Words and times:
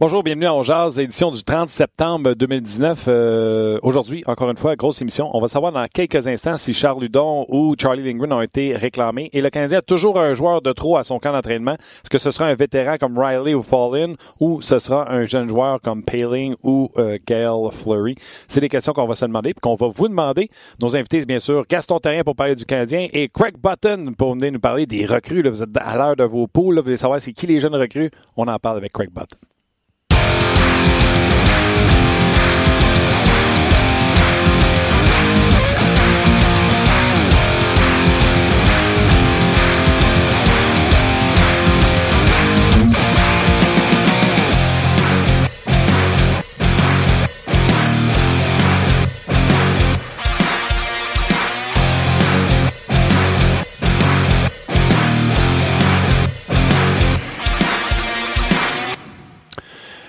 Bonjour, 0.00 0.22
bienvenue 0.22 0.46
à 0.46 0.54
On 0.54 0.62
Jazz, 0.62 0.96
édition 0.96 1.32
du 1.32 1.42
30 1.42 1.70
septembre 1.70 2.32
2019. 2.34 3.06
Euh, 3.08 3.80
Aujourd'hui, 3.82 4.22
encore 4.28 4.48
une 4.48 4.56
fois, 4.56 4.76
grosse 4.76 5.02
émission. 5.02 5.28
On 5.34 5.40
va 5.40 5.48
savoir 5.48 5.72
dans 5.72 5.84
quelques 5.92 6.28
instants 6.28 6.56
si 6.56 6.72
Charles 6.72 7.00
Ludon 7.02 7.46
ou 7.48 7.74
Charlie 7.76 8.04
Lindgren 8.04 8.32
ont 8.32 8.40
été 8.40 8.74
réclamés. 8.74 9.28
Et 9.32 9.40
le 9.40 9.50
Canadien 9.50 9.78
a 9.78 9.82
toujours 9.82 10.20
un 10.20 10.34
joueur 10.34 10.62
de 10.62 10.70
trop 10.70 10.98
à 10.98 11.02
son 11.02 11.18
camp 11.18 11.32
d'entraînement. 11.32 11.72
Est-ce 11.72 12.10
que 12.10 12.18
ce 12.18 12.30
sera 12.30 12.46
un 12.46 12.54
vétéran 12.54 12.94
comme 12.96 13.18
Riley 13.18 13.54
ou 13.54 13.62
Fallin 13.64 14.14
ou 14.38 14.62
ce 14.62 14.78
sera 14.78 15.10
un 15.10 15.24
jeune 15.24 15.48
joueur 15.48 15.80
comme 15.80 16.04
Paling 16.04 16.54
ou 16.62 16.90
euh, 16.96 17.18
Gail 17.26 17.68
Fleury? 17.72 18.14
C'est 18.46 18.60
des 18.60 18.68
questions 18.68 18.92
qu'on 18.92 19.08
va 19.08 19.16
se 19.16 19.24
demander 19.24 19.50
et 19.50 19.54
qu'on 19.54 19.74
va 19.74 19.88
vous 19.88 20.06
demander. 20.06 20.48
Nos 20.80 20.94
invités, 20.94 21.24
bien 21.24 21.40
sûr, 21.40 21.64
Gaston 21.68 21.98
Terrien 21.98 22.22
pour 22.22 22.36
parler 22.36 22.54
du 22.54 22.64
Canadien 22.64 23.08
et 23.12 23.26
Craig 23.26 23.56
Button 23.60 24.12
pour 24.16 24.34
venir 24.34 24.52
nous 24.52 24.60
parler 24.60 24.86
des 24.86 25.06
recrues. 25.06 25.42
Là. 25.42 25.50
Vous 25.50 25.64
êtes 25.64 25.70
à 25.74 25.96
l'heure 25.96 26.14
de 26.14 26.22
vos 26.22 26.46
poules. 26.46 26.76
Vous 26.76 26.84
voulez 26.84 26.96
savoir 26.96 27.20
c'est 27.20 27.32
qui 27.32 27.48
les 27.48 27.58
jeunes 27.58 27.74
recrues? 27.74 28.12
On 28.36 28.46
en 28.46 28.60
parle 28.60 28.76
avec 28.76 28.92
Craig 28.92 29.10
Button. 29.10 29.36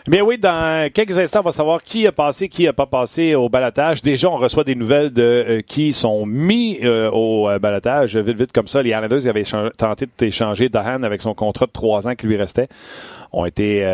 Bien 0.09 0.23
oui, 0.23 0.39
dans 0.39 0.91
quelques 0.91 1.19
instants, 1.19 1.41
on 1.41 1.43
va 1.43 1.51
savoir 1.51 1.83
qui 1.83 2.07
a 2.07 2.11
passé, 2.11 2.49
qui 2.49 2.67
a 2.67 2.73
pas 2.73 2.87
passé 2.87 3.35
au 3.35 3.47
balatage. 3.47 4.01
Déjà, 4.01 4.27
on 4.27 4.37
reçoit 4.37 4.63
des 4.63 4.73
nouvelles 4.73 5.13
de 5.13 5.21
euh, 5.21 5.61
qui 5.61 5.93
sont 5.93 6.25
mis 6.25 6.79
euh, 6.81 7.11
au 7.11 7.47
euh, 7.47 7.59
balatage. 7.59 8.17
Vite, 8.17 8.35
vite 8.35 8.51
comme 8.51 8.67
ça, 8.67 8.81
les 8.81 8.89
Islanders 8.89 9.27
avaient 9.27 9.43
tenté 9.77 10.07
d'échanger 10.17 10.67
Dahan 10.67 11.03
avec 11.03 11.21
son 11.21 11.35
contrat 11.35 11.67
de 11.67 11.71
trois 11.71 12.07
ans 12.07 12.15
qui 12.15 12.25
lui 12.25 12.37
restait. 12.37 12.67
Ont 13.31 13.45
été 13.45 13.85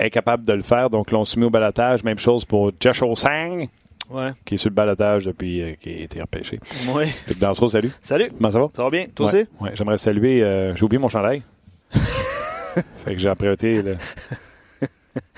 incapables 0.00 0.42
de 0.42 0.54
le 0.54 0.62
faire, 0.62 0.90
donc 0.90 1.12
l'ont 1.12 1.24
soumis 1.24 1.46
au 1.46 1.50
balatage. 1.50 2.02
Même 2.02 2.18
chose 2.18 2.44
pour 2.44 2.72
Joshua 2.80 3.14
Sang. 3.14 3.66
Ouais. 4.10 4.30
Qui 4.44 4.54
est 4.54 4.58
sur 4.58 4.70
le 4.70 4.74
balatage 4.74 5.24
depuis 5.24 5.76
qui 5.80 5.90
a 5.90 6.02
été 6.02 6.20
repêché. 6.20 6.58
Oui. 6.92 7.04
Luc 7.28 7.38
Dansereau, 7.38 7.68
salut. 7.68 7.92
Salut. 8.02 8.32
Comment 8.36 8.50
ça 8.50 8.58
va? 8.58 8.70
Ça 8.74 8.82
va 8.82 8.90
bien? 8.90 9.06
Toi 9.14 9.26
ouais. 9.26 9.42
aussi? 9.42 9.48
Oui, 9.60 9.70
j'aimerais 9.74 9.98
saluer. 9.98 10.72
j'ai 10.74 10.82
oublié 10.82 10.98
mon 10.98 11.08
chandail. 11.08 11.42
fait 11.92 13.14
que 13.14 13.20
j'ai 13.20 13.30
emprunté 13.30 13.82
le. 13.82 13.96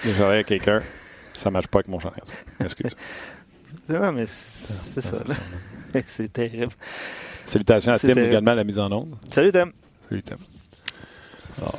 J'aurais 0.05 0.45
quelqu'un. 0.45 0.83
Ça 1.35 1.51
marche 1.51 1.69
pas 1.69 1.79
avec 1.79 1.89
mon 1.89 2.01
chandail. 2.01 2.21
Excuse. 2.61 2.97
Non, 3.89 4.13
mais 4.13 4.25
c'est 4.27 5.01
ça. 5.01 5.19
c'est 6.07 6.33
terrible. 6.33 6.73
Salutations 7.45 7.93
à 7.93 7.99
Tim 7.99 8.09
terrible. 8.09 8.27
également 8.27 8.51
à 8.53 8.55
la 8.55 8.65
mise 8.65 8.79
en 8.79 8.91
onde. 8.91 9.15
Salut 9.31 9.53
Tim. 9.53 9.71
Salut 10.09 10.23
Tim. 10.23 10.37
Alors, 11.59 11.79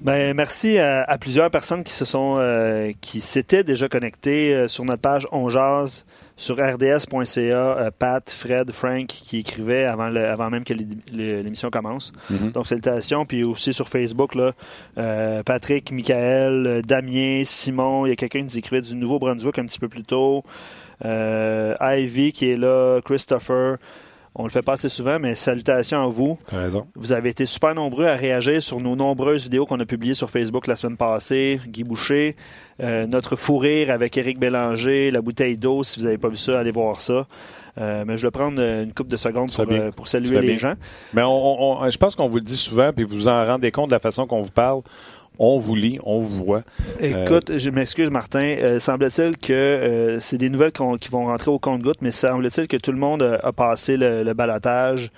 ben, 0.00 0.34
merci 0.34 0.78
à, 0.78 1.02
à, 1.02 1.18
plusieurs 1.18 1.50
personnes 1.50 1.82
qui 1.84 1.92
se 1.92 2.04
sont 2.04 2.36
euh, 2.38 2.92
qui 3.00 3.20
s'étaient 3.20 3.64
déjà 3.64 3.88
connectées 3.88 4.54
euh, 4.54 4.68
sur 4.68 4.84
notre 4.84 5.02
page 5.02 5.26
On 5.32 5.48
Jazz 5.48 6.04
sur 6.36 6.56
rds.ca, 6.56 7.40
euh, 7.40 7.90
Pat, 7.96 8.28
Fred, 8.30 8.72
Frank 8.72 9.06
qui 9.06 9.38
écrivaient 9.38 9.84
avant, 9.84 10.08
le, 10.08 10.26
avant 10.26 10.50
même 10.50 10.64
que 10.64 10.74
l'émission 11.12 11.70
commence. 11.70 12.12
Mm 12.30 12.36
-hmm. 12.36 12.52
Donc, 12.52 12.66
salutations. 12.66 13.24
Puis 13.24 13.44
aussi 13.44 13.72
sur 13.72 13.88
Facebook, 13.88 14.34
là, 14.34 14.52
euh, 14.98 15.42
Patrick, 15.42 15.92
Michael, 15.92 16.82
Damien, 16.84 17.42
Simon, 17.44 18.06
il 18.06 18.10
y 18.10 18.12
a 18.12 18.16
quelqu'un 18.16 18.40
qui 18.40 18.44
nous 18.46 18.58
écrivait 18.58 18.82
du 18.82 18.94
Nouveau-Brunswick 18.96 19.58
un 19.58 19.66
petit 19.66 19.78
peu 19.78 19.88
plus 19.88 20.04
tôt. 20.04 20.44
Euh, 21.04 21.74
Ivy 21.80 22.32
qui 22.32 22.50
est 22.50 22.56
là, 22.56 23.00
Christopher. 23.04 23.76
On 24.36 24.42
le 24.42 24.50
fait 24.50 24.62
pas 24.62 24.72
assez 24.72 24.88
souvent, 24.88 25.18
mais 25.20 25.36
salutations 25.36 26.02
à 26.02 26.06
vous. 26.06 26.36
raison. 26.50 26.86
Vous 26.96 27.12
avez 27.12 27.28
été 27.30 27.46
super 27.46 27.74
nombreux 27.74 28.06
à 28.06 28.16
réagir 28.16 28.60
sur 28.60 28.80
nos 28.80 28.96
nombreuses 28.96 29.44
vidéos 29.44 29.64
qu'on 29.64 29.78
a 29.78 29.84
publiées 29.84 30.14
sur 30.14 30.28
Facebook 30.28 30.66
la 30.66 30.74
semaine 30.74 30.96
passée. 30.96 31.60
Guy 31.68 31.84
Boucher, 31.84 32.34
euh, 32.80 33.06
notre 33.06 33.36
fou 33.36 33.58
rire 33.58 33.92
avec 33.92 34.16
Éric 34.16 34.40
Bélanger, 34.40 35.12
la 35.12 35.20
bouteille 35.20 35.56
d'eau. 35.56 35.84
Si 35.84 36.00
vous 36.00 36.06
n'avez 36.06 36.18
pas 36.18 36.28
vu 36.28 36.36
ça, 36.36 36.58
allez 36.58 36.72
voir 36.72 37.00
ça. 37.00 37.26
Euh, 37.78 38.04
mais 38.06 38.16
je 38.16 38.26
vais 38.26 38.30
prendre 38.30 38.60
une 38.60 38.92
couple 38.92 39.10
de 39.10 39.16
secondes 39.16 39.52
pour, 39.52 39.64
euh, 39.70 39.90
pour 39.90 40.08
saluer 40.08 40.40
les 40.40 40.56
gens. 40.56 40.74
Mais 41.12 41.22
on, 41.22 41.80
on, 41.82 41.90
je 41.90 41.98
pense 41.98 42.14
qu'on 42.16 42.28
vous 42.28 42.36
le 42.36 42.42
dit 42.42 42.56
souvent, 42.56 42.92
puis 42.92 43.04
vous 43.04 43.14
vous 43.14 43.28
en 43.28 43.44
rendez 43.46 43.70
compte 43.70 43.90
de 43.90 43.94
la 43.94 44.00
façon 44.00 44.26
qu'on 44.26 44.42
vous 44.42 44.50
parle. 44.52 44.82
On 45.38 45.58
vous 45.58 45.74
lit, 45.74 45.98
on 46.04 46.20
vous 46.20 46.44
voit. 46.44 46.62
Écoute, 47.00 47.50
euh... 47.50 47.58
je 47.58 47.70
m'excuse, 47.70 48.10
Martin. 48.10 48.54
Euh, 48.58 48.78
semble-t-il 48.78 49.36
que 49.36 49.52
euh, 49.52 50.20
c'est 50.20 50.38
des 50.38 50.48
nouvelles 50.48 50.72
qui 50.72 51.08
vont 51.08 51.26
rentrer 51.26 51.50
au 51.50 51.58
compte-goutte, 51.58 52.02
mais 52.02 52.12
semble-t-il 52.12 52.68
que 52.68 52.76
tout 52.76 52.92
le 52.92 52.98
monde 52.98 53.22
a, 53.22 53.34
a 53.46 53.52
passé 53.52 53.96
le, 53.96 54.22
le 54.22 54.34
balotage. 54.34 55.10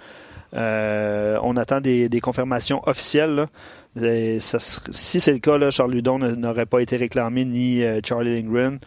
Euh, 0.55 1.39
on 1.43 1.57
attend 1.57 1.81
des, 1.81 2.09
des 2.09 2.21
confirmations 2.21 2.81
officielles. 2.87 3.47
Ça, 4.39 4.59
si 4.59 5.21
c'est 5.21 5.33
le 5.33 5.39
cas, 5.39 5.59
là, 5.59 5.71
Charles 5.71 5.93
Ludon 5.93 6.19
n'aurait 6.19 6.67
pas 6.67 6.81
été 6.81 6.97
réclamé 6.97 7.45
ni 7.45 7.83
euh, 7.83 8.01
Charlie 8.05 8.43
Lindgren. 8.43 8.79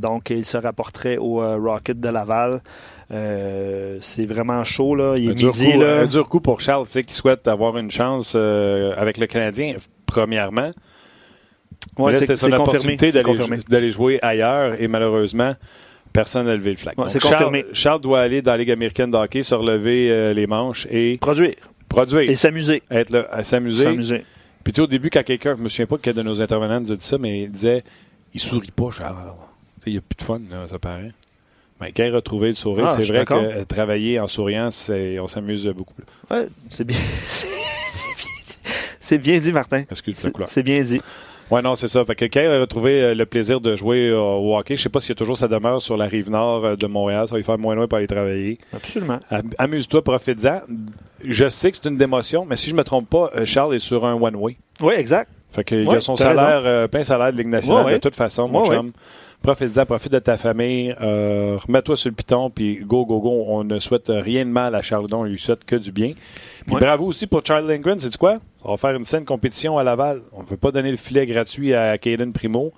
donc, 0.00 0.30
il 0.30 0.44
se 0.44 0.56
rapporterait 0.56 1.18
au 1.18 1.40
Rocket 1.40 2.00
de 2.00 2.08
Laval. 2.08 2.62
Euh, 3.10 3.98
c'est 4.00 4.24
vraiment 4.24 4.64
chaud 4.64 4.94
là. 4.94 5.14
Il 5.16 5.26
est 5.28 5.30
un 5.32 5.34
midi 5.34 5.72
coup, 5.72 5.80
là. 5.80 6.00
Un 6.00 6.06
dur 6.06 6.28
coup 6.28 6.40
pour 6.40 6.60
Charles, 6.60 6.86
tu 6.86 6.92
sais, 6.92 7.02
qui 7.02 7.14
souhaite 7.14 7.46
avoir 7.46 7.76
une 7.76 7.90
chance 7.90 8.32
euh, 8.34 8.94
avec 8.96 9.18
le 9.18 9.26
Canadien. 9.26 9.74
Premièrement, 10.06 10.70
ouais, 11.98 12.14
c'était 12.14 12.36
son 12.36 12.52
opportunité 12.52 13.10
d'aller 13.68 13.90
jouer 13.90 14.18
ailleurs 14.22 14.80
et 14.80 14.88
malheureusement. 14.88 15.54
Personne 16.12 16.46
n'a 16.46 16.54
levé 16.54 16.70
le 16.70 16.76
flag. 16.76 16.96
Ouais, 16.96 17.06
c'est 17.08 17.18
Charles, 17.18 17.34
confirmé. 17.34 17.64
Charles 17.72 18.00
doit 18.00 18.20
aller 18.20 18.40
dans 18.40 18.52
la 18.52 18.58
Ligue 18.58 18.70
américaine 18.70 19.10
de 19.10 19.16
hockey, 19.16 19.42
se 19.42 19.52
relever 19.52 20.12
euh, 20.12 20.32
les 20.32 20.46
manches 20.46 20.86
et 20.88 21.18
produire. 21.20 21.56
Produire. 21.88 22.30
Et 22.30 22.36
s'amuser. 22.36 22.84
Être 22.88 23.10
là, 23.10 23.26
à 23.32 23.42
s'amuser. 23.42 23.82
S'amuser. 23.82 24.24
Puis 24.62 24.72
tu 24.72 24.76
sais, 24.76 24.82
au 24.82 24.86
début, 24.86 25.10
quand 25.10 25.24
quelqu'un, 25.24 25.56
je 25.58 25.62
me 25.62 25.68
souviens 25.68 25.86
pas 25.86 25.96
quel 26.00 26.14
de 26.14 26.22
nos 26.22 26.40
intervenants 26.40 26.80
nous 26.80 26.92
a 26.92 26.94
dit 26.94 27.04
ça, 27.04 27.18
mais 27.18 27.42
il 27.42 27.48
disait, 27.50 27.82
il 28.32 28.40
sourit 28.40 28.70
pas, 28.70 28.92
Charles. 28.92 29.16
Il 29.86 29.92
n'y 29.92 29.98
a 29.98 30.02
plus 30.02 30.16
de 30.16 30.22
fun, 30.22 30.40
là, 30.50 30.68
ça 30.70 30.78
paraît. 30.78 31.08
Mais 31.80 31.90
quand 31.90 32.04
il 32.04 32.12
a 32.12 32.16
retrouvé 32.16 32.48
le 32.48 32.54
sourire, 32.54 32.86
ah, 32.88 32.96
c'est 32.96 33.06
vrai 33.06 33.24
que 33.24 33.34
euh, 33.34 33.64
travailler 33.64 34.20
en 34.20 34.28
souriant, 34.28 34.68
on 34.88 35.28
s'amuse 35.28 35.66
beaucoup 35.66 35.94
plus. 35.94 36.04
Ouais, 36.30 36.46
c'est 36.70 36.84
bien. 36.84 36.96
c'est 39.04 39.18
bien 39.18 39.38
dit, 39.38 39.52
Martin. 39.52 39.84
C'est 40.46 40.62
bien 40.62 40.82
dit. 40.82 41.00
Oui, 41.50 41.60
non, 41.62 41.76
c'est 41.76 41.88
ça. 41.88 42.04
Fait 42.04 42.14
que 42.14 42.24
il 42.24 42.46
a 42.46 42.60
retrouvé 42.60 43.14
le 43.14 43.26
plaisir 43.26 43.60
de 43.60 43.76
jouer 43.76 44.10
au 44.10 44.56
hockey, 44.56 44.76
je 44.76 44.82
sais 44.82 44.88
pas 44.88 45.00
s'il 45.00 45.10
y 45.10 45.12
a 45.12 45.16
toujours 45.16 45.36
sa 45.36 45.46
demeure 45.46 45.82
sur 45.82 45.96
la 45.96 46.06
rive 46.06 46.30
nord 46.30 46.76
de 46.76 46.86
Montréal, 46.86 47.26
ça 47.28 47.32
va 47.32 47.36
lui 47.36 47.44
faire 47.44 47.58
moins 47.58 47.74
loin 47.74 47.86
pour 47.86 47.98
aller 47.98 48.06
travailler. 48.06 48.58
Absolument. 48.72 49.20
Amuse-toi, 49.58 50.02
profite-en. 50.02 50.62
Je 51.22 51.48
sais 51.48 51.70
que 51.70 51.76
c'est 51.80 51.88
une 51.88 51.98
démotion, 51.98 52.46
mais 52.48 52.56
si 52.56 52.70
je 52.70 52.74
me 52.74 52.82
trompe 52.82 53.10
pas, 53.10 53.30
Charles 53.44 53.74
est 53.74 53.78
sur 53.78 54.06
un 54.06 54.14
one-way. 54.14 54.56
Oui, 54.80 54.94
exact. 54.96 55.30
Fait 55.54 55.64
qu'il 55.64 55.86
ouais, 55.86 55.98
a 55.98 56.00
son 56.00 56.16
salaire, 56.16 56.62
euh, 56.64 56.88
plein 56.88 57.04
salaire 57.04 57.32
de 57.32 57.38
Ligue 57.38 57.46
nationale 57.46 57.84
ouais, 57.86 57.92
de 57.92 57.98
toute 57.98 58.16
façon, 58.16 58.48
mon 58.48 58.64
chum. 58.64 58.90
Profite-en, 59.44 59.84
profite 59.84 60.10
de 60.10 60.20
ta 60.20 60.38
famille, 60.38 60.96
euh, 61.02 61.58
remets-toi 61.66 61.98
sur 61.98 62.08
le 62.08 62.14
piton, 62.14 62.48
puis 62.48 62.78
go, 62.78 63.04
go, 63.04 63.20
go. 63.20 63.44
On 63.46 63.62
ne 63.62 63.78
souhaite 63.78 64.08
rien 64.08 64.46
de 64.46 64.50
mal 64.50 64.74
à 64.74 64.80
Charles 64.80 65.06
Don, 65.06 65.20
on 65.20 65.24
lui 65.24 65.38
souhaite 65.38 65.64
que 65.64 65.76
du 65.76 65.92
bien. 65.92 66.14
Puis 66.66 66.76
bravo 66.76 67.04
aussi 67.04 67.26
pour 67.26 67.44
Charles 67.44 67.68
Lindgren, 67.68 67.98
c'est 67.98 68.16
quoi? 68.16 68.38
On 68.64 68.70
va 68.70 68.76
faire 68.78 68.96
une 68.96 69.04
saine 69.04 69.26
compétition 69.26 69.76
à 69.76 69.84
Laval. 69.84 70.22
On 70.32 70.40
ne 70.40 70.46
peut 70.46 70.56
pas 70.56 70.70
donner 70.70 70.90
le 70.90 70.96
filet 70.96 71.26
gratuit 71.26 71.74
à 71.74 71.98
Caden 71.98 72.32
Primo. 72.32 72.72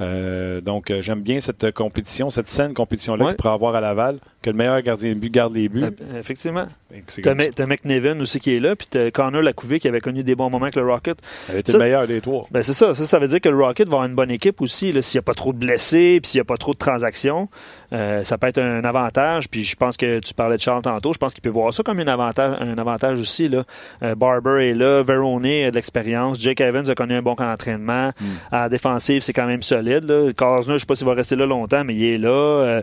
Euh, 0.00 0.60
donc, 0.60 0.90
euh, 0.90 1.00
j'aime 1.02 1.20
bien 1.22 1.40
cette 1.40 1.70
compétition, 1.72 2.28
cette 2.30 2.48
saine 2.48 2.74
compétition-là 2.74 3.24
Ouais. 3.24 3.30
qu'il 3.30 3.36
pourra 3.38 3.54
avoir 3.54 3.74
à 3.74 3.80
Laval, 3.80 4.18
que 4.42 4.50
le 4.50 4.56
meilleur 4.56 4.80
gardien 4.82 5.10
de 5.10 5.14
but 5.18 5.30
garde 5.32 5.54
les 5.54 5.68
buts. 5.68 5.84
Euh, 5.84 6.18
Effectivement. 6.20 6.66
C'est 7.08 7.22
T'as 7.22 7.66
McNevin 7.66 8.20
aussi 8.20 8.38
qui 8.38 8.54
est 8.54 8.60
là, 8.60 8.76
puis 8.76 8.86
t'as 8.88 9.10
Connor 9.10 9.42
Lacouvé 9.42 9.80
qui 9.80 9.88
avait 9.88 10.00
connu 10.00 10.22
des 10.22 10.34
bons 10.34 10.48
moments 10.50 10.66
avec 10.66 10.76
le 10.76 10.82
Rocket. 10.86 11.18
Ça 11.46 11.52
avait 11.52 11.60
été 11.60 11.72
Ça- 11.72 11.78
le 11.78 11.84
meilleur 11.84 12.06
des 12.06 12.20
trois. 12.20 12.46
Ben 12.50 12.62
c'est 12.62 12.72
ça. 12.72 12.94
Ça, 12.94 13.04
ça 13.04 13.18
veut 13.18 13.26
dire 13.28 13.40
que 13.40 13.48
le 13.48 13.56
Rocket 13.56 13.88
va 13.88 13.94
avoir 13.96 14.08
une 14.08 14.14
bonne 14.14 14.30
équipe 14.30 14.60
aussi. 14.62 14.92
S'il 15.02 15.18
n'y 15.18 15.20
a 15.20 15.22
pas 15.22 15.34
trop 15.34 15.52
de 15.52 15.58
blessés, 15.58 16.20
puis 16.22 16.30
s'il 16.30 16.38
n'y 16.38 16.42
a 16.42 16.44
pas 16.44 16.56
trop 16.56 16.72
de 16.74 16.78
transactions, 16.78 17.48
euh, 17.92 18.22
ça 18.22 18.38
peut 18.38 18.46
être 18.46 18.58
un 18.58 18.84
avantage. 18.84 19.48
Puis 19.50 19.64
je 19.64 19.74
pense 19.76 19.96
que 19.96 20.20
tu 20.20 20.32
parlais 20.32 20.56
de 20.56 20.60
Charles 20.62 20.82
tantôt. 20.82 21.12
Je 21.12 21.18
pense 21.18 21.34
qu'il 21.34 21.42
peut 21.42 21.50
voir 21.50 21.72
ça 21.74 21.82
comme 21.82 21.98
un 21.98 22.06
avantage, 22.06 22.56
un 22.60 22.78
avantage 22.78 23.18
aussi. 23.20 23.48
Là. 23.48 23.64
Euh, 24.02 24.14
Barber 24.14 24.68
est 24.70 24.74
là, 24.74 25.02
Verone 25.02 25.44
a 25.46 25.70
de 25.70 25.74
l'expérience, 25.74 26.40
Jake 26.40 26.60
Evans 26.60 26.88
a 26.88 26.94
connu 26.94 27.14
un 27.14 27.22
bon 27.22 27.34
camp 27.34 27.48
d'entraînement. 27.50 28.12
À 28.52 28.62
la 28.62 28.68
défensive, 28.68 29.22
c'est 29.22 29.32
quand 29.32 29.46
même 29.46 29.62
solide. 29.62 29.85
Là. 29.86 30.32
Cosner, 30.32 30.74
je 30.74 30.78
sais 30.78 30.86
pas 30.86 30.94
s'il 30.94 31.06
va 31.06 31.14
rester 31.14 31.36
là 31.36 31.46
longtemps, 31.46 31.84
mais 31.84 31.94
il 31.94 32.04
est 32.04 32.18
là. 32.18 32.30
Euh, 32.30 32.82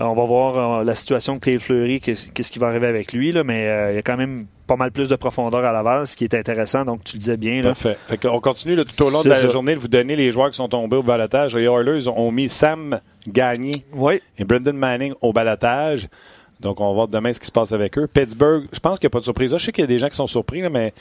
on 0.00 0.14
va 0.14 0.24
voir 0.24 0.80
euh, 0.80 0.84
la 0.84 0.94
situation 0.94 1.34
de 1.34 1.40
Clé 1.40 1.58
Fleury, 1.58 2.00
qu'est-ce 2.00 2.52
qui 2.52 2.58
va 2.60 2.68
arriver 2.68 2.86
avec 2.86 3.12
lui, 3.12 3.32
là, 3.32 3.42
mais 3.42 3.66
euh, 3.66 3.92
il 3.92 3.96
y 3.96 3.98
a 3.98 4.02
quand 4.02 4.16
même 4.16 4.46
pas 4.68 4.76
mal 4.76 4.92
plus 4.92 5.08
de 5.08 5.16
profondeur 5.16 5.64
à 5.64 5.72
Laval, 5.72 6.06
ce 6.06 6.16
qui 6.16 6.22
est 6.24 6.34
intéressant. 6.34 6.84
Donc, 6.84 7.02
tu 7.02 7.16
le 7.16 7.20
disais 7.20 7.36
bien. 7.36 7.62
Là. 7.62 7.70
Parfait. 7.70 7.96
Fait 8.06 8.18
qu'on 8.18 8.40
continue 8.40 8.76
là, 8.76 8.84
tout 8.84 9.02
au 9.02 9.10
long 9.10 9.22
de 9.22 9.28
la 9.28 9.36
ça. 9.36 9.48
journée 9.48 9.74
de 9.74 9.80
vous 9.80 9.88
donner 9.88 10.14
les 10.14 10.30
joueurs 10.30 10.50
qui 10.50 10.56
sont 10.56 10.68
tombés 10.68 10.96
au 10.96 11.02
balotage. 11.02 11.56
Les 11.56 11.64
Oilers 11.64 12.06
ont 12.06 12.30
mis 12.30 12.48
Sam 12.48 13.00
Gagné 13.26 13.72
Oui, 13.92 14.20
et 14.38 14.44
Brendan 14.44 14.76
Manning 14.76 15.14
au 15.20 15.32
balotage. 15.32 16.08
Donc, 16.60 16.80
on 16.80 16.88
va 16.88 16.92
voir 16.92 17.08
demain 17.08 17.32
ce 17.32 17.40
qui 17.40 17.46
se 17.46 17.52
passe 17.52 17.72
avec 17.72 17.98
eux. 17.98 18.06
Pittsburgh, 18.06 18.66
je 18.72 18.78
pense 18.78 18.98
qu'il 19.00 19.06
n'y 19.06 19.10
a 19.10 19.14
pas 19.14 19.20
de 19.20 19.24
surprise. 19.24 19.50
Là, 19.50 19.58
je 19.58 19.64
sais 19.64 19.72
qu'il 19.72 19.82
y 19.82 19.84
a 19.84 19.88
des 19.88 19.98
gens 19.98 20.08
qui 20.08 20.16
sont 20.16 20.26
surpris, 20.26 20.60
là, 20.60 20.70
mais 20.70 20.92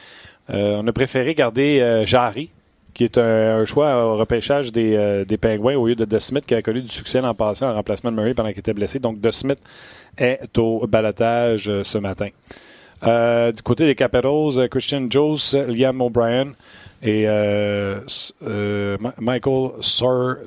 euh, 0.49 0.81
on 0.81 0.87
a 0.87 0.91
préféré 0.91 1.35
garder 1.35 2.03
Jarry, 2.05 2.49
qui 2.97 3.03
est 3.03 3.19
un, 3.19 3.63
choix 3.65 4.03
au 4.03 4.17
repêchage 4.17 4.71
des, 4.71 4.95
euh, 4.95 5.23
Pingouins 5.39 5.75
au 5.75 5.85
lieu 5.85 5.93
de 5.93 6.03
De 6.03 6.17
Smith, 6.17 6.43
qui 6.47 6.55
a 6.55 6.63
connu 6.63 6.81
du 6.81 6.89
succès 6.89 7.21
l'an 7.21 7.35
passé 7.35 7.63
en 7.63 7.71
remplacement 7.71 8.11
de 8.11 8.15
Murray 8.15 8.33
pendant 8.33 8.49
qu'il 8.49 8.57
était 8.57 8.73
blessé. 8.73 8.97
Donc, 8.97 9.21
De 9.21 9.29
Smith 9.29 9.59
est 10.17 10.57
au 10.57 10.87
balotage 10.87 11.69
euh, 11.69 11.83
ce 11.83 11.99
matin. 11.99 12.29
Euh, 13.05 13.51
du 13.51 13.61
côté 13.61 13.85
des 13.85 13.93
Capitals, 13.93 14.67
Christian 14.71 15.05
Jones, 15.11 15.37
Liam 15.67 16.01
O'Brien 16.01 16.53
et 17.03 17.27
Michael 19.19 19.69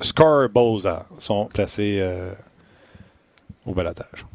Scarboza 0.01 1.05
sont 1.19 1.45
placés 1.45 2.03
au 3.65 3.73
balotage. 3.73 4.25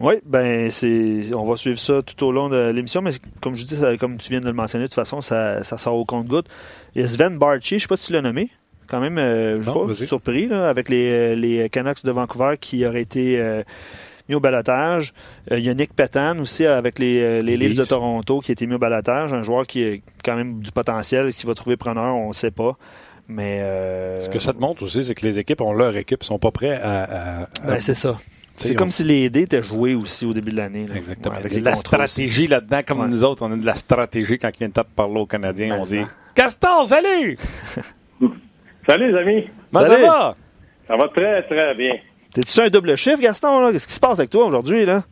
Oui, 0.00 0.14
ben 0.24 0.70
c'est, 0.70 1.34
on 1.34 1.44
va 1.44 1.56
suivre 1.56 1.78
ça 1.78 2.02
tout 2.02 2.24
au 2.24 2.30
long 2.30 2.48
de 2.48 2.70
l'émission, 2.70 3.02
mais 3.02 3.10
comme 3.40 3.56
je 3.56 3.64
dis, 3.64 3.76
comme 3.98 4.16
tu 4.18 4.30
viens 4.30 4.40
de 4.40 4.46
le 4.46 4.52
mentionner, 4.52 4.84
de 4.84 4.88
toute 4.88 4.94
façon, 4.94 5.20
ça, 5.20 5.64
ça 5.64 5.76
sort 5.76 5.96
au 5.96 6.04
compte-goutte. 6.04 6.46
Il 6.94 7.02
y 7.02 7.04
a 7.04 7.08
Sven 7.08 7.36
Barchi, 7.36 7.70
je 7.70 7.74
ne 7.74 7.80
sais 7.80 7.88
pas 7.88 7.96
si 7.96 8.06
tu 8.06 8.12
l'as 8.12 8.22
nommé, 8.22 8.50
quand 8.88 9.00
même, 9.00 9.18
euh, 9.18 9.60
je 9.60 9.94
suis 9.94 10.06
surpris, 10.06 10.46
là, 10.46 10.68
avec 10.68 10.88
les, 10.88 11.10
euh, 11.10 11.34
les, 11.34 11.68
Canucks 11.68 12.04
de 12.04 12.12
Vancouver 12.12 12.54
qui 12.60 12.86
auraient 12.86 13.02
été 13.02 13.40
euh, 13.40 13.64
mis 14.28 14.36
au 14.36 14.40
balotage. 14.40 15.14
il 15.50 15.64
y 15.64 15.68
a 15.68 15.74
Nick 15.74 15.92
Petan 15.94 16.38
aussi 16.38 16.64
avec 16.64 17.00
les, 17.00 17.42
les 17.42 17.56
Leafs 17.56 17.74
de 17.74 17.84
Toronto 17.84 18.38
qui 18.38 18.52
a 18.52 18.54
été 18.54 18.66
mis 18.68 18.74
au 18.74 18.78
balotage, 18.78 19.32
un 19.32 19.42
joueur 19.42 19.66
qui 19.66 19.84
a 19.84 19.96
quand 20.24 20.36
même 20.36 20.60
du 20.60 20.70
potentiel, 20.70 21.34
qui 21.34 21.44
va 21.44 21.54
trouver 21.54 21.76
preneur, 21.76 22.14
on 22.14 22.28
ne 22.28 22.32
sait 22.32 22.52
pas. 22.52 22.76
Mais 23.26 23.60
Ce 24.20 24.28
que 24.28 24.38
ça 24.38 24.52
te 24.52 24.60
montre 24.60 24.84
aussi, 24.84 25.02
c'est 25.02 25.16
que 25.16 25.26
les 25.26 25.40
équipes 25.40 25.60
ont 25.60 25.72
leur 25.72 25.96
équipe, 25.96 26.22
sont 26.22 26.38
pas 26.38 26.52
prêts 26.52 26.80
à. 26.80 27.42
à... 27.42 27.48
Ben, 27.66 27.80
c'est 27.80 27.94
ça. 27.94 28.16
C'est 28.58 28.74
comme 28.74 28.90
si 28.90 29.04
les 29.04 29.30
dés 29.30 29.42
étaient 29.42 29.62
joués 29.62 29.94
aussi 29.94 30.26
au 30.26 30.32
début 30.32 30.50
de 30.50 30.56
l'année. 30.56 30.86
Exactement. 30.94 31.36
avec 31.36 31.52
la 31.54 31.74
stratégie 31.74 32.46
là-dedans, 32.46 32.80
comme 32.86 33.08
nous 33.08 33.24
autres, 33.24 33.46
on 33.46 33.52
a 33.52 33.56
de 33.56 33.66
la 33.66 33.76
stratégie 33.76 34.38
quand 34.38 34.48
il 34.48 34.58
vient 34.58 34.68
de 34.68 34.88
parler 34.94 35.20
aux 35.20 35.26
Canadiens. 35.26 35.76
on 35.78 35.84
dit 35.84 36.00
Gaston, 36.34 36.86
salut 36.86 37.38
Salut, 38.86 39.12
les 39.12 39.18
amis. 39.18 39.44
Comment 39.72 39.84
ça 39.84 39.98
va? 39.98 40.36
Ça 40.86 40.96
va 40.96 41.08
très, 41.08 41.42
très 41.42 41.74
bien. 41.74 41.96
T'es-tu 42.32 42.60
un 42.60 42.68
double 42.68 42.96
chiffre, 42.96 43.20
Gaston? 43.20 43.70
Qu'est-ce 43.70 43.86
qui 43.86 43.92
se 43.92 44.00
passe 44.00 44.18
avec 44.18 44.30
toi 44.30 44.46
aujourd'hui? 44.46 44.86
là? 44.86 45.02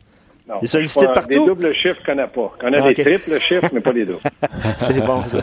Non, 0.47 0.59
T'es 0.59 0.67
sollicité 0.67 1.05
de 1.05 1.11
partout? 1.11 1.27
Des 1.27 1.45
doubles 1.45 1.73
chiffres, 1.75 1.99
je 2.01 2.05
connais 2.05 2.27
pas. 2.27 2.53
Je 2.55 2.61
connais 2.61 2.93
des 2.93 3.03
triples 3.03 3.39
chiffres, 3.39 3.69
mais 3.73 3.81
pas 3.81 3.91
les 3.91 4.05
doubles. 4.05 4.19
C'est 4.79 5.05
bon, 5.05 5.21
ça. 5.23 5.39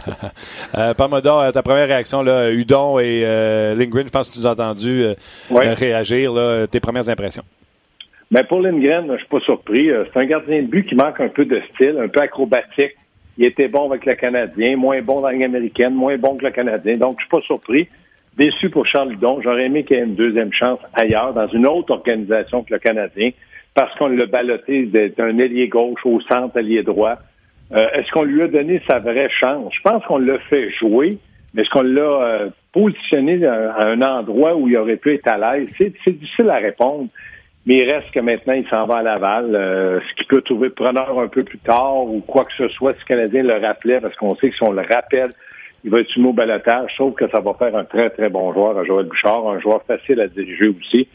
euh, 0.79 0.95
ta 0.95 1.63
première 1.63 1.87
réaction, 1.87 2.23
là, 2.23 2.51
Udon 2.51 2.99
et 2.99 3.25
euh, 3.25 3.77
je 3.79 4.09
pense 4.09 4.31
que 4.31 4.35
tu 4.35 4.41
nous 4.41 4.47
as 4.47 4.53
entendu 4.53 5.05
euh, 5.05 5.15
réagir, 5.51 6.33
là, 6.33 6.67
tes 6.67 6.81
premières 6.81 7.09
impressions. 7.09 7.45
Mais 8.31 8.45
pour 8.45 8.61
Lindgren, 8.61 9.07
je 9.13 9.19
suis 9.19 9.29
pas 9.29 9.41
surpris. 9.41 9.91
Euh, 9.91 10.05
c'est 10.13 10.21
un 10.21 10.27
gardien 10.27 10.63
de 10.63 10.67
but 10.67 10.89
qui 10.89 10.95
manque 10.95 11.21
un 11.21 11.29
peu 11.29 11.45
de 11.45 11.61
style, 11.73 11.97
un 12.01 12.09
peu 12.09 12.21
acrobatique. 12.21 12.97
Il 13.37 13.45
était 13.45 13.69
bon 13.69 13.91
avec 13.91 14.07
le 14.07 14.15
Canadien, 14.15 14.77
moins 14.77 15.01
bon 15.03 15.21
dans 15.21 15.29
la 15.29 15.45
américaine, 15.45 15.95
moins 15.95 16.17
bon 16.17 16.37
que 16.37 16.45
le 16.45 16.51
Canadien. 16.51 16.97
Donc, 16.97 17.17
je 17.19 17.25
suis 17.25 17.31
pas 17.31 17.41
surpris. 17.41 17.89
Déçu 18.37 18.71
pour 18.71 18.87
Charles 18.87 19.11
Ludon. 19.11 19.41
J'aurais 19.43 19.67
aimé 19.67 19.85
qu'il 19.85 19.97
ait 19.97 20.03
une 20.03 20.15
deuxième 20.15 20.53
chance 20.53 20.79
ailleurs, 20.95 21.35
dans 21.35 21.47
une 21.49 21.67
autre 21.67 21.93
organisation 21.93 22.63
que 22.63 22.73
le 22.73 22.79
Canadien, 22.81 23.31
parce 23.75 23.97
qu'on 23.97 24.09
l'a 24.09 24.27
ballotté 24.27 24.87
d'être 24.87 25.21
un 25.21 25.39
ailier 25.39 25.69
gauche 25.69 26.05
au 26.05 26.21
centre, 26.21 26.57
ailier 26.57 26.83
droit. 26.83 27.17
Euh, 27.73 27.89
est-ce 27.95 28.11
qu'on 28.11 28.25
lui 28.25 28.43
a 28.43 28.49
donné 28.49 28.81
sa 28.89 28.99
vraie 28.99 29.31
chance? 29.31 29.73
Je 29.75 29.81
pense 29.83 30.05
qu'on 30.07 30.19
l'a 30.19 30.39
fait 30.51 30.71
jouer, 30.73 31.19
mais 31.53 31.63
est-ce 31.63 31.71
qu'on 31.71 31.83
l'a 31.83 32.03
euh, 32.03 32.49
positionné 32.73 33.45
à 33.47 33.83
un 33.83 34.03
endroit 34.03 34.57
où 34.57 34.69
il 34.69 34.77
aurait 34.77 34.97
pu 34.97 35.15
être 35.15 35.29
à 35.29 35.39
l'aise? 35.39 35.69
C'est 35.79 36.19
difficile 36.19 36.51
à 36.51 36.57
répondre. 36.57 37.09
Mais 37.67 37.77
il 37.77 37.91
reste 37.91 38.11
que 38.11 38.21
maintenant, 38.21 38.53
il 38.53 38.67
s'en 38.69 38.87
va 38.87 38.97
à 38.97 39.03
Laval. 39.03 39.55
Euh, 39.55 40.01
ce 40.01 40.15
qu'il 40.17 40.27
peut 40.27 40.43
trouver 40.43 40.69
preneur 40.69 41.19
un 41.19 41.29
peu 41.29 41.43
plus 41.43 41.59
tard 41.59 42.05
ou 42.05 42.21
quoi 42.21 42.45
que 42.45 42.53
ce 42.57 42.69
soit, 42.69 42.93
si 42.95 43.01
le 43.01 43.07
Canadien 43.07 43.43
le 43.43 43.67
rappelait, 43.67 44.01
parce 44.01 44.15
qu'on 44.17 44.35
sait 44.37 44.51
que 44.51 44.57
si 44.57 44.63
on 44.63 44.73
le 44.73 44.83
rappelle, 44.83 45.33
il 45.83 45.91
va 45.91 46.01
être 46.01 46.09
soumis 46.09 46.29
au 46.29 46.33
balotage, 46.33 46.93
sauf 46.97 47.15
que 47.15 47.29
ça 47.31 47.41
va 47.41 47.55
faire 47.55 47.75
un 47.77 47.85
très, 47.85 48.11
très 48.11 48.29
bon 48.29 48.53
joueur 48.53 48.79
à 48.79 48.85
Joël 48.85 49.07
Bouchard, 49.07 49.49
un 49.49 49.61
joueur 49.61 49.83
facile 49.85 50.21
à 50.21 50.29
diriger 50.29 50.69
aussi. 50.69 51.09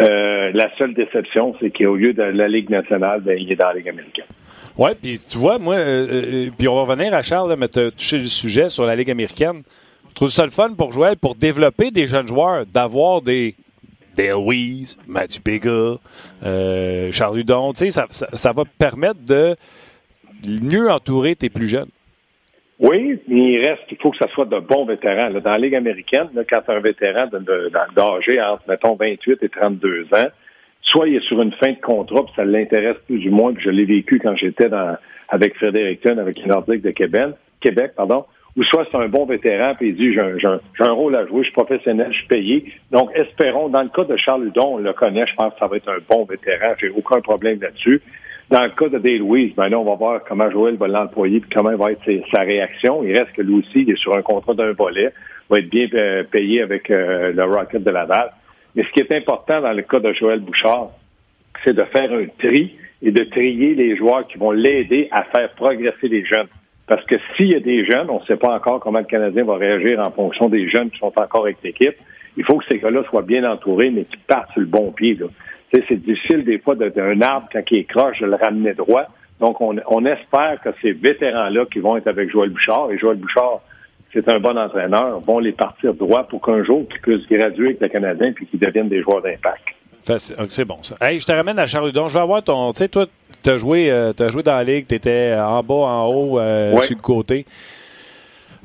Euh, 0.00 0.50
la 0.54 0.70
seule 0.76 0.94
déception, 0.94 1.54
c'est 1.60 1.70
qu'au 1.70 1.96
lieu 1.96 2.12
de 2.12 2.22
la 2.22 2.48
Ligue 2.48 2.70
nationale, 2.70 3.20
ben, 3.20 3.36
il 3.38 3.50
est 3.50 3.56
dans 3.56 3.68
la 3.68 3.74
Ligue 3.74 3.88
américaine. 3.88 4.26
Oui, 4.76 4.90
puis 5.00 5.18
tu 5.18 5.38
vois, 5.38 5.58
moi, 5.58 5.74
euh, 5.74 6.48
puis 6.56 6.68
on 6.68 6.76
va 6.76 6.82
revenir 6.82 7.12
à 7.14 7.22
Charles, 7.22 7.56
mais 7.58 7.68
tu 7.68 7.80
as 7.80 7.90
touché 7.90 8.18
le 8.18 8.26
sujet 8.26 8.68
sur 8.68 8.84
la 8.84 8.94
Ligue 8.94 9.10
américaine. 9.10 9.62
Je 10.10 10.14
trouve 10.14 10.30
ça 10.30 10.44
le 10.44 10.50
fun 10.50 10.70
pour 10.76 10.92
Joël, 10.92 11.16
pour 11.16 11.34
développer 11.34 11.90
des 11.90 12.06
jeunes 12.06 12.28
joueurs, 12.28 12.64
d'avoir 12.66 13.22
des 13.22 13.56
Dale 14.18 14.42
Weiss, 14.44 14.98
Mathieu 15.06 15.40
Pega, 15.40 15.98
euh, 16.44 17.12
Charles 17.12 17.38
Hudon. 17.38 17.72
Tu 17.72 17.90
sais, 17.90 17.90
ça, 17.92 18.06
ça, 18.10 18.52
va 18.52 18.64
permettre 18.78 19.20
de 19.24 19.54
mieux 20.60 20.90
entourer 20.90 21.36
tes 21.36 21.48
plus 21.48 21.68
jeunes. 21.68 21.90
Oui, 22.80 23.20
mais 23.28 23.52
il 23.52 23.66
reste 23.66 23.86
qu'il 23.86 23.98
faut 23.98 24.10
que 24.10 24.18
ça 24.18 24.28
soit 24.34 24.44
de 24.44 24.58
bons 24.58 24.86
vétérans. 24.86 25.30
dans 25.30 25.50
la 25.50 25.58
Ligue 25.58 25.76
américaine, 25.76 26.28
quand 26.48 26.62
un 26.68 26.80
vétéran 26.80 27.26
d'âge 27.26 28.28
entre, 28.28 28.62
mettons, 28.68 28.94
28 28.94 29.42
et 29.42 29.48
32 29.48 30.06
ans, 30.12 30.28
soit 30.82 31.08
il 31.08 31.16
est 31.16 31.26
sur 31.26 31.40
une 31.40 31.52
fin 31.52 31.72
de 31.72 31.80
contrat, 31.80 32.24
puis 32.24 32.32
ça 32.34 32.44
l'intéresse 32.44 32.96
plus 33.06 33.26
ou 33.28 33.30
moins, 33.30 33.52
puis 33.52 33.64
je 33.64 33.70
l'ai 33.70 33.84
vécu 33.84 34.20
quand 34.20 34.36
j'étais 34.36 34.68
avec 35.28 35.56
Fredericton, 35.56 36.18
avec 36.18 36.38
les 36.38 36.46
Nordiques 36.46 36.82
de 36.82 36.90
Québec, 36.90 37.34
Québec 37.60 37.92
pardon, 37.96 38.24
ou 38.58 38.64
soit 38.64 38.86
c'est 38.90 38.98
un 38.98 39.08
bon 39.08 39.24
vétéran, 39.24 39.74
puis 39.76 39.90
il 39.90 39.94
dit 39.94 40.12
j'ai 40.12 40.20
un, 40.20 40.60
un, 40.80 40.90
rôle 40.90 41.14
à 41.14 41.24
jouer, 41.26 41.42
je 41.42 41.44
suis 41.44 41.52
professionnel, 41.52 42.08
je 42.10 42.18
suis 42.18 42.26
payé. 42.26 42.72
Donc, 42.90 43.10
espérons, 43.14 43.68
dans 43.68 43.82
le 43.82 43.88
cas 43.88 44.02
de 44.02 44.16
Charles 44.16 44.48
Hudon, 44.48 44.74
on 44.74 44.78
le 44.78 44.92
connaît, 44.92 45.24
je 45.28 45.34
pense 45.36 45.54
que 45.54 45.60
ça 45.60 45.68
va 45.68 45.76
être 45.76 45.88
un 45.88 45.98
bon 46.10 46.24
vétéran, 46.24 46.74
j'ai 46.80 46.90
aucun 46.90 47.20
problème 47.20 47.60
là-dessus. 47.60 48.02
Dans 48.50 48.64
le 48.64 48.70
cas 48.70 48.88
de 48.88 48.98
Dale 48.98 49.18
Louise, 49.18 49.54
ben 49.56 49.68
là, 49.68 49.78
on 49.78 49.84
va 49.84 49.94
voir 49.94 50.24
comment 50.26 50.50
Joël 50.50 50.76
va 50.76 50.88
l'employer 50.88 51.38
puis 51.38 51.50
comment 51.54 51.76
va 51.76 51.92
être 51.92 52.02
sa 52.32 52.40
réaction. 52.40 53.04
Il 53.04 53.16
reste 53.16 53.30
que 53.32 53.42
lui 53.42 53.56
aussi, 53.56 53.82
il 53.82 53.90
est 53.90 53.98
sur 53.98 54.16
un 54.16 54.22
contrat 54.22 54.54
d'un 54.54 54.72
volet, 54.72 55.12
va 55.48 55.60
être 55.60 55.68
bien 55.68 55.86
euh, 55.94 56.24
payé 56.24 56.62
avec 56.62 56.90
euh, 56.90 57.32
le 57.32 57.44
Rocket 57.44 57.84
de 57.84 57.90
Laval. 57.90 58.32
Mais 58.74 58.82
ce 58.82 58.90
qui 58.90 59.00
est 59.00 59.12
important 59.12 59.60
dans 59.60 59.72
le 59.72 59.82
cas 59.82 60.00
de 60.00 60.12
Joël 60.14 60.40
Bouchard, 60.40 60.90
c'est 61.64 61.74
de 61.74 61.84
faire 61.84 62.10
un 62.12 62.26
tri 62.38 62.74
et 63.02 63.12
de 63.12 63.22
trier 63.24 63.74
les 63.74 63.96
joueurs 63.96 64.26
qui 64.26 64.38
vont 64.38 64.50
l'aider 64.50 65.08
à 65.12 65.22
faire 65.24 65.50
progresser 65.50 66.08
les 66.08 66.24
jeunes. 66.24 66.48
Parce 66.88 67.04
que 67.04 67.16
s'il 67.36 67.48
y 67.48 67.54
a 67.54 67.60
des 67.60 67.84
jeunes, 67.84 68.08
on 68.08 68.20
ne 68.20 68.24
sait 68.24 68.36
pas 68.36 68.54
encore 68.54 68.80
comment 68.80 69.00
le 69.00 69.04
Canadien 69.04 69.44
va 69.44 69.56
réagir 69.56 70.00
en 70.00 70.10
fonction 70.10 70.48
des 70.48 70.68
jeunes 70.68 70.90
qui 70.90 70.98
sont 70.98 71.12
encore 71.16 71.44
avec 71.44 71.58
l'équipe. 71.62 71.94
Il 72.36 72.44
faut 72.44 72.56
que 72.56 72.64
ces 72.70 72.78
gars-là 72.78 73.02
soient 73.10 73.22
bien 73.22 73.44
entourés, 73.44 73.90
mais 73.90 74.04
qu'ils 74.04 74.18
partent 74.20 74.50
sur 74.52 74.60
le 74.60 74.66
bon 74.66 74.90
pied. 74.92 75.18
C'est 75.70 75.92
difficile 75.92 76.44
des 76.44 76.58
fois 76.58 76.76
d'un 76.76 77.20
arbre, 77.20 77.48
quand 77.52 77.60
il 77.70 77.78
est 77.78 77.84
croche, 77.84 78.20
de 78.20 78.26
le 78.26 78.36
ramener 78.36 78.72
droit. 78.72 79.04
Donc, 79.38 79.60
on, 79.60 80.04
espère 80.06 80.60
que 80.64 80.70
ces 80.82 80.92
vétérans-là 80.92 81.66
qui 81.66 81.78
vont 81.78 81.96
être 81.96 82.08
avec 82.08 82.30
Joël 82.30 82.50
Bouchard, 82.50 82.90
et 82.90 82.98
Joël 82.98 83.18
Bouchard, 83.18 83.60
c'est 84.12 84.28
un 84.28 84.40
bon 84.40 84.56
entraîneur, 84.56 85.20
vont 85.20 85.38
les 85.38 85.52
partir 85.52 85.94
droit 85.94 86.24
pour 86.24 86.40
qu'un 86.40 86.64
jour, 86.64 86.88
qu'ils 86.88 87.00
puissent 87.00 87.28
graduer 87.28 87.66
avec 87.66 87.80
le 87.80 87.88
Canadien 87.88 88.32
puis 88.32 88.46
qu'ils 88.46 88.58
deviennent 88.58 88.88
des 88.88 89.02
joueurs 89.02 89.22
d'impact. 89.22 89.62
C'est 90.18 90.64
bon, 90.64 90.78
ça. 90.82 90.96
Hey, 91.00 91.20
je 91.20 91.26
te 91.26 91.32
ramène 91.32 91.58
à 91.58 91.66
Charles 91.66 91.90
Hudon. 91.90 92.08
Je 92.08 92.14
vais 92.14 92.20
avoir 92.20 92.42
ton. 92.42 92.72
Tu 92.72 92.78
sais, 92.78 92.88
toi, 92.88 93.06
tu 93.42 93.50
as, 93.50 93.58
joué, 93.58 93.90
euh, 93.90 94.12
as 94.18 94.30
joué 94.30 94.42
dans 94.42 94.54
la 94.54 94.64
ligue, 94.64 94.86
tu 94.88 94.94
étais 94.94 95.36
en 95.38 95.62
bas, 95.62 95.74
en 95.74 96.06
haut, 96.06 96.38
euh, 96.38 96.80
sur 96.82 96.96
le 96.96 97.02
côté. 97.02 97.46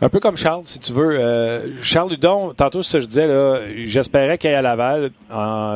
Un 0.01 0.09
peu 0.09 0.19
comme 0.19 0.37
Charles, 0.37 0.63
si 0.65 0.79
tu 0.79 0.93
veux. 0.93 1.17
Euh, 1.19 1.81
Charles 1.81 2.13
Hudon, 2.13 2.53
tantôt, 2.53 2.83
ce 2.83 2.97
que 2.97 3.01
je 3.01 3.07
disais, 3.07 3.27
là, 3.27 3.59
j'espérais 3.85 4.37
qu'il 4.37 4.49
aille 4.49 4.55
à 4.55 4.61
Laval. 4.61 5.11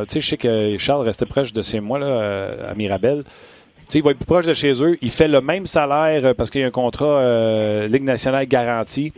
tu 0.07 0.13
sais, 0.13 0.21
je 0.21 0.29
sais 0.29 0.37
que 0.37 0.77
Charles 0.77 1.05
restait 1.05 1.25
proche 1.25 1.53
de 1.53 1.61
chez 1.61 1.79
moi, 1.79 1.99
là, 1.99 2.69
à 2.69 2.73
Mirabel. 2.73 3.23
Tu 3.23 3.93
sais, 3.93 3.99
il 3.99 4.03
va 4.03 4.11
être 4.11 4.17
plus 4.17 4.25
proche 4.25 4.45
de 4.45 4.53
chez 4.53 4.81
eux. 4.83 4.97
Il 5.01 5.11
fait 5.11 5.29
le 5.29 5.39
même 5.39 5.65
salaire 5.65 6.35
parce 6.35 6.49
qu'il 6.49 6.61
y 6.61 6.63
a 6.63 6.67
un 6.67 6.71
contrat 6.71 7.87
Ligue 7.87 8.03
nationale 8.03 8.45
garanti 8.47 9.13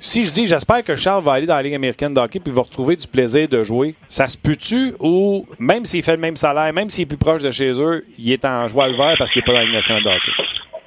si 0.00 0.22
je 0.22 0.32
dis, 0.32 0.46
j'espère 0.46 0.84
que 0.84 0.96
Charles 0.96 1.24
va 1.24 1.32
aller 1.32 1.46
dans 1.46 1.56
la 1.56 1.62
Ligue 1.62 1.74
américaine 1.74 2.14
de 2.14 2.20
hockey 2.20 2.40
puis 2.40 2.52
va 2.52 2.62
retrouver 2.62 2.96
du 2.96 3.06
plaisir 3.06 3.48
de 3.48 3.62
jouer, 3.64 3.94
ça 4.08 4.28
se 4.28 4.36
peut-tu? 4.36 4.94
Ou 5.00 5.46
même 5.58 5.84
s'il 5.84 6.02
fait 6.02 6.12
le 6.12 6.18
même 6.18 6.36
salaire, 6.36 6.72
même 6.72 6.90
s'il 6.90 7.02
est 7.02 7.06
plus 7.06 7.16
proche 7.16 7.42
de 7.42 7.50
chez 7.50 7.72
eux, 7.80 8.04
il 8.18 8.32
est 8.32 8.44
en 8.44 8.68
joie 8.68 8.88
le 8.88 8.96
vert 8.96 9.14
parce 9.18 9.30
qu'il 9.30 9.40
n'est 9.40 9.46
pas 9.46 9.52
dans 9.52 9.58
la 9.58 9.64
Ligue 9.64 9.74
nationale 9.74 10.02
de 10.04 10.08
hockey? 10.08 10.32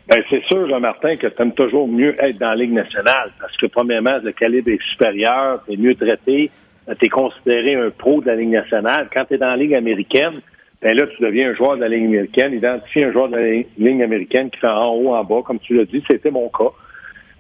Ben, 0.08 0.24
c'est 0.30 0.44
sûr, 0.46 0.68
Jean-Martin, 0.68 1.16
que 1.16 1.28
tu 1.28 1.42
aimes 1.42 1.54
toujours 1.54 1.88
mieux 1.88 2.16
être 2.22 2.38
dans 2.38 2.50
la 2.50 2.56
Ligue 2.56 2.74
nationale 2.74 3.32
parce 3.40 3.56
que, 3.58 3.66
premièrement, 3.68 4.18
le 4.22 4.32
calibre 4.32 4.70
est 4.70 4.82
supérieur, 4.92 5.62
tu 5.66 5.74
es 5.74 5.78
mieux 5.78 5.96
traité, 5.96 6.52
tu 6.88 7.06
es 7.06 7.10
considéré 7.10 7.76
un 7.76 7.90
pro 7.92 8.22
de 8.22 8.28
la 8.28 8.36
Ligue 8.36 8.50
nationale. 8.50 9.10
Quand 9.14 9.26
tu 9.26 9.36
es 9.36 9.38
dans 9.38 9.48
la 9.48 9.58
Ligue 9.58 9.74
américaine, 9.74 10.42
ben 10.82 10.98
là, 10.98 11.06
tu 11.08 11.24
deviens 11.24 11.52
un 11.52 11.54
joueur 11.54 11.76
de 11.76 11.82
la 11.82 11.90
Ligue 11.90 12.06
américaine, 12.06 12.54
identifie 12.54 13.04
un 13.04 13.12
joueur 13.12 13.30
de 13.30 13.38
la 13.38 13.64
Ligue 13.78 14.02
américaine 14.02 14.50
qui 14.50 14.60
fait 14.60 14.68
en 14.68 14.94
haut, 14.96 15.14
en 15.14 15.24
bas, 15.24 15.44
comme 15.46 15.60
tu 15.60 15.76
l'as 15.76 15.86
dit, 15.86 16.04
c'était 16.10 16.32
mon 16.32 16.50
cas. 16.50 16.72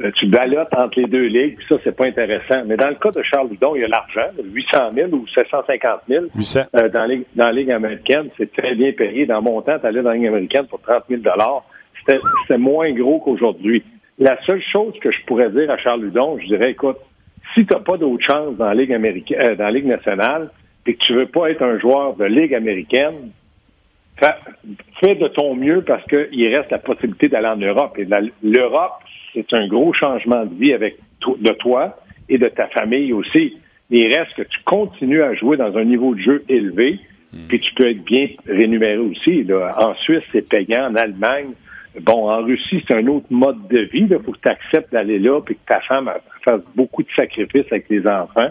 Euh, 0.01 0.11
tu 0.15 0.27
balottes 0.27 0.73
entre 0.75 0.99
les 0.99 1.07
deux 1.07 1.27
ligues, 1.27 1.57
puis 1.57 1.65
ça, 1.69 1.75
c'est 1.83 1.95
pas 1.95 2.05
intéressant. 2.05 2.63
Mais 2.65 2.77
dans 2.77 2.89
le 2.89 2.95
cas 2.95 3.11
de 3.11 3.21
Charles 3.23 3.49
Ludon, 3.49 3.75
il 3.75 3.81
y 3.81 3.83
a 3.83 3.87
l'argent, 3.87 4.29
800 4.43 4.91
000 4.95 5.09
ou 5.11 5.27
750 5.27 6.01
000 6.07 6.25
euh, 6.75 6.89
dans, 6.89 7.05
la, 7.05 7.15
dans 7.35 7.45
la 7.45 7.51
Ligue 7.51 7.71
américaine. 7.71 8.29
C'est 8.37 8.51
très 8.51 8.75
bien 8.75 8.91
payé. 8.93 9.25
Dans 9.25 9.41
mon 9.41 9.61
temps, 9.61 9.77
tu 9.79 9.85
allais 9.85 10.01
dans 10.01 10.09
la 10.09 10.15
Ligue 10.15 10.27
américaine 10.27 10.65
pour 10.67 10.81
30 10.81 11.03
000 11.09 11.21
C'était 12.07 12.57
moins 12.57 12.91
gros 12.91 13.19
qu'aujourd'hui. 13.19 13.83
La 14.17 14.37
seule 14.45 14.61
chose 14.71 14.93
que 15.01 15.11
je 15.11 15.17
pourrais 15.25 15.49
dire 15.49 15.69
à 15.69 15.77
Charles 15.77 16.01
Ludon, 16.01 16.37
je 16.39 16.47
dirais, 16.47 16.71
écoute, 16.71 16.97
si 17.53 17.65
tu 17.65 17.73
n'as 17.73 17.79
pas 17.79 17.97
d'autre 17.97 18.23
chance 18.25 18.55
dans 18.55 18.67
la 18.67 18.73
Ligue 18.73 18.93
américaine, 18.93 19.39
euh, 19.41 19.55
dans 19.55 19.65
la 19.65 19.71
Ligue 19.71 19.87
nationale, 19.87 20.49
et 20.85 20.95
que 20.95 20.99
tu 20.99 21.13
veux 21.13 21.27
pas 21.27 21.51
être 21.51 21.61
un 21.61 21.79
joueur 21.79 22.15
de 22.15 22.25
Ligue 22.25 22.55
américaine, 22.55 23.31
fais 24.99 25.15
de 25.15 25.27
ton 25.27 25.55
mieux 25.55 25.81
parce 25.81 26.03
qu'il 26.05 26.55
reste 26.55 26.71
la 26.71 26.79
possibilité 26.79 27.27
d'aller 27.27 27.47
en 27.47 27.57
Europe. 27.57 27.97
Et 27.97 28.07
l'Europe, 28.43 28.99
c'est 29.33 29.53
un 29.53 29.67
gros 29.67 29.93
changement 29.93 30.45
de 30.45 30.53
vie 30.55 30.73
avec 30.73 30.97
de 31.25 31.51
toi 31.53 31.97
et 32.29 32.37
de 32.37 32.47
ta 32.47 32.67
famille 32.67 33.13
aussi. 33.13 33.57
Il 33.89 34.07
reste 34.07 34.33
que 34.35 34.43
tu 34.43 34.59
continues 34.65 35.21
à 35.21 35.33
jouer 35.35 35.57
dans 35.57 35.75
un 35.77 35.83
niveau 35.83 36.15
de 36.15 36.21
jeu 36.21 36.43
élevé, 36.47 36.99
hmm. 37.33 37.47
puis 37.47 37.59
tu 37.59 37.73
peux 37.75 37.89
être 37.89 38.03
bien 38.03 38.27
rémunéré 38.47 38.97
aussi. 38.97 39.45
En 39.77 39.93
Suisse, 39.95 40.23
c'est 40.31 40.47
payant. 40.47 40.89
En 40.91 40.95
Allemagne, 40.95 41.51
bon, 41.99 42.29
en 42.29 42.41
Russie, 42.41 42.83
c'est 42.87 42.95
un 42.95 43.07
autre 43.07 43.27
mode 43.29 43.67
de 43.67 43.79
vie. 43.79 44.07
Il 44.09 44.19
faut 44.23 44.31
que 44.31 44.39
tu 44.41 44.49
acceptes 44.49 44.91
d'aller 44.93 45.19
là, 45.19 45.41
puis 45.41 45.55
que 45.55 45.67
ta 45.67 45.81
femme 45.81 46.09
fasse 46.43 46.61
beaucoup 46.75 47.03
de 47.03 47.09
sacrifices 47.15 47.65
avec 47.71 47.89
les 47.89 48.07
enfants. 48.07 48.49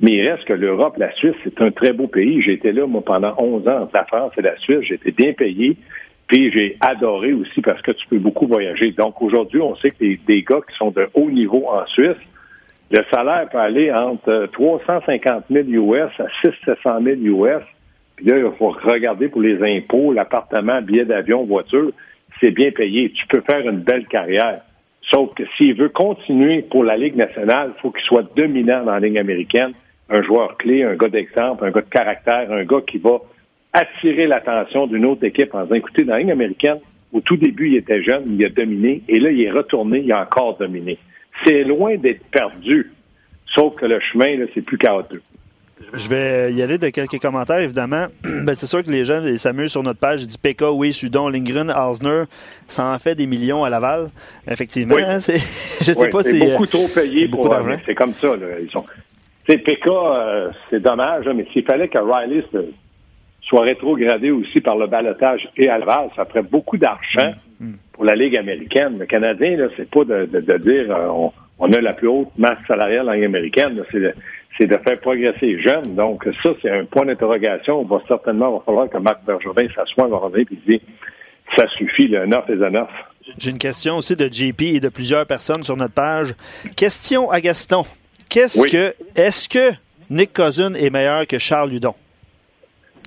Mais 0.00 0.12
il 0.12 0.28
reste 0.28 0.44
que 0.44 0.54
l'Europe, 0.54 0.96
la 0.98 1.12
Suisse, 1.12 1.36
c'est 1.44 1.60
un 1.60 1.70
très 1.70 1.92
beau 1.92 2.08
pays. 2.08 2.42
J'ai 2.42 2.54
été 2.54 2.72
là, 2.72 2.86
moi, 2.86 3.02
pendant 3.04 3.34
11 3.38 3.68
ans 3.68 3.80
entre 3.82 3.94
la 3.94 4.04
France 4.04 4.32
et 4.36 4.42
la 4.42 4.56
Suisse. 4.58 4.80
J'ai 4.82 4.94
été 4.94 5.12
bien 5.12 5.32
payé. 5.32 5.76
Puis 6.26 6.50
j'ai 6.52 6.76
adoré 6.80 7.32
aussi 7.32 7.60
parce 7.60 7.82
que 7.82 7.92
tu 7.92 8.06
peux 8.08 8.18
beaucoup 8.18 8.46
voyager. 8.46 8.92
Donc 8.92 9.20
aujourd'hui, 9.20 9.60
on 9.60 9.76
sait 9.76 9.90
que 9.90 10.04
des, 10.26 10.42
gars 10.42 10.60
qui 10.68 10.76
sont 10.76 10.90
de 10.90 11.08
haut 11.14 11.30
niveau 11.30 11.68
en 11.68 11.86
Suisse, 11.86 12.16
le 12.90 13.00
salaire 13.10 13.48
peut 13.50 13.58
aller 13.58 13.92
entre 13.92 14.48
350 14.52 15.44
000 15.50 15.68
US 15.68 16.10
à 16.18 16.26
600 16.42 17.00
000 17.02 17.16
US. 17.20 17.62
Puis 18.16 18.26
là, 18.26 18.38
il 18.38 18.50
faut 18.58 18.68
regarder 18.68 19.28
pour 19.28 19.42
les 19.42 19.60
impôts, 19.76 20.12
l'appartement, 20.12 20.80
billet 20.80 21.04
d'avion, 21.04 21.44
voiture. 21.44 21.90
C'est 22.40 22.52
bien 22.52 22.70
payé. 22.70 23.10
Tu 23.10 23.26
peux 23.26 23.42
faire 23.42 23.68
une 23.68 23.80
belle 23.80 24.06
carrière. 24.06 24.60
Sauf 25.12 25.34
que 25.34 25.42
s'il 25.56 25.74
veut 25.74 25.88
continuer 25.90 26.62
pour 26.62 26.84
la 26.84 26.96
Ligue 26.96 27.16
nationale, 27.16 27.72
il 27.76 27.80
faut 27.80 27.90
qu'il 27.90 28.04
soit 28.04 28.24
dominant 28.36 28.84
dans 28.84 28.92
la 28.92 29.00
Ligue 29.00 29.18
américaine. 29.18 29.72
Un 30.08 30.22
joueur 30.22 30.56
clé, 30.56 30.84
un 30.84 30.94
gars 30.94 31.08
d'exemple, 31.08 31.64
un 31.64 31.70
gars 31.70 31.80
de 31.80 31.90
caractère, 31.90 32.50
un 32.52 32.64
gars 32.64 32.80
qui 32.86 32.98
va 32.98 33.18
attirer 33.74 34.26
l'attention 34.26 34.86
d'une 34.86 35.04
autre 35.04 35.24
équipe 35.24 35.54
en 35.54 35.64
disant, 35.64 35.74
écoutez, 35.74 36.04
dans 36.04 36.14
la 36.14 36.20
Ligue 36.20 36.30
américaine, 36.30 36.78
au 37.12 37.20
tout 37.20 37.36
début, 37.36 37.68
il 37.68 37.76
était 37.76 38.02
jeune, 38.02 38.36
il 38.38 38.44
a 38.44 38.48
dominé, 38.48 39.02
et 39.08 39.18
là, 39.18 39.30
il 39.30 39.42
est 39.42 39.50
retourné, 39.50 40.00
il 40.00 40.12
a 40.12 40.22
encore 40.22 40.56
dominé. 40.56 40.96
C'est 41.44 41.64
loin 41.64 41.96
d'être 41.96 42.24
perdu, 42.30 42.92
sauf 43.54 43.74
que 43.74 43.86
le 43.86 44.00
chemin, 44.00 44.36
là, 44.36 44.46
c'est 44.54 44.62
plus 44.62 44.78
chaotique. 44.78 45.20
Je 45.92 46.08
vais 46.08 46.52
y 46.52 46.62
aller 46.62 46.78
de 46.78 46.88
quelques 46.88 47.18
commentaires, 47.18 47.58
évidemment. 47.58 48.06
ben, 48.22 48.54
c'est 48.54 48.66
sûr 48.66 48.82
que 48.82 48.90
les 48.90 49.04
gens 49.04 49.22
s'amusent 49.36 49.72
sur 49.72 49.82
notre 49.82 49.98
page. 49.98 50.22
Ils 50.22 50.28
disent 50.28 50.36
PK, 50.36 50.62
oui, 50.72 50.92
Sudon, 50.92 51.28
Lindgren, 51.28 51.70
Hausner, 51.70 52.24
ça 52.68 52.86
en 52.86 52.98
fait 52.98 53.16
des 53.16 53.26
millions 53.26 53.64
à 53.64 53.70
Laval. 53.70 54.10
Effectivement. 54.48 54.96
Hein, 54.96 55.18
je 55.20 55.92
sais 55.92 56.08
pas 56.08 56.22
si. 56.22 56.38
C'est 56.38 56.50
beaucoup 56.52 56.66
trop 56.66 56.88
payé 56.88 57.28
pour. 57.28 57.52
C'est 57.84 57.94
comme 57.94 58.14
ça. 58.20 58.36
Là. 58.36 58.60
Ils 58.62 58.70
sont. 58.70 58.84
PK, 59.46 59.86
euh, 59.86 60.50
c'est 60.70 60.80
dommage, 60.80 61.26
mais 61.34 61.46
s'il 61.52 61.64
fallait 61.64 61.88
que 61.88 61.98
Riley 61.98 62.44
soit 63.48 63.62
rétrogradé 63.62 64.30
aussi 64.30 64.60
par 64.60 64.76
le 64.76 64.86
balotage 64.86 65.48
et 65.56 65.68
à 65.68 65.78
Laval, 65.78 66.08
ça 66.16 66.24
ferait 66.24 66.42
beaucoup 66.42 66.76
d'argent 66.76 67.32
mm, 67.60 67.66
mm. 67.66 67.76
pour 67.92 68.04
la 68.04 68.14
Ligue 68.14 68.36
américaine. 68.36 68.98
Le 68.98 69.06
Canadien, 69.06 69.56
là, 69.56 69.68
c'est 69.76 69.88
pas 69.90 70.04
de, 70.04 70.26
dire 70.58 70.94
euh, 70.94 71.28
on, 71.58 71.72
a 71.72 71.80
la 71.80 71.92
plus 71.92 72.08
haute 72.08 72.28
masse 72.38 72.58
salariale 72.66 73.08
en 73.08 73.12
Ligue 73.12 73.24
américaine. 73.24 73.82
C'est 73.92 74.66
de, 74.66 74.76
faire 74.76 75.00
progresser 75.00 75.46
les 75.46 75.60
jeunes. 75.60 75.94
Donc, 75.94 76.26
ça, 76.42 76.50
c'est 76.62 76.70
un 76.70 76.84
point 76.84 77.06
d'interrogation. 77.06 77.80
On 77.80 77.84
va 77.84 78.00
certainement, 78.08 78.58
va 78.58 78.62
falloir 78.64 78.88
que 78.88 78.98
Marc 78.98 79.24
Bergevin 79.24 79.68
s'assoie, 79.74 80.06
va 80.06 80.16
revenir 80.18 80.46
et 80.50 80.70
dire 80.70 80.80
ça 81.56 81.66
suffit, 81.76 82.08
le 82.08 82.26
9 82.26 82.50
est 82.50 82.62
un 82.64 82.86
J'ai 83.38 83.50
une 83.50 83.58
question 83.58 83.96
aussi 83.96 84.16
de 84.16 84.26
JP 84.26 84.62
et 84.62 84.80
de 84.80 84.88
plusieurs 84.88 85.26
personnes 85.26 85.62
sur 85.62 85.76
notre 85.76 85.94
page. 85.94 86.34
Question 86.76 87.30
à 87.30 87.40
Gaston. 87.40 87.82
Qu'est-ce 88.28 88.66
que, 88.66 88.94
est-ce 89.14 89.48
que 89.48 89.72
Nick 90.10 90.32
Cousin 90.32 90.74
est 90.74 90.90
meilleur 90.90 91.26
que 91.26 91.38
Charles 91.38 91.70
Ludon? 91.70 91.94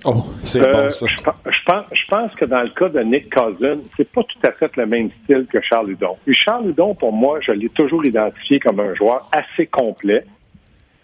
Oh, 0.04 0.24
c'est 0.44 0.60
bon, 0.60 0.78
euh, 0.78 0.90
ça. 0.90 1.06
Je, 1.06 2.06
pense, 2.08 2.34
que 2.36 2.44
dans 2.44 2.62
le 2.62 2.70
cas 2.70 2.88
de 2.88 3.00
Nick 3.00 3.34
Cousin, 3.34 3.78
c'est 3.96 4.08
pas 4.10 4.22
tout 4.22 4.46
à 4.46 4.52
fait 4.52 4.76
le 4.76 4.86
même 4.86 5.10
style 5.24 5.46
que 5.52 5.58
Charles 5.60 5.88
Ludon. 5.88 6.16
Et 6.26 6.34
Charles 6.34 6.66
Ludon, 6.66 6.94
pour 6.94 7.12
moi, 7.12 7.40
je 7.40 7.52
l'ai 7.52 7.68
toujours 7.70 8.04
identifié 8.04 8.60
comme 8.60 8.78
un 8.78 8.94
joueur 8.94 9.28
assez 9.32 9.66
complet. 9.66 10.24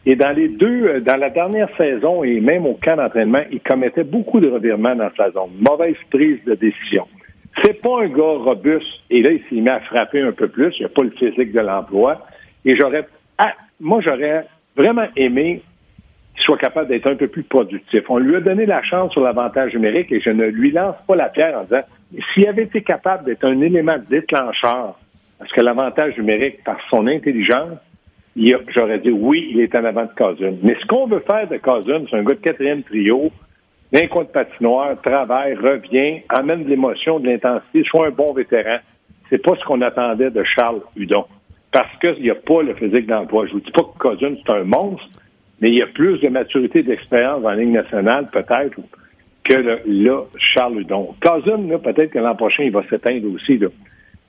Et 0.06 0.16
dans 0.16 0.30
les 0.30 0.48
deux, 0.48 0.86
euh, 0.86 1.00
dans 1.00 1.16
la 1.16 1.30
dernière 1.30 1.68
saison 1.76 2.22
et 2.22 2.40
même 2.40 2.66
au 2.66 2.74
camp 2.74 2.96
d'entraînement, 2.96 3.42
il 3.50 3.60
commettait 3.60 4.04
beaucoup 4.04 4.38
de 4.38 4.48
revirements 4.48 4.94
dans 4.94 5.10
sa 5.16 5.30
zone. 5.32 5.50
Mauvaise 5.58 5.96
prise 6.10 6.38
de 6.44 6.54
décision. 6.54 7.06
C'est 7.62 7.80
pas 7.80 8.02
un 8.02 8.08
gars 8.08 8.38
robuste. 8.44 8.86
Et 9.10 9.22
là, 9.22 9.30
il 9.32 9.40
s'est 9.48 9.60
mis 9.60 9.68
à 9.68 9.80
frapper 9.80 10.20
un 10.20 10.32
peu 10.32 10.48
plus. 10.48 10.72
Il 10.78 10.82
n'a 10.82 10.88
pas 10.88 11.02
le 11.02 11.10
physique 11.10 11.52
de 11.52 11.60
l'emploi. 11.60 12.26
Et 12.64 12.76
j'aurais, 12.76 13.06
ah, 13.38 13.54
moi, 13.80 14.00
j'aurais 14.02 14.46
vraiment 14.76 15.06
aimé 15.16 15.62
soit 16.36 16.58
capable 16.58 16.88
d'être 16.88 17.06
un 17.06 17.16
peu 17.16 17.28
plus 17.28 17.42
productif. 17.42 18.02
On 18.08 18.18
lui 18.18 18.36
a 18.36 18.40
donné 18.40 18.66
la 18.66 18.82
chance 18.82 19.12
sur 19.12 19.22
l'avantage 19.22 19.72
numérique 19.74 20.12
et 20.12 20.20
je 20.20 20.30
ne 20.30 20.46
lui 20.46 20.72
lance 20.72 20.96
pas 21.06 21.16
la 21.16 21.28
pierre 21.28 21.58
en 21.58 21.64
disant 21.64 21.82
s'il 22.32 22.46
avait 22.46 22.64
été 22.64 22.82
capable 22.82 23.24
d'être 23.24 23.44
un 23.44 23.60
élément 23.60 23.96
déclencheur, 24.08 24.98
parce 25.38 25.50
que 25.52 25.60
l'avantage 25.60 26.16
numérique, 26.16 26.62
par 26.64 26.78
son 26.90 27.06
intelligence, 27.06 27.78
j'aurais 28.68 28.98
dit 28.98 29.10
oui, 29.10 29.48
il 29.50 29.60
est 29.60 29.74
en 29.74 29.84
avant 29.84 30.04
de 30.04 30.14
Cousin. 30.16 30.54
Mais 30.62 30.76
ce 30.80 30.86
qu'on 30.86 31.06
veut 31.06 31.24
faire 31.26 31.48
de 31.48 31.56
Cousin, 31.56 32.04
c'est 32.08 32.16
un 32.16 32.22
gars 32.22 32.34
de 32.34 32.40
quatrième 32.40 32.82
trio, 32.82 33.30
d'un 33.92 34.06
coin 34.08 34.24
de 34.24 34.28
patinoire, 34.28 35.00
travaille, 35.02 35.54
revient, 35.54 36.22
amène 36.28 36.64
de 36.64 36.68
l'émotion, 36.68 37.20
de 37.20 37.28
l'intensité, 37.28 37.84
soit 37.84 38.08
un 38.08 38.10
bon 38.10 38.32
vétéran. 38.32 38.78
C'est 39.30 39.38
pas 39.38 39.54
ce 39.56 39.64
qu'on 39.64 39.80
attendait 39.82 40.30
de 40.30 40.42
Charles 40.44 40.80
Hudon. 40.96 41.24
Parce 41.72 41.96
qu'il 42.00 42.22
n'y 42.22 42.30
a 42.30 42.34
pas 42.34 42.62
le 42.62 42.74
physique 42.74 43.06
d'emploi. 43.06 43.46
Je 43.46 43.52
vous 43.52 43.60
dis 43.60 43.70
pas 43.70 43.82
que 43.82 43.98
Cousin, 43.98 44.34
c'est 44.44 44.52
un 44.52 44.64
monstre, 44.64 45.08
mais 45.64 45.70
il 45.70 45.76
y 45.76 45.82
a 45.82 45.86
plus 45.86 46.18
de 46.18 46.28
maturité 46.28 46.82
d'expérience 46.82 47.42
la 47.42 47.56
Ligue 47.56 47.72
nationale, 47.72 48.28
peut-être, 48.30 48.76
que 49.44 49.54
le, 49.54 49.80
là, 49.86 50.24
Charles 50.36 50.82
Hudon. 50.82 51.14
Cousin, 51.22 51.78
peut-être 51.78 52.10
que 52.10 52.18
l'an 52.18 52.34
prochain, 52.34 52.64
il 52.64 52.70
va 52.70 52.82
s'éteindre 52.90 53.32
aussi. 53.34 53.56
Là. 53.56 53.68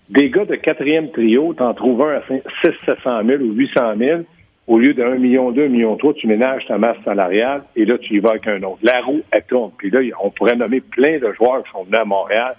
Des 0.10 0.30
gars 0.30 0.46
de 0.46 0.56
quatrième 0.56 1.12
trio, 1.12 1.54
t'en 1.54 1.74
trouves 1.74 2.02
un 2.04 2.20
à 2.20 2.22
600 2.62 3.26
000 3.26 3.44
ou 3.44 3.52
800 3.52 3.82
000. 3.98 4.22
Au 4.68 4.80
lieu 4.80 4.94
de 4.94 5.04
1 5.04 5.16
million, 5.16 5.52
2 5.52 5.68
millions, 5.68 5.98
3, 5.98 6.14
tu 6.14 6.28
ménages 6.28 6.66
ta 6.68 6.78
masse 6.78 7.04
salariale 7.04 7.64
et 7.76 7.84
là, 7.84 7.98
tu 7.98 8.16
y 8.16 8.20
vas 8.20 8.30
avec 8.30 8.48
un 8.48 8.64
autre. 8.64 8.80
La 8.82 9.02
roue, 9.02 9.20
elle 9.30 9.44
tourne. 9.44 9.72
Puis 9.78 9.90
là, 9.90 10.00
on 10.24 10.30
pourrait 10.30 10.56
nommer 10.56 10.80
plein 10.80 11.20
de 11.20 11.34
joueurs 11.34 11.66
qui 11.66 11.72
sont 11.72 11.84
venus 11.84 12.00
à 12.00 12.06
Montréal, 12.06 12.56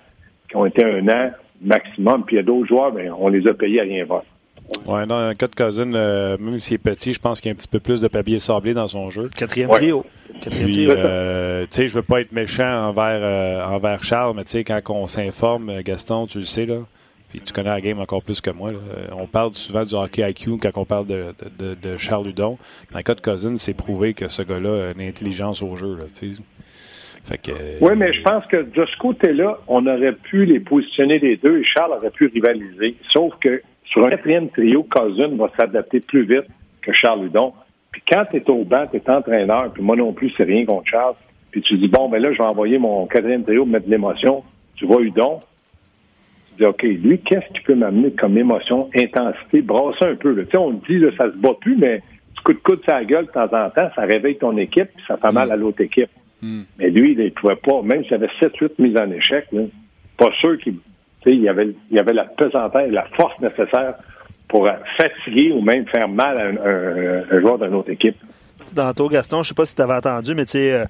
qui 0.51 0.57
ont 0.57 0.67
été 0.67 0.85
un 0.85 1.09
an 1.09 1.31
maximum. 1.63 2.25
Puis 2.27 2.37
il 2.37 2.41
y 2.41 2.43
a 2.43 2.45
d'autres 2.45 2.69
joueurs, 2.69 2.93
mais 2.93 3.09
on 3.09 3.29
les 3.29 3.49
a 3.49 3.55
payés 3.55 3.81
à 3.81 3.85
rien 3.85 4.05
voir. 4.05 4.23
Oui, 4.87 5.07
dans 5.07 5.17
un 5.17 5.35
cas 5.35 5.47
de 5.47 5.55
Cousin, 5.55 5.93
euh, 5.95 6.37
même 6.39 6.61
s'il 6.61 6.75
est 6.75 6.79
petit, 6.79 7.13
je 7.13 7.21
pense 7.21 7.41
qu'il 7.41 7.49
y 7.49 7.53
a 7.53 7.55
un 7.55 7.57
petit 7.57 7.69
peu 7.69 7.81
plus 7.81 8.01
de 8.01 8.09
papier 8.09 8.39
sablé 8.39 8.75
dans 8.75 8.87
son 8.87 9.11
jeu. 9.11 9.31
Quatrième 9.37 9.71
trio. 9.71 10.05
Quatrième 10.41 10.71
trio. 10.71 10.91
Euh, 10.91 11.63
tu 11.63 11.77
sais, 11.77 11.89
je 11.89 11.95
veux 11.95 12.03
pas 12.03 12.21
être 12.21 12.33
méchant 12.33 12.89
envers, 12.89 13.21
euh, 13.23 13.65
envers 13.65 14.03
Charles, 14.03 14.35
mais 14.37 14.45
tu 14.45 14.51
sais, 14.51 14.65
quand 14.65 14.81
on 14.89 15.07
s'informe, 15.07 15.83
Gaston, 15.83 16.27
tu 16.27 16.39
le 16.39 16.45
sais, 16.45 16.67
là, 16.67 16.79
puis 17.31 17.41
tu 17.41 17.53
connais 17.53 17.71
la 17.71 17.81
game 17.81 18.01
encore 18.01 18.23
plus 18.23 18.41
que 18.41 18.51
moi. 18.51 18.73
Là. 18.73 18.79
On 19.13 19.27
parle 19.27 19.55
souvent 19.55 19.85
du 19.85 19.95
hockey 19.95 20.29
IQ 20.29 20.59
quand 20.61 20.71
on 20.77 20.85
parle 20.85 21.07
de, 21.07 21.35
de, 21.59 21.75
de 21.75 21.97
Charles 21.97 22.27
Ludon. 22.27 22.59
Dans 22.93 22.99
le 22.99 23.03
cas 23.03 23.15
de 23.15 23.21
Cousin, 23.21 23.59
c'est 23.59 23.75
prouvé 23.75 24.15
que 24.15 24.29
ce 24.29 24.43
gars-là 24.43 24.89
a 24.89 24.93
une 24.93 25.07
intelligence 25.07 25.63
au 25.63 25.77
jeu. 25.77 25.97
Là, 25.97 26.05
fait 27.27 27.39
que, 27.39 27.53
oui, 27.81 27.93
mais 27.97 28.13
je 28.13 28.23
pense 28.23 28.47
que 28.47 28.57
de 28.59 28.87
ce 28.87 28.97
côté-là, 28.99 29.59
on 29.67 29.85
aurait 29.87 30.13
pu 30.13 30.45
les 30.45 30.61
positionner 30.61 31.19
les 31.19 31.37
deux 31.37 31.59
et 31.59 31.65
Charles 31.65 31.93
aurait 31.93 32.11
pu 32.11 32.27
rivaliser. 32.27 32.95
Sauf 33.13 33.35
que 33.41 33.63
sur 33.87 34.05
un 34.05 34.11
quatrième 34.11 34.49
trio, 34.51 34.83
Cousin 34.85 35.37
va 35.37 35.51
s'adapter 35.57 36.01
plus 36.01 36.25
vite 36.25 36.47
que 36.83 36.93
Charles 36.93 37.27
Hudon. 37.27 37.53
Puis 37.93 38.03
quand 38.11 38.25
tu 38.31 38.37
es 38.37 38.51
au 38.51 38.65
banc, 38.65 38.87
tu 38.91 38.97
es 38.97 39.11
entraîneur, 39.11 39.73
puis 39.73 39.83
moi 39.83 39.97
non 39.97 40.13
plus, 40.13 40.33
c'est 40.37 40.45
rien 40.45 40.65
contre 40.67 40.89
Charles. 40.91 41.15
Puis 41.51 41.63
tu 41.63 41.79
dis, 41.79 41.89
bon, 41.89 42.09
ben 42.09 42.21
là, 42.21 42.33
je 42.33 42.39
vais 42.39 42.45
envoyer 42.45 42.79
mon 42.79 43.07
quatrième 43.07 43.45
trio 43.45 43.63
pour 43.63 43.73
mettre 43.73 43.87
de 43.87 43.91
l'émotion. 43.91 44.45
Tu 44.75 44.87
vois 44.87 45.01
Hudon? 45.01 45.41
Tu 46.51 46.63
dis, 46.63 46.67
OK, 46.67 46.83
lui, 46.83 47.19
qu'est-ce 47.21 47.51
qui 47.55 47.61
peut 47.61 47.75
m'amener 47.75 48.11
comme 48.13 48.37
émotion, 48.37 48.91
intensité, 48.95 49.63
brasser 49.63 50.05
un 50.05 50.17
peu. 50.17 50.37
Tu 50.37 50.51
sais, 50.51 50.59
on 50.59 50.73
dit, 50.73 50.99
là, 50.99 51.11
ça 51.17 51.31
se 51.31 51.37
bat 51.37 51.55
plus, 51.59 51.77
mais 51.77 52.03
tu 52.37 52.43
coup 52.43 52.53
de 52.53 52.59
coude 52.59 52.85
sa 52.85 53.05
gueule 53.05 53.27
de 53.27 53.31
temps 53.31 53.45
en 53.45 53.71
temps, 53.71 53.89
ça 53.95 54.03
réveille 54.03 54.37
ton 54.37 54.57
équipe, 54.59 54.89
puis 54.95 55.05
ça 55.09 55.17
fait 55.17 55.33
mal 55.33 55.51
à 55.51 55.57
l'autre 55.57 55.81
équipe. 55.81 56.11
Hmm. 56.43 56.63
Mais 56.79 56.91
lui, 56.91 57.13
il 57.13 57.19
ne 57.19 57.31
pouvait 57.31 57.57
pas, 57.57 57.81
même 57.83 58.05
s'il 58.05 58.15
avait 58.15 58.31
7-8 58.41 58.73
mises 58.79 58.97
en 58.97 59.11
échec, 59.11 59.47
pas 60.19 60.31
sûr 60.41 60.59
qu'il 60.59 60.75
il 61.33 61.43
y 61.43 61.49
avait, 61.49 62.13
la 62.13 62.25
pesanteur 62.25 62.83
et 62.83 62.91
la 62.91 63.05
force 63.17 63.39
nécessaire 63.41 63.95
pour 64.49 64.69
fatiguer 64.97 65.53
ou 65.53 65.61
même 65.61 65.87
faire 65.87 66.09
mal 66.09 66.39
à 66.39 67.35
un, 67.35 67.41
joueur 67.41 67.59
d'une 67.59 67.75
autre 67.75 67.91
équipe. 67.91 68.17
Tantôt, 68.75 69.09
Gaston, 69.09 69.43
je 69.43 69.49
sais 69.49 69.55
pas 69.55 69.65
si 69.65 69.75
tu 69.75 69.83
avais 69.83 69.95
entendu, 69.95 70.35
mais 70.35 70.45
tu 70.45 70.53
sais, 70.53 70.73
euh, 70.73 70.85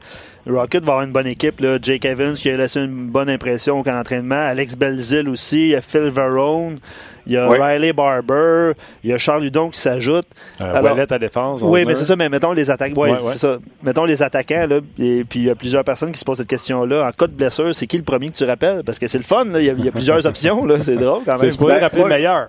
Rocket 0.46 0.84
va 0.84 0.92
avoir 0.92 1.04
une 1.04 1.12
bonne 1.12 1.26
équipe. 1.26 1.60
Là. 1.60 1.78
Jake 1.80 2.04
Evans 2.04 2.34
qui 2.34 2.48
a 2.50 2.56
laissé 2.56 2.80
une 2.80 3.08
bonne 3.08 3.28
impression 3.28 3.80
au 3.80 3.82
camp 3.82 3.92
d'entraînement. 3.92 4.40
Alex 4.40 4.76
Belzil 4.76 5.28
aussi. 5.28 5.60
Il 5.60 5.68
y 5.68 5.74
a 5.74 5.80
Phil 5.80 6.08
Verone. 6.10 6.78
Il 7.26 7.32
y 7.32 7.36
a 7.36 7.48
Riley 7.48 7.92
Barber. 7.92 8.72
Il 9.02 9.10
y 9.10 9.12
a 9.12 9.18
Charles 9.18 9.44
Hudon 9.44 9.70
qui 9.70 9.80
s'ajoute. 9.80 10.26
Euh, 10.60 10.74
Alors, 10.74 10.96
à 10.96 11.18
défense. 11.18 11.60
Oui, 11.62 11.84
mais 11.84 11.96
c'est 11.96 12.04
ça. 12.04 12.14
Mais 12.14 12.28
mettons 12.28 12.52
les 12.52 12.70
attaques. 12.70 12.96
Ouais, 12.96 13.14
c'est 13.18 13.38
ça. 13.38 13.58
Mettons 13.82 14.04
les 14.04 14.22
attaquants. 14.22 14.66
Là, 14.68 14.78
et 14.98 15.24
puis 15.24 15.40
il 15.40 15.46
y 15.46 15.50
a 15.50 15.56
plusieurs 15.56 15.82
personnes 15.82 16.12
qui 16.12 16.18
se 16.18 16.24
posent 16.24 16.38
cette 16.38 16.46
question-là. 16.46 17.08
En 17.08 17.10
cas 17.10 17.26
de 17.26 17.32
blessure, 17.32 17.74
c'est 17.74 17.88
qui 17.88 17.96
le 17.96 18.04
premier 18.04 18.28
que 18.28 18.36
tu 18.36 18.44
rappelles? 18.44 18.82
Parce 18.84 19.00
que 19.00 19.08
c'est 19.08 19.18
le 19.18 19.24
fun. 19.24 19.44
Là. 19.46 19.60
Il, 19.60 19.84
y 19.84 19.88
a, 19.88 19.92
plusieurs 19.92 20.24
options. 20.26 20.64
Là. 20.64 20.76
C'est 20.82 20.96
drôle 20.96 21.22
quand 21.24 21.40
même. 21.40 21.50
C'est 21.50 21.58
pour 21.58 21.68
rappeler 21.68 22.02
le 22.02 22.08
meilleur. 22.08 22.48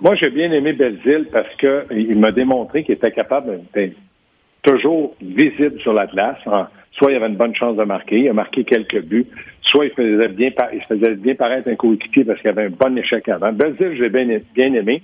Moi, 0.00 0.14
j'ai 0.16 0.30
bien 0.30 0.52
aimé 0.52 0.72
Belzil 0.72 1.26
parce 1.32 1.54
qu'il 1.56 2.18
m'a 2.18 2.30
démontré 2.30 2.84
qu'il 2.84 2.94
était 2.94 3.12
capable 3.12 3.60
d'être 3.74 3.96
toujours 4.64 5.14
visible 5.20 5.80
sur 5.80 5.92
la 5.92 6.06
glace. 6.06 6.38
Soit 6.92 7.12
il 7.12 7.16
avait 7.16 7.28
une 7.28 7.36
bonne 7.36 7.54
chance 7.54 7.76
de 7.76 7.84
marquer, 7.84 8.20
il 8.20 8.28
a 8.28 8.32
marqué 8.32 8.64
quelques 8.64 9.02
buts, 9.02 9.26
soit 9.62 9.86
il 9.86 9.92
faisait 9.92 10.28
bien, 10.28 10.50
il 10.72 10.82
faisait 10.82 11.14
bien 11.16 11.34
paraître 11.34 11.68
un 11.68 11.74
coéquipier 11.74 12.24
parce 12.24 12.40
qu'il 12.40 12.50
avait 12.50 12.66
un 12.66 12.70
bon 12.70 12.96
échec 12.96 13.28
avant. 13.28 13.52
Belzil, 13.52 13.96
j'ai 13.96 14.08
bien, 14.08 14.38
bien 14.54 14.74
aimé. 14.74 15.02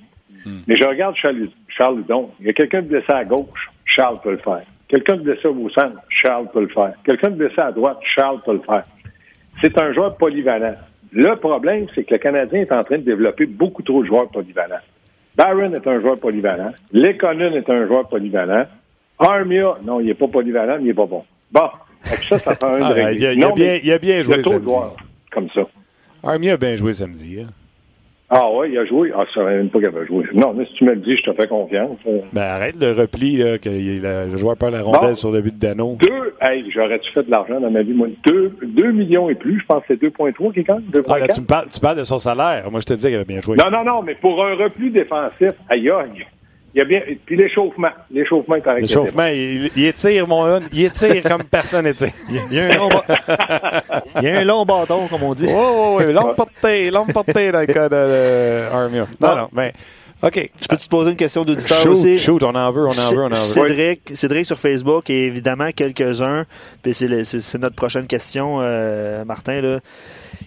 Mais 0.66 0.76
je 0.76 0.84
regarde 0.84 1.16
Charles, 1.16 1.48
Charles. 1.68 2.04
Il 2.40 2.46
y 2.46 2.50
a 2.50 2.52
quelqu'un 2.52 2.82
de 2.82 2.88
blessé 2.88 3.12
à 3.12 3.24
gauche, 3.24 3.70
Charles 3.84 4.20
peut 4.22 4.30
le 4.30 4.38
faire. 4.38 4.62
Quelqu'un 4.88 5.16
de 5.16 5.22
blessé 5.22 5.46
au 5.46 5.68
centre, 5.70 5.98
Charles 6.08 6.48
peut 6.52 6.62
le 6.62 6.68
faire. 6.68 6.94
Quelqu'un 7.04 7.30
de 7.30 7.36
blessé 7.36 7.60
à 7.60 7.72
droite, 7.72 7.98
Charles 8.14 8.40
peut 8.44 8.54
le 8.54 8.60
faire. 8.60 8.82
C'est 9.60 9.78
un 9.80 9.92
joueur 9.92 10.16
polyvalent. 10.16 10.76
Le 11.12 11.34
problème, 11.36 11.86
c'est 11.94 12.04
que 12.04 12.14
le 12.14 12.18
Canadien 12.18 12.60
est 12.60 12.72
en 12.72 12.84
train 12.84 12.98
de 12.98 13.02
développer 13.02 13.46
beaucoup 13.46 13.82
trop 13.82 14.02
de 14.02 14.06
joueurs 14.06 14.28
polyvalents. 14.30 14.80
Barron 15.36 15.72
est 15.72 15.86
un 15.86 16.00
joueur 16.00 16.18
polyvalent. 16.20 16.72
Lekonen 16.92 17.54
est 17.54 17.68
un 17.68 17.86
joueur 17.86 18.08
polyvalent. 18.08 18.66
Armia, 19.20 19.76
non, 19.84 20.00
il 20.00 20.06
n'est 20.06 20.14
pas 20.14 20.28
polyvalent, 20.28 20.78
il 20.80 20.86
n'est 20.86 20.94
pas 20.94 21.06
bon. 21.06 21.24
Bon, 21.52 21.68
avec 22.04 22.22
ça, 22.24 22.38
ça 22.38 22.54
prend 22.54 22.74
un 22.74 22.82
ah, 22.82 22.94
de 22.94 23.00
il, 23.14 23.26
a, 23.26 23.32
il, 23.32 23.44
a 23.44 23.52
bien, 23.52 23.78
il 23.82 23.92
a 23.92 23.98
bien 23.98 24.22
joué 24.22 24.42
joueurs 24.42 24.96
comme 25.30 25.48
ça. 25.50 25.62
Armia 26.22 26.54
a 26.54 26.56
bien 26.56 26.76
joué 26.76 26.92
samedi. 26.92 27.40
Hein? 27.40 27.50
Ah 28.32 28.46
oui, 28.52 28.68
il 28.70 28.78
a 28.78 28.86
joué. 28.86 29.12
Ah, 29.14 29.24
ça 29.34 29.40
ne 29.40 29.46
même 29.46 29.70
pas 29.70 29.80
qu'il 29.80 29.88
avait 29.88 30.06
joué. 30.06 30.24
Non, 30.32 30.54
mais 30.54 30.64
si 30.66 30.74
tu 30.74 30.84
me 30.84 30.94
le 30.94 31.00
dis, 31.00 31.16
je 31.16 31.28
te 31.28 31.34
fais 31.34 31.48
confiance. 31.48 31.98
Ben 32.32 32.42
arrête 32.42 32.76
le 32.80 32.92
repli, 32.92 33.36
là, 33.36 33.58
que 33.58 33.68
le 33.68 34.36
joueur 34.38 34.56
perd 34.56 34.72
la 34.72 34.82
rondelle 34.82 35.10
bon, 35.10 35.14
sur 35.14 35.32
le 35.32 35.40
but 35.40 35.52
de 35.52 35.58
Dano. 35.58 35.98
Deux, 36.00 36.34
hey, 36.40 36.64
j'aurais-tu 36.70 37.10
fait 37.10 37.24
de 37.24 37.30
l'argent 37.30 37.60
dans 37.60 37.70
ma 37.70 37.82
vie, 37.82 37.92
moi? 37.92 38.06
Deux, 38.24 38.56
deux 38.62 38.92
millions 38.92 39.28
et 39.28 39.34
plus, 39.34 39.58
je 39.58 39.66
pense 39.66 39.82
que 39.82 39.96
c'est 39.96 40.00
2,3 40.00 40.54
qui 40.54 40.62
compte. 40.62 40.84
2, 40.92 41.02
ah, 41.08 41.18
là, 41.18 41.26
tu, 41.26 41.40
me 41.40 41.46
parles, 41.46 41.66
tu 41.72 41.80
parles 41.80 41.98
de 41.98 42.04
son 42.04 42.18
salaire. 42.18 42.70
Moi, 42.70 42.78
je 42.78 42.86
te 42.86 42.94
dis 42.94 43.02
qu'il 43.02 43.14
avait 43.16 43.24
bien 43.24 43.40
joué. 43.40 43.56
Non, 43.56 43.68
non, 43.68 43.84
non, 43.84 44.02
mais 44.02 44.14
pour 44.14 44.44
un 44.44 44.54
repli 44.54 44.90
défensif, 44.92 45.52
aïe, 45.68 45.90
aïe. 45.90 46.24
Il 46.74 46.78
y 46.78 46.80
a 46.82 46.84
bien. 46.84 47.00
Puis 47.26 47.36
l'échauffement. 47.36 47.90
L'échauffement 48.10 48.56
est 48.56 48.60
correct. 48.60 48.82
L'échauffement, 48.82 49.26
il, 49.26 49.70
il, 49.74 49.86
étire, 49.86 50.26
mon 50.28 50.60
Il 50.72 50.84
étire 50.84 51.22
comme 51.24 51.42
personne 51.44 51.86
étire. 51.86 52.10
Il 52.28 52.54
y 52.54 52.60
a 52.60 52.66
un 52.66 52.76
long, 52.76 52.88
il 54.16 54.22
y 54.22 54.28
a 54.28 54.38
un 54.38 54.44
long 54.44 54.64
bâton, 54.64 55.08
comme 55.08 55.22
on 55.24 55.34
dit. 55.34 55.48
Oh, 55.48 55.98
oui, 55.98 56.12
long 56.12 56.34
porté, 56.34 56.90
long 56.90 57.06
porté 57.06 57.50
dans 57.50 57.60
le 57.60 57.66
cas 57.66 57.88
de, 57.88 57.94
de 57.94 58.72
Armia. 58.72 59.06
Non, 59.20 59.36
non, 59.36 59.48
mais. 59.52 59.72
OK. 60.22 60.50
Je 60.60 60.68
peux 60.68 60.76
te 60.76 60.88
poser 60.88 61.10
une 61.10 61.16
question 61.16 61.44
d'auditeur 61.44 61.78
shoot, 61.78 61.92
aussi? 61.92 62.18
Shoot, 62.18 62.42
on 62.42 62.54
en 62.54 62.70
veut, 62.70 62.86
on 62.86 62.90
en 62.90 63.14
veut, 63.14 63.22
on 63.22 63.26
en 63.26 63.28
veut. 63.28 63.36
Cédric, 63.36 64.10
Cédric 64.14 64.46
sur 64.46 64.58
Facebook 64.58 65.08
et 65.08 65.26
évidemment 65.26 65.70
quelques-uns. 65.74 66.44
Puis 66.82 66.92
c'est 66.92 67.58
notre 67.58 67.74
prochaine 67.74 68.06
question, 68.06 68.58
euh, 68.60 69.24
Martin. 69.24 69.60
Là. 69.60 69.78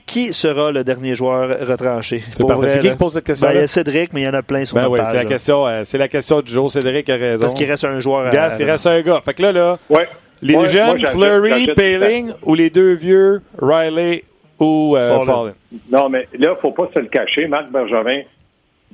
Qui 0.06 0.34
sera 0.34 0.72
le 0.72 0.84
dernier 0.84 1.16
joueur 1.16 1.68
retranché? 1.68 2.24
C'est 2.38 2.80
qui 2.80 2.90
qui 2.90 2.96
pose 2.96 3.14
cette 3.14 3.26
question? 3.26 3.48
Ben, 3.48 3.54
il 3.54 3.62
y 3.62 3.64
a 3.64 3.68
Cédric, 3.68 4.14
mais 4.14 4.22
il 4.22 4.26
y 4.26 4.28
en 4.28 4.34
a 4.34 4.44
plein 4.44 4.66
sur 4.66 4.76
ben 4.76 4.84
notre 4.84 4.94
oui, 4.94 5.00
page. 5.00 5.12
C'est 5.12 5.18
la, 5.18 5.26
question, 5.26 5.68
euh, 5.68 5.82
c'est 5.86 5.98
la 5.98 6.08
question 6.08 6.42
du 6.42 6.52
jour. 6.52 6.70
Cédric 6.72 7.10
a 7.10 7.16
raison. 7.16 7.42
Parce 7.42 7.54
qu'il 7.54 7.70
reste 7.70 7.86
un 7.86 8.00
joueur. 8.00 8.30
Gars, 8.32 8.50
il 8.60 8.70
reste 8.70 8.86
un 8.86 9.02
gars. 9.02 9.22
Fait 9.26 9.34
que 9.34 9.42
là, 9.42 9.52
là, 9.52 9.80
ouais. 9.90 10.08
les 10.42 10.56
ouais, 10.56 10.68
jeunes, 10.68 11.00
moi, 11.00 11.10
Fleury, 11.12 11.74
Paling 11.74 12.34
ou 12.44 12.54
les 12.54 12.70
deux 12.70 12.94
vieux, 12.94 13.42
Riley 13.60 14.24
ou 14.60 14.96
euh, 14.98 15.08
Fallen. 15.08 15.26
Fallen? 15.26 15.54
Non, 15.92 16.10
mais 16.10 16.28
là, 16.34 16.50
il 16.50 16.50
ne 16.50 16.56
faut 16.56 16.72
pas 16.72 16.90
se 16.94 17.00
le 17.00 17.08
cacher. 17.08 17.48
Marc 17.48 17.72
Bergevin 17.72 18.22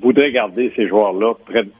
voudrait 0.01 0.31
garder 0.31 0.71
ces 0.75 0.87
joueurs-là 0.87 1.33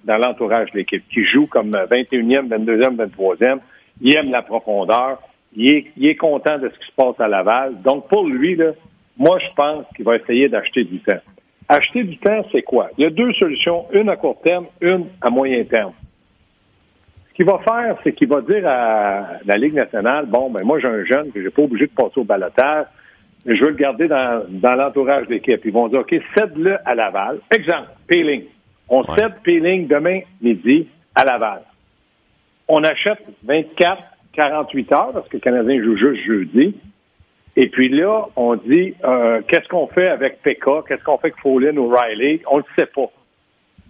dans 0.03 0.17
l'entourage 0.17 0.71
de 0.71 0.77
l'équipe, 0.77 1.03
qui 1.09 1.23
jouent 1.25 1.47
comme 1.47 1.71
21e, 1.71 2.47
22e, 2.47 2.95
23e. 2.95 3.59
Il 4.01 4.15
aime 4.15 4.31
la 4.31 4.41
profondeur. 4.41 5.19
Il 5.55 5.71
est, 5.71 5.85
il 5.97 6.07
est 6.07 6.15
content 6.15 6.57
de 6.57 6.69
ce 6.69 6.79
qui 6.79 6.85
se 6.85 6.95
passe 6.95 7.19
à 7.19 7.27
Laval. 7.27 7.81
Donc, 7.81 8.07
pour 8.07 8.27
lui, 8.27 8.55
là, 8.55 8.71
moi, 9.17 9.39
je 9.39 9.53
pense 9.55 9.85
qu'il 9.95 10.05
va 10.05 10.15
essayer 10.15 10.47
d'acheter 10.47 10.83
du 10.83 10.99
temps. 10.99 11.19
Acheter 11.67 12.03
du 12.03 12.17
temps, 12.17 12.45
c'est 12.51 12.61
quoi? 12.61 12.89
Il 12.97 13.03
y 13.03 13.07
a 13.07 13.09
deux 13.09 13.33
solutions, 13.33 13.85
une 13.91 14.09
à 14.09 14.15
court 14.15 14.39
terme, 14.41 14.67
une 14.81 15.05
à 15.21 15.29
moyen 15.29 15.63
terme. 15.63 15.93
Ce 17.29 17.33
qu'il 17.35 17.45
va 17.45 17.59
faire, 17.59 17.97
c'est 18.03 18.13
qu'il 18.13 18.27
va 18.27 18.41
dire 18.41 18.67
à 18.67 19.39
la 19.45 19.55
Ligue 19.55 19.75
nationale, 19.75 20.25
bon, 20.25 20.49
ben 20.49 20.63
moi, 20.63 20.79
j'ai 20.79 20.87
un 20.87 21.03
jeune 21.05 21.31
que 21.31 21.41
j'ai 21.41 21.49
pas 21.49 21.61
obligé 21.61 21.87
de 21.87 21.91
passer 21.91 22.19
au 22.19 22.23
balotage, 22.23 22.85
je 23.45 23.63
veux 23.63 23.69
le 23.69 23.75
garder 23.75 24.07
dans, 24.07 24.43
dans 24.49 24.75
l'entourage 24.75 25.27
de 25.27 25.33
l'équipe. 25.33 25.61
Ils 25.63 25.71
vont 25.71 25.87
dire, 25.87 25.99
OK, 25.99 26.13
cède-le 26.35 26.77
à 26.85 26.95
Laval. 26.95 27.39
Exemple, 27.51 27.89
Peeling. 28.07 28.43
On 28.89 29.01
ouais. 29.01 29.15
cède 29.15 29.33
Peeling 29.43 29.87
demain 29.87 30.21
midi 30.41 30.87
à 31.15 31.23
Laval. 31.23 31.61
On 32.67 32.83
achète 32.83 33.19
24, 33.43 34.01
48 34.33 34.91
heures, 34.91 35.11
parce 35.13 35.27
que 35.29 35.37
le 35.37 35.41
Canadien 35.41 35.81
joue 35.83 35.97
juste 35.97 36.23
jeudi. 36.25 36.75
Et 37.55 37.67
puis 37.67 37.89
là, 37.89 38.27
on 38.35 38.55
dit, 38.55 38.93
euh, 39.03 39.41
qu'est-ce 39.47 39.67
qu'on 39.67 39.87
fait 39.87 40.07
avec 40.07 40.41
Pekka? 40.43 40.83
Qu'est-ce 40.87 41.03
qu'on 41.03 41.17
fait 41.17 41.27
avec 41.27 41.39
Follin 41.41 41.75
ou 41.77 41.89
Riley? 41.89 42.41
On 42.49 42.57
ne 42.57 42.61
le 42.61 42.67
sait 42.77 42.85
pas. 42.85 43.09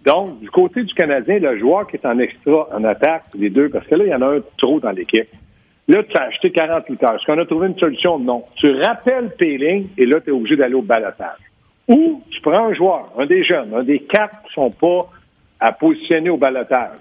Donc, 0.04 0.40
du 0.40 0.50
côté 0.50 0.82
du 0.82 0.94
Canadien, 0.94 1.38
le 1.38 1.58
joueur 1.58 1.86
qui 1.86 1.96
est 1.96 2.06
en 2.06 2.18
extra, 2.18 2.68
en 2.74 2.84
attaque, 2.84 3.24
les 3.34 3.50
deux, 3.50 3.68
parce 3.68 3.86
que 3.86 3.94
là, 3.96 4.04
il 4.04 4.10
y 4.10 4.14
en 4.14 4.22
a 4.22 4.36
un 4.36 4.40
trop 4.56 4.80
dans 4.80 4.92
l'équipe. 4.92 5.28
Là, 5.90 6.04
tu 6.04 6.16
as 6.16 6.22
acheté 6.22 6.52
48 6.52 7.02
heures. 7.02 7.14
Est-ce 7.16 7.26
qu'on 7.26 7.38
a 7.38 7.44
trouvé 7.44 7.66
une 7.66 7.76
solution? 7.76 8.16
Non. 8.20 8.44
Tu 8.54 8.70
rappelles 8.80 9.30
Péling 9.36 9.88
et 9.98 10.06
là, 10.06 10.20
tu 10.20 10.30
es 10.30 10.32
obligé 10.32 10.54
d'aller 10.54 10.74
au 10.74 10.82
balotage. 10.82 11.40
Ou 11.88 12.22
tu 12.30 12.40
prends 12.42 12.66
un 12.68 12.74
joueur, 12.74 13.10
un 13.18 13.26
des 13.26 13.42
jeunes, 13.42 13.74
un 13.74 13.82
des 13.82 13.98
quatre 13.98 14.40
qui 14.46 14.54
sont 14.54 14.70
pas 14.70 15.10
à 15.58 15.72
positionner 15.72 16.30
au 16.30 16.36
balotage. 16.36 17.00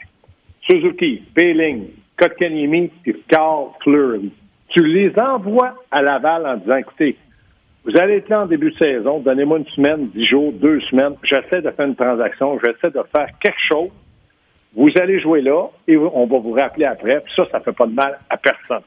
Suzuki, 0.68 1.22
Péling, 1.36 1.90
Kotkaniemi 2.18 2.90
et 3.06 3.16
Carl 3.28 3.68
Fleury. 3.84 4.32
Tu 4.70 4.84
les 4.84 5.14
envoies 5.20 5.76
à 5.92 6.02
Laval 6.02 6.48
en 6.48 6.58
disant, 6.58 6.78
écoutez, 6.78 7.16
vous 7.86 7.96
allez 7.96 8.16
être 8.16 8.30
là 8.30 8.42
en 8.42 8.46
début 8.48 8.72
de 8.72 8.78
saison, 8.78 9.20
donnez-moi 9.20 9.60
une 9.60 9.68
semaine, 9.68 10.10
dix 10.16 10.26
jours, 10.26 10.52
deux 10.54 10.82
semaines, 10.90 11.14
j'essaie 11.22 11.62
de 11.62 11.70
faire 11.70 11.86
une 11.86 11.96
transaction, 11.96 12.58
j'essaie 12.58 12.92
de 12.92 13.04
faire 13.16 13.28
quelque 13.40 13.62
chose. 13.72 13.90
Vous 14.76 14.90
allez 15.00 15.20
jouer 15.20 15.42
là 15.42 15.68
et 15.88 15.98
on 15.98 16.26
va 16.26 16.38
vous 16.40 16.52
rappeler 16.52 16.86
après. 16.86 17.22
Puis 17.22 17.34
ça, 17.36 17.44
ça 17.52 17.60
fait 17.60 17.74
pas 17.74 17.88
de 17.88 17.94
mal 17.94 18.20
à 18.30 18.38
personne. 18.38 18.84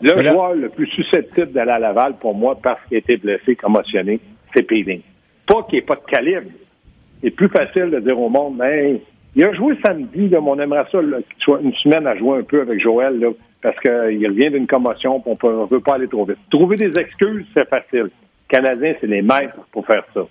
Le 0.00 0.20
joueur 0.30 0.54
le 0.54 0.68
plus 0.68 0.88
susceptible 0.88 1.52
d'aller 1.52 1.70
à 1.70 1.78
Laval, 1.78 2.14
pour 2.18 2.34
moi, 2.34 2.58
parce 2.60 2.80
qu'il 2.86 2.96
a 2.96 2.98
été 2.98 3.16
blessé, 3.16 3.54
commotionné, 3.54 4.20
c'est 4.52 4.62
Peeling. 4.62 5.00
Pas 5.46 5.62
qu'il 5.64 5.74
n'y 5.74 5.78
ait 5.78 5.86
pas 5.86 5.94
de 5.94 6.10
calibre. 6.10 6.50
C'est 7.22 7.30
plus 7.30 7.48
facile 7.48 7.90
de 7.90 8.00
dire 8.00 8.18
au 8.18 8.28
monde, 8.28 8.56
ben, 8.56 8.98
il 9.36 9.44
a 9.44 9.52
joué 9.54 9.78
samedi, 9.84 10.28
là, 10.28 10.40
mais 10.40 10.50
on 10.50 10.58
aimerait 10.58 10.86
ça, 10.90 11.00
là, 11.00 11.18
qu'il 11.18 11.42
soit 11.42 11.60
une 11.62 11.72
semaine 11.74 12.06
à 12.06 12.16
jouer 12.16 12.38
un 12.38 12.42
peu 12.42 12.62
avec 12.62 12.80
Joël, 12.80 13.18
là, 13.20 13.28
parce 13.62 13.78
qu'il 13.78 14.26
revient 14.26 14.50
d'une 14.50 14.66
commotion, 14.66 15.22
on 15.24 15.30
ne 15.30 15.70
veut 15.70 15.80
pas 15.80 15.94
aller 15.94 16.08
trop 16.08 16.24
vite. 16.24 16.38
Trouver 16.50 16.76
des 16.76 16.98
excuses, 16.98 17.46
c'est 17.54 17.68
facile. 17.68 18.10
Les 18.10 18.58
Canadiens, 18.58 18.94
c'est 19.00 19.06
les 19.06 19.22
maîtres 19.22 19.56
pour 19.70 19.86
faire 19.86 20.04
ça. 20.12 20.22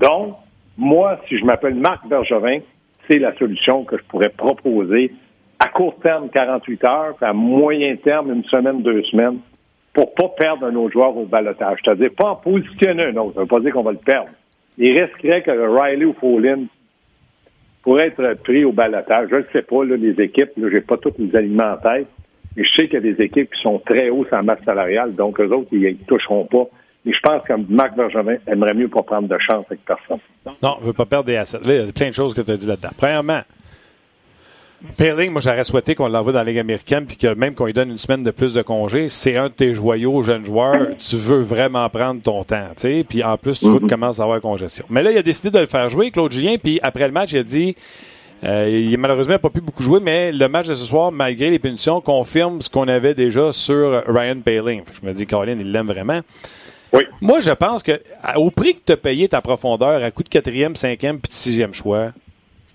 Donc, 0.00 0.34
moi, 0.76 1.20
si 1.28 1.38
je 1.38 1.44
m'appelle 1.44 1.74
Marc 1.74 2.06
Bergevin, 2.08 2.58
c'est 3.10 3.18
la 3.18 3.34
solution 3.36 3.84
que 3.84 3.98
je 3.98 4.04
pourrais 4.04 4.28
proposer 4.28 5.12
à 5.58 5.68
court 5.68 5.96
terme, 6.00 6.28
48 6.30 6.84
heures, 6.84 7.16
à 7.20 7.32
moyen 7.32 7.96
terme, 7.96 8.32
une 8.32 8.44
semaine, 8.44 8.82
deux 8.82 9.02
semaines, 9.04 9.38
pour 9.92 10.14
pas 10.14 10.28
perdre 10.28 10.66
un 10.66 10.74
autre 10.76 10.92
joueur 10.92 11.16
au 11.16 11.24
balotage. 11.24 11.80
C'est-à-dire 11.84 12.12
pas 12.16 12.30
en 12.30 12.36
positionner 12.36 13.04
un 13.04 13.16
autre. 13.16 13.34
Ça 13.34 13.40
veut 13.40 13.46
pas 13.46 13.60
dire 13.60 13.72
qu'on 13.72 13.82
va 13.82 13.92
le 13.92 13.98
perdre. 13.98 14.30
Il 14.78 14.98
risquerait 14.98 15.42
que 15.42 15.50
Riley 15.50 16.04
ou 16.04 16.14
Follin 16.14 16.64
pourrait 17.82 18.08
être 18.08 18.42
pris 18.42 18.64
au 18.64 18.72
balotage. 18.72 19.28
Je 19.30 19.36
ne 19.36 19.44
sais 19.52 19.62
pas, 19.62 19.84
les 19.84 20.20
équipes, 20.22 20.50
je 20.56 20.66
n'ai 20.66 20.80
pas 20.80 20.96
tous 20.96 21.12
les 21.18 21.34
aliments 21.34 21.72
en 21.72 21.76
tête, 21.76 22.06
mais 22.56 22.64
je 22.64 22.70
sais 22.76 22.84
qu'il 22.88 22.94
y 22.94 23.08
a 23.08 23.14
des 23.14 23.22
équipes 23.22 23.52
qui 23.52 23.60
sont 23.60 23.80
très 23.80 24.08
hautes 24.08 24.32
en 24.32 24.44
masse 24.44 24.62
salariale, 24.64 25.14
donc 25.14 25.40
eux 25.40 25.52
autres, 25.52 25.68
ils 25.72 25.82
ne 25.82 26.06
toucheront 26.06 26.44
pas. 26.44 26.68
Mais 27.04 27.12
je 27.12 27.20
pense 27.20 27.42
que 27.44 27.52
Marc 27.72 27.96
Bergevin 27.96 28.36
aimerait 28.46 28.74
mieux 28.74 28.88
pas 28.88 29.02
prendre 29.02 29.28
de 29.28 29.38
chance 29.38 29.64
avec 29.68 29.84
personne. 29.84 30.18
Non, 30.62 30.76
on 30.78 30.80
ne 30.80 30.86
veut 30.86 30.92
pas 30.92 31.06
perdre 31.06 31.26
des 31.26 31.36
assets. 31.36 31.60
Il 31.64 31.70
y 31.70 31.78
a 31.78 31.92
plein 31.92 32.08
de 32.08 32.14
choses 32.14 32.34
que 32.34 32.42
tu 32.42 32.50
as 32.50 32.56
dit 32.56 32.66
là-dedans. 32.66 32.90
Premièrement, 32.96 33.40
Peeling, 34.96 35.30
moi, 35.30 35.42
j'aurais 35.42 35.64
souhaité 35.64 35.94
qu'on 35.94 36.08
l'envoie 36.08 36.32
dans 36.32 36.38
la 36.38 36.44
Ligue 36.44 36.58
américaine, 36.58 37.04
puis 37.04 37.16
que 37.16 37.34
même 37.34 37.54
qu'on 37.54 37.66
lui 37.66 37.74
donne 37.74 37.90
une 37.90 37.98
semaine 37.98 38.22
de 38.22 38.30
plus 38.30 38.54
de 38.54 38.62
congé, 38.62 39.10
c'est 39.10 39.36
un 39.36 39.48
de 39.48 39.52
tes 39.52 39.74
joyaux 39.74 40.22
jeunes 40.22 40.44
joueurs. 40.44 40.96
Tu 40.96 41.16
veux 41.16 41.40
vraiment 41.40 41.88
prendre 41.90 42.22
ton 42.22 42.44
temps, 42.44 42.68
tu 42.76 42.82
sais. 42.82 43.04
Puis 43.06 43.22
en 43.22 43.36
plus, 43.36 43.60
tu 43.60 43.86
commence 43.86 44.20
à 44.20 44.22
avoir 44.22 44.40
congestion. 44.40 44.86
Mais 44.88 45.02
là, 45.02 45.10
il 45.10 45.18
a 45.18 45.22
décidé 45.22 45.50
de 45.50 45.58
le 45.58 45.66
faire 45.66 45.90
jouer, 45.90 46.10
Claude 46.10 46.32
Julien, 46.32 46.56
puis 46.62 46.80
après 46.82 47.06
le 47.06 47.12
match, 47.12 47.32
il 47.32 47.38
a 47.38 47.42
dit. 47.42 47.76
Euh, 48.42 48.70
il 48.70 48.96
malheureusement 48.96 49.38
pas 49.38 49.50
pu 49.50 49.60
beaucoup 49.60 49.82
jouer, 49.82 50.00
mais 50.00 50.32
le 50.32 50.48
match 50.48 50.66
de 50.66 50.74
ce 50.74 50.86
soir, 50.86 51.12
malgré 51.12 51.50
les 51.50 51.58
punitions, 51.58 52.00
confirme 52.00 52.62
ce 52.62 52.70
qu'on 52.70 52.88
avait 52.88 53.12
déjà 53.12 53.52
sur 53.52 54.02
Ryan 54.06 54.40
Paling. 54.42 54.82
Je 54.98 55.06
me 55.06 55.12
dis, 55.12 55.26
Caroline, 55.26 55.60
il 55.60 55.70
l'aime 55.70 55.88
vraiment. 55.88 56.22
Oui. 56.92 57.04
Moi, 57.20 57.40
je 57.40 57.52
pense 57.52 57.82
que 57.82 58.00
au 58.36 58.50
prix 58.50 58.74
que 58.74 58.80
tu 58.86 58.92
as 58.92 58.96
payé 58.96 59.28
ta 59.28 59.40
profondeur, 59.40 60.02
à 60.02 60.10
coup 60.10 60.22
de 60.22 60.28
quatrième, 60.28 60.74
cinquième 60.76 61.18
puis 61.20 61.30
de 61.30 61.34
sixième 61.34 61.72
choix, 61.74 62.06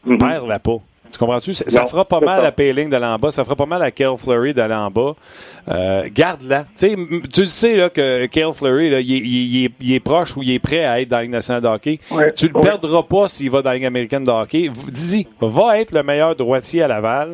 mm 0.05 0.15
-hmm. 0.15 0.17
perds-la 0.19 0.59
pas. 0.59 0.77
Tu 1.11 1.19
comprends-tu? 1.19 1.53
Ça, 1.53 1.63
ça 1.69 1.85
fera 1.85 2.03
pas 2.03 2.19
mal 2.19 2.41
ça. 2.41 2.47
à 2.47 2.51
Payling 2.51 2.89
d'aller 2.89 3.05
en 3.05 3.17
bas. 3.17 3.31
Ça 3.31 3.43
fera 3.45 3.55
pas 3.55 3.65
mal 3.65 3.81
à 3.81 3.89
Kale 3.91 4.17
Fleury 4.17 4.53
d'aller 4.53 4.73
en 4.73 4.91
bas. 4.91 5.13
Euh, 5.69 6.09
Garde-la. 6.13 6.65
Tu 6.77 7.45
sais, 7.45 7.75
là, 7.77 7.89
que 7.89 8.25
Kale 8.25 8.53
Fleury, 8.53 8.89
là, 8.89 8.99
il, 8.99 9.13
est- 9.13 9.19
il 9.19 9.65
est- 9.65 9.71
il 9.79 9.93
est 9.93 10.01
proche 10.01 10.35
ou 10.35 10.43
il 10.43 10.51
est 10.51 10.59
prêt 10.59 10.83
à 10.83 10.99
être 10.99 11.07
dans 11.07 11.17
la 11.17 11.23
Ligue 11.23 11.31
nationale 11.31 11.61
de 11.61 11.67
hockey. 11.69 11.99
Ouais, 12.11 12.33
Tu 12.33 12.47
le 12.49 12.55
ouais. 12.55 12.61
perdras 12.61 13.03
pas 13.03 13.27
s'il 13.29 13.49
va 13.49 13.61
dans 13.61 13.69
la 13.69 13.75
Ligue 13.75 13.85
américaine 13.85 14.25
de 14.25 14.31
hockey. 14.31 14.69
Dis-y, 14.91 15.25
va 15.39 15.79
être 15.79 15.93
le 15.93 16.03
meilleur 16.03 16.35
droitier 16.35 16.81
à 16.83 16.87
Laval. 16.89 17.29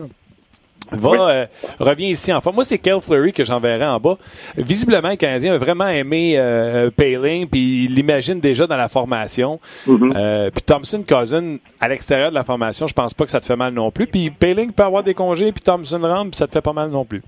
Va, 0.92 1.10
Oui. 1.10 1.18
euh, 1.20 1.46
reviens 1.80 2.10
ici 2.10 2.34
en 2.34 2.42
forme. 2.42 2.56
Moi, 2.56 2.66
c'est 2.66 2.78
Kale 2.78 3.02
Fleury 3.02 3.32
que 3.34 3.44
j'enverrai 3.46 3.86
en 3.86 4.00
bas. 4.00 4.18
Visiblement, 4.58 5.10
le 5.10 5.16
Canadien 5.16 5.54
a 5.54 5.58
vraiment 5.58 5.88
aimé 5.88 6.34
euh, 6.38 6.90
Paling, 6.92 7.48
puis 7.48 7.86
il 7.86 7.96
l'imagine 7.96 8.40
déjà 8.40 8.68
dans 8.68 8.78
la 8.78 8.90
formation. 8.90 9.60
Mhm. 9.88 10.14
Euh, 10.16 10.50
puis 10.52 10.62
Thompson 10.64 11.04
Cousin, 11.08 11.58
à 11.80 11.88
l'extérieur 11.88 12.30
de 12.30 12.36
la 12.36 12.44
formation, 12.44 12.88
je 12.88 12.94
pense 12.94 13.14
pas 13.14 13.26
que 13.26 13.32
ça 13.32 13.40
te 13.40 13.46
fait 13.46 13.56
mal 13.56 13.74
non 13.74 13.92
plus. 13.92 14.08
Puis 14.08 14.30
Paling 14.30 14.72
peut 14.72 14.84
avoir 14.84 15.04
des 15.04 15.14
congés, 15.14 15.52
puis 15.52 15.62
Thompson 15.64 16.00
rentre, 16.02 16.32
puis 16.32 16.38
ça 16.38 16.48
te 16.48 16.52
fait 16.52 16.62
pas 16.62 16.74
mal 16.74 16.90
non 16.90 17.06
plus. 17.06 17.22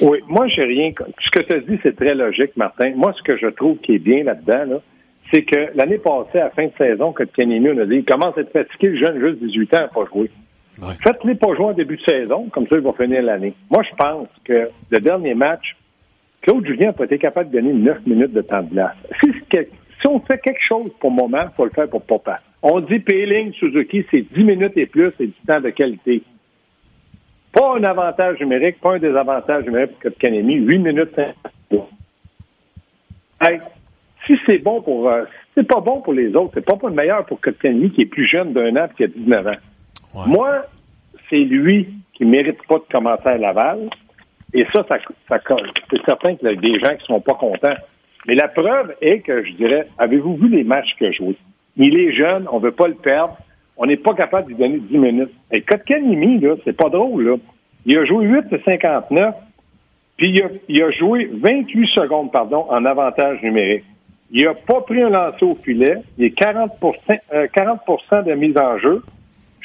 Oui, 0.00 0.18
moi, 0.28 0.46
j'ai 0.48 0.64
rien. 0.64 0.92
Ce 1.20 1.30
que 1.30 1.42
tu 1.44 1.52
as 1.54 1.60
dit, 1.60 1.78
c'est 1.82 1.96
très 1.96 2.14
logique, 2.14 2.56
Martin. 2.56 2.92
Moi, 2.96 3.12
ce 3.18 3.22
que 3.22 3.36
je 3.36 3.48
trouve 3.48 3.78
qui 3.78 3.94
est 3.96 3.98
bien 3.98 4.22
là-dedans, 4.24 4.64
là, 4.74 4.80
c'est 5.32 5.42
que 5.42 5.68
l'année 5.74 5.98
passée, 5.98 6.38
à 6.38 6.44
la 6.44 6.50
fin 6.50 6.64
de 6.66 6.72
saison, 6.78 7.12
que 7.12 7.24
Kenny 7.24 7.60
on 7.68 7.78
a 7.78 7.84
dit, 7.86 7.96
il 7.96 8.04
commence 8.04 8.36
à 8.36 8.40
être 8.40 8.52
fatigué, 8.52 8.88
le 8.88 8.98
jeune, 8.98 9.20
juste 9.20 9.42
18 9.42 9.74
ans, 9.74 9.78
à 9.84 9.88
pas 9.88 10.04
jouer. 10.12 10.30
Faites-les 11.02 11.34
pas 11.34 11.54
jouer 11.54 11.66
en 11.66 11.72
début 11.72 11.96
de 11.96 12.02
saison, 12.02 12.48
comme 12.50 12.66
ça, 12.66 12.76
il 12.76 12.82
va 12.82 12.92
finir 12.92 13.22
l'année. 13.22 13.54
Moi, 13.70 13.82
je 13.82 13.94
pense 13.96 14.28
que 14.44 14.70
le 14.90 15.00
dernier 15.00 15.34
match, 15.34 15.76
Claude 16.42 16.66
Julien 16.66 16.86
n'a 16.86 16.92
pas 16.92 17.04
été 17.04 17.18
capable 17.18 17.50
de 17.50 17.54
gagner 17.54 17.72
9 17.72 18.06
minutes 18.06 18.32
de 18.32 18.40
temps 18.40 18.62
de 18.62 18.70
glace. 18.70 18.96
Si, 19.22 20.08
on 20.08 20.20
fait 20.20 20.38
quelque 20.38 20.62
chose 20.66 20.90
pour 20.98 21.10
le 21.10 21.38
il 21.38 21.50
faut 21.56 21.64
le 21.64 21.70
faire 21.70 21.88
pour 21.88 22.02
Papa. 22.02 22.40
On 22.62 22.80
dit 22.80 22.98
Payling, 23.00 23.52
Suzuki, 23.52 24.04
c'est 24.10 24.22
10 24.32 24.44
minutes 24.44 24.72
et 24.76 24.86
plus, 24.86 25.12
c'est 25.18 25.26
du 25.26 25.34
temps 25.46 25.60
de 25.60 25.70
qualité. 25.70 26.22
Pas 27.52 27.76
un 27.76 27.84
avantage 27.84 28.40
numérique, 28.40 28.80
pas 28.80 28.94
un 28.94 28.98
désavantage 28.98 29.64
numérique 29.64 29.98
pour 30.00 30.12
Kanemi. 30.18 30.54
8 30.54 30.78
minutes 30.78 31.14
5 31.14 31.34
hey, 33.42 33.60
Si 34.26 34.38
c'est 34.46 34.58
bon 34.58 34.80
pour. 34.80 35.08
Euh, 35.08 35.24
c'est 35.54 35.66
pas 35.66 35.80
bon 35.80 36.00
pour 36.00 36.12
les 36.12 36.34
autres, 36.36 36.52
c'est 36.54 36.64
pas, 36.64 36.76
pas 36.76 36.88
le 36.88 36.94
meilleur 36.94 37.26
pour 37.26 37.40
Kotkaniemi 37.40 37.90
qui 37.90 38.02
est 38.02 38.06
plus 38.06 38.28
jeune 38.28 38.52
d'un 38.52 38.76
an 38.76 38.86
et 38.86 38.94
qui 38.96 39.04
a 39.04 39.08
19 39.08 39.46
ans. 39.46 39.50
Moi, 40.14 40.64
c'est 41.28 41.38
lui 41.38 41.88
qui 42.14 42.24
mérite 42.24 42.58
pas 42.66 42.78
de 42.78 42.84
commencer 42.90 43.28
à 43.28 43.38
Laval. 43.38 43.88
Et 44.52 44.66
ça, 44.72 44.84
ça, 44.88 44.98
ça 45.28 45.38
c'est 45.90 46.04
certain 46.04 46.34
qu'il 46.34 46.48
y 46.48 46.52
a 46.52 46.56
des 46.56 46.80
gens 46.80 46.96
qui 46.96 47.06
sont 47.06 47.20
pas 47.20 47.34
contents. 47.34 47.76
Mais 48.26 48.34
la 48.34 48.48
preuve 48.48 48.94
est 49.00 49.20
que 49.20 49.44
je 49.44 49.52
dirais, 49.52 49.88
avez-vous 49.98 50.36
vu 50.36 50.48
les 50.48 50.64
matchs 50.64 50.94
qu'il 50.98 51.06
a 51.06 51.12
joués? 51.12 51.36
Il 51.76 51.96
est 51.96 52.12
jeune, 52.12 52.46
on 52.50 52.58
veut 52.58 52.72
pas 52.72 52.88
le 52.88 52.94
perdre 52.94 53.36
on 53.80 53.86
n'est 53.86 53.96
pas 53.96 54.12
capable 54.12 54.44
de 54.44 54.48
lui 54.50 54.56
donner 54.58 54.78
10 54.78 54.98
minutes. 54.98 55.32
Et 55.50 55.62
Kotkanimi, 55.62 56.38
là, 56.38 56.54
c'est 56.64 56.76
pas 56.76 56.90
drôle, 56.90 57.24
là. 57.24 57.36
Il 57.86 57.96
a 57.96 58.04
joué 58.04 58.26
8 58.26 58.48
de 58.50 58.60
59, 58.62 59.34
puis 60.18 60.38
il 60.68 60.82
a, 60.82 60.90
joué 60.90 61.30
28 61.32 61.88
secondes, 61.94 62.30
pardon, 62.30 62.66
en 62.68 62.84
avantage 62.84 63.42
numérique. 63.42 63.84
Il 64.32 64.44
n'a 64.44 64.52
pas 64.52 64.82
pris 64.82 65.00
un 65.00 65.08
lancer 65.08 65.46
au 65.46 65.54
filet. 65.54 65.96
Il 66.18 66.26
est 66.26 66.30
40 66.32 66.72
40 67.54 67.80
euh, 68.12 68.22
de 68.22 68.34
mise 68.34 68.56
en 68.58 68.78
jeu. 68.78 69.02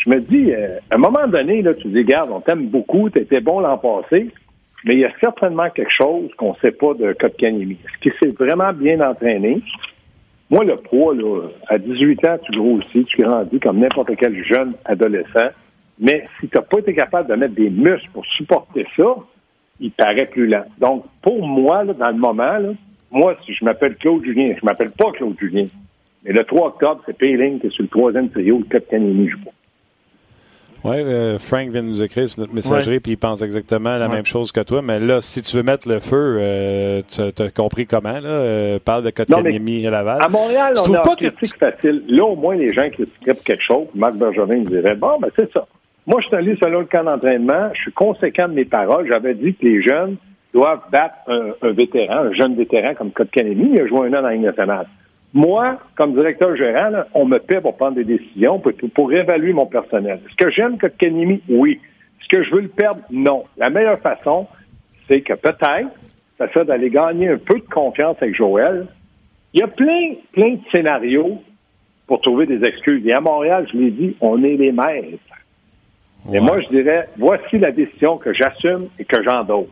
Je 0.06 0.12
me 0.12 0.20
dis, 0.20 0.52
euh, 0.52 0.78
à 0.92 0.96
un 0.96 0.98
moment 1.00 1.28
donné, 1.28 1.64
là, 1.64 1.74
tu 1.74 1.88
dis, 1.88 2.00
regarde, 2.00 2.30
on 2.32 2.40
t'aime 2.40 2.68
beaucoup, 2.68 3.10
tu 3.10 3.20
étais 3.20 3.42
bon 3.42 3.60
l'an 3.60 3.78
passé, 3.78 4.30
mais 4.84 4.94
il 4.94 5.00
y 5.00 5.06
a 5.06 5.12
certainement 5.20 5.70
quelque 5.72 5.92
chose 5.92 6.30
qu'on 6.38 6.52
ne 6.52 6.58
sait 6.62 6.72
pas 6.72 6.94
de 6.94 7.14
Kotkanimi. 7.14 7.74
Est-ce 7.74 8.02
qu'il 8.02 8.14
s'est 8.22 8.36
vraiment 8.38 8.72
bien 8.72 9.00
entraîné? 9.02 9.64
Moi, 10.52 10.64
le 10.64 10.76
poids, 10.78 11.16
là, 11.16 11.48
à 11.68 11.80
18 11.80 12.28
ans, 12.28 12.38
tu 12.44 12.52
grossis, 12.52 13.06
tu 13.06 13.24
grandis 13.24 13.60
comme 13.60 13.80
n'importe 13.80 14.16
quel 14.16 14.46
jeune 14.46 14.74
adolescent. 14.86 15.50
Mais 16.00 16.28
si 16.40 16.48
tu 16.50 16.56
n'as 16.56 16.62
pas 16.62 16.80
été 16.80 16.94
capable 16.94 17.28
de 17.30 17.36
mettre 17.36 17.56
des 17.56 17.72
muscles 17.72 18.10
pour 18.14 18.26
supporter 18.28 18.84
ça, 18.96 19.16
il 19.80 19.92
paraît 19.92 20.28
plus 20.28 20.46
lent. 20.46 20.66
Donc, 20.78 21.06
pour 21.24 21.48
moi, 21.48 21.84
là, 21.84 21.94
dans 21.94 22.10
le 22.10 22.18
moment, 22.18 22.58
là, 22.60 22.70
moi, 23.10 23.36
si 23.44 23.54
je 23.56 23.66
m'appelle 23.66 23.96
Claude 23.96 24.24
Julien, 24.24 24.54
je 24.60 24.64
m'appelle 24.64 24.92
pas 24.92 25.12
Claude 25.14 25.36
Julien. 25.40 25.68
Mais 26.24 26.32
le 26.32 26.44
3 26.44 26.68
octobre, 26.68 27.02
c'est 27.08 27.18
Payling 27.18 27.60
qui 27.60 27.68
est 27.68 27.70
sur 27.72 27.84
le 27.84 27.90
troisième 27.90 28.30
trio, 28.30 28.62
le 28.70 28.80
Canini 28.80 29.30
joue 29.30 29.46
pas. 29.46 29.55
Oui, 30.86 30.98
euh, 30.98 31.40
Frank 31.40 31.70
vient 31.70 31.82
de 31.82 31.88
nous 31.88 32.04
écrire 32.04 32.30
sur 32.30 32.42
notre 32.42 32.54
messagerie, 32.54 33.00
puis 33.00 33.14
il 33.14 33.18
pense 33.18 33.42
exactement 33.42 33.98
la 33.98 34.08
même 34.08 34.26
chose 34.26 34.52
que 34.52 34.62
toi. 34.62 34.84
Mais 34.84 35.00
là, 35.00 35.20
si 35.20 35.42
tu 35.42 35.58
veux 35.58 35.64
mettre 35.64 35.90
le 35.90 36.00
feu, 36.00 36.38
euh, 36.40 37.02
tu 37.12 37.42
as 37.42 37.50
compris 37.50 37.88
comment, 37.88 38.20
là? 38.20 38.30
Euh, 38.30 38.80
parle 38.84 39.04
de 39.04 39.10
Kotkaniemi 39.10 39.88
à 39.88 39.92
Laval. 39.92 40.22
À 40.22 40.30
Montréal, 40.30 40.74
on 40.88 40.94
a 40.94 41.00
pas 41.00 41.14
un 41.14 41.16
critique 41.16 41.58
facile. 41.58 42.04
Là, 42.08 42.26
au 42.26 42.36
moins, 42.36 42.56
les 42.56 42.72
gens 42.72 42.88
critiqueraient 42.90 43.34
pour 43.34 43.44
quelque 43.44 43.64
chose. 43.64 43.88
Marc 43.96 44.14
Bergevin 44.16 44.60
dirait, 44.60 44.96
bon, 44.96 45.18
ben 45.20 45.30
c'est 45.36 45.52
ça. 45.52 45.66
Moi, 46.06 46.22
je 46.22 46.28
suis 46.28 46.36
allé 46.36 46.56
selon 46.62 46.82
le 46.82 46.86
camp 46.86 47.04
d'entraînement. 47.04 47.72
Je 47.74 47.82
suis 47.82 47.92
conséquent 47.92 48.48
de 48.48 48.54
mes 48.54 48.66
paroles. 48.66 49.08
J'avais 49.08 49.34
dit 49.34 49.56
que 49.56 49.66
les 49.66 49.82
jeunes 49.82 50.18
doivent 50.54 50.84
battre 50.92 51.16
un, 51.28 51.72
vétéran, 51.72 52.26
un 52.26 52.34
jeune 52.34 52.56
vétéran 52.56 52.94
comme 52.94 53.12
Kotkaniemi. 53.12 53.72
Il 53.74 53.82
a 53.82 53.88
joué 53.88 54.08
un 54.08 54.14
an 54.14 54.22
dans 54.22 54.28
la 54.28 54.34
Ligue 54.34 54.44
nationale. 54.44 54.86
Moi, 55.36 55.78
comme 55.98 56.14
directeur 56.14 56.56
gérant, 56.56 56.88
on 57.14 57.26
me 57.26 57.40
paie 57.40 57.60
pour 57.60 57.76
prendre 57.76 57.96
des 57.96 58.06
décisions, 58.06 58.60
pour, 58.60 58.72
pour 58.94 59.12
évaluer 59.12 59.52
mon 59.52 59.66
personnel. 59.66 60.22
Est-ce 60.26 60.36
que 60.38 60.50
j'aime 60.50 60.78
Kotkanimi? 60.78 61.42
Oui. 61.50 61.82
Est-ce 62.22 62.30
que 62.30 62.44
je 62.46 62.56
veux 62.56 62.62
le 62.62 62.70
perdre? 62.70 63.02
Non. 63.12 63.44
La 63.58 63.70
meilleure 63.70 64.00
façon, 64.00 64.48
c'est 65.10 65.20
que 65.20 65.34
peut-être, 65.34 65.92
ça 66.38 66.50
serait 66.54 66.64
d'aller 66.64 66.90
gagner 66.90 67.28
un 67.28 67.38
peu 67.38 67.56
de 67.56 67.66
confiance 67.70 68.16
avec 68.22 68.34
Joël. 68.34 68.88
Il 69.54 69.60
y 69.60 69.64
a 69.64 69.68
plein, 69.68 70.14
plein 70.32 70.54
de 70.54 70.62
scénarios 70.72 71.42
pour 72.08 72.22
trouver 72.22 72.46
des 72.46 72.64
excuses. 72.64 73.06
Et 73.06 73.12
à 73.12 73.20
Montréal, 73.20 73.68
je 73.74 73.78
l'ai 73.78 73.92
dit, 73.92 74.16
on 74.22 74.42
est 74.42 74.56
les 74.56 74.72
maîtres. 74.72 75.20
Et 76.34 76.40
moi, 76.40 76.62
je 76.62 76.70
dirais, 76.70 77.10
voici 77.18 77.60
la 77.60 77.72
décision 77.72 78.18
que 78.18 78.34
j'assume 78.34 78.88
et 78.98 79.04
que 79.04 79.22
j'endosse. 79.22 79.68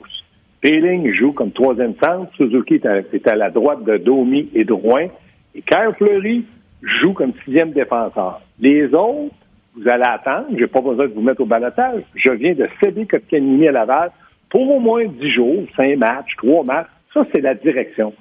Peeling 0.60 1.12
joue 1.14 1.32
comme 1.32 1.52
troisième 1.52 1.96
centre. 2.04 2.32
Suzuki 2.36 2.82
est 3.14 3.28
à, 3.28 3.36
la 3.36 3.50
droite 3.50 3.84
de 3.86 3.98
Domi 3.98 4.50
et 4.54 4.66
de 4.66 4.74
Rouen. 4.74 5.08
Et 5.56 5.62
Kyle 5.62 5.92
Fleury 5.98 6.46
joue 6.82 7.14
comme 7.14 7.34
sixième 7.46 7.72
défenseur. 7.72 8.42
Les 8.60 8.86
autres, 8.94 9.34
vous 9.76 9.88
allez 9.88 10.04
attendre. 10.04 10.48
Je 10.52 10.62
n'ai 10.62 10.68
pas 10.68 10.82
besoin 10.82 11.08
de 11.08 11.14
vous 11.14 11.22
mettre 11.22 11.42
au 11.42 11.46
balotage. 11.46 12.04
Je 12.16 12.32
viens 12.32 12.54
de 12.54 12.68
céder 12.82 13.06
Kotkanimi 13.06 13.68
à 13.68 13.72
Laval 13.72 14.12
pour 14.50 14.70
au 14.70 14.80
moins 14.80 15.06
dix 15.06 15.32
jours, 15.32 15.64
cinq 15.76 15.98
matchs, 15.98 16.36
trois 16.38 16.64
matchs. 16.64 16.88
Ça, 17.14 17.26
c'est 17.34 17.42
la 17.42 17.56
direction. 17.56 18.14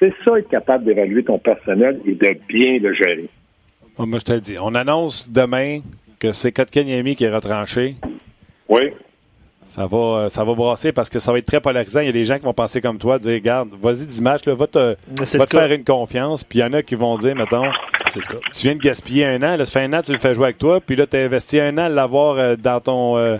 C'est 0.00 0.12
ça, 0.24 0.38
être 0.38 0.48
capable 0.48 0.84
d'évaluer 0.84 1.24
ton 1.24 1.38
personnel 1.38 2.00
et 2.06 2.14
de 2.14 2.38
bien 2.48 2.78
le 2.78 2.94
gérer. 2.94 3.28
moi, 3.98 4.18
je 4.18 4.24
te 4.24 4.32
le 4.32 4.40
dis. 4.40 4.56
On 4.60 4.74
annonce 4.74 5.30
demain 5.30 5.80
que 6.18 6.32
c'est 6.32 6.52
Kotkaniemi 6.52 7.16
qui 7.16 7.24
est 7.24 7.34
retranché. 7.34 7.96
Oui. 8.68 8.92
Ça 9.70 9.86
va, 9.86 9.96
euh, 9.96 10.28
ça 10.28 10.44
va 10.44 10.54
brasser 10.54 10.92
parce 10.92 11.10
que 11.10 11.18
ça 11.18 11.30
va 11.32 11.38
être 11.38 11.46
très 11.46 11.60
polarisant. 11.60 12.00
Il 12.00 12.06
y 12.06 12.10
a 12.10 12.12
des 12.12 12.24
gens 12.24 12.38
qui 12.38 12.44
vont 12.44 12.54
penser 12.54 12.80
comme 12.80 12.98
toi, 12.98 13.18
dire 13.18 13.34
Regarde, 13.34 13.68
vas-y, 13.80 14.06
10 14.06 14.22
matchs, 14.22 14.46
là, 14.46 14.54
va 14.54 14.66
te, 14.66 14.96
va 15.38 15.46
te 15.46 15.56
faire 15.56 15.72
une 15.72 15.84
confiance. 15.84 16.42
Puis 16.42 16.58
il 16.58 16.62
y 16.62 16.64
en 16.64 16.72
a 16.72 16.82
qui 16.82 16.94
vont 16.94 17.16
dire 17.18 17.36
Mettons, 17.36 17.70
tu 18.12 18.66
viens 18.66 18.74
de 18.74 18.80
gaspiller 18.80 19.26
un 19.26 19.42
an, 19.42 19.56
là, 19.56 19.64
ça 19.64 19.72
fait 19.80 19.86
un 19.86 19.92
an, 19.92 20.02
tu 20.02 20.12
le 20.12 20.18
fais 20.18 20.34
jouer 20.34 20.46
avec 20.46 20.58
toi. 20.58 20.80
Puis 20.80 20.96
là, 20.96 21.06
tu 21.06 21.16
as 21.16 21.20
investi 21.20 21.60
un 21.60 21.76
an 21.78 21.84
à 21.84 21.88
l'avoir 21.88 22.38
euh, 22.38 22.56
dans 22.56 22.80
ton. 22.80 23.16
Euh, 23.16 23.36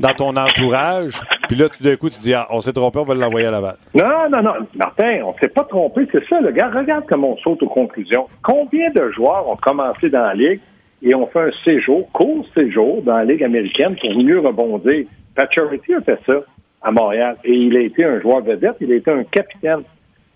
dans 0.00 0.12
ton 0.12 0.36
entourage, 0.36 1.20
puis 1.46 1.56
là, 1.56 1.68
tout 1.68 1.82
d'un 1.84 1.94
coup, 1.94 2.10
tu 2.10 2.18
dis, 2.18 2.34
ah, 2.34 2.48
on 2.50 2.60
s'est 2.60 2.72
trompé, 2.72 2.98
on 2.98 3.04
va 3.04 3.14
l'envoyer 3.14 3.46
à 3.46 3.52
la 3.52 3.60
balle. 3.60 3.76
Non, 3.94 4.28
non, 4.32 4.42
non. 4.42 4.52
Martin, 4.74 5.20
on 5.24 5.34
s'est 5.38 5.48
pas 5.48 5.62
trompé, 5.64 6.08
c'est 6.10 6.26
ça, 6.26 6.40
le 6.40 6.50
gars. 6.50 6.70
Regarde 6.70 7.04
comment 7.08 7.32
on 7.32 7.36
saute 7.36 7.62
aux 7.62 7.68
conclusions. 7.68 8.26
Combien 8.42 8.90
de 8.90 9.10
joueurs 9.10 9.48
ont 9.48 9.56
commencé 9.56 10.08
dans 10.08 10.22
la 10.22 10.34
Ligue 10.34 10.60
et 11.02 11.14
ont 11.14 11.26
fait 11.28 11.42
un 11.42 11.50
séjour, 11.64 12.10
court 12.12 12.44
séjour 12.54 13.02
dans 13.02 13.16
la 13.18 13.24
Ligue 13.24 13.44
américaine 13.44 13.94
pour 14.00 14.16
mieux 14.16 14.40
rebondir? 14.40 15.04
Charity 15.50 15.94
a 15.94 16.00
fait 16.00 16.18
ça 16.26 16.40
à 16.82 16.90
Montréal 16.90 17.36
et 17.44 17.52
il 17.52 17.76
a 17.76 17.80
été 17.80 18.04
un 18.04 18.20
joueur 18.20 18.42
vedette, 18.42 18.76
il 18.80 18.92
a 18.92 18.96
été 18.96 19.10
un 19.10 19.24
capitaine. 19.24 19.82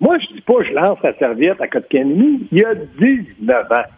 Moi, 0.01 0.19
je 0.19 0.35
dis 0.35 0.41
pas 0.41 0.63
je 0.63 0.73
lance 0.73 0.99
la 1.03 1.15
serviette 1.15 1.61
à 1.61 1.69
Kotkaniemi, 1.69 2.49
il 2.51 2.59
y 2.59 2.65
a 2.65 2.75
19 2.75 3.73
ans. 3.73 3.91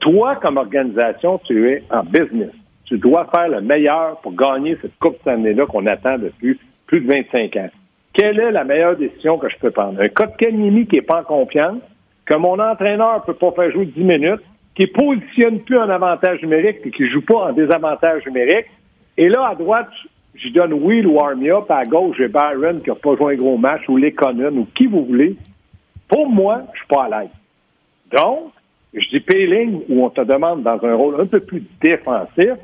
Toi, 0.00 0.36
comme 0.36 0.56
organisation, 0.56 1.40
tu 1.44 1.70
es 1.70 1.82
en 1.90 2.02
business. 2.02 2.50
Tu 2.86 2.98
dois 2.98 3.26
faire 3.34 3.48
le 3.48 3.62
meilleur 3.62 4.20
pour 4.20 4.34
gagner 4.34 4.76
cette 4.82 4.98
Coupe 4.98 5.16
cette 5.24 5.32
année-là 5.32 5.66
qu'on 5.66 5.86
attend 5.86 6.18
depuis 6.18 6.58
plus 6.86 7.00
de 7.00 7.08
25 7.08 7.56
ans. 7.56 7.70
Quelle 8.12 8.40
est 8.40 8.52
la 8.52 8.64
meilleure 8.64 8.96
décision 8.96 9.38
que 9.38 9.48
je 9.48 9.56
peux 9.58 9.70
prendre? 9.70 10.00
Un 10.00 10.08
Kotkaniemi 10.08 10.86
qui 10.86 10.96
n'est 10.96 11.02
pas 11.02 11.20
en 11.20 11.24
confiance, 11.24 11.80
que 12.26 12.34
mon 12.34 12.58
entraîneur 12.58 13.16
ne 13.20 13.32
peut 13.32 13.38
pas 13.38 13.52
faire 13.52 13.70
jouer 13.72 13.86
10 13.86 14.04
minutes, 14.04 14.42
qui 14.74 14.82
ne 14.82 14.88
positionne 14.88 15.60
plus 15.60 15.78
en 15.78 15.88
avantage 15.88 16.42
numérique 16.42 16.78
et 16.84 16.90
qui 16.90 17.02
ne 17.02 17.08
joue 17.08 17.22
pas 17.22 17.48
en 17.48 17.52
désavantage 17.52 18.26
numérique, 18.26 18.66
et 19.16 19.28
là, 19.28 19.48
à 19.48 19.54
droite, 19.54 19.88
je 20.34 20.48
donne 20.48 20.72
Will 20.72 21.06
ou 21.06 21.20
Armia, 21.20 21.60
puis 21.60 21.76
à 21.76 21.84
gauche, 21.84 22.16
j'ai 22.18 22.28
Byron 22.28 22.80
qui 22.82 22.90
n'a 22.90 22.96
pas 22.96 23.16
joué 23.16 23.34
un 23.34 23.36
gros 23.36 23.56
match, 23.56 23.88
ou 23.88 23.96
Lekonen, 23.96 24.58
ou 24.58 24.66
qui 24.74 24.86
vous 24.86 25.04
voulez. 25.04 25.36
Pour 26.08 26.28
moi, 26.28 26.62
je 26.72 26.78
suis 26.78 26.88
pas 26.88 27.04
à 27.04 27.20
l'aise. 27.20 27.30
Donc, 28.10 28.52
je 28.92 29.08
dis 29.10 29.20
Payling, 29.20 29.82
où 29.88 30.04
on 30.04 30.10
te 30.10 30.20
demande 30.20 30.62
dans 30.62 30.84
un 30.84 30.94
rôle 30.94 31.20
un 31.20 31.26
peu 31.26 31.40
plus 31.40 31.62
défensif, 31.80 32.54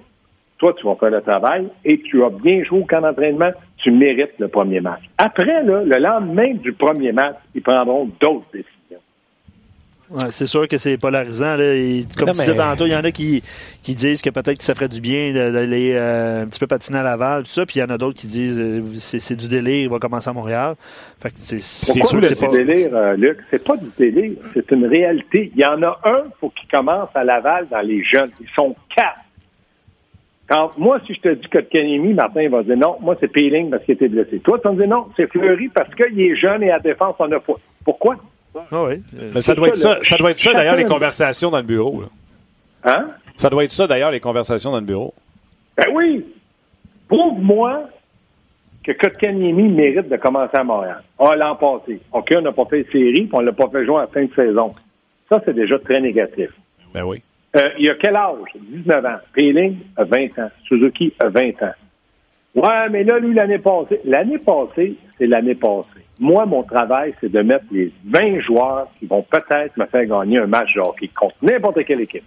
toi, 0.59 0.75
tu 0.79 0.87
vas 0.87 0.97
faire 0.97 1.11
le 1.11 1.23
travail 1.23 1.69
et 1.85 2.01
tu 2.01 2.23
as 2.23 2.31
bien 2.31 2.63
joué 2.65 2.81
au 2.81 2.85
camp 2.85 3.01
d'entraînement, 3.01 3.51
tu 3.79 3.91
mérites 3.91 4.39
le 4.39 4.49
premier 4.49 4.81
match. 4.81 5.03
Après, 5.17 5.63
là, 5.63 5.83
le 5.83 5.99
lendemain 5.99 6.55
du 6.55 6.73
premier 6.73 7.13
match, 7.13 7.37
ils 7.55 7.63
prendront 7.63 8.11
d'autres 8.21 8.47
décisions 8.53 8.80
c'est 10.31 10.47
sûr 10.47 10.67
que 10.67 10.77
c'est 10.77 10.99
polarisant. 10.99 11.57
Là. 11.57 11.73
comme 12.19 12.33
tu 12.33 12.41
disais 12.41 12.57
tantôt, 12.57 12.87
il 12.87 12.93
y 12.93 12.97
en 12.97 13.05
a 13.05 13.11
qui, 13.13 13.43
qui 13.83 13.95
disent 13.95 14.23
que 14.23 14.31
peut-être 14.31 14.59
que 14.59 14.65
ça 14.65 14.75
ferait 14.75 14.89
du 14.89 15.01
bien 15.01 15.33
d'aller 15.33 15.93
euh, 15.95 16.43
un 16.43 16.47
petit 16.47 16.59
peu 16.59 16.67
patiner 16.67 16.99
à 16.99 17.03
Laval, 17.03 17.45
tout 17.45 17.51
ça. 17.51 17.65
Puis 17.65 17.77
il 17.79 17.81
y 17.81 17.85
en 17.85 17.91
a 17.91 17.99
d'autres 17.99 18.19
qui 18.19 18.27
disent 18.27 18.59
euh, 18.59 18.83
c'est 18.97 19.37
du 19.37 19.49
délire, 19.49 19.83
il 19.83 19.89
va 19.89 19.99
commencer 19.99 20.29
à 20.29 20.33
Montréal. 20.33 20.75
Fait 21.21 21.33
c'est 21.37 21.61
sûr 21.61 22.25
c'est 22.25 22.49
du 22.49 22.65
délire, 22.65 22.95
euh, 22.95 23.17
Luc? 23.17 23.39
C'est 23.51 23.63
pas 23.63 23.77
du 23.77 23.91
délire, 23.97 24.39
c'est 24.53 24.71
une 24.73 24.87
réalité. 24.87 25.53
Il 25.55 25.61
y 25.61 25.67
en 25.67 25.83
a 25.83 26.01
un 26.05 26.25
faut 26.41 26.51
qu'il 26.51 26.69
commence 26.69 27.11
à 27.15 27.23
Laval 27.23 27.69
dans 27.71 27.81
les 27.81 28.03
jeunes. 28.03 28.31
Ils 28.41 28.51
sont 28.55 28.75
quatre. 28.95 29.21
Quand, 30.49 30.77
moi, 30.77 30.99
si 31.07 31.15
je 31.15 31.21
te 31.21 31.29
dis 31.29 31.47
que 31.47 31.59
Kenemi, 31.59 32.13
Martin 32.13 32.49
va 32.49 32.65
dire 32.65 32.77
non, 32.77 32.97
moi 33.01 33.17
c'est 33.21 33.29
Peeling 33.29 33.71
parce 33.71 33.85
qu'il 33.85 33.95
était 33.95 34.09
blessé. 34.09 34.41
Toi, 34.41 34.59
tu 34.59 34.65
vas 34.65 34.73
me 34.73 34.79
dire 34.79 34.89
non, 34.89 35.07
c'est 35.17 35.31
Fleury 35.31 35.69
parce 35.69 35.95
qu'il 35.95 36.21
est 36.21 36.35
jeune 36.35 36.65
et 36.65 36.73
à 36.73 36.81
défense, 36.81 37.15
on 37.21 37.31
a 37.31 37.39
pas. 37.39 37.55
Pourquoi? 37.85 38.17
Ah 38.55 38.85
oui. 38.85 39.03
ça, 39.43 39.55
doit 39.55 39.69
être 39.69 39.77
ça, 39.77 39.99
ça 40.03 40.17
doit 40.17 40.31
être 40.33 40.39
ça, 40.39 40.53
d'ailleurs, 40.53 40.77
les 40.77 40.85
conversations 40.85 41.51
dans 41.51 41.59
le 41.59 41.65
bureau. 41.65 42.05
Hein? 42.85 43.11
Ça 43.37 43.49
doit 43.49 43.65
être 43.65 43.73
ça, 43.73 43.87
d'ailleurs, 43.87 44.11
les 44.11 44.21
conversations 44.21 44.71
dans 44.71 44.81
le 44.81 44.87
bureau. 44.87 45.15
Ben 45.77 45.87
oui. 45.93 46.25
Prouve-moi 47.09 47.89
que 48.85 48.93
Kotkaniemi 48.93 49.69
mérite 49.69 50.09
de 50.09 50.17
commencer 50.17 50.57
à 50.57 50.65
Montréal. 50.65 51.03
Ah, 51.19 51.37
l'an 51.37 51.57
passé. 51.57 52.01
OK, 52.13 52.33
on 52.37 52.41
n'a 52.41 52.53
pas 52.53 52.65
fait 52.67 52.85
de 52.85 52.91
série, 52.91 53.23
puis 53.23 53.31
on 53.33 53.41
l'a 53.41 53.53
pas 53.53 53.69
fait 53.69 53.85
jouer 53.85 53.99
à 53.99 54.01
la 54.03 54.07
fin 54.07 54.25
de 54.25 54.35
saison. 54.35 54.69
Ça, 55.29 55.41
c'est 55.45 55.55
déjà 55.55 55.79
très 55.79 56.01
négatif. 56.01 56.51
Ben 56.93 57.05
oui. 57.05 57.23
Euh, 57.57 57.69
il 57.79 57.87
y 57.87 57.91
a 57.91 57.95
quel 57.97 58.17
âge? 58.17 58.53
19 58.55 59.05
ans. 59.05 59.19
Peeling 59.33 59.79
a 59.97 60.05
20 60.05 60.39
ans. 60.39 60.51
Suzuki 60.67 61.13
a 61.21 61.29
20 61.29 61.63
ans. 61.63 61.75
Ouais, 62.55 62.89
mais 62.91 63.05
là, 63.05 63.19
lui, 63.19 63.35
l'année 63.35 63.59
passée, 63.59 64.01
l'année 64.05 64.39
passée, 64.39 64.95
c'est 65.19 65.27
l'année 65.27 65.55
passée. 65.55 66.00
Moi, 66.21 66.45
mon 66.45 66.63
travail, 66.63 67.15
c'est 67.21 67.33
de 67.33 67.41
mettre 67.41 67.65
les 67.73 67.91
20 68.05 68.41
joueurs 68.41 68.89
qui 68.99 69.07
vont 69.07 69.23
peut-être 69.23 69.75
me 69.79 69.87
faire 69.87 70.05
gagner 70.05 70.39
un 70.39 70.47
match 70.47 70.75
de 70.75 70.81
hockey 70.81 71.09
contre 71.09 71.35
n'importe 71.41 71.83
quelle 71.87 72.03
équipe. 72.03 72.25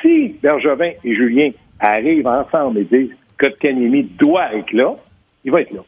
Si 0.00 0.28
Bergevin 0.42 0.92
et 1.04 1.14
Julien 1.14 1.50
arrivent 1.78 2.26
ensemble 2.26 2.78
et 2.78 2.84
disent 2.84 3.14
que 3.36 3.48
Kanemi 3.48 4.04
doit 4.04 4.54
être 4.54 4.72
là, 4.72 4.96
il 5.44 5.52
va 5.52 5.60
être 5.60 5.72
là. 5.72 5.82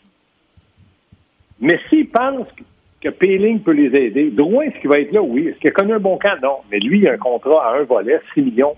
Mais 1.60 1.80
s'ils 1.88 2.08
pensent 2.08 2.52
que 3.00 3.08
Peeling 3.08 3.60
peut 3.60 3.72
les 3.72 3.96
aider, 3.98 4.30
Drouin, 4.30 4.64
est-ce 4.64 4.76
qu'il 4.78 4.90
va 4.90 5.00
être 5.00 5.12
là? 5.12 5.22
Oui. 5.22 5.48
Est-ce 5.48 5.58
qu'il 5.58 5.68
a 5.68 5.72
connu 5.72 5.94
un 5.94 5.98
bon 5.98 6.18
camp? 6.18 6.36
Non. 6.42 6.58
Mais 6.70 6.78
lui, 6.78 6.98
il 6.98 7.08
a 7.08 7.12
un 7.12 7.18
contrat 7.18 7.68
à 7.68 7.78
un 7.78 7.84
volet, 7.84 8.20
6 8.34 8.42
millions. 8.42 8.74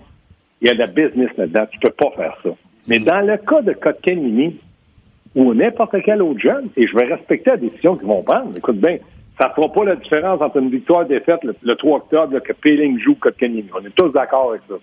Il 0.61 0.67
y 0.67 0.71
a 0.71 0.73
de 0.73 0.79
la 0.79 0.87
business 0.87 1.29
là-dedans. 1.37 1.65
Tu 1.69 1.79
peux 1.79 1.91
pas 1.91 2.11
faire 2.15 2.37
ça. 2.43 2.49
Mais 2.87 2.99
dans 2.99 3.25
le 3.25 3.37
cas 3.37 3.61
de 3.61 3.73
Kotkanini 3.73 4.57
ou 5.35 5.53
n'importe 5.53 5.95
quel 6.03 6.21
autre 6.21 6.39
jeune, 6.39 6.69
et 6.75 6.87
je 6.87 6.95
vais 6.95 7.05
respecter 7.05 7.51
la 7.51 7.57
décision 7.57 7.95
qu'ils 7.95 8.07
vont 8.07 8.23
prendre, 8.23 8.51
écoute 8.57 8.77
bien, 8.77 8.97
ça 9.39 9.47
ne 9.47 9.53
fera 9.53 9.71
pas 9.71 9.85
la 9.85 9.95
différence 9.95 10.41
entre 10.41 10.57
une 10.57 10.69
victoire 10.69 11.03
et 11.03 11.05
défaite 11.05 11.39
le, 11.43 11.75
3 11.75 11.97
octobre 11.97 12.39
que 12.39 12.53
Peeling 12.53 12.99
joue 12.99 13.15
Kotkanini. 13.15 13.69
On 13.73 13.85
est 13.85 13.95
tous 13.95 14.09
d'accord 14.09 14.51
avec 14.51 14.61
ça. 14.67 14.75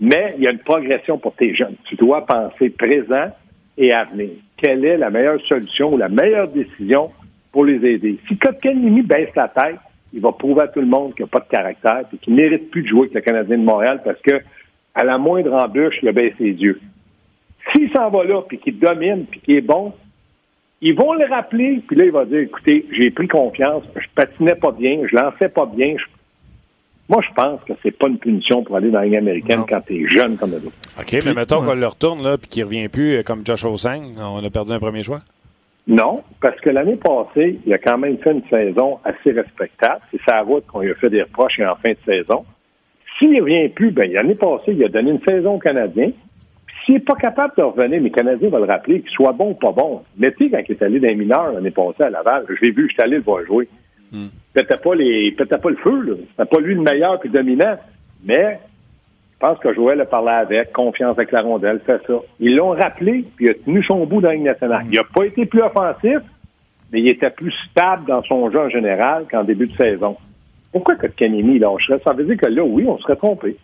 Mais 0.00 0.34
il 0.36 0.44
y 0.44 0.46
a 0.46 0.52
une 0.52 0.60
progression 0.60 1.18
pour 1.18 1.34
tes 1.34 1.54
jeunes. 1.54 1.74
Tu 1.84 1.96
dois 1.96 2.24
penser 2.24 2.70
présent 2.70 3.32
et 3.76 3.92
à 3.92 4.04
venir. 4.04 4.30
Quelle 4.56 4.84
est 4.84 4.96
la 4.96 5.10
meilleure 5.10 5.40
solution 5.46 5.92
ou 5.92 5.98
la 5.98 6.08
meilleure 6.08 6.48
décision 6.48 7.10
pour 7.52 7.64
les 7.64 7.84
aider? 7.84 8.18
Si 8.28 8.38
Kotkanini 8.38 9.02
baisse 9.02 9.34
la 9.36 9.48
tête, 9.48 9.80
il 10.12 10.20
va 10.20 10.32
prouver 10.32 10.62
à 10.62 10.68
tout 10.68 10.80
le 10.80 10.86
monde 10.86 11.14
qu'il 11.14 11.24
n'a 11.24 11.28
pas 11.28 11.40
de 11.40 11.48
caractère 11.48 12.04
et 12.12 12.16
qu'il 12.16 12.34
ne 12.34 12.40
mérite 12.40 12.70
plus 12.70 12.82
de 12.82 12.88
jouer 12.88 13.00
avec 13.00 13.14
le 13.14 13.20
Canadien 13.20 13.58
de 13.58 13.64
Montréal 13.64 14.00
parce 14.04 14.20
que 14.20 14.40
à 14.94 15.04
la 15.04 15.18
moindre 15.18 15.52
embûche, 15.52 15.96
il 16.02 16.08
a 16.08 16.12
baissé 16.12 16.36
les 16.40 16.52
yeux. 16.52 16.80
S'il 17.72 17.90
s'en 17.92 18.10
va 18.10 18.24
là, 18.24 18.42
puis 18.42 18.58
qu'il 18.58 18.78
domine, 18.78 19.26
puis 19.26 19.40
qu'il 19.40 19.56
est 19.56 19.60
bon, 19.60 19.92
ils 20.80 20.94
vont 20.94 21.12
le 21.12 21.26
rappeler, 21.26 21.82
puis 21.86 21.96
là, 21.96 22.04
il 22.04 22.12
va 22.12 22.24
dire, 22.24 22.38
écoutez, 22.38 22.86
j'ai 22.92 23.10
pris 23.10 23.28
confiance, 23.28 23.82
je 23.96 24.06
patinais 24.14 24.54
pas 24.54 24.72
bien, 24.72 25.00
je 25.10 25.16
lançais 25.16 25.48
pas 25.48 25.66
bien. 25.66 25.96
Moi, 27.08 27.22
je 27.26 27.34
pense 27.34 27.60
que 27.64 27.72
c'est 27.82 27.96
pas 27.96 28.08
une 28.08 28.18
punition 28.18 28.62
pour 28.62 28.76
aller 28.76 28.90
dans 28.90 28.98
la 29.00 29.06
Ligue 29.06 29.16
américaine 29.16 29.64
quand 29.68 29.80
tu 29.86 30.04
es 30.04 30.08
jeune 30.08 30.36
comme 30.36 30.52
eux. 30.52 30.70
OK, 30.98 31.16
mais 31.24 31.34
mettons 31.34 31.62
qu'on 31.62 31.74
le 31.74 31.86
retourne, 31.86 32.22
là, 32.22 32.36
puis 32.36 32.48
qu'il 32.48 32.64
revient 32.64 32.88
plus 32.88 33.16
euh, 33.16 33.22
comme 33.22 33.44
Josh 33.46 33.64
Osang, 33.64 34.02
on 34.22 34.44
a 34.44 34.50
perdu 34.50 34.72
un 34.72 34.78
premier 34.78 35.02
choix? 35.02 35.20
Non, 35.88 36.22
parce 36.42 36.60
que 36.60 36.68
l'année 36.68 36.96
passée, 36.96 37.58
il 37.64 37.72
a 37.72 37.78
quand 37.78 37.96
même 37.96 38.18
fait 38.18 38.32
une 38.32 38.46
saison 38.50 38.98
assez 39.04 39.32
respectable. 39.32 40.02
C'est 40.10 40.20
sa 40.28 40.42
route 40.42 40.66
qu'on 40.66 40.80
lui 40.80 40.90
a 40.90 40.94
fait 40.96 41.08
des 41.08 41.22
reproches 41.22 41.58
en 41.60 41.76
fin 41.76 41.92
de 41.92 41.98
saison. 42.04 42.44
S'il 43.18 43.32
ne 43.32 43.40
revient 43.40 43.70
plus, 43.70 43.90
ben, 43.90 44.12
l'année 44.12 44.34
passée, 44.34 44.72
il 44.72 44.84
a 44.84 44.88
donné 44.88 45.12
une 45.12 45.22
saison 45.26 45.54
au 45.54 45.58
Canadien. 45.58 46.10
S'il 46.88 46.94
n'est 46.94 47.00
pas 47.02 47.16
capable 47.16 47.52
de 47.58 47.62
revenir, 47.62 48.00
les 48.00 48.10
Canadiens 48.10 48.48
vont 48.48 48.60
le 48.60 48.64
rappeler, 48.64 49.02
qu'il 49.02 49.10
soit 49.10 49.32
bon 49.32 49.50
ou 49.50 49.54
pas 49.54 49.72
bon. 49.72 50.00
Mettez 50.16 50.48
quand 50.48 50.62
il 50.66 50.72
est 50.72 50.82
allé 50.82 50.98
dans 50.98 51.08
les 51.08 51.16
mineurs 51.16 51.52
l'année 51.52 51.70
passée 51.70 52.04
à 52.04 52.08
Laval, 52.08 52.46
je 52.48 52.64
l'ai 52.64 52.70
vu, 52.70 52.88
je 52.88 52.94
suis 52.94 53.02
allé 53.02 53.18
le 53.18 53.22
voir 53.22 53.44
jouer. 53.44 53.68
Hmm. 54.10 54.28
Peut-être 54.54 54.80
pas, 54.80 54.94
les, 54.94 55.32
peut-être 55.32 55.60
pas 55.60 55.68
le 55.68 55.76
feu, 55.76 56.00
là. 56.00 56.14
C'était 56.30 56.48
pas 56.48 56.60
lui 56.60 56.74
le 56.74 56.80
meilleur 56.80 57.20
puis 57.20 57.28
dominant. 57.28 57.76
Mais 58.24 58.58
je 59.34 59.38
pense 59.38 59.58
que 59.58 59.74
Joël 59.74 60.00
a 60.00 60.06
parlé 60.06 60.30
avec, 60.30 60.72
confiance 60.72 61.18
avec 61.18 61.30
la 61.30 61.42
rondelle, 61.42 61.78
fait 61.84 62.00
ça. 62.06 62.14
Ils 62.40 62.56
l'ont 62.56 62.70
rappelé, 62.70 63.26
puis 63.36 63.44
il 63.44 63.50
a 63.50 63.54
tenu 63.54 63.84
son 63.84 64.06
bout 64.06 64.22
dans 64.22 64.30
la 64.30 64.38
nationale. 64.38 64.86
Il 64.90 64.96
n'a 64.96 65.04
pas 65.04 65.24
été 65.26 65.44
plus 65.44 65.60
offensif, 65.60 66.20
mais 66.90 67.00
il 67.00 67.08
était 67.08 67.28
plus 67.28 67.52
stable 67.70 68.06
dans 68.06 68.22
son 68.22 68.50
jeu 68.50 68.60
en 68.60 68.70
général 68.70 69.26
qu'en 69.30 69.44
début 69.44 69.66
de 69.66 69.76
saison. 69.76 70.16
Pourquoi 70.72 70.96
que 70.96 71.08
Kanemi 71.08 71.58
lâcherait? 71.58 71.98
Ça 71.98 72.14
veut 72.14 72.24
dire 72.24 72.38
que 72.38 72.46
là, 72.46 72.64
oui, 72.64 72.86
on 72.88 72.96
serait 72.96 73.16
trompé. 73.16 73.58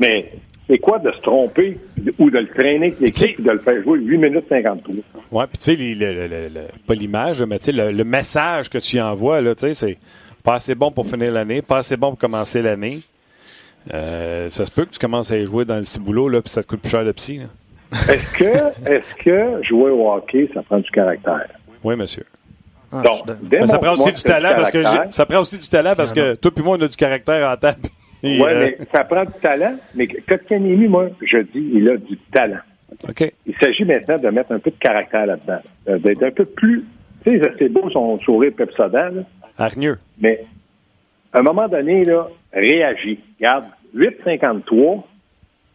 Mais 0.00 0.32
c'est 0.72 0.78
quoi 0.78 0.98
de 0.98 1.12
se 1.12 1.20
tromper 1.20 1.78
ou 2.18 2.30
de 2.30 2.38
le 2.38 2.48
traîner 2.48 2.86
avec 2.86 3.00
l'équipe 3.00 3.38
et 3.38 3.42
de 3.42 3.50
le 3.50 3.58
faire 3.58 3.82
jouer 3.82 3.98
8 3.98 4.16
minutes 4.16 4.46
53? 4.48 4.94
Oui, 5.30 5.44
puis 5.52 5.58
tu 5.62 5.98
sais, 5.98 6.68
pas 6.86 6.94
l'image, 6.94 7.42
mais 7.42 7.58
tu 7.58 7.66
sais, 7.66 7.72
le, 7.72 8.04
message 8.04 8.70
que 8.70 8.78
tu 8.78 8.98
envoies, 8.98 9.42
là, 9.42 9.54
tu 9.54 9.66
sais, 9.66 9.74
c'est 9.74 9.98
pas 10.42 10.54
assez 10.54 10.74
bon 10.74 10.90
pour 10.90 11.06
finir 11.06 11.30
l'année, 11.30 11.60
pas 11.60 11.78
assez 11.78 11.98
bon 11.98 12.10
pour 12.10 12.18
commencer 12.18 12.62
l'année. 12.62 13.00
Euh, 13.92 14.48
ça 14.48 14.64
se 14.64 14.70
peut 14.70 14.86
que 14.86 14.92
tu 14.92 14.98
commences 14.98 15.30
à 15.30 15.36
y 15.36 15.44
jouer 15.44 15.66
dans 15.66 15.76
le 15.76 15.82
ciboulot, 15.82 16.30
là, 16.30 16.40
puis 16.40 16.50
ça 16.50 16.62
te 16.62 16.68
coûte 16.68 16.80
plus 16.80 16.90
cher 16.90 17.04
de 17.04 17.12
psy. 17.12 17.40
Est-ce 18.08 18.32
que, 18.32 18.90
est-ce 18.90 19.14
que 19.16 19.62
jouer 19.64 19.90
au 19.90 20.10
hockey, 20.10 20.48
ça 20.54 20.62
prend 20.62 20.78
du 20.78 20.90
caractère? 20.90 21.48
Oui, 21.84 21.94
monsieur. 21.94 22.24
Ah, 22.90 23.02
Donc, 23.02 23.68
ça 23.68 23.78
prend 23.78 23.92
aussi 23.92 24.14
du 24.14 24.22
talent 24.22 24.54
parce 24.56 24.70
que 24.70 24.82
ça 25.10 25.26
prend 25.26 25.40
aussi 25.40 25.58
du 25.58 25.68
talent 25.68 25.92
parce 25.94 26.14
que 26.14 26.34
toi 26.36 26.50
et 26.56 26.62
moi 26.62 26.78
on 26.78 26.82
a 26.82 26.88
du 26.88 26.96
caractère 26.96 27.50
en 27.50 27.56
table. 27.58 27.90
Oui, 28.22 28.40
euh, 28.40 28.70
mais 28.78 28.78
ça 28.92 29.04
prend 29.04 29.24
du 29.24 29.32
talent. 29.40 29.76
Mais 29.94 30.06
Kotkaniemi, 30.06 30.88
moi, 30.88 31.08
je 31.22 31.38
dis, 31.38 31.70
il 31.74 31.90
a 31.90 31.96
du 31.96 32.16
talent. 32.32 32.60
OK. 33.08 33.32
Il 33.46 33.54
s'agit 33.60 33.84
maintenant 33.84 34.18
de 34.18 34.28
mettre 34.28 34.52
un 34.52 34.58
peu 34.58 34.70
de 34.70 34.76
caractère 34.76 35.26
là-dedans. 35.26 35.60
Euh, 35.88 35.98
d'être 35.98 36.22
un 36.22 36.30
peu 36.30 36.44
plus. 36.44 36.84
Tu 37.24 37.38
sais, 37.38 37.52
c'est 37.58 37.68
beau 37.68 37.90
son 37.90 38.18
sourire 38.20 38.52
pepsodent. 38.56 39.24
Hargneux. 39.58 39.98
Mais 40.20 40.44
à 41.32 41.40
un 41.40 41.42
moment 41.42 41.68
donné, 41.68 42.04
là, 42.04 42.28
réagis. 42.52 43.18
Regarde, 43.38 43.64
8,53, 43.94 45.02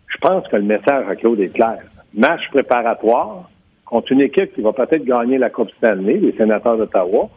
je 0.07 0.17
pense 0.19 0.47
que 0.47 0.55
le 0.55 0.63
message 0.63 1.05
à 1.09 1.15
Claude 1.15 1.39
est 1.39 1.53
clair. 1.53 1.79
Match 2.13 2.41
préparatoire 2.51 3.49
contre 3.85 4.11
une 4.11 4.21
équipe 4.21 4.53
qui 4.53 4.61
va 4.61 4.73
peut-être 4.73 5.05
gagner 5.05 5.37
la 5.37 5.49
Coupe 5.49 5.71
Stanley, 5.77 6.17
les 6.17 6.33
sénateurs 6.33 6.77
d'Ottawa. 6.77 7.29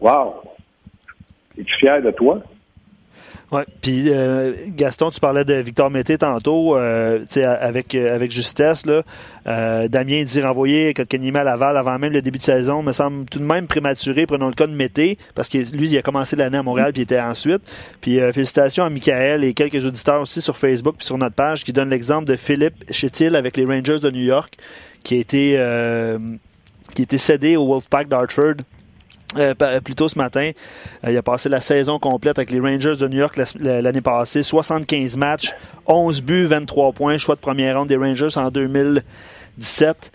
Wow! 0.00 0.34
Es-tu 1.58 1.74
fier 1.76 2.02
de 2.02 2.10
toi? 2.10 2.42
Oui, 3.52 3.62
puis 3.82 4.04
euh, 4.08 4.52
Gaston, 4.68 5.10
tu 5.10 5.20
parlais 5.20 5.44
de 5.44 5.54
Victor 5.54 5.90
Mété 5.90 6.18
tantôt, 6.18 6.76
euh, 6.76 7.24
avec, 7.36 7.94
euh, 7.94 8.14
avec 8.14 8.32
justesse. 8.32 8.86
Là. 8.86 9.02
Euh, 9.46 9.88
Damien 9.88 10.24
dit 10.24 10.40
renvoyer 10.42 10.94
Kotkaniemi 10.94 11.38
à 11.38 11.44
Laval 11.44 11.76
avant 11.76 11.98
même 11.98 12.12
le 12.12 12.22
début 12.22 12.38
de 12.38 12.42
saison 12.42 12.82
me 12.82 12.92
semble 12.92 13.26
tout 13.26 13.38
de 13.38 13.44
même 13.44 13.66
prématuré. 13.66 14.26
Prenons 14.26 14.48
le 14.48 14.54
cas 14.54 14.66
de 14.66 14.74
Mété, 14.74 15.18
parce 15.34 15.48
que 15.48 15.58
lui, 15.58 15.88
il 15.88 15.98
a 15.98 16.02
commencé 16.02 16.36
l'année 16.36 16.58
à 16.58 16.62
Montréal, 16.62 16.92
puis 16.92 17.02
il 17.02 17.04
était 17.04 17.20
ensuite. 17.20 17.62
Puis 18.00 18.18
félicitations 18.32 18.84
à 18.84 18.90
Michael 18.90 19.44
et 19.44 19.54
quelques 19.54 19.84
auditeurs 19.84 20.20
aussi 20.22 20.40
sur 20.40 20.56
Facebook 20.56 20.96
puis 20.98 21.06
sur 21.06 21.18
notre 21.18 21.34
page 21.34 21.64
qui 21.64 21.72
donnent 21.72 21.90
l'exemple 21.90 22.26
de 22.26 22.36
Philippe 22.36 22.84
Chétil 22.90 23.36
avec 23.36 23.56
les 23.56 23.64
Rangers 23.64 24.00
de 24.00 24.10
New 24.10 24.22
York, 24.22 24.56
qui 25.02 25.16
a 25.16 25.18
été, 25.18 25.50
qui 26.94 27.02
a 27.02 27.04
été 27.04 27.18
cédé 27.18 27.56
au 27.56 27.66
Wolfpack 27.66 28.08
d'Hartford 28.08 28.56
euh, 29.36 29.80
plus 29.80 29.94
tôt 29.94 30.08
ce 30.08 30.18
matin. 30.18 30.52
Euh, 31.04 31.10
il 31.10 31.16
a 31.16 31.22
passé 31.22 31.48
la 31.48 31.60
saison 31.60 31.98
complète 31.98 32.38
avec 32.38 32.50
les 32.50 32.60
Rangers 32.60 32.96
de 32.96 33.08
New 33.08 33.18
York 33.18 33.38
l'année 33.60 34.00
passée. 34.00 34.42
75 34.42 35.16
matchs, 35.16 35.52
11 35.86 36.22
buts, 36.22 36.46
23 36.46 36.92
points, 36.92 37.18
choix 37.18 37.34
de 37.34 37.40
première 37.40 37.78
ronde 37.78 37.88
des 37.88 37.96
Rangers 37.96 38.36
en 38.36 38.50
2017. 38.50 40.12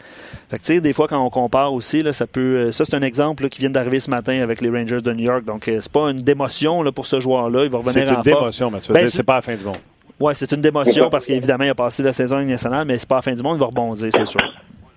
Fait 0.49 0.57
que, 0.57 0.63
tu 0.63 0.73
sais, 0.73 0.81
des 0.81 0.93
fois, 0.93 1.07
quand 1.07 1.23
on 1.23 1.29
compare 1.29 1.73
aussi, 1.73 2.01
là, 2.01 2.13
ça 2.13 2.25
peut. 2.25 2.39
Euh, 2.39 2.71
ça, 2.71 2.85
c'est 2.85 2.95
un 2.95 3.01
exemple 3.01 3.49
qui 3.49 3.59
vient 3.59 3.69
d'arriver 3.69 3.99
ce 3.99 4.09
matin 4.09 4.41
avec 4.41 4.61
les 4.61 4.69
Rangers 4.69 5.01
de 5.01 5.13
New 5.13 5.25
York. 5.25 5.45
Donc, 5.45 5.63
c'est 5.65 5.91
pas 5.91 6.09
une 6.09 6.21
démotion 6.21 6.81
là, 6.81 6.91
pour 6.91 7.05
ce 7.05 7.19
joueur-là. 7.19 7.65
Il 7.65 7.69
va 7.69 7.79
revenir 7.79 8.03
en 8.05 8.23
C'est 8.23 8.29
une 8.31 8.35
démotion, 8.35 8.71
Mathieu. 8.71 8.93
Ben, 8.93 9.09
c'est 9.09 9.23
pas 9.23 9.35
la 9.35 9.41
fin 9.41 9.55
du 9.55 9.65
monde. 9.65 9.77
Oui, 10.19 10.33
c'est 10.35 10.51
une 10.51 10.61
démotion 10.61 11.09
parce 11.09 11.25
qu'évidemment, 11.25 11.63
il 11.63 11.69
a 11.69 11.75
passé 11.75 12.03
la 12.03 12.11
saison 12.11 12.41
nationale, 12.41 12.85
mais 12.85 12.97
c'est 12.97 13.07
pas 13.07 13.17
la 13.17 13.21
fin 13.21 13.31
du 13.31 13.41
monde. 13.41 13.55
Il 13.57 13.59
va 13.59 13.67
rebondir, 13.67 14.09
c'est 14.13 14.25
sûr. 14.25 14.41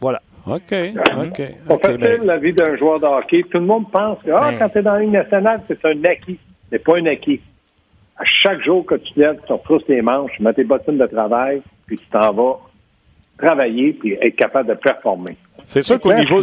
Voilà. 0.01 0.21
OK, 0.47 0.75
OK. 1.19 1.43
On 1.69 1.79
fait 1.79 2.25
la 2.25 2.39
vie 2.39 2.53
d'un 2.53 2.77
joueur 2.77 2.99
de 2.99 3.07
hockey. 3.07 3.45
Tout 3.51 3.59
le 3.59 3.67
monde 3.67 3.91
pense 3.91 4.19
que 4.23 4.31
ah, 4.31 4.51
ben. 4.51 4.59
quand 4.59 4.69
tu 4.71 4.79
es 4.79 4.83
dans 4.83 4.95
la 4.95 5.01
Ligue 5.01 5.13
nationale, 5.13 5.63
c'est 5.69 5.85
un 5.85 6.05
acquis. 6.05 6.39
C'est 6.71 6.83
pas 6.83 6.99
un 6.99 7.07
acquis. 7.07 7.41
À 8.17 8.25
chaque 8.25 8.63
jour 8.65 8.85
que 8.85 8.97
tu 8.97 9.13
te 9.13 9.21
lèves, 9.21 9.39
tu 9.47 9.53
retrousses 9.53 9.87
tes 9.87 10.03
manches, 10.03 10.33
tu 10.37 10.43
mets 10.43 10.53
tes 10.53 10.65
bottines 10.65 10.99
de 10.99 11.07
travail, 11.07 11.63
puis 11.87 11.97
tu 11.97 12.07
t'en 12.07 12.33
vas 12.33 12.59
travailler 13.39 13.93
puis 13.93 14.17
être 14.21 14.37
capable 14.37 14.69
de 14.69 14.75
performer. 14.75 15.37
C'est 15.67 15.83
sûr 15.83 16.01
qu'au 16.01 16.13
niveau. 16.13 16.43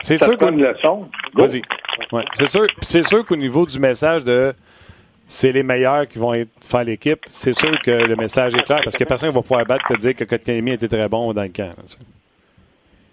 C'est 0.00 0.18
sûr 0.18 0.36
qu'une 0.36 0.62
leçon. 0.62 1.06
Vas-y. 1.34 1.62
Ouais. 2.12 2.24
C'est 2.34 2.50
sûr, 2.50 2.66
c'est 2.82 3.02
sûr 3.02 3.24
qu'au 3.24 3.36
niveau 3.36 3.66
du 3.66 3.78
message 3.78 4.24
de 4.24 4.52
c'est 5.28 5.50
les 5.50 5.62
meilleurs 5.62 6.06
qui 6.06 6.18
vont 6.18 6.34
être, 6.34 6.50
faire 6.62 6.84
l'équipe, 6.84 7.18
c'est 7.30 7.52
sûr 7.52 7.70
que 7.82 7.90
le 7.90 8.14
message 8.14 8.54
est 8.54 8.62
clair 8.62 8.80
parce 8.84 8.96
que 8.96 9.04
personne 9.04 9.30
ne 9.30 9.34
va 9.34 9.42
pouvoir 9.42 9.64
battre 9.64 9.84
te 9.88 9.98
dire 9.98 10.14
que 10.14 10.24
Kotkaniemi 10.24 10.72
était 10.72 10.88
très 10.88 11.08
bon 11.08 11.32
dans 11.32 11.42
le 11.42 11.48
camp. 11.48 11.72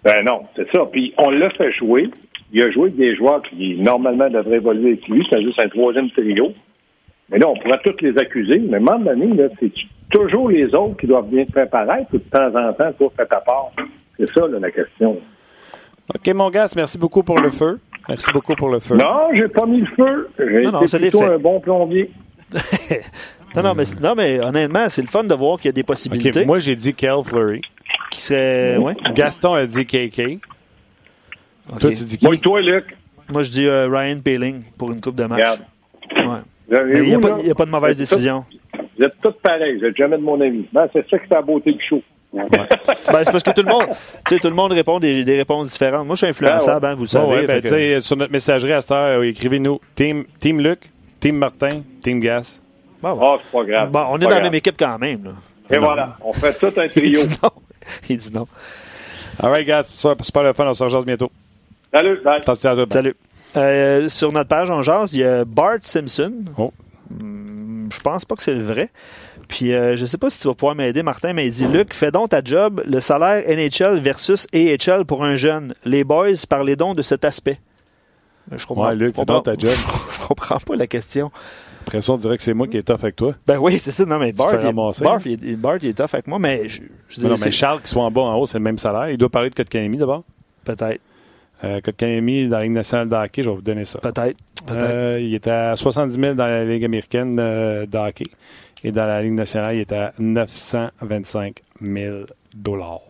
Ben 0.04 0.22
non, 0.24 0.42
c'est 0.54 0.70
ça. 0.70 0.84
Puis 0.92 1.14
on 1.18 1.30
l'a 1.30 1.50
fait 1.50 1.72
jouer. 1.72 2.10
Il 2.52 2.62
a 2.62 2.70
joué 2.70 2.84
avec 2.84 2.96
des 2.96 3.16
joueurs 3.16 3.42
qui 3.42 3.76
normalement 3.76 4.28
devraient 4.28 4.56
évoluer 4.56 4.92
avec 4.92 5.08
lui. 5.08 5.26
C'est 5.30 5.42
juste 5.42 5.58
un 5.58 5.68
troisième 5.68 6.10
trio. 6.10 6.52
Mais 7.30 7.38
là, 7.38 7.48
on 7.48 7.56
pourrait 7.56 7.80
tous 7.82 8.04
les 8.04 8.16
accuser. 8.18 8.58
Mais 8.58 8.74
à 8.74 8.76
un 8.76 8.80
moment 8.80 8.98
donné, 8.98 9.48
c'est 9.58 9.72
toujours 10.10 10.50
les 10.50 10.72
autres 10.74 10.96
qui 10.98 11.06
doivent 11.06 11.28
bien 11.28 11.46
se 11.46 11.52
préparer. 11.52 12.04
Puis 12.10 12.18
de 12.18 12.24
temps 12.30 12.54
en 12.54 12.72
temps, 12.74 12.92
toi, 12.92 13.12
fais 13.16 13.26
ta 13.26 13.40
part? 13.40 13.72
C'est 14.18 14.30
ça, 14.30 14.46
la 14.46 14.70
question. 14.70 15.18
OK, 16.14 16.34
mon 16.34 16.50
gars, 16.50 16.66
merci 16.76 16.98
beaucoup 16.98 17.22
pour 17.22 17.40
le 17.40 17.50
feu. 17.50 17.80
Merci 18.08 18.30
beaucoup 18.32 18.54
pour 18.54 18.68
le 18.68 18.80
feu. 18.80 18.96
Non, 18.96 19.28
j'ai 19.32 19.48
pas 19.48 19.64
mis 19.64 19.80
le 19.80 19.86
feu. 19.86 20.28
J'ai 20.38 20.96
été 20.96 20.98
plutôt 20.98 21.24
un 21.24 21.38
bon 21.38 21.58
plombier. 21.60 22.10
non, 23.56 23.62
non, 23.62 23.74
mais, 23.74 23.84
non, 24.00 24.14
mais 24.14 24.38
honnêtement, 24.38 24.88
c'est 24.90 25.00
le 25.00 25.08
fun 25.08 25.24
de 25.24 25.34
voir 25.34 25.56
qu'il 25.56 25.66
y 25.66 25.68
a 25.70 25.72
des 25.72 25.82
possibilités. 25.82 26.44
moi, 26.44 26.58
j'ai 26.58 26.76
dit 26.76 26.92
Kel 26.92 27.24
Fleury 27.24 27.62
qui 28.10 28.20
serait. 28.20 28.76
Ouais. 28.76 28.94
Gaston 29.14 29.54
a 29.54 29.66
dit 29.66 29.86
KK. 29.86 30.38
Toi, 31.80 31.90
tu 31.92 32.04
dis 32.04 32.18
qui? 32.18 32.24
Moi, 32.26 32.36
toi, 32.36 32.60
Luc. 32.60 32.96
Moi, 33.32 33.42
je 33.42 33.50
dis 33.50 33.66
euh, 33.66 33.88
Ryan 33.88 34.18
Peeling 34.20 34.62
pour 34.76 34.92
une 34.92 35.00
coupe 35.00 35.16
de 35.16 35.24
match. 35.24 35.60
Ouais. 36.16 36.24
Il 36.68 37.02
n'y 37.02 37.14
a, 37.14 37.18
a, 37.18 37.54
pas 37.54 37.64
de 37.64 37.70
mauvaise 37.70 37.96
décision. 37.96 38.44
vous 38.98 39.04
êtes 39.04 39.14
tous 39.22 39.32
pareils. 39.42 39.76
Vous 39.76 39.84
n'êtes 39.84 39.96
jamais 39.96 40.16
de 40.16 40.22
mon 40.22 40.40
avis. 40.40 40.66
Ben, 40.72 40.88
c'est 40.92 41.08
ça 41.08 41.18
qui 41.18 41.26
fait 41.26 41.34
la 41.34 41.42
beauté 41.42 41.72
du 41.72 41.82
show. 41.82 42.02
ben, 42.32 42.48
c'est 42.50 43.30
parce 43.30 43.42
que 43.42 43.50
tout 43.50 43.62
le 43.62 43.72
monde, 43.72 43.86
tout 44.26 44.38
le 44.42 44.50
monde 44.50 44.72
répond 44.72 44.98
des, 44.98 45.24
des, 45.24 45.36
réponses 45.36 45.70
différentes. 45.70 46.06
Moi, 46.06 46.16
je 46.16 46.18
suis 46.18 46.26
influençable, 46.26 46.80
ben, 46.80 46.90
hein, 46.90 46.94
vous 46.94 47.02
le 47.02 47.08
savez. 47.08 47.26
Ouais, 47.26 47.46
ben, 47.46 47.60
que... 47.60 48.00
Sur 48.00 48.16
notre 48.16 48.32
messagerie 48.32 48.72
à 48.72 48.80
cette 48.80 48.90
heure, 48.90 49.22
écrivez-nous 49.22 49.80
Team, 49.94 50.24
team 50.38 50.60
Luc, 50.60 50.90
Team 51.20 51.36
Martin, 51.36 51.82
Team 52.02 52.20
Gas. 52.20 52.60
Bon, 53.02 53.18
oh, 53.20 53.36
c'est 53.42 53.58
pas 53.58 53.64
grave. 53.64 53.90
Bon, 53.90 54.04
on 54.10 54.18
est, 54.18 54.24
est 54.24 54.28
dans 54.28 54.36
la 54.36 54.42
même 54.42 54.54
équipe 54.54 54.76
quand 54.78 54.98
même. 54.98 55.24
Là. 55.24 55.30
Et 55.70 55.74
non. 55.76 55.86
voilà, 55.86 56.16
on 56.22 56.32
fait 56.32 56.54
tout 56.54 56.78
un 56.78 56.88
trio. 56.88 57.20
Il 58.08 58.18
dit 58.18 58.32
non. 58.32 58.46
All 59.40 59.50
right, 59.50 59.66
guys, 59.66 59.82
c'est 59.92 60.32
pas 60.32 60.42
le 60.42 60.52
fun, 60.52 60.66
on 60.66 60.74
se 60.74 60.84
rejoint 60.84 61.02
bientôt. 61.02 61.30
Salut, 61.92 62.20
bye. 62.24 62.38
Attention 62.38 62.70
à 62.70 62.74
toi, 62.74 62.86
Salut. 62.90 63.16
Euh, 63.56 64.08
sur 64.08 64.32
notre 64.32 64.48
page, 64.48 64.70
on 64.70 64.82
jase, 64.82 65.12
il 65.12 65.20
y 65.20 65.24
a 65.24 65.44
Bart 65.44 65.78
Simpson. 65.82 66.32
Oh. 66.58 66.72
Hmm, 67.10 67.88
je 67.92 68.00
pense 68.00 68.24
pas 68.24 68.34
que 68.34 68.42
c'est 68.42 68.54
le 68.54 68.64
vrai. 68.64 68.90
Puis 69.48 69.72
euh, 69.72 69.96
je 69.96 70.06
sais 70.06 70.18
pas 70.18 70.30
si 70.30 70.40
tu 70.40 70.48
vas 70.48 70.54
pouvoir 70.54 70.74
m'aider, 70.74 71.02
Martin, 71.02 71.32
mais 71.32 71.46
il 71.46 71.50
dit 71.50 71.66
Luc, 71.66 71.94
fais 71.94 72.10
donc 72.10 72.30
ta 72.30 72.42
job, 72.42 72.82
le 72.86 73.00
salaire 73.00 73.44
NHL 73.46 74.00
versus 74.00 74.46
AHL 74.52 75.04
pour 75.04 75.24
un 75.24 75.36
jeune. 75.36 75.74
Les 75.84 76.02
boys, 76.02 76.32
parlez 76.48 76.76
donc 76.76 76.96
de 76.96 77.02
cet 77.02 77.24
aspect. 77.24 77.60
Je 78.50 78.66
comprends, 78.66 78.88
ouais, 78.88 78.96
Luc, 78.96 79.14
fais 79.14 79.24
donc 79.24 79.44
ta 79.44 79.54
job. 79.54 79.70
je 80.12 80.26
comprends 80.26 80.58
pas 80.58 80.76
la 80.76 80.86
question. 80.86 81.30
L'impression, 81.84 82.14
on 82.14 82.16
dirait 82.16 82.38
que 82.38 82.42
c'est 82.42 82.54
moi 82.54 82.66
qui 82.66 82.78
est 82.78 82.82
tough 82.82 83.00
avec 83.02 83.14
toi. 83.16 83.34
Ben 83.46 83.58
oui, 83.58 83.78
c'est 83.78 83.90
ça. 83.90 84.06
Non, 84.06 84.18
mais 84.18 84.32
Bart, 84.32 84.54
il, 84.54 84.72
Bart, 84.72 85.20
il, 85.26 85.56
Bart, 85.56 85.76
il 85.82 85.90
est 85.90 85.92
tough 85.94 86.14
avec 86.14 86.26
moi, 86.26 86.38
mais 86.38 86.66
je, 86.66 86.80
je 87.08 87.20
dis, 87.20 87.26
non, 87.26 87.34
mais 87.38 87.50
Charles, 87.50 87.82
qui 87.82 87.88
soit 87.88 88.02
en 88.02 88.10
bas, 88.10 88.22
en 88.22 88.36
haut, 88.36 88.46
c'est 88.46 88.56
le 88.56 88.64
même 88.64 88.78
salaire. 88.78 89.10
Il 89.10 89.18
doit 89.18 89.28
parler 89.28 89.50
de 89.50 89.54
Kotkaniemi 89.54 89.98
d'abord. 89.98 90.24
Peut-être. 90.64 91.00
Euh, 91.62 91.80
Kotkaniemi 91.82 92.48
dans 92.48 92.56
la 92.56 92.64
Ligue 92.64 92.72
nationale 92.72 93.08
de 93.08 93.14
hockey, 93.14 93.42
je 93.42 93.50
vais 93.50 93.56
vous 93.56 93.62
donner 93.62 93.84
ça. 93.84 93.98
Peut-être. 93.98 94.38
Peut 94.66 94.74
euh, 94.80 95.20
il 95.20 95.34
était 95.34 95.50
à 95.50 95.76
70 95.76 96.18
000 96.18 96.34
dans 96.34 96.46
la 96.46 96.64
Ligue 96.64 96.86
américaine 96.86 97.36
euh, 97.38 97.84
de 97.84 97.98
hockey. 97.98 98.26
Et 98.82 98.90
dans 98.90 99.06
la 99.06 99.22
Ligue 99.22 99.34
nationale, 99.34 99.76
il 99.76 99.80
était 99.80 99.94
à 99.96 100.12
925 100.18 101.60
000 101.82 102.16
dollars. 102.54 103.00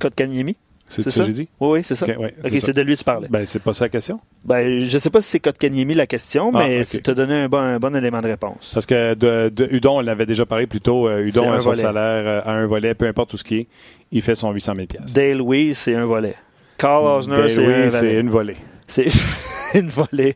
Kotkaniemi? 0.00 0.56
C'est 0.88 1.10
ce 1.10 1.18
que 1.18 1.26
j'ai 1.26 1.32
dit? 1.32 1.48
Oui, 1.60 1.68
oui, 1.68 1.84
c'est 1.84 1.94
ça. 1.94 2.06
OK, 2.06 2.18
ouais, 2.18 2.34
okay 2.44 2.60
c'est 2.60 2.72
de 2.72 2.82
lui 2.82 2.94
que 2.94 2.98
tu 2.98 3.04
parlais. 3.04 3.28
Ben, 3.28 3.44
c'est 3.44 3.58
pas 3.58 3.74
ça 3.74 3.84
la 3.84 3.88
question? 3.90 4.20
Ben, 4.44 4.80
je 4.80 4.98
sais 4.98 5.10
pas 5.10 5.20
si 5.20 5.28
c'est 5.28 5.40
Kotkaniemi 5.40 5.94
la 5.94 6.06
question, 6.06 6.50
ah, 6.54 6.58
mais 6.58 6.80
okay. 6.80 7.00
tu 7.00 7.10
as 7.10 7.14
donné 7.14 7.34
un 7.34 7.48
bon, 7.48 7.58
un 7.58 7.78
bon 7.78 7.94
élément 7.94 8.20
de 8.20 8.28
réponse. 8.28 8.70
Parce 8.72 8.86
que 8.86 9.14
de, 9.14 9.50
de 9.50 9.68
Udon, 9.70 9.98
on 9.98 10.00
l'avait 10.00 10.26
déjà 10.26 10.46
parlé 10.46 10.66
plus 10.66 10.80
tôt. 10.80 11.08
Euh, 11.08 11.26
Udon 11.26 11.52
a 11.52 11.60
son 11.60 11.70
volet. 11.70 11.82
salaire 11.82 12.46
à 12.46 12.52
un 12.52 12.66
volet, 12.66 12.94
peu 12.94 13.06
importe 13.06 13.30
tout 13.30 13.36
ce 13.36 13.44
qui 13.44 13.56
est. 13.56 13.66
Il 14.10 14.22
fait 14.22 14.34
son 14.34 14.50
800 14.50 14.72
000 14.76 14.86
Dale 15.12 15.38
Louis, 15.38 15.74
c'est 15.74 15.94
un 15.94 16.06
volet. 16.06 16.34
Carl 16.78 17.04
Osner, 17.04 17.48
c'est 17.48 17.64
un 17.64 17.88
c'est 17.90 18.14
une 18.14 18.30
volée. 18.30 18.56
C'est 18.86 19.08
une 19.74 19.88
volée. 19.88 20.34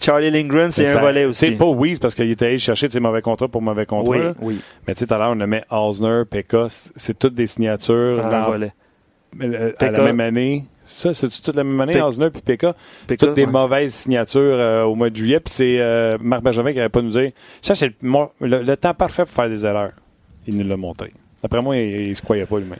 Charlie 0.00 0.30
Lindgren, 0.30 0.70
c'est 0.70 0.88
un 0.88 1.00
volet 1.00 1.26
aussi. 1.26 1.40
C'est 1.40 1.50
pas 1.52 1.70
Weiss 1.70 1.98
parce 1.98 2.14
qu'il 2.14 2.30
était 2.30 2.46
allé 2.46 2.58
chercher 2.58 2.88
ses 2.88 3.00
mauvais 3.00 3.20
contrats 3.20 3.48
pour 3.48 3.60
mauvais 3.60 3.86
contrats. 3.86 4.34
Oui, 4.40 4.54
oui. 4.54 4.60
Mais 4.86 4.94
tu 4.94 5.00
sais, 5.00 5.06
tout 5.06 5.14
à 5.14 5.18
l'heure, 5.18 5.32
on 5.36 5.40
a 5.40 5.46
mis 5.46 5.60
Osner, 5.70 6.22
Pekos. 6.30 6.90
C'est 6.96 7.18
toutes 7.18 7.34
des 7.34 7.46
signatures. 7.46 8.24
Un 8.24 8.40
volet. 8.42 8.72
À 9.38 9.90
la 9.90 10.02
même 10.02 10.20
année. 10.20 10.64
Ça, 10.90 11.14
c'est 11.14 11.28
toute 11.28 11.54
la 11.54 11.64
même 11.64 11.80
année, 11.80 12.00
Osner 12.02 12.30
puis 12.30 12.42
Pekka. 12.42 12.74
Toutes 13.06 13.34
des 13.34 13.44
ouais. 13.44 13.50
mauvaises 13.50 13.94
signatures 13.94 14.40
euh, 14.40 14.82
au 14.82 14.94
mois 14.94 15.10
de 15.10 15.16
juillet. 15.16 15.40
Puis 15.40 15.54
c'est 15.54 15.78
euh, 15.78 16.18
Marc 16.20 16.42
Benjamin 16.42 16.72
qui 16.72 16.78
n'avait 16.78 16.88
pas 16.88 17.02
nous 17.02 17.10
dire 17.10 17.30
ça, 17.62 17.74
c'est 17.74 17.92
le, 18.02 18.26
le, 18.40 18.62
le, 18.62 18.76
temps 18.76 18.94
parfait 18.94 19.24
pour 19.24 19.32
faire 19.32 19.48
des 19.48 19.64
erreurs. 19.64 19.92
Il 20.46 20.56
nous 20.56 20.68
l'a 20.68 20.76
montré. 20.76 21.12
D'après 21.42 21.62
moi, 21.62 21.76
il 21.76 22.10
ne 22.10 22.14
se 22.14 22.22
croyait 22.22 22.44
pas 22.44 22.58
lui-même. 22.58 22.78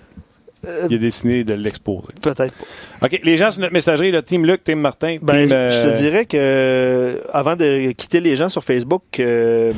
Euh, 0.67 0.89
il 0.91 0.97
a 0.97 0.99
décidé 0.99 1.45
de 1.45 1.55
l'exposer. 1.55 2.09
Peut-être 2.21 2.53
pas. 2.53 3.07
OK. 3.07 3.21
Les 3.23 3.37
gens 3.39 3.51
sur 3.51 3.63
notre 3.63 3.73
messagerie, 3.73 4.11
là, 4.11 4.21
Team 4.21 4.45
Luc, 4.45 4.65
Team 4.65 4.81
Martin, 4.81 5.17
ben, 5.23 5.49
team. 5.49 5.49
Je 5.49 5.83
te 5.83 5.97
dirais 5.97 6.27
que 6.27 7.23
avant 7.33 7.57
de 7.57 7.93
quitter 7.93 8.21
les 8.21 8.37
gens 8.37 8.51
sur 8.51 8.63
Facebook, 8.63 9.23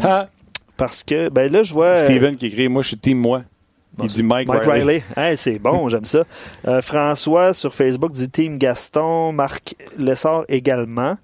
ah. 0.02 0.28
parce 0.76 1.04
que 1.04 1.28
ben 1.28 1.52
là, 1.52 1.62
je 1.62 1.74
vois. 1.74 1.96
Steven 1.96 2.36
qui 2.36 2.46
écrit 2.46 2.68
Moi, 2.68 2.82
je 2.82 2.88
suis 2.88 2.98
Team 2.98 3.18
Moi. 3.18 3.42
Il 4.02 4.06
dit 4.08 4.22
Mike, 4.22 4.48
Mike 4.48 4.62
Riley. 4.62 4.80
Riley. 4.80 5.02
Hey, 5.16 5.36
c'est 5.36 5.58
bon, 5.58 5.88
j'aime 5.90 6.04
ça. 6.04 6.24
Euh, 6.66 6.80
François 6.82 7.52
sur 7.52 7.74
Facebook 7.74 8.12
dit 8.12 8.30
Team 8.30 8.58
Gaston. 8.58 9.32
Marc 9.32 9.74
Lessard 9.98 10.44
également. 10.48 11.16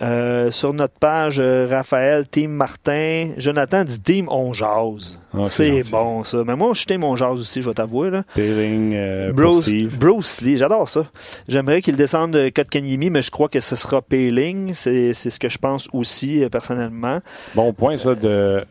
Euh, 0.00 0.50
sur 0.50 0.72
notre 0.72 0.94
page, 0.94 1.38
euh, 1.38 1.66
Raphaël, 1.70 2.26
Team 2.26 2.50
Martin. 2.50 3.32
Jonathan 3.36 3.84
dit 3.84 4.00
Team 4.00 4.26
On 4.30 4.54
Jase. 4.54 5.18
Ah, 5.34 5.44
c'est 5.48 5.82
bon, 5.90 6.24
ça. 6.24 6.42
Mais 6.46 6.56
moi, 6.56 6.70
je 6.72 6.78
suis 6.78 6.86
Team 6.86 7.04
On 7.04 7.14
Jase 7.14 7.40
aussi, 7.40 7.60
je 7.60 7.68
vais 7.68 7.74
t'avouer. 7.74 8.10
Peeling, 8.34 8.94
euh, 8.94 9.32
Bruce, 9.32 9.68
Bruce 9.98 10.40
Lee, 10.40 10.56
j'adore 10.56 10.88
ça. 10.88 11.04
J'aimerais 11.46 11.82
qu'il 11.82 11.96
descende 11.96 12.30
de 12.32 12.48
Kotkaniemi, 12.48 13.10
mais 13.10 13.20
je 13.20 13.30
crois 13.30 13.50
que 13.50 13.60
ce 13.60 13.76
sera 13.76 14.00
Peeling. 14.00 14.72
C'est 14.74 15.12
ce 15.12 15.38
que 15.38 15.50
je 15.50 15.58
pense 15.58 15.90
aussi, 15.92 16.42
euh, 16.42 16.48
personnellement. 16.48 17.18
Bon 17.54 17.74
point, 17.74 17.98
ça, 17.98 18.14
de 18.14 18.64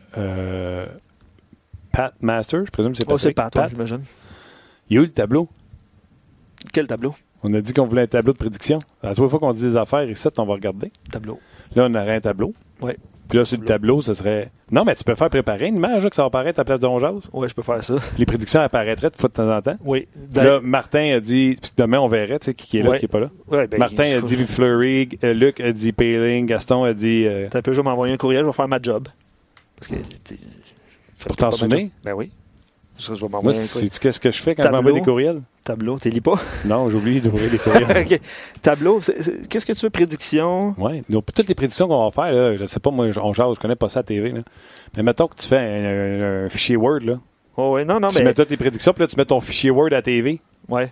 Pat 1.92 2.14
Master. 2.20 2.64
Je 2.66 2.70
présume 2.70 2.92
que 2.92 2.98
c'est 2.98 3.10
oh, 3.10 3.18
c'est 3.18 3.32
Pat, 3.32 3.52
Pat. 3.52 3.68
j'imagine. 3.68 4.02
Il 4.88 4.96
y 4.96 4.98
a 4.98 5.02
eu 5.02 5.04
le 5.04 5.10
tableau? 5.10 5.48
Quel 6.72 6.86
tableau? 6.86 7.14
On 7.42 7.52
a 7.54 7.60
dit 7.60 7.72
qu'on 7.72 7.86
voulait 7.86 8.02
un 8.02 8.06
tableau 8.06 8.32
de 8.32 8.38
prédiction. 8.38 8.78
À 9.02 9.14
trois 9.14 9.28
fois 9.28 9.38
qu'on 9.38 9.52
dit 9.52 9.62
des 9.62 9.76
affaires, 9.76 10.08
ici, 10.08 10.28
on 10.38 10.44
va 10.44 10.54
regarder. 10.54 10.92
Tableau. 11.10 11.40
Là, 11.74 11.86
on 11.88 11.94
aurait 11.94 12.16
un 12.16 12.20
tableau. 12.20 12.54
Oui. 12.80 12.92
Puis 13.28 13.38
là, 13.38 13.44
sur 13.44 13.58
le 13.58 13.64
tableau, 13.64 14.02
ce 14.02 14.14
serait. 14.14 14.50
Non, 14.70 14.84
mais 14.84 14.94
tu 14.94 15.04
peux 15.04 15.14
faire 15.14 15.30
préparer 15.30 15.66
une 15.68 15.76
image 15.76 16.04
là, 16.04 16.10
que 16.10 16.14
ça 16.14 16.22
va 16.22 16.26
apparaître 16.26 16.58
à 16.58 16.62
la 16.62 16.64
place 16.64 16.80
de 16.80 16.86
Ronjaz. 16.86 17.30
Oui, 17.32 17.48
je 17.48 17.54
peux 17.54 17.62
faire 17.62 17.82
ça. 17.82 17.94
Les 18.18 18.26
prédictions 18.26 18.60
apparaîtraient 18.60 19.10
de 19.10 19.16
fois 19.16 19.28
de 19.28 19.34
temps 19.34 19.50
en 19.50 19.62
temps? 19.62 19.76
Oui. 19.84 20.06
Là, 20.34 20.60
Martin 20.62 21.16
a 21.16 21.20
dit. 21.20 21.56
Puis 21.60 21.70
demain, 21.76 21.98
on 21.98 22.08
verrait, 22.08 22.38
tu 22.38 22.46
sais, 22.46 22.54
qui 22.54 22.78
est 22.78 22.82
là, 22.82 22.90
ouais. 22.90 22.98
qui 22.98 23.04
n'est 23.04 23.08
pas 23.08 23.20
là. 23.20 23.30
Ouais, 23.48 23.66
ben, 23.66 23.78
Martin 23.78 24.18
a 24.18 24.20
dit 24.20 24.36
Fleury, 24.46 25.08
euh, 25.24 25.32
Luc 25.32 25.60
a 25.60 25.72
dit 25.72 25.92
Paling, 25.92 26.46
Gaston 26.46 26.84
a 26.84 26.92
dit. 26.92 27.24
Euh... 27.26 27.48
T'as 27.50 27.60
un 27.60 27.62
peu, 27.62 27.72
je 27.72 27.80
vais 27.80 27.84
m'envoyer 27.84 28.12
un 28.12 28.18
courriel, 28.18 28.42
je 28.42 28.46
vais 28.46 28.52
faire 28.52 28.68
ma 28.68 28.80
job. 28.82 29.08
Parce 29.76 29.88
que. 29.88 29.94
Pour 31.26 31.36
t'en 31.36 31.50
souvenir? 31.50 31.88
Ben 32.04 32.12
oui. 32.12 32.30
Je, 32.98 33.14
je 33.14 33.26
vais 33.26 33.28
Moi, 33.42 33.52
c'est 33.54 33.98
qu'est-ce 33.98 34.20
que 34.20 34.30
je 34.30 34.42
fais 34.42 34.54
quand 34.54 34.64
je 34.64 34.68
m'envoie 34.68 34.92
des 34.92 35.00
courriels? 35.00 35.40
Tableau, 35.64 35.98
tu 35.98 36.10
lis 36.10 36.20
pas? 36.20 36.34
Non, 36.64 36.90
j'oublie 36.90 37.20
d'ouvrir 37.20 37.50
les 37.50 37.58
courriels. 37.62 38.04
okay. 38.04 38.20
Tableau, 38.60 39.00
qu'est-ce 39.48 39.64
que 39.64 39.72
tu 39.72 39.86
veux, 39.86 39.90
prédiction? 39.90 40.74
Oui, 40.78 41.02
donc 41.08 41.24
toutes 41.34 41.48
les 41.48 41.54
prédictions 41.54 41.88
qu'on 41.88 42.04
va 42.04 42.10
faire, 42.10 42.32
là, 42.32 42.56
je 42.56 42.66
sais 42.66 42.80
pas, 42.80 42.90
moi, 42.90 43.06
on 43.22 43.32
jase, 43.32 43.54
je 43.56 43.60
connais 43.60 43.76
pas 43.76 43.88
ça 43.88 44.00
à 44.00 44.02
TV, 44.02 44.30
là. 44.32 44.40
mais 44.96 45.02
mettons 45.02 45.26
que 45.26 45.36
tu 45.36 45.46
fais 45.48 45.56
un, 45.58 45.62
un, 45.62 46.46
un 46.46 46.48
fichier 46.48 46.76
Word, 46.76 47.00
là. 47.00 47.14
Oh, 47.56 47.74
oui, 47.76 47.84
non, 47.84 48.00
non, 48.00 48.08
tu 48.08 48.18
mais... 48.18 48.24
mets 48.24 48.34
toutes 48.34 48.48
tes 48.48 48.56
prédictions, 48.56 48.92
puis 48.92 49.02
là, 49.02 49.06
tu 49.08 49.16
mets 49.16 49.24
ton 49.24 49.40
fichier 49.40 49.70
Word 49.70 49.92
à 49.92 50.02
TV. 50.02 50.40
Oui. 50.68 50.82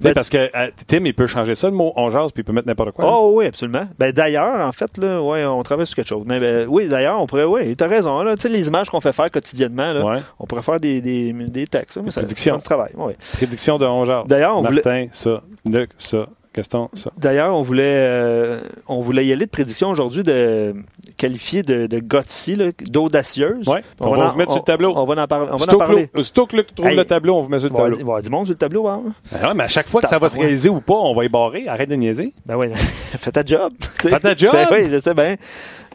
Ben, 0.00 0.14
parce 0.14 0.28
que 0.28 0.36
euh, 0.36 0.70
Tim, 0.86 1.04
il 1.04 1.14
peut 1.14 1.26
changer 1.26 1.54
ça, 1.54 1.68
le 1.68 1.74
mot 1.74 1.92
on 1.96 2.10
jase, 2.10 2.30
puis 2.32 2.42
il 2.42 2.44
peut 2.44 2.52
mettre 2.52 2.68
n'importe 2.68 2.92
quoi. 2.92 3.04
Oh, 3.08 3.32
oui, 3.34 3.46
absolument. 3.46 3.88
Ben, 3.98 4.12
d'ailleurs, 4.12 4.66
en 4.66 4.72
fait, 4.72 4.96
là, 4.98 5.20
ouais, 5.22 5.44
on 5.44 5.62
travaille 5.62 5.86
sur 5.86 5.96
quelque 5.96 6.08
chose. 6.08 6.24
Mais 6.26 6.38
ben, 6.38 6.66
oui, 6.68 6.88
d'ailleurs, 6.88 7.20
on 7.20 7.26
pourrait, 7.26 7.44
oui, 7.44 7.76
tu 7.76 7.82
as 7.82 7.88
raison. 7.88 8.22
Là, 8.22 8.36
tu 8.36 8.42
sais, 8.42 8.48
les 8.48 8.68
images 8.68 8.90
qu'on 8.90 9.00
fait 9.00 9.12
faire 9.12 9.30
quotidiennement, 9.30 9.92
là, 9.92 10.04
ouais. 10.04 10.22
on 10.38 10.46
pourrait 10.46 10.62
faire 10.62 10.80
des, 10.80 11.00
des, 11.00 11.32
des 11.32 11.66
textes. 11.66 11.96
Là, 11.96 12.02
mais 12.04 12.10
ça, 12.10 12.20
Prédiction. 12.20 12.58
de 12.58 12.62
travail. 12.62 12.92
Ouais. 12.96 13.16
Prédiction 13.32 13.78
de 13.78 13.86
on 13.86 14.04
jase. 14.04 14.26
D'ailleurs, 14.26 14.56
on 14.56 14.62
Martin, 14.62 14.78
voulait... 14.78 15.08
ça. 15.12 15.42
Luc, 15.64 15.90
ça. 15.98 16.26
Gaston, 16.54 16.88
ça. 16.94 17.10
D'ailleurs, 17.18 17.54
on 17.54 17.62
voulait, 17.62 17.84
euh, 17.86 18.60
on 18.86 19.00
voulait 19.00 19.24
y 19.26 19.32
aller 19.32 19.46
de 19.46 19.50
prédiction 19.50 19.90
aujourd'hui 19.90 20.22
de 20.22 20.74
qualifier 21.16 21.62
de, 21.62 21.86
de 21.86 21.98
gutsy, 21.98 22.56
d'audacieuse. 22.80 23.68
Ouais. 23.68 23.82
On, 24.00 24.08
on, 24.08 24.16
va 24.16 24.26
en, 24.26 24.30
vous 24.30 24.38
mettre 24.38 24.50
on, 24.50 24.54
sur 24.54 24.62
le 24.62 24.66
tableau. 24.66 24.92
On 24.96 25.04
va 25.04 25.22
en, 25.22 25.26
par, 25.26 25.42
on 25.52 25.56
va 25.56 25.74
en 25.74 25.78
parler. 25.78 26.10
Aussitôt 26.14 26.46
que 26.46 26.56
Luc 26.56 26.74
trouve 26.74 26.88
Hey, 26.88 26.96
le 26.96 27.04
tableau, 27.04 27.36
on 27.36 27.42
vous 27.42 27.48
met 27.48 27.58
sur 27.58 27.68
le 27.68 27.74
Il 27.74 27.76
va 27.76 27.82
y 27.82 27.90
tableau. 27.90 28.00
avoir 28.00 28.22
du 28.22 28.30
monde 28.30 28.46
sur 28.46 28.54
le 28.54 28.58
tableau. 28.58 28.88
Hein? 28.88 29.02
Ben 29.30 29.48
ouais, 29.48 29.54
mais 29.54 29.64
à 29.64 29.68
chaque 29.68 29.88
fois 29.88 30.00
que 30.00 30.08
ça 30.08 30.18
va 30.18 30.28
se 30.28 30.36
réaliser 30.36 30.68
ou 30.68 30.80
pas, 30.80 30.94
on 30.94 31.14
va 31.14 31.24
y 31.24 31.28
barrer. 31.28 31.68
Arrête 31.68 31.88
de 31.88 31.96
niaiser. 31.96 32.32
Ben 32.46 32.56
oui, 32.56 32.68
fais 32.74 33.30
ta 33.30 33.44
job. 33.44 33.72
Fais 34.00 34.18
ta 34.18 34.34
job. 34.34 34.54
oui, 34.70 34.88
je 34.90 35.00
sais 35.00 35.14
bien. 35.14 35.36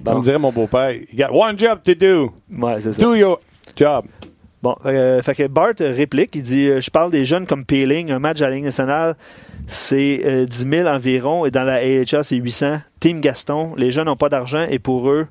Bon. 0.01 0.13
On 0.13 0.19
dirait 0.19 0.39
mon 0.39 0.51
beau-père. 0.51 0.91
You 0.93 1.17
got 1.17 1.31
one 1.31 1.57
job 1.57 1.79
to 1.83 1.93
do. 1.93 2.31
Ouais, 2.51 2.81
c'est 2.81 2.93
ça. 2.93 3.01
Do 3.01 3.15
your 3.15 3.39
job. 3.75 4.05
Bon, 4.63 4.77
euh, 4.85 5.21
fait 5.21 5.35
que 5.35 5.47
Bart 5.47 5.73
réplique, 5.77 6.35
il 6.35 6.41
dit 6.41 6.69
euh, 6.69 6.79
Je 6.79 6.89
parle 6.89 7.11
des 7.11 7.25
jeunes 7.25 7.45
comme 7.45 7.65
Peeling, 7.65 8.11
un 8.11 8.19
match 8.19 8.39
à 8.39 8.47
la 8.47 8.55
Ligue 8.55 8.63
nationale, 8.63 9.17
c'est 9.67 10.21
euh, 10.23 10.45
10 10.45 10.69
000 10.69 10.87
environ, 10.87 11.45
et 11.45 11.51
dans 11.51 11.63
la 11.63 11.79
AHL, 11.79 12.23
c'est 12.23 12.37
800. 12.37 12.77
Team 13.01 13.19
Gaston, 13.19 13.73
les 13.75 13.91
jeunes 13.91 14.05
n'ont 14.05 14.15
pas 14.15 14.29
d'argent, 14.29 14.65
et 14.69 14.79
pour 14.79 15.09
eux, 15.09 15.27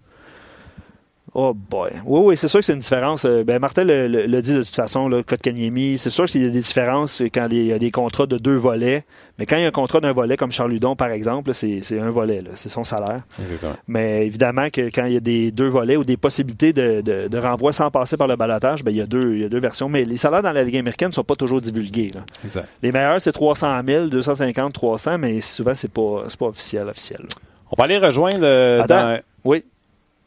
Oh 1.34 1.54
boy. 1.54 1.90
Oui, 2.04 2.20
oui, 2.24 2.36
c'est 2.36 2.48
sûr 2.48 2.60
que 2.60 2.66
c'est 2.66 2.74
une 2.74 2.80
différence. 2.80 3.24
Ben, 3.24 3.58
Martin 3.58 3.84
le, 3.84 4.06
le, 4.06 4.26
le, 4.26 4.42
dit 4.42 4.52
de 4.52 4.62
toute 4.62 4.74
façon, 4.74 5.08
là, 5.08 5.22
Kotkaniemi, 5.22 5.96
c'est 5.96 6.10
sûr 6.10 6.26
qu'il 6.26 6.42
y 6.42 6.46
a 6.46 6.50
des 6.50 6.60
différences 6.60 7.22
quand 7.32 7.48
il 7.50 7.66
y 7.66 7.72
a 7.72 7.78
des 7.78 7.90
contrats 7.90 8.26
de 8.26 8.36
deux 8.36 8.54
volets. 8.54 9.04
Mais 9.38 9.46
quand 9.46 9.56
il 9.56 9.62
y 9.62 9.64
a 9.64 9.68
un 9.68 9.72
contrat 9.72 10.00
d'un 10.00 10.12
volet 10.12 10.36
comme 10.36 10.52
Charles 10.52 10.72
Ludon, 10.72 10.94
par 10.94 11.08
exemple, 11.10 11.54
c'est 11.54 11.80
un 11.98 12.10
volet, 12.10 12.44
c'est 12.54 12.68
son 12.68 12.84
salaire. 12.84 13.22
Exactement. 13.40 13.72
Mais 13.88 14.26
évidemment 14.26 14.68
que 14.68 14.82
quand 14.82 15.06
il 15.06 15.14
y 15.14 15.16
a 15.16 15.20
des 15.20 15.50
deux 15.50 15.68
volets 15.68 15.96
ou 15.96 16.04
des 16.04 16.18
possibilités 16.18 16.74
de, 16.74 17.00
de, 17.00 17.28
de 17.28 17.38
renvoi 17.38 17.72
sans 17.72 17.90
passer 17.90 18.18
par 18.18 18.28
le 18.28 18.36
balotage, 18.36 18.84
ben, 18.84 18.90
il, 18.90 18.98
y 18.98 19.00
a 19.00 19.06
deux, 19.06 19.34
il 19.34 19.40
y 19.40 19.44
a 19.44 19.48
deux 19.48 19.60
versions. 19.60 19.88
Mais 19.88 20.04
les 20.04 20.18
salaires 20.18 20.42
dans 20.42 20.52
la 20.52 20.62
Ligue 20.64 20.76
américaine 20.76 21.08
ne 21.08 21.14
sont 21.14 21.24
pas 21.24 21.36
toujours 21.36 21.62
divulgués. 21.62 22.08
Là. 22.14 22.20
Exact. 22.44 22.68
Les 22.82 22.92
meilleurs, 22.92 23.22
c'est 23.22 23.32
300 23.32 23.80
000, 23.86 24.06
250, 24.08 24.74
300, 24.74 25.16
mais 25.16 25.40
souvent, 25.40 25.74
c'est 25.74 25.90
pas, 25.90 26.24
pas 26.38 26.46
officiel, 26.46 26.88
officiel. 26.88 27.20
Là. 27.22 27.28
On 27.70 27.76
va 27.78 27.84
aller 27.84 27.96
rejoindre 27.96 28.40
le, 28.40 28.80
Attends, 28.82 28.94
dans... 28.94 29.18
Oui. 29.44 29.64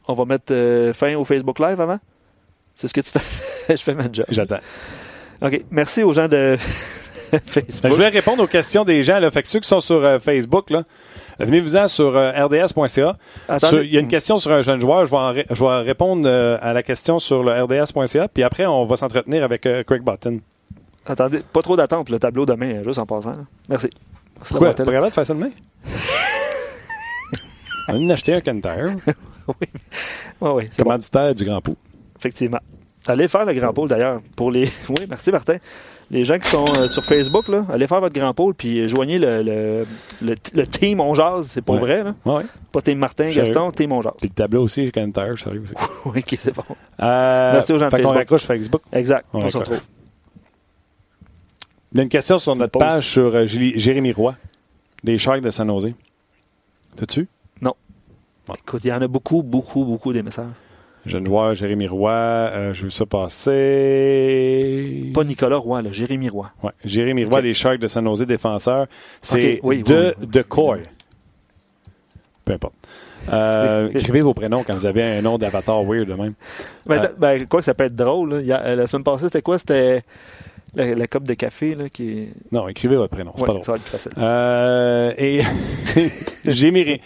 On 0.08 0.14
va 0.14 0.26
mettre 0.26 0.54
euh, 0.54 0.94
fin 0.94 1.16
au 1.16 1.24
Facebook 1.24 1.60
Live 1.60 1.80
avant? 1.80 2.00
C'est 2.76 2.88
ce 2.88 2.94
que 2.94 3.02
tu 3.02 3.12
Je 3.70 3.82
fais 3.82 3.94
ma 3.94 4.12
job. 4.12 4.26
J'attends. 4.30 4.60
OK. 5.42 5.62
Merci 5.72 6.04
aux 6.04 6.14
gens 6.14 6.28
de 6.28 6.58
Facebook. 7.46 7.82
Ben, 7.82 7.90
je 7.90 7.96
voulais 7.96 8.10
répondre 8.10 8.44
aux 8.44 8.48
questions 8.48 8.84
des 8.84 9.04
gens. 9.04 9.20
Là. 9.20 9.32
Fait 9.32 9.42
que 9.42 9.48
ceux 9.48 9.60
qui 9.60 9.68
sont 9.68 9.80
sur 9.80 10.04
euh, 10.04 10.20
Facebook, 10.20 10.70
là, 10.70 10.84
Venez-vous-en 11.40 11.90
sur 11.90 12.16
euh, 12.16 12.32
rds.ca. 12.32 13.18
Il 13.84 13.94
y 13.94 13.98
a 13.98 14.00
une 14.00 14.08
question 14.08 14.38
sur 14.38 14.52
un 14.52 14.62
jeune 14.62 14.80
joueur. 14.80 15.06
Je 15.06 15.12
vais, 15.12 15.46
je 15.50 15.64
vais 15.64 15.82
répondre 15.82 16.30
à 16.30 16.72
la 16.72 16.84
question 16.84 17.20
sur 17.20 17.44
le 17.44 17.64
rds.ca. 17.64 18.28
Puis 18.30 18.44
après, 18.44 18.66
on 18.66 18.86
va 18.86 18.96
s'entretenir 18.96 19.44
avec 19.44 19.62
Craig 19.62 20.02
Button. 20.02 20.40
Attendez, 21.06 21.40
pas 21.40 21.62
trop 21.62 21.76
d'attente 21.76 22.06
pour 22.06 22.14
le 22.14 22.20
tableau 22.20 22.46
demain, 22.46 22.84
juste 22.84 23.00
en 23.00 23.06
passant. 23.06 23.36
Merci. 23.70 23.90
Pourquoi? 24.40 24.74
Pas 24.74 24.86
capable 24.86 25.10
de 25.10 25.14
faire 25.14 25.28
ça 25.28 25.34
demain? 25.34 25.52
on 27.88 27.98
vient 27.98 28.08
d'acheter 28.08 28.34
un 28.34 28.42
Canter. 28.42 28.96
oui. 29.62 29.68
Ouais, 30.42 30.52
oui, 30.52 30.70
Commanditaire 30.78 31.34
du 31.36 31.46
Grand 31.46 31.62
Pot. 31.62 31.78
Effectivement. 32.18 32.60
Allez 33.08 33.28
faire 33.28 33.46
le 33.46 33.54
Grand 33.54 33.74
Pôle 33.74 33.88
d'ailleurs. 33.88 34.22
Pour 34.36 34.52
les. 34.52 34.66
Oui, 34.90 35.06
merci 35.10 35.32
Martin. 35.32 35.58
Les 36.12 36.24
gens 36.24 36.38
qui 36.38 36.48
sont 36.48 36.66
euh, 36.78 36.88
sur 36.88 37.04
Facebook, 37.04 37.48
là, 37.48 37.66
allez 37.70 37.88
faire 37.88 38.00
votre 38.00 38.14
Grand 38.14 38.34
Pôle 38.34 38.54
puis 38.54 38.88
joignez 38.88 39.18
le, 39.18 39.42
le, 39.42 40.36
le, 40.54 40.68
Team 40.68 41.00
On 41.00 41.16
Jazz. 41.16 41.50
C'est 41.52 41.64
pas 41.64 41.78
vrai, 41.78 42.04
là? 42.04 42.14
Ouais. 42.26 42.44
Pas 42.72 42.82
Team 42.82 43.00
Martin, 43.00 43.32
Gaston, 43.32 43.72
Team 43.72 43.92
On 43.92 44.04
Jazz. 44.04 44.14
Puis 44.20 44.30
le 44.30 44.34
tableau 44.36 44.64
aussi, 44.64 44.92
quand 44.92 45.18
arrive 45.18 45.34
aussi. 45.64 45.74
oui, 46.06 46.20
ok, 46.20 46.38
c'est 46.40 46.54
bon. 46.54 46.64
Euh, 47.02 47.54
merci 47.54 47.74
aux 47.74 47.80
gens 47.80 47.86
de 47.86 47.92
Facebook. 47.92 48.12
On 48.12 48.18
raccroche 48.18 48.46
Facebook. 48.46 48.82
Exact. 48.92 49.26
On, 49.34 49.50
se 49.50 49.58
retrouve. 49.58 49.82
Il 51.92 51.98
y 51.98 52.02
a 52.02 52.04
une 52.04 52.10
question 52.10 52.38
sur 52.38 52.56
notre 52.56 52.78
page 52.78 53.08
sur 53.08 53.36
euh, 53.36 53.46
Jérémy 53.48 54.12
Roy, 54.12 54.36
des 55.04 55.18
Sharks 55.18 55.42
de 55.42 55.50
San 55.50 55.68
Jose. 55.68 55.92
T'as-tu? 56.96 57.28
Écoute, 58.54 58.82
il 58.84 58.88
y 58.88 58.94
en 58.94 59.02
a 59.02 59.08
beaucoup, 59.08 59.42
beaucoup, 59.42 59.84
beaucoup 59.84 60.14
des 60.14 60.22
messages. 60.22 60.46
Jeune 61.06 61.26
joueur, 61.26 61.54
Jérémy 61.54 61.88
Roy, 61.88 62.12
euh, 62.12 62.74
je 62.74 62.86
veux 62.86 62.90
ça 62.90 63.06
passer. 63.06 63.52
Pas 65.14 65.24
Nicolas 65.24 65.58
Roy, 65.58 65.84
là, 65.84 65.92
Jérémy 65.92 66.30
Roy. 66.30 66.52
Ouais, 66.64 66.72
Jérémy 66.84 67.26
Roy, 67.26 67.44
des 67.44 67.54
Sharks 67.54 67.80
de 67.80 67.88
San 67.88 68.04
Jose, 68.06 68.26
défenseur. 68.26 68.88
C'est 69.22 69.62
de, 69.62 70.16
de 70.20 70.42
Coy. 70.42 70.82
Peu 72.44 72.54
importe. 72.54 72.74
Euh, 73.32 73.90
écrivez 73.94 74.22
vos 74.22 74.34
prénoms 74.34 74.64
quand 74.64 74.76
vous 74.76 74.86
avez 74.86 75.04
un 75.04 75.22
nom 75.22 75.38
d'avatar 75.38 75.84
weird 75.84 76.08
de 76.08 76.14
même. 76.14 76.34
Ben, 76.86 77.04
euh, 77.04 77.08
ben, 77.18 77.48
quoi 77.48 77.60
que 77.60 77.66
ça 77.66 77.74
peut 77.74 77.86
être 77.86 77.96
drôle. 77.96 78.36
la 78.42 78.88
semaine 78.88 79.04
passée, 79.04 79.26
c'était 79.26 79.42
quoi? 79.42 79.58
C'était 79.58 80.04
la, 80.76 80.96
la, 80.96 81.08
coupe 81.08 81.24
de 81.24 81.34
café 81.34 81.76
là, 81.76 81.90
qui 81.90 82.28
Non, 82.52 82.68
écrivez 82.68 82.96
votre 82.96 83.14
prénom, 83.14 83.32
c'est 83.36 83.46
pas 83.46 83.54
drôle. 83.54 83.64
Ça 83.64 83.72
va 83.74 83.78
être 83.78 83.88
facile. 83.88 84.12
Euh, 84.18 85.14
et 85.18 85.42
Jérémy, 86.52 87.02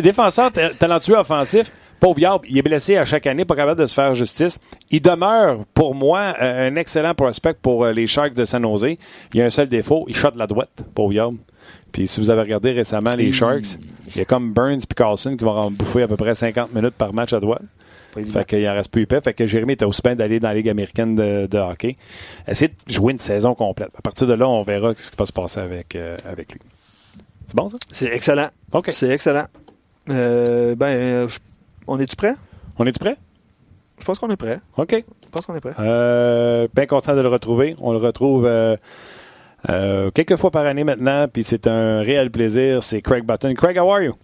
défenseur 0.00 0.50
talentueux 0.78 1.16
offensif, 1.16 1.72
Pauvre 2.00 2.40
il 2.48 2.56
est 2.56 2.62
blessé 2.62 2.96
à 2.96 3.04
chaque 3.04 3.26
année, 3.26 3.44
pas 3.44 3.54
capable 3.54 3.80
de 3.80 3.86
se 3.86 3.92
faire 3.92 4.14
justice. 4.14 4.58
Il 4.90 5.02
demeure, 5.02 5.64
pour 5.74 5.94
moi, 5.94 6.34
euh, 6.40 6.68
un 6.70 6.76
excellent 6.76 7.14
prospect 7.14 7.54
pour 7.60 7.84
euh, 7.84 7.92
les 7.92 8.06
Sharks 8.06 8.32
de 8.32 8.46
San 8.46 8.62
Jose. 8.62 8.96
Il 9.34 9.38
y 9.38 9.42
a 9.42 9.44
un 9.44 9.50
seul 9.50 9.68
défaut, 9.68 10.06
il 10.08 10.16
shot 10.16 10.30
la 10.34 10.46
droite, 10.46 10.82
Pauvre 10.94 11.34
Puis 11.92 12.08
si 12.08 12.20
vous 12.20 12.30
avez 12.30 12.40
regardé 12.40 12.72
récemment 12.72 13.12
les 13.16 13.30
Sharks, 13.32 13.78
il 14.08 14.16
y 14.16 14.20
a 14.22 14.24
comme 14.24 14.52
Burns 14.52 14.80
et 14.80 14.94
Carlson 14.94 15.36
qui 15.36 15.44
vont 15.44 15.54
en 15.54 15.70
bouffer 15.70 16.02
à 16.02 16.08
peu 16.08 16.16
près 16.16 16.34
50 16.34 16.74
minutes 16.74 16.94
par 16.96 17.12
match 17.12 17.34
à 17.34 17.40
droite. 17.40 17.62
Fait 18.12 18.44
qu'il 18.44 18.68
en 18.68 18.74
reste 18.74 18.90
plus 18.90 19.02
épais. 19.02 19.20
Fait 19.20 19.34
que 19.34 19.46
Jérémy 19.46 19.74
était 19.74 19.84
aussi 19.84 20.02
bien 20.02 20.16
d'aller 20.16 20.40
dans 20.40 20.48
la 20.48 20.54
Ligue 20.54 20.68
américaine 20.68 21.14
de, 21.14 21.58
hockey. 21.58 21.96
Essayez 22.46 22.72
de 22.86 22.92
jouer 22.92 23.12
une 23.12 23.18
saison 23.18 23.54
complète. 23.54 23.90
À 23.96 24.02
partir 24.02 24.26
de 24.26 24.34
là, 24.34 24.48
on 24.48 24.62
verra 24.62 24.92
ce 24.96 25.10
qui 25.10 25.16
va 25.16 25.26
se 25.26 25.32
passer 25.32 25.60
avec, 25.60 25.94
euh, 25.96 26.16
avec 26.24 26.52
lui. 26.52 26.60
C'est 27.46 27.56
bon, 27.56 27.68
ça? 27.68 27.76
C'est 27.92 28.12
excellent. 28.12 28.50
OK. 28.72 28.90
C'est 28.92 29.10
excellent. 29.10 29.46
ben, 30.06 31.26
je 31.28 31.38
on 31.86 31.98
est-tu 31.98 32.14
prêt? 32.14 32.36
On 32.78 32.86
est-tu 32.86 33.00
prêt? 33.00 33.16
Je 33.98 34.04
pense 34.04 34.20
qu'on 34.20 34.30
est 34.30 34.36
prêt. 34.36 34.60
OK. 34.76 34.92
Je 34.92 35.30
pense 35.30 35.44
qu'on 35.44 35.56
est 35.56 35.60
prêt. 35.60 35.74
Euh, 35.80 36.68
bien 36.72 36.86
content 36.86 37.16
de 37.16 37.20
le 37.20 37.28
retrouver. 37.28 37.74
On 37.80 37.90
le 37.90 37.98
retrouve 37.98 38.46
euh, 38.46 38.76
euh, 39.68 40.12
quelques 40.12 40.36
fois 40.36 40.52
par 40.52 40.66
année 40.66 40.84
maintenant, 40.84 41.26
puis 41.26 41.42
c'est 41.42 41.66
un 41.66 42.00
réel 42.00 42.30
plaisir. 42.30 42.84
C'est 42.84 43.02
Craig 43.02 43.24
Button. 43.24 43.54
Craig, 43.54 43.76
how 43.76 43.90
are 43.90 44.02
you? 44.02 44.14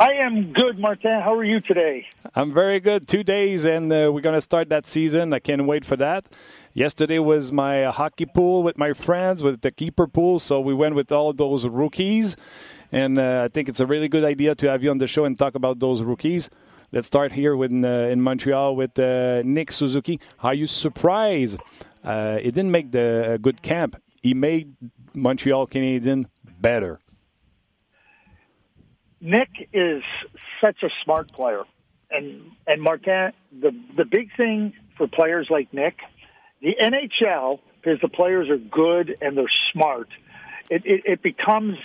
I 0.00 0.14
am 0.14 0.52
good, 0.52 0.76
Martin. 0.76 1.20
How 1.20 1.34
are 1.34 1.44
you 1.44 1.60
today? 1.60 2.04
I'm 2.34 2.52
very 2.52 2.80
good. 2.80 3.06
Two 3.06 3.22
days, 3.22 3.64
and 3.64 3.92
uh, 3.92 4.10
we're 4.12 4.22
going 4.22 4.34
to 4.34 4.40
start 4.40 4.68
that 4.70 4.88
season. 4.88 5.32
I 5.32 5.38
can't 5.38 5.66
wait 5.66 5.84
for 5.84 5.94
that. 5.96 6.28
Yesterday 6.72 7.20
was 7.20 7.52
my 7.52 7.84
hockey 7.84 8.26
pool 8.26 8.64
with 8.64 8.76
my 8.76 8.92
friends, 8.92 9.44
with 9.44 9.60
the 9.60 9.70
keeper 9.70 10.08
pool. 10.08 10.40
So 10.40 10.58
we 10.60 10.74
went 10.74 10.96
with 10.96 11.12
all 11.12 11.32
those 11.32 11.64
rookies. 11.64 12.34
And 12.90 13.20
uh, 13.20 13.42
I 13.44 13.48
think 13.48 13.68
it's 13.68 13.78
a 13.78 13.86
really 13.86 14.08
good 14.08 14.24
idea 14.24 14.56
to 14.56 14.68
have 14.68 14.82
you 14.82 14.90
on 14.90 14.98
the 14.98 15.06
show 15.06 15.26
and 15.26 15.38
talk 15.38 15.54
about 15.54 15.78
those 15.78 16.02
rookies. 16.02 16.50
Let's 16.90 17.06
start 17.06 17.30
here 17.30 17.54
with, 17.54 17.72
uh, 17.72 17.86
in 17.86 18.20
Montreal 18.20 18.74
with 18.74 18.98
uh, 18.98 19.42
Nick 19.44 19.70
Suzuki. 19.70 20.18
Are 20.40 20.54
you 20.54 20.66
surprised? 20.66 21.60
Uh, 22.02 22.38
he 22.38 22.50
didn't 22.50 22.72
make 22.72 22.90
the 22.90 23.38
good 23.40 23.62
camp. 23.62 24.02
He 24.22 24.34
made 24.34 24.74
Montreal 25.14 25.68
Canadian 25.68 26.26
better. 26.60 26.98
Nick 29.24 29.70
is 29.72 30.02
such 30.60 30.82
a 30.82 30.90
smart 31.02 31.32
player, 31.32 31.64
and 32.10 32.52
and 32.66 32.82
Martin. 32.82 33.32
The 33.58 33.70
the 33.96 34.04
big 34.04 34.28
thing 34.36 34.74
for 34.98 35.08
players 35.08 35.48
like 35.48 35.72
Nick, 35.72 35.96
the 36.60 36.76
NHL, 36.80 37.58
because 37.80 38.00
the 38.02 38.08
players 38.08 38.50
are 38.50 38.58
good 38.58 39.16
and 39.22 39.36
they're 39.36 39.50
smart. 39.72 40.08
It, 40.70 40.82
it, 40.84 41.02
it 41.04 41.22
becomes 41.22 41.78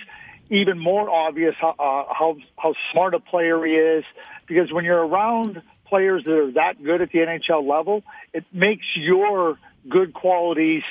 even 0.49 0.79
more 0.79 1.09
obvious 1.09 1.55
how, 1.59 1.69
uh, 1.79 2.13
how 2.13 2.37
how 2.57 2.73
smart 2.91 3.13
a 3.13 3.19
player 3.21 3.65
he 3.65 3.71
is 3.71 4.03
because 4.45 4.71
when 4.73 4.83
you're 4.83 5.05
around 5.05 5.61
players 5.85 6.25
that 6.25 6.33
are 6.33 6.51
that 6.51 6.83
good 6.83 7.01
at 7.01 7.09
the 7.11 7.19
NHL 7.19 7.65
level, 7.65 8.03
it 8.33 8.43
makes 8.51 8.85
your 8.95 9.57
good 9.87 10.13
qualities 10.13 10.83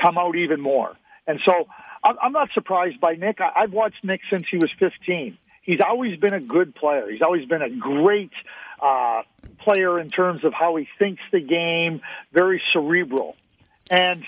come 0.00 0.18
out 0.18 0.36
even 0.36 0.60
more. 0.60 0.94
And 1.26 1.40
so 1.44 1.66
I'm 2.04 2.32
not 2.32 2.50
surprised 2.52 3.00
by 3.00 3.14
Nick. 3.14 3.38
I've 3.40 3.72
watched 3.72 4.04
Nick 4.04 4.20
since 4.30 4.44
he 4.50 4.58
was 4.58 4.70
15. 4.78 5.38
He's 5.66 5.80
always 5.86 6.18
been 6.18 6.32
a 6.32 6.40
good 6.40 6.74
player. 6.74 7.10
He's 7.10 7.22
always 7.22 7.44
been 7.46 7.60
a 7.60 7.70
great 7.70 8.30
uh, 8.80 9.22
player 9.58 9.98
in 9.98 10.08
terms 10.08 10.44
of 10.44 10.54
how 10.54 10.76
he 10.76 10.88
thinks 10.98 11.20
the 11.32 11.40
game, 11.40 12.00
very 12.32 12.62
cerebral. 12.72 13.34
And 13.90 14.24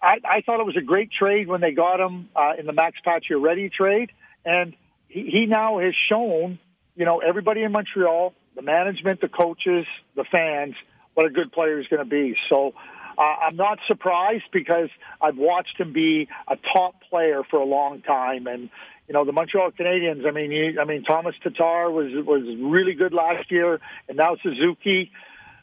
I, 0.00 0.18
I 0.24 0.40
thought 0.42 0.60
it 0.60 0.66
was 0.66 0.76
a 0.76 0.82
great 0.82 1.10
trade 1.10 1.48
when 1.48 1.60
they 1.60 1.72
got 1.72 1.98
him 1.98 2.28
uh, 2.36 2.52
in 2.58 2.66
the 2.66 2.72
Max 2.72 2.98
Pacioretty 3.04 3.72
trade, 3.72 4.12
and 4.44 4.74
he, 5.08 5.28
he 5.30 5.46
now 5.46 5.80
has 5.80 5.94
shown, 6.08 6.60
you 6.94 7.04
know, 7.04 7.18
everybody 7.18 7.62
in 7.62 7.72
Montreal, 7.72 8.32
the 8.54 8.62
management, 8.62 9.20
the 9.20 9.28
coaches, 9.28 9.86
the 10.14 10.24
fans, 10.24 10.74
what 11.14 11.26
a 11.26 11.30
good 11.30 11.50
player 11.52 11.78
he's 11.78 11.88
going 11.88 12.04
to 12.04 12.08
be. 12.08 12.36
So 12.48 12.74
uh, 13.18 13.20
I'm 13.20 13.56
not 13.56 13.78
surprised 13.88 14.44
because 14.52 14.88
I've 15.20 15.36
watched 15.36 15.80
him 15.80 15.92
be 15.92 16.28
a 16.48 16.56
top 16.72 16.94
player 17.08 17.42
for 17.50 17.58
a 17.58 17.64
long 17.64 18.02
time, 18.02 18.46
and 18.46 18.70
you 19.08 19.14
know 19.14 19.24
the 19.24 19.32
Montreal 19.32 19.70
Canadiens. 19.72 20.26
I 20.26 20.30
mean, 20.30 20.78
I 20.78 20.84
mean 20.84 21.04
Thomas 21.04 21.34
Tatar 21.42 21.90
was 21.90 22.12
was 22.24 22.42
really 22.60 22.94
good 22.94 23.12
last 23.12 23.50
year, 23.50 23.80
and 24.08 24.16
now 24.16 24.36
Suzuki. 24.42 25.10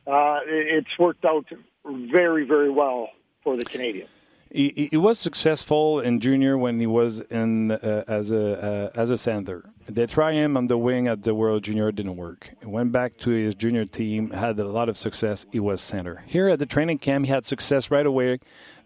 Uh, 0.08 0.39
it's 0.48 0.98
worked 0.98 1.26
out 1.26 1.46
very 1.86 2.46
very 2.46 2.72
well 2.72 3.10
for 3.44 3.56
the 3.56 3.66
Canadiens. 3.66 4.08
He, 4.54 4.89
he, 4.92 4.98
was 4.98 5.18
successful 5.18 6.02
in 6.02 6.20
junior 6.20 6.58
when 6.58 6.78
he 6.78 6.86
was 6.86 7.22
in 7.22 7.72
uh, 7.72 8.04
as 8.06 8.32
a 8.32 8.92
uh, 8.96 9.00
as 9.00 9.10
a 9.10 9.18
center. 9.18 9.64
They 9.88 10.06
tried 10.08 10.34
him 10.34 10.58
on 10.58 10.68
the 10.68 10.78
wing 10.78 11.08
at 11.08 11.22
the 11.22 11.34
World 11.34 11.64
Junior, 11.64 11.88
it 11.88 11.96
didn't 11.96 12.18
work. 12.18 12.52
Went 12.62 12.92
back 12.92 13.18
to 13.20 13.30
his 13.30 13.56
junior 13.56 13.86
team, 13.86 14.32
had 14.32 14.60
a 14.60 14.66
lot 14.66 14.89
of 14.89 14.98
success. 14.98 15.46
He 15.52 15.62
was 15.62 15.82
center. 15.82 16.24
Here 16.28 16.50
at 16.50 16.60
the 16.60 16.66
training 16.66 16.98
camp, 16.98 17.26
he 17.26 17.32
had 17.32 17.46
success 17.46 17.89
right 17.89 18.06
away 18.06 18.39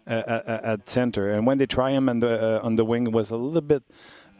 uh, 0.06 0.22
at, 0.26 0.64
at, 0.64 0.88
center. 0.88 1.32
And 1.32 1.46
when 1.46 1.58
they 1.58 1.66
try 1.66 1.90
him 1.90 2.08
on 2.08 2.20
the 2.20 2.58
uh, 2.58 2.60
on 2.62 2.76
the 2.76 2.84
wing, 2.84 3.08
it 3.08 3.12
was 3.12 3.30
a 3.30 3.36
little 3.36 3.60
bit. 3.60 3.82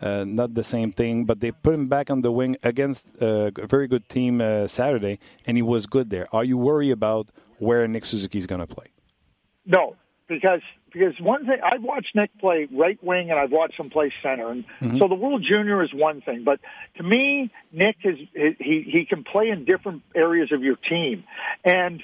Uh, 0.01 0.25
not 0.25 0.53
the 0.55 0.63
same 0.63 0.93
thing, 0.93 1.25
but 1.25 1.41
they 1.41 1.51
put 1.51 1.73
him 1.73 1.89
back 1.89 2.11
on 2.11 2.21
the 2.21 2.31
wing 2.31 2.57
against 2.63 3.07
uh, 3.23 3.51
a 3.57 3.67
very 3.67 3.89
good 3.89 4.07
team 4.09 4.41
Saturday, 4.69 5.19
and 5.47 5.57
he 5.57 5.63
was 5.63 5.87
good 5.87 6.11
there. 6.11 6.27
Are 6.33 6.45
you 6.45 6.59
worried 6.59 6.91
about 6.91 7.29
where 7.59 7.87
Nick 7.89 8.05
Suzuki 8.05 8.39
is 8.39 8.47
going 8.47 8.61
to 8.61 8.67
play? 8.67 8.89
No, 9.65 9.97
because 10.29 10.61
because 10.93 11.15
one 11.21 11.45
thing 11.47 11.59
I've 11.63 11.83
watched 11.83 12.15
Nick 12.15 12.31
play 12.39 12.69
right 12.73 13.03
wing 13.03 13.31
and 13.31 13.39
I've 13.39 13.51
watched 13.51 13.79
him 13.79 13.91
play 13.91 14.13
center, 14.23 14.51
and 14.51 14.65
mm-hmm. 14.81 14.99
so 14.99 15.09
the 15.09 15.15
World 15.15 15.45
Junior 15.47 15.83
is 15.83 15.93
one 15.93 16.21
thing, 16.21 16.45
but 16.45 16.61
to 16.97 17.03
me, 17.03 17.51
Nick 17.73 17.97
is 18.05 18.17
he 18.33 18.83
he 18.87 19.07
can 19.09 19.25
play 19.25 19.49
in 19.49 19.65
different 19.65 20.03
areas 20.15 20.51
of 20.53 20.63
your 20.63 20.77
team, 20.77 21.25
and 21.65 22.03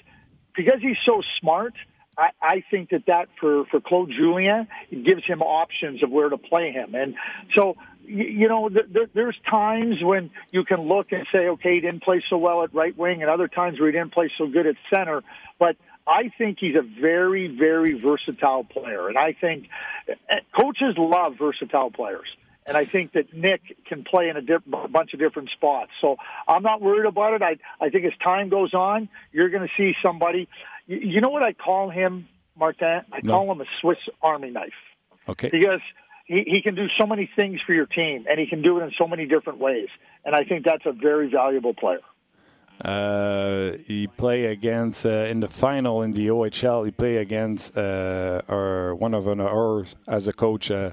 because 0.55 0.81
he's 0.81 0.99
so 1.07 1.23
smart. 1.41 1.75
I, 2.17 2.31
I 2.43 2.65
think 2.71 2.91
that 2.91 3.07
that 3.07 3.29
for 3.41 3.65
for 3.67 3.81
Claude 3.81 4.11
Julien 4.11 4.69
it 4.91 5.05
gives 5.05 5.25
him 5.25 5.41
options 5.43 6.03
of 6.03 6.11
where 6.11 6.29
to 6.29 6.37
play 6.37 6.71
him, 6.71 6.95
and 6.95 7.15
so 7.55 7.77
you, 8.05 8.25
you 8.25 8.49
know 8.49 8.69
th- 8.69 9.11
there's 9.15 9.37
times 9.49 10.03
when 10.03 10.31
you 10.51 10.65
can 10.65 10.83
look 10.83 11.13
and 11.13 11.27
say, 11.33 11.49
okay, 11.49 11.75
he 11.75 11.81
didn't 11.81 12.03
play 12.03 12.23
so 12.29 12.37
well 12.37 12.63
at 12.63 12.75
right 12.75 12.97
wing, 12.97 13.23
and 13.23 13.31
other 13.31 13.49
times 13.49 13.81
where 13.81 13.89
he 13.89 13.93
didn't 13.93 14.13
play 14.13 14.31
so 14.37 14.47
good 14.47 14.67
at 14.67 14.77
center. 14.91 15.23
But 15.59 15.77
I 16.07 16.31
think 16.37 16.59
he's 16.61 16.77
a 16.77 16.83
very, 16.83 17.47
very 17.49 17.99
versatile 17.99 18.65
player. 18.65 19.09
And 19.09 19.17
I 19.17 19.33
think 19.33 19.69
eh, 20.09 20.41
coaches 20.59 20.95
love 20.99 21.37
versatile 21.39 21.91
players. 21.91 22.27
And 22.65 22.77
I 22.77 22.85
think 22.85 23.13
that 23.13 23.35
Nick 23.35 23.61
can 23.87 24.05
play 24.05 24.29
in 24.29 24.37
a 24.37 24.41
di- 24.41 24.87
bunch 24.89 25.15
of 25.15 25.19
different 25.19 25.51
spots. 25.51 25.91
So 26.01 26.17
I'm 26.47 26.63
not 26.63 26.81
worried 26.81 27.07
about 27.07 27.35
it. 27.35 27.43
I, 27.43 27.57
I 27.85 27.91
think 27.91 28.05
as 28.05 28.13
time 28.23 28.51
goes 28.51 28.73
on, 28.73 29.09
you're 29.33 29.49
going 29.49 29.67
to 29.67 29.75
see 29.77 29.97
somebody. 30.01 30.49
You, 30.87 30.99
you 31.03 31.21
know 31.21 31.31
what 31.31 31.43
I 31.43 31.53
call 31.53 31.91
him, 31.91 32.29
Martin? 32.57 33.03
I 33.13 33.21
no. 33.23 33.33
call 33.33 33.53
him 33.53 33.61
a 33.61 33.65
Swiss 33.81 33.99
Army 34.21 34.51
knife. 34.51 34.71
Okay. 35.29 35.49
Because 35.51 35.81
he, 36.27 36.45
he 36.47 36.63
can 36.63 36.75
do 36.75 36.87
so 36.99 37.07
many 37.07 37.31
things 37.35 37.61
for 37.67 37.73
your 37.73 37.87
team, 37.87 38.27
and 38.29 38.39
he 38.39 38.47
can 38.47 38.63
do 38.63 38.79
it 38.79 38.85
in 38.85 38.93
so 38.99 39.07
many 39.07 39.27
different 39.27 39.59
ways. 39.59 39.89
And 40.25 40.35
I 40.35 40.45
think 40.45 40.65
that's 40.65 40.87
a 40.87 40.93
very 40.93 41.31
valuable 41.31 41.75
player. 41.75 42.01
Uh, 42.83 43.77
he 43.87 44.09
play 44.09 44.47
against 44.47 45.07
uh, 45.07 45.11
in 45.11 45.41
the 45.41 45.49
final 45.49 46.03
in 46.03 46.13
the 46.13 46.29
OHL. 46.29 46.85
He 46.85 46.91
play 46.91 47.19
against 47.19 47.77
uh, 47.77 48.43
our 48.49 48.95
one 48.95 49.15
of 49.15 49.29
ours 49.29 49.95
as 50.09 50.27
a 50.27 50.33
coach. 50.33 50.71
Uh, 50.71 50.91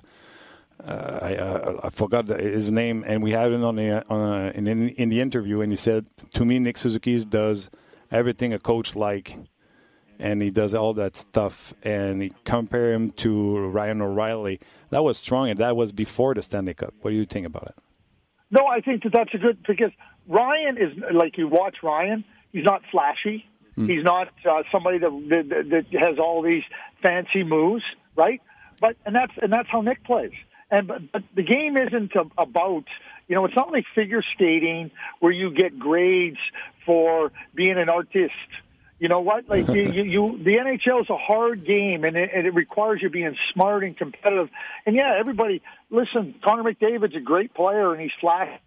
uh, 0.85 1.19
I, 1.21 1.35
uh, 1.35 1.79
I, 1.83 1.89
forgot 1.89 2.27
his 2.27 2.71
name, 2.71 3.03
and 3.05 3.21
we 3.21 3.31
had 3.31 3.51
it 3.51 3.61
on 3.63 3.75
the 3.75 4.05
on 4.09 4.21
a, 4.21 4.51
in, 4.51 4.67
in 4.67 5.09
the 5.09 5.19
interview, 5.19 5.61
and 5.61 5.71
he 5.71 5.75
said 5.75 6.05
to 6.35 6.45
me, 6.45 6.59
Nick 6.59 6.77
Suzuki 6.77 7.23
does 7.25 7.69
everything 8.11 8.53
a 8.53 8.59
coach 8.59 8.95
like, 8.95 9.35
and 10.19 10.41
he 10.41 10.49
does 10.49 10.75
all 10.75 10.93
that 10.95 11.15
stuff, 11.15 11.73
and 11.81 12.21
he 12.21 12.31
compare 12.43 12.93
him 12.93 13.11
to 13.11 13.57
Ryan 13.67 14.01
O'Reilly. 14.01 14.59
That 14.89 15.03
was 15.03 15.17
strong, 15.17 15.49
and 15.49 15.59
that 15.59 15.75
was 15.75 15.91
before 15.91 16.33
the 16.33 16.41
Stanley 16.41 16.73
Cup. 16.73 16.93
What 17.01 17.11
do 17.11 17.17
you 17.17 17.25
think 17.25 17.45
about 17.45 17.67
it? 17.67 17.75
No, 18.51 18.65
I 18.65 18.81
think 18.81 19.03
that 19.03 19.13
that's 19.13 19.33
a 19.33 19.37
good 19.37 19.63
because 19.67 19.91
Ryan 20.27 20.77
is 20.77 20.93
like 21.13 21.37
you 21.37 21.47
watch 21.47 21.77
Ryan. 21.83 22.25
He's 22.51 22.65
not 22.65 22.81
flashy. 22.91 23.45
Mm. 23.77 23.89
He's 23.89 24.03
not 24.03 24.29
uh, 24.49 24.63
somebody 24.71 24.97
that, 24.99 25.09
that 25.29 25.69
that 25.69 25.99
has 25.99 26.19
all 26.19 26.41
these 26.41 26.63
fancy 27.01 27.43
moves, 27.43 27.83
right? 28.15 28.41
But 28.81 28.97
and 29.05 29.15
that's 29.15 29.33
and 29.41 29.53
that's 29.53 29.69
how 29.69 29.81
Nick 29.81 30.03
plays. 30.03 30.31
And 30.71 30.87
but, 30.87 31.11
but 31.11 31.23
the 31.35 31.43
game 31.43 31.77
isn't 31.77 32.11
about 32.37 32.85
you 33.27 33.35
know 33.35 33.45
it's 33.45 33.55
not 33.55 33.71
like 33.71 33.85
figure 33.95 34.23
skating 34.33 34.91
where 35.19 35.31
you 35.31 35.51
get 35.51 35.77
grades 35.77 36.39
for 36.85 37.31
being 37.53 37.77
an 37.77 37.89
artist. 37.89 38.33
You 38.99 39.07
know 39.07 39.21
what? 39.21 39.47
Like 39.49 39.67
you, 39.69 39.81
you, 39.91 40.03
you, 40.03 40.43
the 40.43 40.57
NHL 40.57 41.01
is 41.01 41.09
a 41.09 41.17
hard 41.17 41.65
game, 41.65 42.03
and 42.03 42.15
it, 42.17 42.29
and 42.33 42.45
it 42.45 42.53
requires 42.53 43.01
you 43.01 43.09
being 43.09 43.35
smart 43.53 43.83
and 43.83 43.97
competitive. 43.97 44.49
And 44.85 44.95
yeah, 44.95 45.15
everybody, 45.19 45.61
listen. 45.89 46.35
Connor 46.43 46.63
McDavid's 46.63 47.15
a 47.15 47.21
great 47.21 47.53
player, 47.53 47.91
and 47.91 48.01
he's 48.01 48.11
flashy 48.19 48.59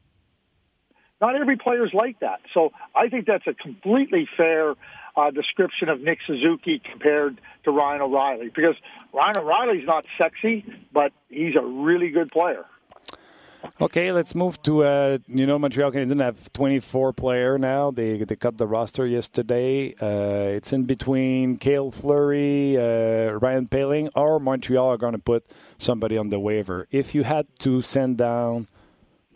not 1.23 1.37
every 1.37 1.57
player's 1.57 1.93
like 1.95 2.19
that. 2.19 2.41
So 2.53 2.73
I 2.95 3.09
think 3.09 3.27
that's 3.27 3.47
a 3.47 3.55
completely 3.55 4.29
fair 4.37 4.75
uh, 5.17 5.31
description 5.31 5.89
of 5.89 6.01
Nick 6.01 6.19
Suzuki 6.27 6.83
compared 6.85 7.41
to 7.65 7.71
Ryan 7.71 8.03
O'Reilly 8.03 8.51
because 8.53 8.75
Ryan 9.15 9.39
O'Reilly's 9.39 9.87
not 9.87 10.05
sexy, 10.19 10.65
but 10.93 11.13
he's 11.31 11.55
a 11.55 11.65
really 11.65 12.11
good 12.11 12.33
player. 12.33 12.65
Okay, 13.81 14.13
let's 14.13 14.35
move 14.35 14.61
to 14.63 14.85
uh, 14.85 15.19
you 15.27 15.47
know 15.47 15.59
Montreal 15.59 15.93
Canadiens 15.93 16.21
have 16.21 16.53
24 16.53 17.13
player 17.13 17.59
now. 17.59 17.91
They 17.91 18.23
they 18.25 18.37
cut 18.37 18.59
the 18.59 18.67
roster 18.67 19.07
yesterday. 19.07 19.95
Uh, 20.01 20.57
it's 20.57 20.73
in 20.73 20.85
between 20.85 21.57
Cale 21.59 21.91
Fleury, 21.91 22.77
uh, 22.77 23.33
Ryan 23.33 23.69
Poehling, 23.69 24.09
or 24.15 24.41
Montreal 24.41 24.89
are 24.89 24.97
going 24.97 25.13
to 25.13 25.19
put 25.19 25.45
somebody 25.79 26.19
on 26.19 26.31
the 26.31 26.39
waiver. 26.39 26.87
If 26.91 27.15
you 27.15 27.23
had 27.25 27.47
to 27.61 27.83
send 27.83 28.19
down 28.19 28.67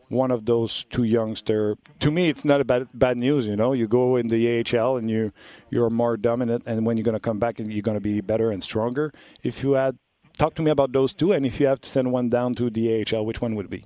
one 0.09 0.31
of 0.31 0.47
those 0.47 0.85
two 0.91 1.03
youngster. 1.03 1.77
To 2.01 2.11
me, 2.11 2.29
it's 2.29 2.45
not 2.45 2.61
a 2.61 2.64
bad 2.64 2.89
bad 2.95 3.16
news. 3.16 3.47
You 3.47 3.57
know, 3.57 3.72
you 3.72 3.89
go 3.89 4.16
in 4.16 4.29
the 4.29 4.61
AHL 4.61 4.97
and 4.97 5.11
you 5.11 5.33
you're 5.70 5.91
more 5.91 6.16
dominant, 6.16 6.62
and 6.66 6.87
when 6.87 6.97
you're 6.97 7.05
going 7.05 7.14
to 7.14 7.20
come 7.20 7.39
back, 7.39 7.59
and 7.59 7.72
you're 7.72 7.83
going 7.83 7.97
to 7.97 8.01
be 8.01 8.20
better 8.20 8.51
and 8.51 8.62
stronger. 8.62 9.12
If 9.43 9.62
you 9.62 9.72
had 9.72 9.99
talk 10.39 10.55
to 10.57 10.62
me 10.62 10.70
about 10.70 10.93
those 10.93 11.12
two, 11.12 11.33
and 11.33 11.45
if 11.47 11.61
you 11.61 11.66
have 11.66 11.81
to 11.81 11.89
send 11.89 12.12
one 12.12 12.29
down 12.29 12.55
to 12.55 12.70
the 12.70 13.05
AHL, 13.05 13.24
which 13.24 13.41
one 13.41 13.55
would 13.55 13.70
be? 13.70 13.85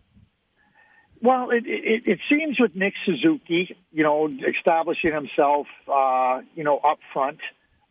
Well, 1.22 1.50
it, 1.50 1.64
it, 1.66 2.06
it 2.06 2.18
seems 2.30 2.58
with 2.58 2.74
Nick 2.74 2.94
Suzuki, 3.04 3.76
you 3.92 4.02
know, 4.02 4.28
establishing 4.56 5.12
himself, 5.12 5.66
uh, 5.86 6.40
you 6.54 6.64
know, 6.64 6.78
up 6.78 6.98
front 7.12 7.38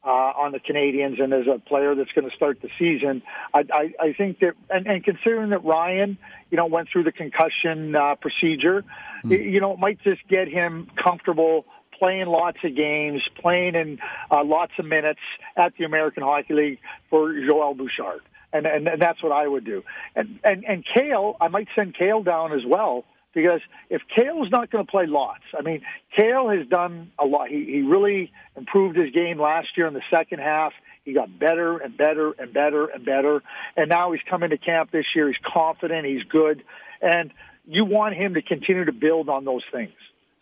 uh, 0.04 0.10
on 0.10 0.52
the 0.52 0.60
Canadians 0.60 1.20
and 1.20 1.32
as 1.34 1.46
a 1.46 1.60
player 1.60 1.94
that's 1.94 2.12
going 2.14 2.28
to 2.28 2.36
start 2.36 2.60
the 2.62 2.70
season, 2.80 3.22
I, 3.54 3.66
I, 3.72 3.94
I 4.00 4.14
think 4.14 4.40
that, 4.40 4.54
and, 4.70 4.88
and 4.88 5.04
considering 5.04 5.52
that 5.52 5.64
Ryan, 5.64 6.18
you 6.50 6.58
know, 6.58 6.66
went 6.66 6.90
through 6.92 7.04
the 7.04 7.12
concussion 7.12 7.96
uh, 7.96 8.16
procedure, 8.16 8.84
mm. 9.24 9.32
it, 9.32 9.42
you 9.42 9.62
know, 9.62 9.74
it 9.74 9.80
might 9.80 10.02
just 10.02 10.28
get 10.28 10.48
him 10.48 10.90
comfortable 11.02 11.66
playing 12.00 12.28
lots 12.28 12.58
of 12.64 12.76
games, 12.76 13.22
playing 13.40 13.76
in 13.76 14.00
uh, 14.32 14.44
lots 14.44 14.72
of 14.80 14.86
minutes 14.86 15.20
at 15.56 15.74
the 15.78 15.84
American 15.84 16.24
Hockey 16.24 16.54
League 16.54 16.80
for 17.10 17.32
Joel 17.48 17.76
Bouchard. 17.76 18.22
And, 18.52 18.66
and, 18.66 18.88
and 18.88 19.00
that's 19.00 19.22
what 19.22 19.32
I 19.32 19.48
would 19.48 19.66
do. 19.66 19.84
And, 20.16 20.40
and, 20.44 20.64
and 20.66 20.84
Cale, 20.84 21.38
I 21.40 21.50
might 21.50 21.68
send 21.76 21.96
Cale 21.96 22.24
down 22.24 22.54
as 22.54 22.66
well 22.66 23.06
because 23.34 23.62
if 23.90 24.02
Cale's 24.16 24.50
not 24.50 24.72
going 24.72 24.86
to 24.86 24.90
play 24.90 25.06
lots, 25.06 25.44
I 25.58 25.62
mean, 25.62 25.82
Kale 26.16 26.50
has 26.50 26.68
done 26.68 27.12
a 27.20 27.26
lot. 27.26 27.50
He, 27.50 27.66
he 27.66 27.82
really 27.82 28.32
improved 28.56 28.98
his 28.98 29.12
game 29.12 29.40
last 29.40 29.70
year 29.78 29.88
in 29.88 29.94
the 29.94 30.02
second 30.10 30.40
half. 30.40 30.74
He 31.06 31.14
got 31.14 31.38
better 31.38 31.78
and 31.78 31.96
better 31.96 32.32
and 32.32 32.54
better 32.54 32.86
and 32.86 33.06
better. 33.06 33.44
And 33.76 33.90
now 33.90 34.12
he's 34.12 34.22
coming 34.30 34.50
to 34.50 34.58
camp 34.58 34.92
this 34.92 35.06
year. 35.16 35.28
He's 35.28 35.42
confident. 35.44 36.06
He's 36.06 36.24
good. 36.24 36.64
And 37.02 37.32
you 37.66 37.86
want 37.86 38.16
him 38.16 38.34
to 38.34 38.42
continue 38.42 38.86
to 38.86 38.92
build 38.92 39.30
on 39.30 39.46
those 39.46 39.64
things. 39.72 39.94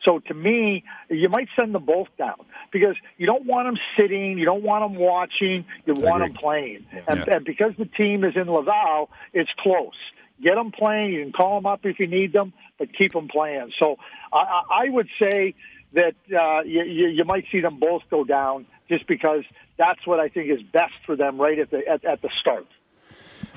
So 0.03 0.19
to 0.19 0.33
me, 0.33 0.83
you 1.09 1.27
might 1.27 1.49
send 1.55 1.75
them 1.75 1.83
both 1.83 2.07
down 2.17 2.45
because 2.71 2.95
you 3.17 3.25
don't 3.25 3.45
want 3.45 3.67
them 3.67 3.77
sitting, 3.99 4.37
you 4.37 4.45
don't 4.45 4.63
want 4.63 4.89
them 4.89 4.99
watching, 5.01 5.65
you 5.85 5.93
want 5.95 6.23
them 6.23 6.33
playing. 6.33 6.85
And, 7.07 7.25
yeah. 7.27 7.35
and 7.35 7.45
because 7.45 7.73
the 7.77 7.85
team 7.85 8.23
is 8.23 8.35
in 8.37 8.49
Laval, 8.49 9.09
it's 9.33 9.49
close. 9.59 9.97
Get 10.41 10.55
them 10.55 10.71
playing. 10.71 11.13
You 11.13 11.23
can 11.23 11.33
call 11.33 11.55
them 11.55 11.65
up 11.65 11.85
if 11.85 11.99
you 11.99 12.07
need 12.07 12.31
them, 12.31 12.53
but 12.77 12.93
keep 12.93 13.13
them 13.13 13.27
playing. 13.27 13.71
So 13.79 13.97
I, 14.31 14.61
I 14.71 14.89
would 14.89 15.09
say 15.19 15.55
that 15.93 16.15
uh, 16.33 16.61
you, 16.63 16.83
you 16.83 17.23
might 17.25 17.45
see 17.51 17.61
them 17.61 17.79
both 17.79 18.03
go 18.09 18.23
down 18.23 18.65
just 18.89 19.07
because 19.07 19.43
that's 19.77 20.05
what 20.05 20.19
I 20.19 20.29
think 20.29 20.49
is 20.49 20.61
best 20.61 20.93
for 21.05 21.15
them 21.15 21.39
right 21.39 21.59
at 21.59 21.71
the 21.71 21.87
at, 21.87 22.05
at 22.05 22.21
the 22.21 22.29
start. 22.35 22.67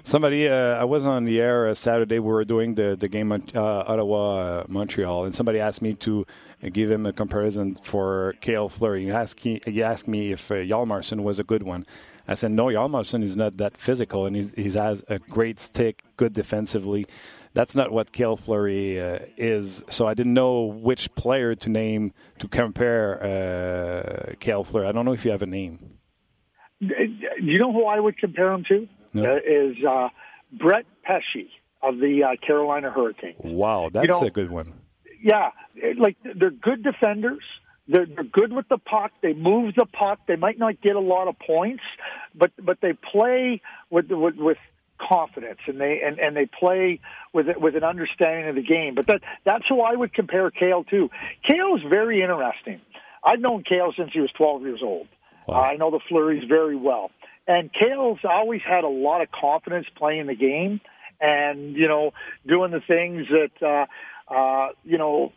Somebody, 0.03 0.49
uh, 0.49 0.81
I 0.81 0.85
was 0.85 1.05
on 1.05 1.25
the 1.25 1.41
air 1.41 1.69
uh, 1.69 1.75
Saturday. 1.75 2.19
We 2.19 2.33
were 2.33 2.45
doing 2.45 2.75
the 2.75 2.97
the 2.99 3.09
game 3.09 3.33
uh, 3.33 3.39
Ottawa 3.55 4.39
uh, 4.39 4.65
Montreal, 4.69 5.25
and 5.25 5.35
somebody 5.35 5.61
asked 5.61 5.83
me 5.83 5.95
to 5.95 6.27
give 6.73 6.91
him 6.91 7.07
a 7.07 7.13
comparison 7.13 7.75
for 7.77 8.35
Kale 8.41 8.69
Fleury. 8.69 9.05
He 9.05 9.11
asked, 9.11 9.41
he, 9.41 9.61
he 9.67 9.83
asked 9.83 10.07
me 10.09 10.33
if 10.33 10.51
uh, 10.51 10.57
Hjalmarsson 10.57 11.23
was 11.23 11.39
a 11.39 11.45
good 11.45 11.63
one. 11.63 11.87
I 12.29 12.35
said 12.35 12.53
no, 12.53 12.67
Hjalmarsson 12.67 13.23
is 13.23 13.37
not 13.37 13.57
that 13.57 13.79
physical, 13.79 14.27
and 14.27 14.37
he's, 14.37 14.53
he 14.55 14.71
has 14.79 15.03
a 15.09 15.19
great 15.19 15.59
stick, 15.59 16.03
good 16.17 16.33
defensively 16.33 17.07
that's 17.53 17.75
not 17.75 17.91
what 17.91 18.13
Cale 18.13 18.37
Fleury 18.37 19.01
uh, 19.01 19.19
is. 19.37 19.83
So 19.91 20.07
I 20.07 20.15
didn't 20.15 20.35
know 20.35 20.65
which 20.65 21.15
player 21.15 21.55
to 21.57 21.69
name 21.69 22.13
to 22.39 22.49
compare 22.49 24.35
uh, 24.39 24.63
Fleury. 24.65 24.87
I 24.87 24.93
don't 24.93 25.05
know 25.05 25.13
if 25.13 25.25
you 25.25 25.31
have 25.33 25.43
a 25.43 25.47
name. 25.47 25.99
Do 26.81 26.95
you 27.43 27.59
know 27.59 27.73
who 27.73 27.85
I 27.87 28.01
would 28.01 28.17
compare 28.19 28.53
him 28.53 28.65
to? 28.69 28.89
No. 29.13 29.25
Uh, 29.25 29.37
is 29.37 29.77
uh, 29.87 30.09
Brett 30.53 30.87
Pesce 31.03 31.49
of 31.83 31.99
the 31.99 32.23
uh, 32.25 32.47
Carolina 32.47 32.91
Hurricanes. 32.91 33.37
Wow, 33.39 33.91
that's 33.93 34.05
you 34.05 34.09
know, 34.09 34.27
a 34.27 34.31
good 34.31 34.51
one. 34.51 34.73
Yeah, 35.23 35.51
like 35.99 36.17
they're 36.23 36.51
good 36.51 36.83
defenders. 36.83 37.43
They're, 37.89 38.07
they're 38.07 38.25
good 38.25 38.53
with 38.53 38.69
the 38.69 38.79
puck. 38.79 39.11
They 39.21 39.33
move 39.33 39.75
the 39.75 39.87
puck. 39.87 40.21
They 40.29 40.37
might 40.37 40.59
not 40.59 40.81
get 40.81 40.95
a 40.95 41.01
lot 41.01 41.29
of 41.29 41.39
points, 41.39 41.83
but 42.35 42.53
but 42.63 42.79
they 42.81 42.93
play 42.93 43.61
with 43.91 44.07
with, 44.11 44.37
with 44.37 44.59
confidence 45.09 45.61
and 45.67 45.81
they 45.81 46.01
and, 46.05 46.19
and 46.19 46.37
they 46.37 46.47
play 46.47 47.01
with 47.33 47.49
it, 47.49 47.61
with 47.61 47.77
an 47.77 47.85
understanding 47.85 48.49
of 48.49 48.55
the 48.55 48.63
game. 48.63 48.95
But 48.95 49.07
that 49.07 49.23
that's 49.45 49.65
who 49.69 49.81
I 49.81 49.95
would 49.95 50.13
compare 50.13 50.51
Cale 50.51 50.85
to. 50.85 51.11
Cale 51.47 51.77
is 51.77 51.83
very 51.89 52.23
interesting. 52.23 52.81
I've 53.23 53.41
known 53.41 53.65
Cale 53.65 53.93
since 53.97 54.11
he 54.13 54.21
was 54.21 54.31
12 54.37 54.63
years 54.63 54.81
old. 54.83 55.09
Wow. 55.47 55.57
Uh, 55.57 55.61
I 55.61 55.77
know 55.77 55.91
the 55.91 56.01
Fleurys 56.11 56.47
very 56.49 56.77
well. 56.77 57.11
And 57.47 57.71
Cale's 57.73 58.21
always 58.25 58.61
had 58.67 58.85
a 58.85 58.89
lot 58.89 59.23
of 59.23 59.31
confidence 59.31 59.87
playing 59.97 60.27
the 60.27 60.35
game 60.35 60.81
and, 61.21 61.77
you 61.77 61.89
know, 61.89 62.13
doing 62.47 62.71
the 62.71 62.81
things 62.81 63.27
that, 63.29 63.67
uh, 63.67 64.33
uh, 64.33 64.69
you 64.85 64.99
know, 64.99 65.33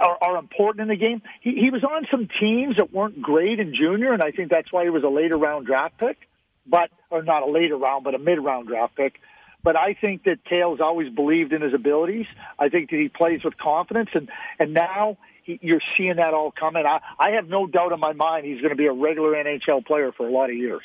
are, 0.00 0.18
are 0.22 0.36
important 0.36 0.82
in 0.82 0.88
the 0.88 0.96
game. 0.96 1.22
He, 1.40 1.56
he 1.56 1.70
was 1.70 1.82
on 1.84 2.06
some 2.10 2.28
teams 2.40 2.76
that 2.76 2.92
weren't 2.92 3.20
great 3.20 3.60
in 3.60 3.74
junior, 3.74 4.12
and 4.12 4.22
I 4.22 4.30
think 4.30 4.50
that's 4.50 4.72
why 4.72 4.84
he 4.84 4.90
was 4.90 5.02
a 5.02 5.08
later 5.08 5.36
round 5.36 5.66
draft 5.66 5.98
pick 5.98 6.18
but 6.66 6.90
or 7.10 7.22
not 7.22 7.42
a 7.42 7.50
later 7.50 7.76
round, 7.76 8.04
but 8.04 8.14
a 8.14 8.18
mid 8.18 8.38
round 8.38 8.68
draft 8.68 8.96
pick. 8.96 9.20
But 9.62 9.76
I 9.76 9.94
think 9.94 10.24
that 10.24 10.44
Cale's 10.44 10.80
always 10.80 11.12
believed 11.12 11.52
in 11.52 11.62
his 11.62 11.72
abilities. 11.72 12.26
I 12.58 12.68
think 12.68 12.90
that 12.90 12.96
he 12.96 13.08
plays 13.08 13.42
with 13.44 13.56
confidence, 13.56 14.10
and 14.14 14.28
and 14.58 14.74
now 14.74 15.16
he, 15.42 15.58
you're 15.62 15.80
seeing 15.96 16.16
that 16.16 16.34
all 16.34 16.52
coming. 16.52 16.84
I, 16.86 17.00
I 17.18 17.30
have 17.30 17.48
no 17.48 17.66
doubt 17.66 17.92
in 17.92 18.00
my 18.00 18.12
mind 18.12 18.46
he's 18.46 18.60
going 18.60 18.70
to 18.70 18.76
be 18.76 18.86
a 18.86 18.92
regular 18.92 19.32
NHL 19.32 19.86
player 19.86 20.12
for 20.12 20.28
a 20.28 20.30
lot 20.30 20.50
of 20.50 20.56
years. 20.56 20.82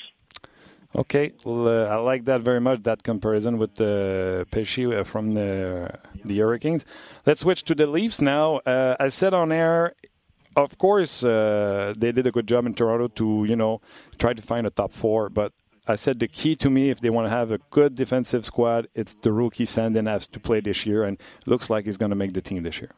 Okay, 0.96 1.34
well, 1.44 1.68
uh, 1.68 1.86
I 1.86 1.98
like 1.98 2.26
that 2.26 2.42
very 2.42 2.60
much. 2.60 2.84
That 2.84 3.04
comparison 3.04 3.58
with 3.58 3.76
the 3.76 4.42
uh, 4.42 4.56
Pesce 4.56 4.80
uh, 4.80 5.04
from 5.04 5.34
the 5.34 5.94
the 6.26 6.40
Hurricanes. 6.40 6.86
Let's 7.26 7.42
switch 7.42 7.64
to 7.66 7.76
the 7.76 7.86
Leafs 7.86 8.22
now. 8.22 8.58
Uh, 8.60 8.96
I 9.00 9.10
said 9.10 9.34
on 9.34 9.52
air 9.52 9.94
of 10.56 10.78
course, 10.78 11.24
uh, 11.24 11.94
they 11.98 12.12
did 12.12 12.28
a 12.28 12.32
good 12.32 12.48
job 12.48 12.66
in 12.66 12.74
Toronto 12.74 13.08
to 13.08 13.46
you 13.48 13.56
know 13.56 13.82
try 14.18 14.34
to 14.34 14.42
find 14.42 14.68
a 14.68 14.70
top 14.70 14.94
four. 14.94 15.30
But 15.30 15.54
I 15.90 15.96
said 15.96 16.20
the 16.20 16.28
key 16.28 16.56
to 16.58 16.70
me, 16.70 16.92
if 16.92 17.00
they 17.02 17.10
want 17.10 17.26
to 17.26 17.32
have 17.32 17.50
a 17.50 17.58
good 17.72 17.96
defensive 17.96 18.46
squad, 18.46 18.88
it's 18.94 19.16
the 19.16 19.32
rookie 19.32 19.66
Sandin 19.66 20.08
has 20.08 20.28
to 20.28 20.40
play 20.40 20.60
this 20.60 20.86
year, 20.86 21.04
and 21.04 21.18
looks 21.48 21.68
like 21.68 21.86
he's 21.86 21.98
going 21.98 22.12
to 22.12 22.16
make 22.16 22.34
the 22.34 22.42
team 22.42 22.62
this 22.62 22.80
year. 22.80 22.92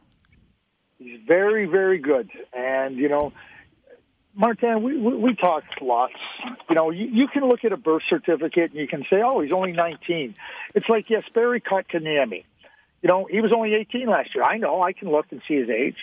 He's 0.98 1.18
very, 1.26 1.64
very 1.64 1.98
good, 1.98 2.28
and 2.52 2.98
you 2.98 3.08
know, 3.08 3.32
Martin, 4.34 4.82
we, 4.82 4.98
we, 4.98 5.16
we 5.16 5.34
talk 5.34 5.64
lots. 5.80 6.12
You 6.68 6.74
know, 6.74 6.90
you, 6.90 7.06
you 7.06 7.28
can 7.28 7.48
look 7.48 7.64
at 7.64 7.72
a 7.72 7.78
birth 7.78 8.02
certificate 8.10 8.72
and 8.72 8.80
you 8.80 8.86
can 8.86 9.04
say, 9.08 9.22
oh, 9.24 9.40
he's 9.40 9.52
only 9.52 9.72
19. 9.72 10.34
It's 10.74 10.88
like, 10.88 11.10
yes, 11.10 11.22
Barry 11.34 11.60
Kotkaniemi. 11.60 12.44
You 13.02 13.08
know, 13.08 13.26
he 13.30 13.40
was 13.40 13.52
only 13.54 13.74
18 13.74 14.06
last 14.06 14.34
year. 14.34 14.44
I 14.44 14.58
know, 14.58 14.82
I 14.82 14.92
can 14.92 15.10
look 15.10 15.26
and 15.30 15.42
see 15.48 15.56
his 15.56 15.68
age. 15.68 15.96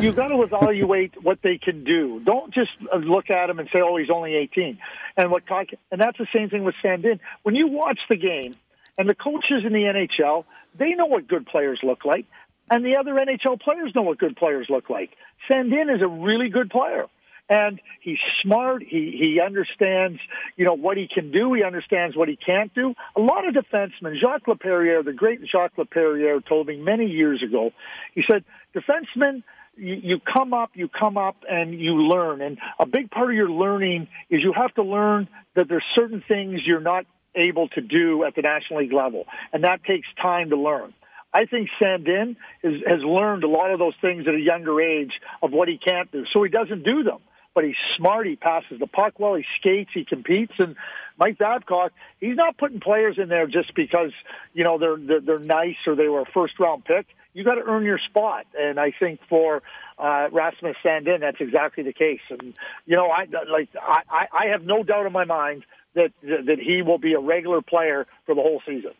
You've 0.00 0.16
got 0.16 0.28
to 0.28 0.42
evaluate 0.42 1.22
what 1.22 1.40
they 1.42 1.58
can 1.58 1.84
do. 1.84 2.20
Don't 2.24 2.52
just 2.52 2.70
uh, 2.92 2.96
look 2.96 3.30
at 3.30 3.50
him 3.50 3.58
and 3.58 3.68
say, 3.72 3.80
oh, 3.82 3.96
he's 3.96 4.10
only 4.10 4.34
18. 4.34 4.78
And 5.16 5.30
what 5.30 5.42
and 5.50 6.00
that's 6.00 6.18
the 6.18 6.26
same 6.34 6.50
thing 6.50 6.64
with 6.64 6.74
Sandin. 6.82 7.20
When 7.42 7.54
you 7.54 7.68
watch 7.68 7.98
the 8.08 8.16
game, 8.16 8.52
and 8.98 9.08
the 9.08 9.14
coaches 9.14 9.64
in 9.64 9.72
the 9.72 9.82
NHL, 9.82 10.44
they 10.78 10.90
know 10.90 11.06
what 11.06 11.26
good 11.26 11.46
players 11.46 11.80
look 11.82 12.04
like, 12.04 12.26
and 12.70 12.84
the 12.84 12.96
other 12.96 13.12
NHL 13.12 13.60
players 13.60 13.92
know 13.94 14.02
what 14.02 14.18
good 14.18 14.36
players 14.36 14.66
look 14.70 14.88
like. 14.88 15.10
Sandin 15.48 15.94
is 15.94 16.02
a 16.02 16.08
really 16.08 16.48
good 16.48 16.70
player. 16.70 17.06
And 17.46 17.78
he's 18.00 18.16
smart. 18.42 18.82
He 18.82 19.14
he 19.18 19.38
understands, 19.38 20.18
you 20.56 20.64
know, 20.64 20.72
what 20.72 20.96
he 20.96 21.06
can 21.06 21.30
do. 21.30 21.52
He 21.52 21.62
understands 21.62 22.16
what 22.16 22.26
he 22.26 22.36
can't 22.36 22.72
do. 22.72 22.94
A 23.16 23.20
lot 23.20 23.46
of 23.46 23.52
defensemen, 23.52 24.18
Jacques 24.18 24.46
Laperriere, 24.46 25.04
the 25.04 25.12
great 25.12 25.40
Jacques 25.46 25.76
Laperriere, 25.76 26.42
told 26.42 26.68
me 26.68 26.78
many 26.78 27.04
years 27.04 27.42
ago. 27.42 27.72
He 28.14 28.24
said, 28.26 28.44
defensemen, 28.74 29.42
you, 29.76 30.20
come 30.20 30.52
up, 30.52 30.70
you 30.74 30.88
come 30.88 31.16
up, 31.16 31.36
and 31.48 31.78
you 31.78 31.94
learn. 31.94 32.40
And 32.40 32.58
a 32.78 32.86
big 32.86 33.10
part 33.10 33.30
of 33.30 33.36
your 33.36 33.50
learning 33.50 34.08
is 34.30 34.40
you 34.42 34.52
have 34.52 34.74
to 34.74 34.82
learn 34.82 35.28
that 35.54 35.68
there's 35.68 35.84
certain 35.94 36.22
things 36.26 36.60
you're 36.66 36.80
not 36.80 37.06
able 37.34 37.68
to 37.68 37.80
do 37.80 38.24
at 38.24 38.34
the 38.34 38.42
National 38.42 38.80
League 38.80 38.92
level, 38.92 39.24
and 39.52 39.64
that 39.64 39.84
takes 39.84 40.06
time 40.20 40.50
to 40.50 40.56
learn. 40.56 40.94
I 41.32 41.46
think 41.46 41.68
Sandin 41.82 42.36
has, 42.62 42.74
has 42.86 43.00
learned 43.02 43.42
a 43.42 43.48
lot 43.48 43.72
of 43.72 43.80
those 43.80 43.94
things 44.00 44.26
at 44.28 44.34
a 44.34 44.40
younger 44.40 44.80
age 44.80 45.12
of 45.42 45.50
what 45.50 45.68
he 45.68 45.78
can't 45.78 46.10
do, 46.12 46.24
so 46.32 46.42
he 46.44 46.48
doesn't 46.48 46.84
do 46.84 47.02
them. 47.02 47.18
But 47.54 47.64
he's 47.64 47.76
smart. 47.96 48.26
He 48.26 48.36
passes 48.36 48.80
the 48.80 48.86
puck 48.86 49.18
well. 49.18 49.34
He 49.34 49.44
skates. 49.60 49.90
He 49.94 50.04
competes. 50.04 50.52
And 50.58 50.74
Mike 51.18 51.38
Babcock, 51.38 51.92
he's 52.18 52.36
not 52.36 52.56
putting 52.56 52.80
players 52.80 53.16
in 53.16 53.28
there 53.28 53.46
just 53.46 53.74
because 53.76 54.10
you 54.54 54.64
know 54.64 54.78
they're 54.78 54.96
they're, 54.96 55.20
they're 55.20 55.38
nice 55.38 55.76
or 55.86 55.94
they 55.94 56.08
were 56.08 56.22
a 56.22 56.32
first 56.32 56.58
round 56.58 56.84
pick. 56.84 57.06
You 57.34 57.44
got 57.44 57.56
to 57.56 57.62
earn 57.66 57.84
your 57.84 57.98
spot. 57.98 58.46
And 58.58 58.80
I 58.80 58.92
think 58.98 59.20
for 59.28 59.62
uh, 59.98 60.28
Rasmus 60.32 60.76
Sandin, 60.84 61.20
that's 61.20 61.40
exactly 61.40 61.84
the 61.84 61.92
case. 61.92 62.20
And 62.30 62.56
you 62.86 62.96
know, 62.96 63.08
I 63.10 63.26
like 63.50 63.68
I 63.76 64.26
I 64.32 64.46
have 64.52 64.62
no 64.64 64.82
doubt 64.82 65.06
in 65.06 65.12
my 65.12 65.24
mind 65.24 65.64
that 65.94 66.12
that 66.22 66.58
he 66.58 66.82
will 66.82 66.98
be 66.98 67.12
a 67.14 67.20
regular 67.20 67.60
player 67.60 68.06
for 68.24 68.34
the 68.34 68.40
whole 68.40 68.62
season. 68.66 68.92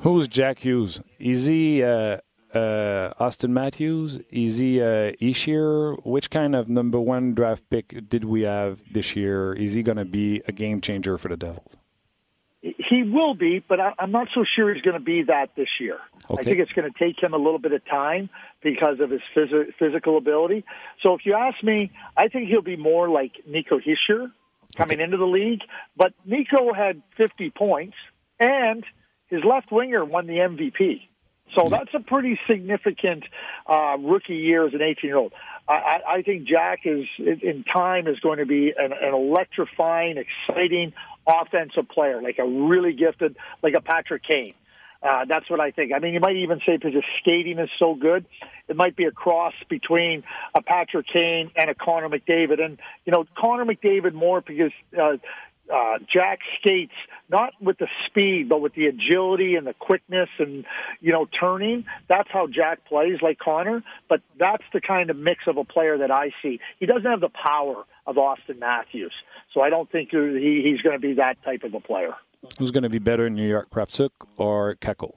Who's 0.00 0.28
Jack 0.28 0.58
Hughes? 0.58 1.00
Is 1.18 1.46
he 1.46 1.82
uh, 1.82 2.18
uh, 2.54 3.12
Auston 3.20 3.50
Matthews? 3.50 4.20
Is 4.30 4.58
he 4.58 4.80
uh, 4.80 5.12
Hischier? 5.20 5.96
Which 6.04 6.30
kind 6.30 6.54
of 6.54 6.68
number 6.68 7.00
one 7.00 7.34
draft 7.34 7.64
pick 7.70 8.08
did 8.08 8.24
we 8.24 8.42
have 8.42 8.80
this 8.92 9.16
year? 9.16 9.54
Is 9.54 9.74
he 9.74 9.82
going 9.82 9.98
to 9.98 10.04
be 10.04 10.42
a 10.46 10.52
game 10.52 10.80
changer 10.80 11.16
for 11.16 11.28
the 11.28 11.36
Devils? 11.36 11.76
He 12.96 13.02
will 13.02 13.34
be, 13.34 13.62
but 13.66 13.78
I, 13.78 13.92
am 13.98 14.10
not 14.10 14.28
so 14.34 14.42
sure 14.56 14.72
he's 14.72 14.82
going 14.82 14.98
to 14.98 15.04
be 15.04 15.24
that 15.24 15.50
this 15.54 15.68
year. 15.78 15.98
Okay. 16.30 16.40
I 16.40 16.42
think 16.42 16.60
it's 16.60 16.72
going 16.72 16.90
to 16.90 16.98
take 16.98 17.22
him 17.22 17.34
a 17.34 17.36
little 17.36 17.58
bit 17.58 17.72
of 17.72 17.84
time 17.84 18.30
because 18.62 19.00
of 19.00 19.10
his 19.10 19.20
phys- 19.36 19.74
physical 19.78 20.16
ability. 20.16 20.64
So 21.02 21.12
if 21.12 21.26
you 21.26 21.34
ask 21.34 21.62
me, 21.62 21.90
I 22.16 22.28
think 22.28 22.48
he'll 22.48 22.62
be 22.62 22.76
more 22.76 23.10
like 23.10 23.32
Nico 23.46 23.78
Hischier 23.78 24.32
coming 24.76 24.96
okay. 24.96 25.04
into 25.04 25.18
the 25.18 25.26
league. 25.26 25.60
But 25.94 26.14
Nico 26.24 26.72
had 26.72 27.02
50 27.18 27.50
points, 27.50 27.96
and 28.40 28.82
his 29.28 29.44
left 29.44 29.70
winger 29.70 30.02
won 30.02 30.26
the 30.26 30.38
MVP. 30.38 31.02
So 31.54 31.68
that's 31.68 31.94
a 31.94 32.00
pretty 32.00 32.38
significant 32.48 33.24
uh, 33.66 33.96
rookie 33.98 34.36
year 34.36 34.66
as 34.66 34.74
an 34.74 34.82
18 34.82 34.96
year 35.08 35.16
old. 35.16 35.32
I, 35.68 36.00
I 36.08 36.22
think 36.22 36.46
Jack 36.46 36.80
is 36.84 37.06
in 37.18 37.64
time 37.64 38.06
is 38.06 38.20
going 38.20 38.38
to 38.38 38.46
be 38.46 38.72
an, 38.76 38.92
an 38.92 39.14
electrifying, 39.14 40.16
exciting 40.16 40.92
offensive 41.26 41.88
player, 41.88 42.22
like 42.22 42.38
a 42.38 42.46
really 42.46 42.92
gifted, 42.92 43.36
like 43.62 43.74
a 43.74 43.80
Patrick 43.80 44.22
Kane. 44.22 44.54
Uh, 45.02 45.24
that's 45.24 45.48
what 45.50 45.60
I 45.60 45.70
think. 45.72 45.92
I 45.94 45.98
mean, 45.98 46.14
you 46.14 46.20
might 46.20 46.36
even 46.36 46.60
say 46.66 46.76
because 46.76 46.94
his 46.94 47.04
skating 47.20 47.58
is 47.58 47.68
so 47.78 47.94
good, 47.94 48.24
it 48.68 48.76
might 48.76 48.96
be 48.96 49.04
a 49.04 49.10
cross 49.10 49.52
between 49.68 50.24
a 50.54 50.62
Patrick 50.62 51.06
Kane 51.12 51.50
and 51.54 51.68
a 51.68 51.74
Connor 51.74 52.08
McDavid. 52.08 52.64
And 52.64 52.78
you 53.04 53.12
know, 53.12 53.24
Connor 53.36 53.64
McDavid 53.64 54.14
more 54.14 54.40
because 54.40 54.72
uh, 55.00 55.16
uh, 55.72 55.98
Jack 56.12 56.40
skates 56.58 56.92
not 57.28 57.52
with 57.60 57.78
the 57.78 57.88
speed, 58.06 58.48
but 58.48 58.60
with 58.60 58.74
the 58.74 58.86
agility 58.86 59.56
and 59.56 59.66
the 59.66 59.74
quickness 59.74 60.28
and 60.38 60.64
you 61.00 61.12
know 61.12 61.26
turning. 61.38 61.84
That's 62.08 62.28
how 62.30 62.46
Jack 62.46 62.84
plays, 62.86 63.18
like 63.22 63.38
Connor. 63.38 63.82
But 64.08 64.22
that's 64.38 64.62
the 64.72 64.80
kind 64.80 65.10
of 65.10 65.16
mix 65.16 65.44
of 65.46 65.56
a 65.56 65.64
player 65.64 65.98
that 65.98 66.10
I 66.10 66.30
see. 66.42 66.60
He 66.78 66.86
doesn't 66.86 67.04
have 67.04 67.20
the 67.20 67.30
power 67.30 67.84
of 68.06 68.18
Austin 68.18 68.58
Matthews, 68.58 69.12
so 69.52 69.60
I 69.60 69.70
don't 69.70 69.90
think 69.90 70.10
he, 70.10 70.62
he's 70.64 70.80
going 70.82 70.94
to 70.94 71.00
be 71.00 71.14
that 71.14 71.42
type 71.44 71.64
of 71.64 71.74
a 71.74 71.80
player. 71.80 72.14
Who's 72.58 72.70
going 72.70 72.84
to 72.84 72.88
be 72.88 72.98
better 72.98 73.26
in 73.26 73.34
New 73.34 73.48
York, 73.48 73.70
Kravtsuk 73.70 74.10
or 74.36 74.76
Kakko? 74.76 75.14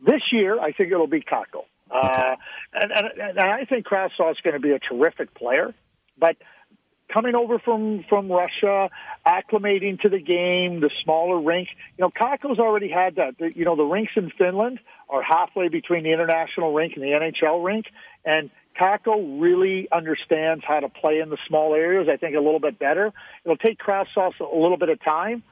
This 0.00 0.22
year, 0.30 0.60
I 0.60 0.72
think 0.72 0.92
it'll 0.92 1.06
be. 1.06 1.24
Uh, 1.28 1.38
okay. 1.38 1.52
Uh, 1.90 2.36
and, 2.74 2.92
and, 2.92 3.06
and 3.20 3.40
I 3.40 3.64
think 3.64 3.86
Kravtsov 3.86 4.32
is 4.32 4.36
going 4.44 4.54
to 4.54 4.60
be 4.60 4.72
a 4.72 4.78
terrific 4.78 5.34
player, 5.34 5.74
but 6.18 6.36
coming 7.12 7.34
over 7.34 7.58
from 7.58 8.04
from 8.08 8.30
Russia, 8.30 8.90
acclimating 9.26 10.00
to 10.00 10.08
the 10.08 10.18
game, 10.18 10.80
the 10.80 10.90
smaller 11.04 11.40
rink. 11.40 11.68
You 11.98 12.04
know, 12.04 12.10
Kakko's 12.10 12.58
already 12.58 12.90
had 12.90 13.16
that. 13.16 13.38
The, 13.38 13.50
you 13.54 13.64
know, 13.64 13.76
the 13.76 13.84
rinks 13.84 14.12
in 14.16 14.30
Finland 14.36 14.80
are 15.08 15.22
halfway 15.22 15.68
between 15.68 16.04
the 16.04 16.12
international 16.12 16.74
rink 16.74 16.94
and 16.96 17.02
the 17.02 17.08
NHL 17.08 17.64
rink, 17.64 17.86
and 18.24 18.50
Kakko 18.80 19.40
really 19.40 19.88
understands 19.90 20.64
how 20.66 20.80
to 20.80 20.88
play 20.88 21.20
in 21.20 21.30
the 21.30 21.38
small 21.48 21.74
areas. 21.74 22.08
I 22.12 22.16
think 22.16 22.36
a 22.36 22.40
little 22.40 22.60
bit 22.60 22.78
better. 22.78 23.12
It'll 23.44 23.56
take 23.56 23.78
Kravtsov 23.78 24.38
a 24.40 24.56
little 24.56 24.76
bit 24.76 24.88
of 24.88 25.02
time, 25.02 25.42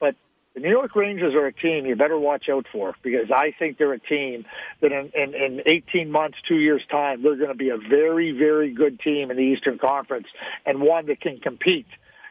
but 0.00 0.14
the 0.54 0.60
New 0.60 0.70
York 0.70 0.94
Rangers 0.94 1.34
are 1.34 1.46
a 1.46 1.52
team 1.52 1.84
you 1.84 1.96
better 1.96 2.18
watch 2.18 2.48
out 2.48 2.66
for 2.70 2.94
because 3.02 3.30
I 3.34 3.52
think 3.58 3.76
they're 3.76 3.92
a 3.92 3.98
team 3.98 4.44
that 4.80 4.92
in, 4.92 5.10
in, 5.14 5.34
in 5.34 5.60
18 5.66 6.10
months, 6.10 6.38
two 6.46 6.58
years' 6.58 6.82
time, 6.90 7.22
they're 7.22 7.36
going 7.36 7.48
to 7.48 7.56
be 7.56 7.70
a 7.70 7.76
very, 7.76 8.30
very 8.30 8.72
good 8.72 9.00
team 9.00 9.30
in 9.32 9.36
the 9.36 9.42
Eastern 9.42 9.78
Conference 9.78 10.26
and 10.64 10.80
one 10.80 11.06
that 11.06 11.20
can 11.20 11.40
compete, 11.40 11.88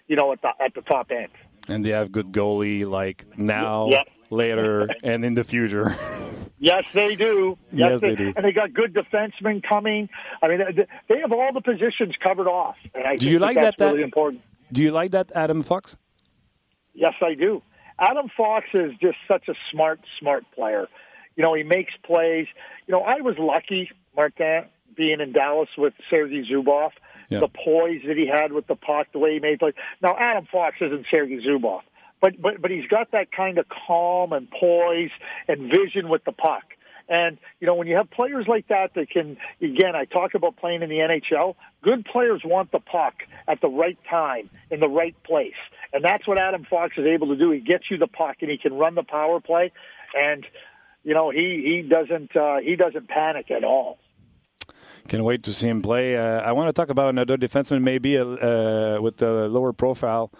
you 0.07 0.15
know, 0.15 0.31
at 0.31 0.41
the 0.41 0.49
at 0.63 0.73
the 0.73 0.81
top 0.81 1.11
end. 1.11 1.29
And 1.67 1.85
they 1.85 1.91
have 1.91 2.11
good 2.11 2.31
goalie 2.31 2.85
like 2.85 3.25
now, 3.37 3.89
yep. 3.89 4.07
later, 4.29 4.87
and 5.03 5.23
in 5.25 5.35
the 5.35 5.43
future. 5.43 5.95
Yes, 6.59 6.85
they 6.93 7.15
do. 7.15 7.57
Yes, 7.73 7.91
yes 7.91 7.99
they, 7.99 8.09
they, 8.11 8.15
do. 8.15 8.33
And 8.37 8.45
they 8.45 8.53
got 8.53 8.73
good 8.73 8.93
defensemen 8.93 9.61
coming. 9.67 10.07
I 10.41 10.47
mean, 10.47 10.59
they 11.09 11.19
have 11.19 11.33
all 11.33 11.51
the 11.51 11.59
positions 11.59 12.15
covered 12.23 12.47
off. 12.47 12.77
And 12.95 13.05
I 13.05 13.17
do 13.17 13.29
you 13.29 13.39
like 13.39 13.57
that, 13.57 13.75
that's 13.77 13.91
really 13.91 14.01
important. 14.01 14.41
Do 14.71 14.81
you 14.81 14.91
like 14.91 15.11
that, 15.11 15.33
Adam 15.35 15.61
Fox? 15.61 15.97
Yes, 16.93 17.15
I 17.21 17.33
do. 17.33 17.61
Adam 17.99 18.29
Fox 18.35 18.65
is 18.73 18.91
just 19.01 19.17
such 19.27 19.47
a 19.47 19.53
smart, 19.71 19.99
smart 20.19 20.45
player. 20.55 20.87
You 21.35 21.43
know, 21.43 21.53
he 21.53 21.63
makes 21.63 21.93
plays. 22.03 22.47
You 22.87 22.93
know, 22.93 23.01
I 23.01 23.21
was 23.21 23.35
lucky, 23.37 23.89
Martin, 24.15 24.45
uh, 24.45 24.67
being 24.95 25.19
in 25.19 25.31
Dallas 25.31 25.69
with 25.77 25.93
Sergei 26.09 26.43
Zubov. 26.51 26.91
Yeah. 27.29 27.39
The 27.39 27.47
poise 27.47 28.01
that 28.07 28.17
he 28.17 28.27
had 28.27 28.51
with 28.51 28.67
the 28.67 28.75
puck, 28.75 29.07
the 29.11 29.19
way 29.19 29.33
he 29.33 29.39
made 29.39 29.59
plays. 29.59 29.73
Now, 30.01 30.15
Adam 30.19 30.45
Fox 30.51 30.75
isn't 30.81 31.05
Sergei 31.09 31.39
Zubov, 31.39 31.81
but 32.21 32.39
but 32.39 32.61
but 32.61 32.69
he's 32.69 32.85
got 32.87 33.11
that 33.11 33.31
kind 33.31 33.57
of 33.57 33.65
calm 33.69 34.33
and 34.33 34.47
poise 34.51 35.09
and 35.47 35.71
vision 35.71 36.09
with 36.09 36.23
the 36.25 36.31
puck. 36.31 36.63
And, 37.09 37.37
you 37.59 37.67
know, 37.67 37.75
when 37.75 37.87
you 37.87 37.97
have 37.97 38.09
players 38.09 38.47
like 38.47 38.67
that 38.69 38.93
that 38.95 39.09
can, 39.09 39.37
again, 39.61 39.95
I 39.95 40.05
talk 40.05 40.35
about 40.35 40.55
playing 40.55 40.83
in 40.83 40.89
the 40.89 40.97
NHL, 40.97 41.55
good 41.83 42.05
players 42.05 42.41
want 42.45 42.71
the 42.71 42.79
puck 42.79 43.13
at 43.47 43.61
the 43.61 43.67
right 43.67 43.97
time, 44.09 44.49
in 44.71 44.79
the 44.79 44.87
right 44.87 45.15
place. 45.23 45.53
And 45.91 46.03
that's 46.03 46.25
what 46.27 46.37
Adam 46.39 46.65
Fox 46.69 46.97
is 46.97 47.05
able 47.05 47.27
to 47.27 47.35
do. 47.35 47.51
He 47.51 47.59
gets 47.59 47.91
you 47.91 47.97
the 47.97 48.07
puck 48.07 48.37
and 48.41 48.49
he 48.49 48.57
can 48.57 48.73
run 48.73 48.95
the 48.95 49.03
power 49.03 49.39
play. 49.41 49.71
And, 50.15 50.45
you 51.03 51.13
know, 51.13 51.29
he, 51.29 51.81
he 51.83 51.87
doesn't, 51.87 52.35
uh, 52.35 52.57
he 52.57 52.75
doesn't 52.75 53.09
panic 53.09 53.51
at 53.51 53.63
all. 53.63 53.99
Can 55.09 55.23
wait 55.25 55.43
to 55.43 55.53
see 55.53 55.67
him 55.67 55.81
play. 55.81 56.15
Uh, 56.15 56.39
I 56.39 56.53
want 56.53 56.69
to 56.69 56.73
talk 56.73 56.89
about 56.89 57.09
another 57.09 57.35
defenseman, 57.35 57.81
maybe 57.81 58.17
uh, 58.17 59.01
with 59.01 59.21
a 59.21 59.49
lower 59.49 59.73
profile. 59.73 60.31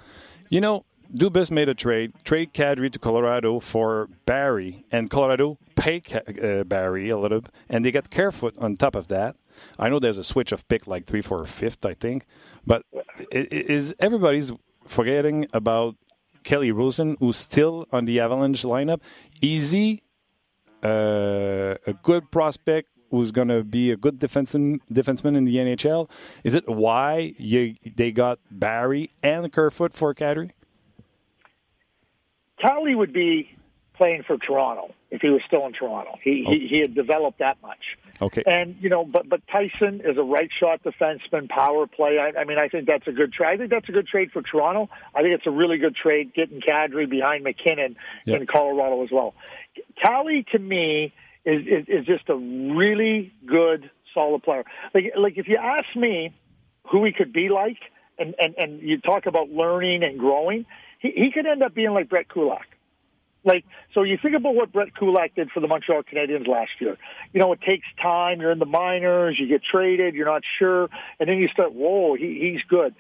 You 0.50 0.62
know, 0.62 0.86
Dubas 1.16 1.52
made 1.52 1.70
a 1.70 1.76
trade, 1.76 2.12
trade 2.24 2.54
Kadri 2.54 2.92
to 2.92 2.98
Colorado 2.98 3.60
for 3.60 4.10
Barry, 4.26 4.84
and 4.92 5.12
Colorado 5.12 5.60
pay 5.76 6.02
uh, 6.42 6.64
Barrie 6.64 7.10
a 7.10 7.18
little, 7.18 7.42
and 7.70 7.86
they 7.86 7.92
get 7.92 8.10
Carefoot 8.10 8.56
on 8.58 8.76
top 8.78 8.96
of 8.96 9.10
that. 9.10 9.36
I 9.78 9.90
know 9.90 10.00
there's 10.00 10.18
a 10.18 10.24
switch 10.24 10.52
of 10.52 10.68
pick 10.68 10.88
like 10.88 11.06
three, 11.06 11.22
four, 11.22 11.46
fifth, 11.46 11.86
I 11.86 11.94
think, 11.94 12.26
but 12.66 12.84
is 13.32 13.94
everybody's 14.00 14.52
forgetting 14.88 15.48
about 15.54 15.96
Kelly 16.44 16.72
Rosen, 16.72 17.16
who's 17.20 17.38
still 17.38 17.88
on 17.92 18.06
the 18.06 18.20
Avalanche 18.20 18.64
lineup? 18.64 19.02
Easy, 19.40 20.02
uh, 20.84 21.76
a 21.86 21.94
good 22.02 22.32
prospect 22.32 22.90
who's 23.12 23.32
going 23.32 23.50
to 23.50 23.64
be 23.64 23.92
a 23.92 23.96
good 23.96 24.20
defenseman, 24.20 24.80
defenseman 24.92 25.38
in 25.38 25.44
the 25.44 25.58
NHL. 25.58 26.10
Is 26.44 26.56
it 26.56 26.68
why 26.68 27.36
you, 27.38 27.76
they 27.96 28.12
got 28.12 28.40
Barry 28.50 29.12
and 29.22 29.54
Kerfoot 29.54 29.94
for 29.94 30.16
Kadri? 30.16 30.50
Calle 32.64 32.96
would 32.96 33.14
be 33.14 33.50
playing 33.96 34.24
for 34.26 34.38
Toronto 34.38 34.94
if 35.12 35.22
he 35.22 35.30
was 35.30 35.42
still 35.46 35.68
in 35.68 35.74
Toronto. 35.74 36.18
He, 36.24 36.46
oh. 36.48 36.52
he, 36.52 36.68
he 36.68 36.82
had 36.82 36.96
developed 36.96 37.40
that 37.40 37.62
much. 37.62 37.84
Okay. 38.22 38.42
And, 38.46 38.76
you 38.80 38.90
know, 38.90 39.06
but, 39.06 39.30
but 39.30 39.42
Tyson 39.52 40.02
is 40.04 40.18
a 40.18 40.24
right 40.24 40.50
shot 40.60 40.82
defenseman, 40.84 41.50
power 41.50 41.86
play. 41.86 42.18
I, 42.18 42.40
I 42.40 42.44
mean, 42.46 42.58
I 42.58 42.70
think 42.70 42.88
that's 42.88 43.08
a 43.08 43.12
good 43.12 43.34
trade. 43.34 43.50
I 43.50 43.58
think 43.58 43.70
that's 43.70 43.90
a 43.90 43.92
good 43.92 44.08
trade 44.08 44.32
for 44.32 44.42
Toronto. 44.42 44.90
I 45.14 45.22
think 45.22 45.36
it's 45.36 45.46
a 45.46 45.52
really 45.52 45.78
good 45.78 45.96
trade 45.96 46.34
getting 46.34 46.62
Kadri 46.62 47.08
behind 47.10 47.46
McKinnon 47.46 47.96
yep. 48.26 48.42
in 48.42 48.48
Colorado 48.48 49.04
as 49.04 49.10
well. 49.12 49.36
Calle, 50.02 50.44
to 50.52 50.60
me, 50.60 51.14
is, 51.46 51.62
is, 51.68 51.86
is 51.88 52.06
just 52.06 52.30
a 52.30 52.36
really 52.36 53.34
good, 53.46 53.90
solid 54.14 54.42
player. 54.42 54.64
Like, 54.94 55.14
like 55.18 55.38
if 55.38 55.48
you 55.48 55.58
ask 55.58 55.86
me 55.96 56.34
who 56.90 57.04
he 57.06 57.12
could 57.12 57.34
be 57.34 57.50
like, 57.50 57.78
and, 58.18 58.36
and, 58.40 58.56
and 58.58 58.82
you 58.82 59.00
talk 59.00 59.26
about 59.26 59.50
learning 59.50 60.04
and 60.04 60.20
growing, 60.20 60.66
he, 61.04 61.12
he 61.12 61.32
could 61.32 61.46
end 61.46 61.62
up 61.62 61.76
being 61.76 61.92
like 61.92 62.10
Brett 62.10 62.28
Kulak. 62.28 62.66
Like, 63.46 63.66
so 63.94 64.04
you 64.04 64.18
think 64.22 64.36
about 64.36 64.56
what 64.56 64.72
Brett 64.72 64.96
Kulak 64.96 65.36
did 65.36 65.52
for 65.52 65.60
the 65.60 65.68
Montreal 65.68 66.02
Canadiens 66.04 66.48
last 66.48 66.72
year. 66.80 66.98
You 67.34 67.42
know, 67.42 67.52
it 67.52 67.60
takes 67.62 67.86
time. 68.02 68.40
You're 68.40 68.52
in 68.52 68.60
the 68.60 68.66
minors. 68.66 69.38
You 69.38 69.48
get 69.48 69.62
traded. 69.70 70.16
You're 70.16 70.26
not 70.26 70.44
sure. 70.58 70.90
And 71.20 71.28
then 71.28 71.38
you 71.38 71.50
start, 71.50 71.74
whoa, 71.74 72.16
he, 72.16 72.40
he's 72.54 72.62
good. 72.68 72.96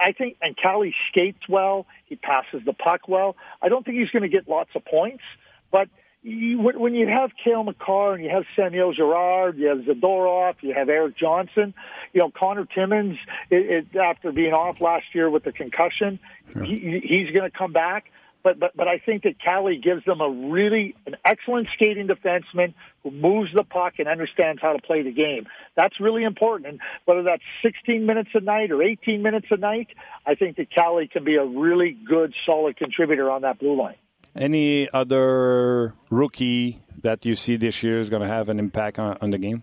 I 0.00 0.12
think, 0.12 0.36
and 0.42 0.56
Calle 0.56 0.92
skates 1.10 1.48
well. 1.48 1.86
He 2.06 2.16
passes 2.16 2.62
the 2.66 2.72
puck 2.72 3.06
well. 3.06 3.36
I 3.62 3.68
don't 3.68 3.84
think 3.84 3.98
he's 3.98 4.10
going 4.10 4.22
to 4.22 4.28
get 4.28 4.48
lots 4.48 4.70
of 4.74 4.84
points, 4.84 5.22
but 5.70 5.88
you, 6.24 6.58
when 6.58 6.94
you 6.94 7.06
have 7.06 7.30
Cale 7.42 7.62
Makar 7.62 8.14
and 8.14 8.24
you 8.24 8.30
have 8.30 8.44
Samuel 8.56 8.92
Girard, 8.92 9.58
you 9.58 9.68
have 9.68 9.78
Zadorov, 9.78 10.54
you 10.62 10.74
have 10.74 10.88
Erik 10.88 11.16
Johnson, 11.16 11.74
you 12.12 12.20
know 12.20 12.30
Connor 12.30 12.64
Timmins, 12.64 13.18
it, 13.50 13.86
it, 13.92 13.96
after 13.96 14.32
being 14.32 14.52
off 14.52 14.80
last 14.80 15.04
year 15.12 15.28
with 15.28 15.44
the 15.44 15.52
concussion, 15.52 16.18
yeah. 16.56 16.64
he, 16.64 17.00
he's 17.04 17.30
going 17.36 17.48
to 17.48 17.56
come 17.56 17.72
back 17.72 18.10
but 18.44 18.60
but 18.60 18.76
but 18.76 18.86
I 18.86 18.98
think 18.98 19.24
that 19.24 19.40
Calle 19.42 19.76
gives 19.82 20.04
them 20.04 20.20
a 20.20 20.30
really 20.30 20.94
an 21.06 21.16
excellent 21.24 21.66
skating 21.74 22.06
defenseman 22.06 22.74
who 23.02 23.10
moves 23.10 23.50
the 23.52 23.64
puck 23.64 23.94
and 23.98 24.06
understands 24.06 24.60
how 24.62 24.74
to 24.74 24.80
play 24.80 25.02
the 25.02 25.12
game. 25.12 25.46
That's 25.74 25.98
really 25.98 26.22
important. 26.22 26.68
And 26.68 26.80
whether 27.06 27.22
that's 27.22 27.42
16 27.62 28.06
minutes 28.06 28.30
a 28.34 28.40
night 28.40 28.70
or 28.70 28.82
18 28.82 29.22
minutes 29.22 29.46
a 29.50 29.56
night, 29.56 29.88
I 30.26 30.34
think 30.34 30.58
that 30.58 30.70
Calle 30.70 31.08
can 31.10 31.24
be 31.24 31.36
a 31.36 31.44
really 31.44 31.92
good, 31.92 32.34
solid 32.46 32.76
contributor 32.76 33.30
on 33.30 33.42
that 33.42 33.58
blue 33.58 33.76
line. 33.76 33.96
Any 34.36 34.90
other 34.90 35.94
rookie 36.10 36.82
that 37.02 37.24
you 37.24 37.36
see 37.36 37.56
this 37.56 37.82
year 37.82 38.00
is 38.00 38.10
going 38.10 38.22
to 38.22 38.28
have 38.28 38.48
an 38.48 38.58
impact 38.58 38.98
on, 38.98 39.16
on 39.20 39.30
the 39.30 39.38
game? 39.38 39.62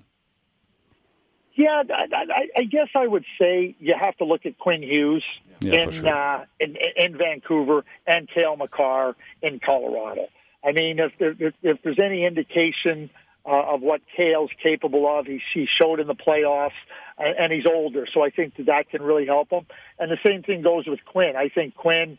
Yeah, 1.53 1.83
I, 1.89 2.05
I, 2.13 2.61
I 2.61 2.63
guess 2.63 2.87
I 2.95 3.05
would 3.05 3.25
say 3.39 3.75
you 3.79 3.93
have 3.99 4.15
to 4.17 4.25
look 4.25 4.45
at 4.45 4.57
Quinn 4.57 4.81
Hughes 4.81 5.23
yeah, 5.59 5.83
in, 5.83 5.91
sure. 5.91 6.07
uh, 6.07 6.45
in 6.59 6.75
in 6.95 7.17
Vancouver 7.17 7.83
and 8.07 8.29
Cale 8.33 8.55
Makar 8.55 9.15
in 9.41 9.59
Colorado. 9.59 10.27
I 10.63 10.71
mean, 10.71 10.99
if 10.99 11.11
there, 11.19 11.35
if, 11.37 11.53
if 11.61 11.77
there's 11.83 11.99
any 12.01 12.25
indication 12.25 13.09
uh, 13.45 13.73
of 13.73 13.81
what 13.81 14.01
Cale's 14.15 14.51
capable 14.63 15.05
of, 15.19 15.25
he, 15.25 15.41
he 15.53 15.67
showed 15.81 15.99
in 15.99 16.07
the 16.07 16.15
playoffs, 16.15 16.71
and, 17.17 17.35
and 17.37 17.51
he's 17.51 17.65
older, 17.69 18.07
so 18.13 18.23
I 18.23 18.29
think 18.29 18.55
that 18.57 18.67
that 18.67 18.89
can 18.89 19.01
really 19.01 19.25
help 19.25 19.51
him. 19.51 19.65
And 19.99 20.09
the 20.09 20.17
same 20.25 20.43
thing 20.43 20.61
goes 20.61 20.87
with 20.87 20.99
Quinn. 21.05 21.33
I 21.35 21.49
think 21.49 21.75
Quinn 21.75 22.17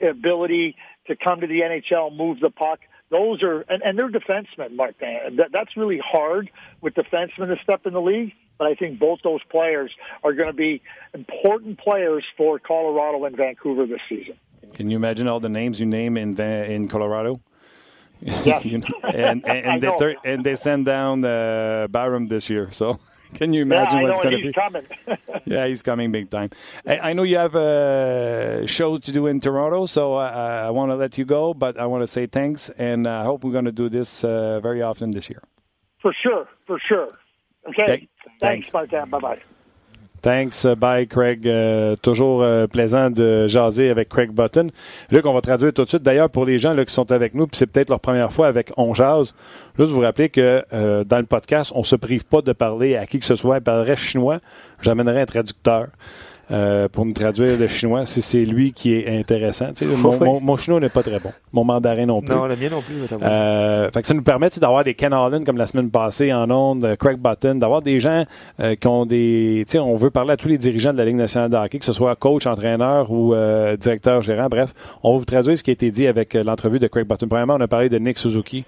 ability 0.00 0.76
to 1.08 1.16
come 1.16 1.40
to 1.40 1.46
the 1.46 1.60
NHL, 1.60 2.16
move 2.16 2.40
the 2.40 2.50
puck. 2.50 2.80
Those 3.10 3.42
are 3.42 3.60
and, 3.62 3.82
and 3.82 3.98
they're 3.98 4.10
defensemen, 4.10 4.76
Mark. 4.76 4.96
That, 5.00 5.48
that's 5.52 5.76
really 5.76 5.98
hard 6.04 6.50
with 6.80 6.94
defensemen 6.94 7.48
to 7.48 7.56
step 7.62 7.86
in 7.86 7.92
the 7.92 8.00
league 8.00 8.34
but 8.58 8.66
I 8.66 8.74
think 8.74 8.98
both 8.98 9.20
those 9.22 9.40
players 9.50 9.92
are 10.24 10.32
going 10.32 10.48
to 10.48 10.52
be 10.52 10.82
important 11.14 11.78
players 11.78 12.24
for 12.36 12.58
Colorado 12.58 13.24
and 13.24 13.36
Vancouver 13.36 13.86
this 13.86 14.00
season. 14.08 14.34
Can 14.74 14.90
you 14.90 14.96
imagine 14.96 15.28
all 15.28 15.40
the 15.40 15.48
names 15.48 15.80
you 15.80 15.86
name 15.86 16.16
in 16.16 16.38
in 16.38 16.88
Colorado? 16.88 17.40
Yeah, 18.20 18.60
you 18.64 18.78
know, 18.78 18.86
and 19.04 19.48
and, 19.48 19.66
and 19.66 19.82
they 19.98 20.16
and 20.24 20.44
they 20.44 20.56
send 20.56 20.84
down 20.84 21.24
uh, 21.24 21.86
Byram 21.88 22.26
this 22.26 22.50
year. 22.50 22.70
So 22.72 22.98
can 23.34 23.52
you 23.52 23.62
imagine 23.62 24.00
yeah, 24.00 24.04
what's 24.04 24.20
going 24.20 24.36
to 24.36 24.42
be? 24.42 24.52
Coming. 24.52 24.86
yeah, 25.44 25.66
he's 25.66 25.82
coming 25.82 26.12
big 26.12 26.30
time. 26.30 26.50
I, 26.86 26.98
I, 26.98 27.12
know 27.12 27.22
you 27.22 27.38
have 27.38 27.54
a 27.54 28.66
show 28.66 28.98
to 28.98 29.12
do 29.12 29.26
in 29.26 29.40
Toronto, 29.40 29.86
so 29.86 30.14
I, 30.14 30.66
I 30.66 30.70
want 30.70 30.90
to 30.90 30.96
let 30.96 31.18
you 31.18 31.24
go, 31.24 31.54
but 31.54 31.78
I 31.78 31.86
want 31.86 32.02
to 32.02 32.06
say 32.06 32.26
thanks, 32.26 32.70
and 32.70 33.06
I 33.06 33.24
hope 33.24 33.44
we're 33.44 33.52
going 33.52 33.66
to 33.66 33.72
do 33.72 33.88
this 33.88 34.24
uh, 34.24 34.60
very 34.60 34.82
often 34.82 35.10
this 35.10 35.28
year. 35.28 35.42
For 36.00 36.14
sure, 36.22 36.48
for 36.66 36.78
sure. 36.78 37.12
Okay. 37.68 38.08
Thanks, 38.40 38.72
Martin. 38.72 39.10
Bye-bye. 39.10 39.40
Thanks, 40.22 40.64
uh, 40.64 40.74
bye 40.74 41.06
Craig. 41.06 41.46
Euh, 41.46 41.96
toujours 41.96 42.42
euh, 42.42 42.66
plaisant 42.66 43.10
de 43.10 43.46
jaser 43.46 43.90
avec 43.90 44.08
Craig 44.08 44.30
Button. 44.30 44.68
Luc, 45.10 45.24
on 45.26 45.32
va 45.32 45.40
traduire 45.40 45.72
tout 45.72 45.84
de 45.84 45.88
suite. 45.88 46.02
D'ailleurs, 46.02 46.30
pour 46.30 46.44
les 46.44 46.58
gens 46.58 46.72
là, 46.72 46.84
qui 46.84 46.92
sont 46.92 47.10
avec 47.12 47.34
nous, 47.34 47.46
puis 47.46 47.56
c'est 47.56 47.66
peut-être 47.66 47.90
leur 47.90 48.00
première 48.00 48.32
fois 48.32 48.46
avec 48.46 48.72
On 48.76 48.94
Jase, 48.94 49.34
juste 49.78 49.92
vous 49.92 50.00
rappeler 50.00 50.28
que 50.28 50.64
euh, 50.72 51.04
dans 51.04 51.18
le 51.18 51.26
podcast, 51.26 51.72
on 51.74 51.84
se 51.84 51.96
prive 51.96 52.24
pas 52.24 52.42
de 52.42 52.52
parler 52.52 52.96
à 52.96 53.06
qui 53.06 53.18
que 53.18 53.24
ce 53.24 53.36
soit. 53.36 53.58
Il 53.58 53.62
parlerait 53.62 53.96
chinois, 53.96 54.40
j'amènerai 54.80 55.22
un 55.22 55.26
traducteur. 55.26 55.86
Euh, 56.50 56.88
pour 56.88 57.04
nous 57.04 57.12
traduire 57.12 57.58
le 57.58 57.68
chinois, 57.68 58.06
si 58.06 58.22
c'est 58.22 58.44
lui 58.44 58.72
qui 58.72 58.94
est 58.94 59.18
intéressant. 59.18 59.66
Mon, 59.98 60.40
mon, 60.40 60.56
chinois 60.56 60.80
n'est 60.80 60.88
pas 60.88 61.02
très 61.02 61.18
bon. 61.18 61.30
Mon 61.52 61.64
mandarin 61.64 62.06
non 62.06 62.22
plus. 62.22 62.34
Non, 62.34 62.46
le 62.46 62.56
mien 62.56 62.68
non 62.70 62.80
plus. 62.80 62.94
Euh, 63.22 63.90
fait 63.90 64.00
que 64.00 64.06
ça 64.06 64.14
nous 64.14 64.22
permet 64.22 64.48
d'avoir 64.58 64.84
des 64.84 64.94
Ken 64.94 65.12
Allen 65.12 65.44
comme 65.44 65.56
la 65.58 65.66
semaine 65.66 65.90
passée 65.90 66.32
en 66.32 66.50
ondes, 66.50 66.84
euh, 66.84 66.96
Craig 66.96 67.18
Button, 67.18 67.56
d'avoir 67.56 67.82
des 67.82 68.00
gens 68.00 68.24
euh, 68.60 68.74
qui 68.76 68.86
ont 68.86 69.04
des... 69.04 69.66
On 69.74 69.96
veut 69.96 70.10
parler 70.10 70.32
à 70.32 70.36
tous 70.36 70.48
les 70.48 70.58
dirigeants 70.58 70.92
de 70.92 70.98
la 70.98 71.04
Ligue 71.04 71.16
nationale 71.16 71.50
de 71.50 71.56
hockey, 71.56 71.78
que 71.78 71.84
ce 71.84 71.92
soit 71.92 72.14
coach, 72.16 72.46
entraîneur 72.46 73.10
ou 73.10 73.34
euh, 73.34 73.76
directeur 73.76 74.22
gérant. 74.22 74.48
Bref, 74.48 74.72
on 75.02 75.12
va 75.12 75.18
vous 75.18 75.24
traduire 75.24 75.58
ce 75.58 75.62
qui 75.62 75.70
a 75.70 75.72
été 75.72 75.90
dit 75.90 76.06
avec 76.06 76.34
l'entrevue 76.34 76.78
de 76.78 76.86
Craig 76.86 77.06
Button. 77.06 77.28
Premièrement, 77.28 77.56
on 77.58 77.60
a 77.60 77.68
parlé 77.68 77.88
de 77.88 77.98
Nick 77.98 78.18
Suzuki. 78.18 78.64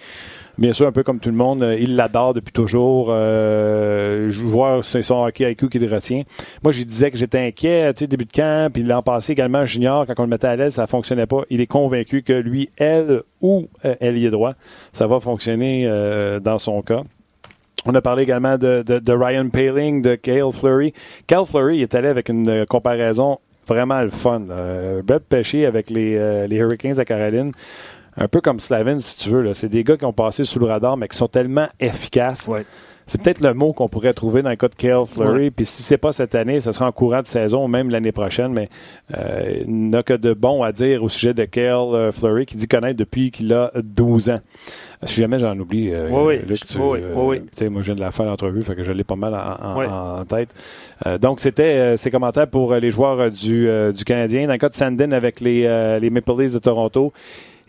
Bien 0.59 0.73
sûr, 0.73 0.87
un 0.87 0.93
peu 0.93 1.03
comme 1.03 1.21
tout 1.21 1.31
le 1.31 1.37
monde, 1.37 1.63
euh, 1.63 1.79
il 1.79 1.97
l'adore 1.97 2.35
depuis 2.35 2.53
toujours. 2.53 3.09
Euh, 3.11 4.29
joueur, 4.31 4.85
c'est 4.85 5.03
son 5.03 5.25
hockey 5.25 5.51
IQ 5.51 5.69
qui 5.69 5.79
le 5.79 5.93
retient. 5.93 6.23
Moi, 6.63 6.73
je 6.73 6.83
disais 6.83 7.11
que 7.11 7.17
j'étais 7.17 7.39
inquiet, 7.39 7.93
tu 7.95 8.01
sais, 8.01 8.07
début 8.07 8.25
de 8.25 8.33
camp, 8.33 8.71
puis 8.73 8.83
l'an 8.83 9.03
passé 9.03 9.33
également, 9.33 9.65
junior, 9.65 10.07
quand 10.07 10.15
on 10.19 10.23
le 10.23 10.29
mettait 10.29 10.49
à 10.49 10.57
l'aise, 10.57 10.75
ça 10.75 10.87
fonctionnait 10.87 11.27
pas. 11.27 11.43
Il 11.51 11.61
est 11.61 11.67
convaincu 11.67 12.23
que 12.23 12.33
lui, 12.33 12.71
elle 12.77 13.23
ou 13.41 13.69
euh, 13.85 13.95
elle 14.01 14.19
y 14.19 14.27
est 14.27 14.31
droit, 14.31 14.55
ça 14.93 15.07
va 15.07 15.21
fonctionner 15.21 15.87
euh, 15.87 16.41
dans 16.41 16.59
son 16.59 16.83
cas. 16.83 17.03
On 17.87 17.95
a 17.95 18.03
parlé 18.03 18.25
également 18.25 18.59
de, 18.59 18.83
de, 18.83 19.13
Ryan 19.13 19.49
Paling, 19.49 20.03
de 20.03 20.15
Cale 20.15 20.53
Fleury. 20.53 20.93
Cale 21.27 21.47
Fleury 21.47 21.81
est 21.81 21.95
allé 21.95 22.09
avec 22.09 22.29
une 22.29 22.67
comparaison 22.67 23.39
vraiment 23.67 24.03
le 24.03 24.11
fun. 24.11 24.43
Euh, 24.51 25.01
Brett 25.03 25.25
Pesci 25.25 25.65
avec 25.65 25.89
les, 25.89 26.47
les 26.47 26.57
Hurricanes 26.57 27.01
à 27.01 27.07
Caroline 27.07 27.53
un 28.21 28.29
peu 28.29 28.41
comme 28.41 28.61
Slavin, 28.61 29.01
si 29.01 29.17
tu 29.17 29.31
veux. 29.31 29.55
C'est 29.55 29.69
des 29.69 29.83
gars 29.83 29.97
qui 29.97 30.05
ont 30.05 30.13
passé 30.13 30.45
sous 30.45 30.59
le 30.59 30.67
radar, 30.67 30.97
mais 30.97 31.09
qui 31.09 31.17
sont 31.17 31.29
tellement 31.29 31.69
efficaces. 31.81 32.49
C'est 33.07 33.21
peut-être 33.21 33.41
le 33.41 33.55
mot 33.55 33.73
qu'on 33.73 33.89
pourrait 33.89 34.13
trouver 34.13 34.41
dans 34.41 34.51
le 34.51 34.57
cas 34.57 34.69
de 34.69 34.75
Kale 34.77 35.05
Fleury. 35.05 35.51
Puis 35.51 35.67
si 35.67 35.83
c'est 35.83 35.99
pas 35.99 36.13
cette 36.13 36.37
année, 36.37 36.61
ce 36.61 36.71
sera 36.71 36.87
en 36.87 36.93
courant 36.93 37.23
de 37.23 37.27
saison 37.27 37.65
ou 37.65 37.67
même 37.67 37.91
l'année 37.91 38.13
prochaine. 38.13 38.53
Mais 38.53 38.69
euh, 39.17 39.63
il 39.67 39.89
n'a 39.91 40.05
que 40.05 40.13
de 40.13 40.33
bon 40.33 40.63
à 40.63 40.71
dire 40.71 41.03
au 41.03 41.09
sujet 41.09 41.35
de 41.35 41.45
Kale 41.45 41.93
euh, 41.93 42.13
Fleury, 42.13 42.47
qui 42.47 42.57
dit 42.57 42.69
connaître 42.69 42.97
depuis 42.97 43.33
qu'il 43.33 43.53
a 43.53 43.73
12 43.75 44.31
ans. 44.31 44.41
Si 45.03 45.19
jamais 45.19 45.41
j'en 45.41 45.59
oublie, 45.59 45.91
euh, 45.93 46.09
oui, 46.09 46.39
oui. 46.47 47.01
oui, 47.17 47.69
moi, 47.69 47.81
je 47.81 47.87
viens 47.87 47.95
de 47.97 48.01
la 48.01 48.13
faire 48.13 48.27
l'entrevue, 48.27 48.63
fait 48.63 48.77
que 48.77 48.85
je 48.85 48.93
l'ai 48.93 49.03
pas 49.03 49.17
mal 49.17 49.35
en, 49.35 50.25
tête. 50.27 50.55
donc, 51.21 51.41
c'était 51.41 51.97
ces 51.97 52.11
commentaires 52.11 52.47
pour 52.47 52.75
les 52.75 52.91
joueurs 52.91 53.31
du, 53.31 53.67
du 53.93 54.05
Canadien. 54.05 54.47
Dans 54.47 54.53
le 54.53 54.59
cas 54.59 54.69
de 54.69 54.75
Sandin 54.75 55.11
avec 55.13 55.41
les, 55.41 55.99
les 56.01 56.11
Maple 56.11 56.43
Leafs 56.43 56.53
de 56.53 56.59
Toronto, 56.59 57.13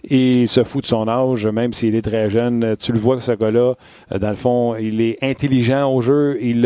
il 0.03 0.47
se 0.47 0.63
fout 0.63 0.83
de 0.83 0.87
son 0.87 1.07
âge, 1.07 1.45
même 1.45 1.73
s'il 1.73 1.95
est 1.95 2.01
très 2.01 2.29
jeune. 2.29 2.75
Tu 2.81 2.91
le 2.91 2.97
vois, 2.97 3.21
ce 3.21 3.33
gars-là, 3.33 3.75
euh, 4.11 4.19
dans 4.19 4.29
le 4.29 4.35
fond, 4.35 4.75
il 4.75 4.99
est 4.99 5.17
intelligent 5.21 5.91
au 5.93 6.01
jeu. 6.01 6.37
Il, 6.41 6.65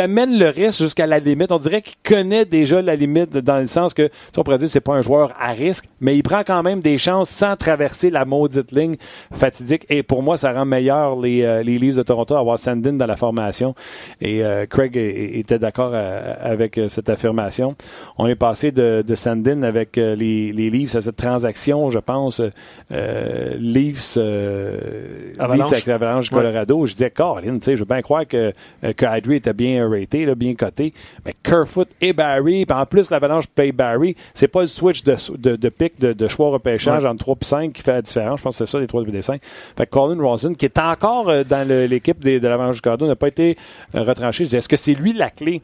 amène 0.00 0.38
le 0.38 0.48
risque 0.48 0.80
jusqu'à 0.80 1.06
la 1.06 1.18
limite. 1.18 1.52
On 1.52 1.58
dirait 1.58 1.82
qu'il 1.82 1.96
connaît 2.02 2.44
déjà 2.44 2.80
la 2.80 2.96
limite 2.96 3.36
dans 3.36 3.58
le 3.58 3.66
sens 3.66 3.92
que, 3.92 4.08
on 4.36 4.42
pourrait 4.42 4.58
dire, 4.58 4.68
c'est 4.68 4.80
pas 4.80 4.94
un 4.94 5.02
joueur 5.02 5.34
à 5.38 5.52
risque, 5.52 5.86
mais 6.00 6.16
il 6.16 6.22
prend 6.22 6.42
quand 6.46 6.62
même 6.62 6.80
des 6.80 6.96
chances 6.96 7.28
sans 7.28 7.56
traverser 7.56 8.10
la 8.10 8.24
maudite 8.24 8.72
ligne 8.72 8.96
fatidique. 9.32 9.84
Et 9.90 10.02
pour 10.02 10.22
moi, 10.22 10.36
ça 10.36 10.52
rend 10.52 10.64
meilleur 10.64 11.20
les, 11.20 11.42
euh, 11.42 11.62
les 11.62 11.78
Leafs 11.78 11.96
de 11.96 12.02
Toronto 12.02 12.34
à 12.34 12.40
avoir 12.40 12.58
Sandin 12.58 12.94
dans 12.94 13.06
la 13.06 13.16
formation. 13.16 13.74
Et 14.20 14.42
euh, 14.42 14.64
Craig 14.66 14.96
était 14.96 15.58
d'accord 15.58 15.92
avec 15.94 16.80
cette 16.88 17.10
affirmation. 17.10 17.74
On 18.16 18.26
est 18.26 18.36
passé 18.36 18.72
de, 18.72 19.04
de 19.06 19.14
Sandin 19.14 19.62
avec 19.62 19.96
les, 19.96 20.52
les 20.52 20.70
Leafs 20.70 20.94
à 20.94 21.00
cette 21.00 21.16
transaction, 21.16 21.90
je 21.90 21.98
pense, 21.98 22.37
euh, 22.40 23.54
Leafs, 23.58 24.14
euh, 24.16 25.30
avec 25.38 25.86
l'Avalanche 25.86 26.30
Colorado, 26.30 26.86
je 26.86 26.92
disais, 26.92 27.10
Caroline, 27.10 27.60
je 27.64 27.72
veux 27.72 27.84
bien 27.84 28.02
croire 28.02 28.26
que, 28.26 28.52
euh, 28.84 28.92
que 28.92 29.32
était 29.32 29.52
bien 29.52 29.88
raté, 29.88 30.24
là, 30.24 30.34
bien 30.34 30.54
coté, 30.54 30.92
mais 31.24 31.34
Kerfoot 31.42 31.88
et 32.00 32.12
Barry, 32.12 32.64
en 32.70 32.86
plus 32.86 33.10
l'Avalanche 33.10 33.46
paye 33.46 33.72
Barry, 33.72 34.16
c'est 34.34 34.48
pas 34.48 34.60
le 34.60 34.66
switch 34.66 35.02
de, 35.04 35.16
de, 35.36 35.56
de 35.56 35.68
pick, 35.68 35.98
de, 36.00 36.12
de 36.12 36.28
choix 36.28 36.50
repêchage 36.50 37.04
entre 37.04 37.18
3 37.18 37.36
et 37.40 37.44
5 37.44 37.72
qui 37.72 37.82
fait 37.82 37.92
la 37.92 38.02
différence. 38.02 38.38
Je 38.40 38.44
pense 38.44 38.58
que 38.58 38.64
c'est 38.64 38.70
ça, 38.70 38.78
les 38.78 38.86
3 38.86 39.02
et 39.02 39.22
5. 39.22 39.40
Fait 39.76 39.86
que 39.86 39.90
Colin 39.90 40.20
Ronson, 40.22 40.54
qui 40.54 40.64
est 40.64 40.78
encore 40.78 41.28
euh, 41.28 41.44
dans 41.44 41.66
l'équipe 41.68 42.20
de, 42.20 42.38
de 42.38 42.48
l'Avalanche 42.48 42.80
Colorado, 42.80 43.06
n'a 43.06 43.16
pas 43.16 43.28
été 43.28 43.56
retranché. 43.94 44.44
Je 44.44 44.48
disais, 44.48 44.58
est-ce 44.58 44.68
que 44.68 44.76
c'est 44.76 44.94
lui 44.94 45.12
la 45.12 45.30
clé? 45.30 45.62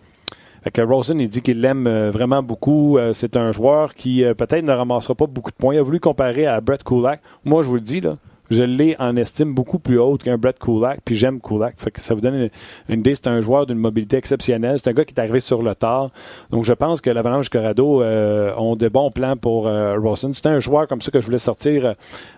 Que 0.73 0.81
Rosen, 0.81 1.21
il 1.21 1.29
dit 1.29 1.43
qu'il 1.43 1.61
l'aime 1.61 1.87
euh, 1.87 2.11
vraiment 2.11 2.43
beaucoup. 2.43 2.99
Euh, 2.99 3.13
c'est 3.13 3.37
un 3.37 3.53
joueur 3.53 3.95
qui 3.95 4.25
euh, 4.25 4.35
peut-être 4.35 4.65
ne 4.65 4.73
ramassera 4.73 5.15
pas 5.15 5.27
beaucoup 5.27 5.51
de 5.51 5.57
points. 5.57 5.75
Il 5.75 5.79
a 5.79 5.83
voulu 5.83 6.01
comparer 6.01 6.47
à 6.47 6.61
Brett 6.61 6.83
Kulak. 6.83 7.21
Moi, 7.45 7.63
je 7.63 7.69
vous 7.69 7.75
le 7.75 7.81
dis, 7.81 8.01
là, 8.01 8.17
je 8.51 8.63
l'ai 8.63 8.97
en 8.99 9.17
estime 9.17 9.55
beaucoup 9.55 9.79
plus 9.79 9.99
haute 9.99 10.23
qu'un 10.23 10.37
Brett 10.39 10.59
Kulak, 10.59 11.01
puis 11.05 11.15
j'aime 11.17 11.41
Kulak. 11.41 11.75
Fait 11.79 11.91
que 11.91 12.01
ça 12.01 12.15
vous 12.15 12.21
donne 12.21 12.35
une, 12.35 12.51
une 12.89 13.01
idée. 13.01 13.15
C'est 13.15 13.29
un 13.29 13.41
joueur 13.41 13.67
d'une 13.67 13.79
mobilité 13.79 14.17
exceptionnelle. 14.17 14.79
C'est 14.79 14.91
un 14.91 14.93
gars 14.93 15.05
qui 15.05 15.15
est 15.15 15.21
arrivé 15.21 15.41
sur 15.41 15.63
le 15.63 15.75
tard. 15.75 16.11
Donc, 16.51 16.65
je 16.65 16.73
pense 16.73 17.01
que 17.01 17.11
l'Avalanche 17.11 17.49
Corrado 17.49 18.03
euh, 18.03 18.53
ont 18.57 18.77
de 18.77 18.89
bons 18.89 19.11
plans 19.11 19.37
pour 19.37 19.67
euh, 19.67 19.99
Rawson. 19.99 20.33
C'est 20.35 20.47
un 20.47 20.61
joueur 20.61 20.87
comme 20.87 21.01
ça 21.01 21.11
que 21.11 21.21
je 21.21 21.27
voulais 21.27 21.39
sortir, 21.39 21.87
euh, 21.87 21.95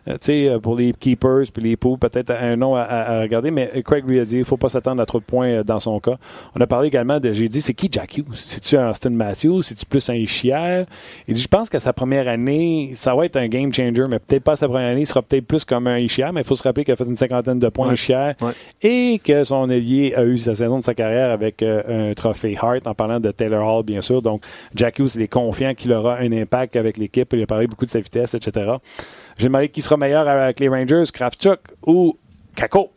tu 0.07 0.17
sais, 0.21 0.49
euh, 0.49 0.59
pour 0.59 0.77
les 0.77 0.93
keepers 0.93 1.45
puis 1.53 1.63
les 1.63 1.77
poules, 1.77 1.99
peut-être 1.99 2.31
un 2.31 2.57
nom 2.57 2.77
à, 2.77 2.83
à- 2.83 3.21
regarder. 3.23 3.51
Mais 3.51 3.69
Craig 3.85 4.07
lui 4.07 4.21
a 4.21 4.25
dit, 4.25 4.39
il 4.39 4.45
faut 4.45 4.57
pas 4.57 4.69
s'attendre 4.69 5.03
à 5.03 5.07
trop 5.07 5.19
de 5.19 5.25
points 5.25 5.49
euh, 5.49 5.63
dans 5.65 5.81
son 5.81 5.99
cas. 6.01 6.17
On 6.55 6.61
a 6.61 6.67
parlé 6.67 6.89
également 6.89 7.19
de, 7.21 7.33
j'ai 7.33 7.49
dit, 7.49 7.61
c'est 7.61 7.75
qui 7.75 7.89
Jack 7.91 8.19
Hughes? 8.19 8.27
C'est-tu 8.35 8.77
un 8.77 8.91
Austin 8.91 9.11
Matthews? 9.11 9.63
C'est-tu 9.63 9.87
plus 9.87 10.09
un 10.09 10.25
Chier? 10.27 10.85
Il 11.27 11.35
dit, 11.35 11.43
je 11.43 11.49
pense 11.49 11.69
que 11.69 11.79
sa 11.79 11.93
première 11.93 12.29
année, 12.29 12.93
ça 12.95 13.15
va 13.15 13.25
être 13.27 13.37
un 13.37 13.49
game 13.49 13.73
changer, 13.73 14.05
mais 14.09 14.19
peut-être 14.19 14.45
pas 14.45 14.57
sa 14.57 14.69
première 14.69 14.91
année, 14.91 15.01
il 15.03 15.07
sera 15.07 15.23
peut-être 15.23 15.47
plus 15.47 15.65
comme 15.65 15.87
un 15.87 15.96
Ishier, 15.99 16.27
mais 16.33 16.41
il 16.43 16.47
faut 16.47 16.57
se 16.57 16.63
rappeler 16.63 16.85
qu'il 16.85 16.93
a 16.93 16.97
fait 16.97 17.05
une 17.05 17.17
cinquantaine 17.17 17.59
de 17.59 17.69
points 17.69 17.89
Ouais. 18.43 18.53
et 18.83 19.19
que 19.19 19.45
son 19.45 19.69
allié 19.71 20.15
a 20.17 20.25
eu 20.25 20.39
sa 20.39 20.55
saison 20.55 20.79
de 20.79 20.85
sa 20.85 20.95
carrière 20.95 21.31
avec 21.31 21.63
euh, 21.63 22.11
un 22.11 22.15
trophée 22.15 22.57
Hart, 22.61 22.87
en 22.87 22.95
parlant 22.95 23.21
de 23.21 23.31
Taylor 23.31 23.67
Hall, 23.67 23.85
bien 23.85 24.01
sûr. 24.01 24.23
Donc, 24.23 24.43
Jack 24.75 24.99
Hughes, 24.99 25.11
il 25.17 25.23
est 25.23 25.29
confiant 25.29 25.75
qu'il 25.75 25.93
aura 25.93 26.17
un 26.19 26.33
impact 26.33 26.77
avec 26.77 26.97
l'équipe. 26.97 27.33
Il 27.33 27.43
a 27.43 27.47
parlé 27.47 27.67
beaucoup 27.67 27.85
de 27.85 27.91
sa 27.91 28.01
vitesse, 28.01 28.35
etc. 28.35 28.73
J'ai 29.39 29.49
demandé 29.49 29.69
qui 29.69 29.83
sera 29.83 29.97
meilleur 29.97 30.27
avec 30.29 30.61
les 30.61 30.69
Rangers, 30.69 31.05
Kravchuk 31.13 31.61
ou 31.87 32.17
Kako? 32.55 32.91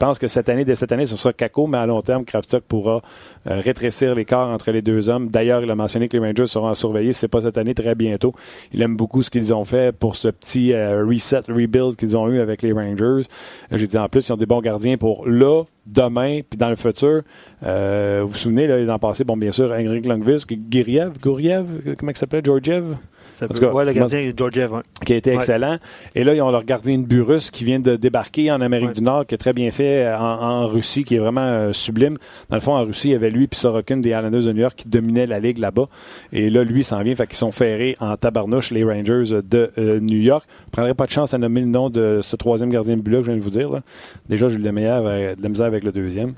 Il 0.00 0.06
pense 0.06 0.18
que 0.18 0.28
cette 0.28 0.48
année, 0.48 0.64
dès 0.64 0.76
cette 0.76 0.92
année, 0.92 1.04
ce 1.04 1.14
sera 1.14 1.34
Kako, 1.34 1.66
mais 1.66 1.76
à 1.76 1.84
long 1.84 2.00
terme, 2.00 2.24
Kravchuk 2.24 2.62
pourra 2.62 3.02
euh, 3.46 3.60
rétrécir 3.60 4.14
l'écart 4.14 4.48
entre 4.48 4.70
les 4.70 4.80
deux 4.80 5.10
hommes. 5.10 5.28
D'ailleurs, 5.28 5.62
il 5.62 5.70
a 5.70 5.74
mentionné 5.74 6.08
que 6.08 6.16
les 6.16 6.26
Rangers 6.26 6.46
seront 6.46 6.68
à 6.68 6.74
surveiller, 6.74 7.12
ce 7.12 7.26
n'est 7.26 7.28
pas 7.28 7.42
cette 7.42 7.58
année, 7.58 7.74
très 7.74 7.94
bientôt. 7.94 8.32
Il 8.72 8.80
aime 8.80 8.96
beaucoup 8.96 9.22
ce 9.22 9.28
qu'ils 9.28 9.52
ont 9.52 9.66
fait 9.66 9.94
pour 9.94 10.16
ce 10.16 10.28
petit 10.28 10.72
euh, 10.72 11.04
reset, 11.04 11.42
rebuild 11.48 11.96
qu'ils 11.96 12.16
ont 12.16 12.30
eu 12.30 12.40
avec 12.40 12.62
les 12.62 12.72
Rangers. 12.72 13.28
J'ai 13.72 13.86
dit 13.86 13.98
en 13.98 14.08
plus, 14.08 14.26
ils 14.26 14.32
ont 14.32 14.38
des 14.38 14.46
bons 14.46 14.62
gardiens 14.62 14.96
pour 14.96 15.28
là, 15.28 15.64
demain, 15.84 16.40
puis 16.48 16.56
dans 16.56 16.70
le 16.70 16.76
futur. 16.76 17.20
Euh, 17.62 18.20
vous 18.22 18.30
vous 18.30 18.36
souvenez, 18.38 18.66
là, 18.66 18.78
l'an 18.78 18.98
passé, 18.98 19.24
bon, 19.24 19.36
bien 19.36 19.50
sûr, 19.50 19.70
Henrik 19.70 20.06
Lundqvist, 20.06 20.48
Giriev, 20.70 21.18
Gouriev, 21.20 21.66
comment 21.98 22.12
il 22.12 22.16
s'appelle, 22.16 22.42
Georgiev? 22.42 22.96
Ça 23.40 23.46
En 23.46 23.48
peut- 23.48 23.54
tout 23.54 23.60
cas, 23.62 23.72
ouais, 23.72 23.84
le 23.86 23.92
gardien 23.92 24.32
Georgiev. 24.36 24.74
hein. 24.74 24.82
qui 25.04 25.14
a 25.14 25.16
été 25.16 25.30
Ouais. 25.30 25.36
excellent. 25.36 25.78
Et 26.14 26.24
là, 26.24 26.34
ils 26.34 26.42
ont 26.42 26.50
leur 26.50 26.64
gardien 26.64 26.98
de 26.98 27.04
but 27.04 27.22
russe 27.22 27.50
qui 27.50 27.64
vient 27.64 27.80
de 27.80 27.96
débarquer 27.96 28.52
en 28.52 28.60
Amérique 28.60 28.88
Ouais. 28.88 28.94
du 28.94 29.02
Nord, 29.02 29.26
qui 29.26 29.34
est 29.34 29.38
très 29.38 29.54
bien 29.54 29.70
fait 29.70 30.12
en, 30.12 30.20
en 30.20 30.66
Russie, 30.66 31.04
qui 31.04 31.14
est 31.14 31.18
vraiment 31.18 31.40
euh, 31.48 31.72
sublime. 31.72 32.18
Dans 32.50 32.56
le 32.56 32.60
fond, 32.60 32.74
en 32.74 32.84
Russie, 32.84 33.08
il 33.08 33.12
y 33.12 33.14
avait 33.14 33.30
lui 33.30 33.46
puis 33.46 33.58
Sorokin 33.58 33.96
des 33.96 34.10
Islanders 34.10 34.42
de 34.44 34.52
New 34.52 34.60
York 34.60 34.74
qui 34.76 34.88
dominaient 34.88 35.26
la 35.26 35.40
ligue 35.40 35.56
là-bas. 35.58 35.88
Et 36.32 36.50
là, 36.50 36.62
lui 36.64 36.84
s'en 36.84 37.02
vient, 37.02 37.14
fait 37.14 37.26
qu'ils 37.26 37.38
sont 37.38 37.50
ferrés 37.52 37.96
en 38.00 38.16
tabarnouche, 38.16 38.70
les 38.72 38.84
Rangers 38.84 39.40
de 39.42 39.70
euh, 39.78 39.98
New 40.00 40.18
York. 40.18 40.44
Je 40.66 40.70
prendrais 40.72 40.94
pas 40.94 41.06
de 41.06 41.10
chance 41.12 41.32
à 41.32 41.38
nommer 41.38 41.60
le 41.60 41.66
nom 41.66 41.88
de 41.88 42.20
ce 42.22 42.36
troisième 42.36 42.68
gardien 42.70 42.96
de 42.96 43.00
but-là 43.02 43.18
que 43.20 43.24
je 43.24 43.30
viens 43.30 43.38
de 43.38 43.44
vous 43.44 43.50
dire. 43.50 43.70
là. 43.70 43.80
Déjà, 44.28 44.48
j'ai 44.50 44.56
eu 44.56 44.58
de 44.58 44.64
la, 44.64 44.72
meilleure, 44.72 45.04
euh, 45.06 45.34
de 45.34 45.42
la 45.42 45.48
misère 45.48 45.66
avec 45.66 45.82
le 45.82 45.92
deuxième. 45.92 46.34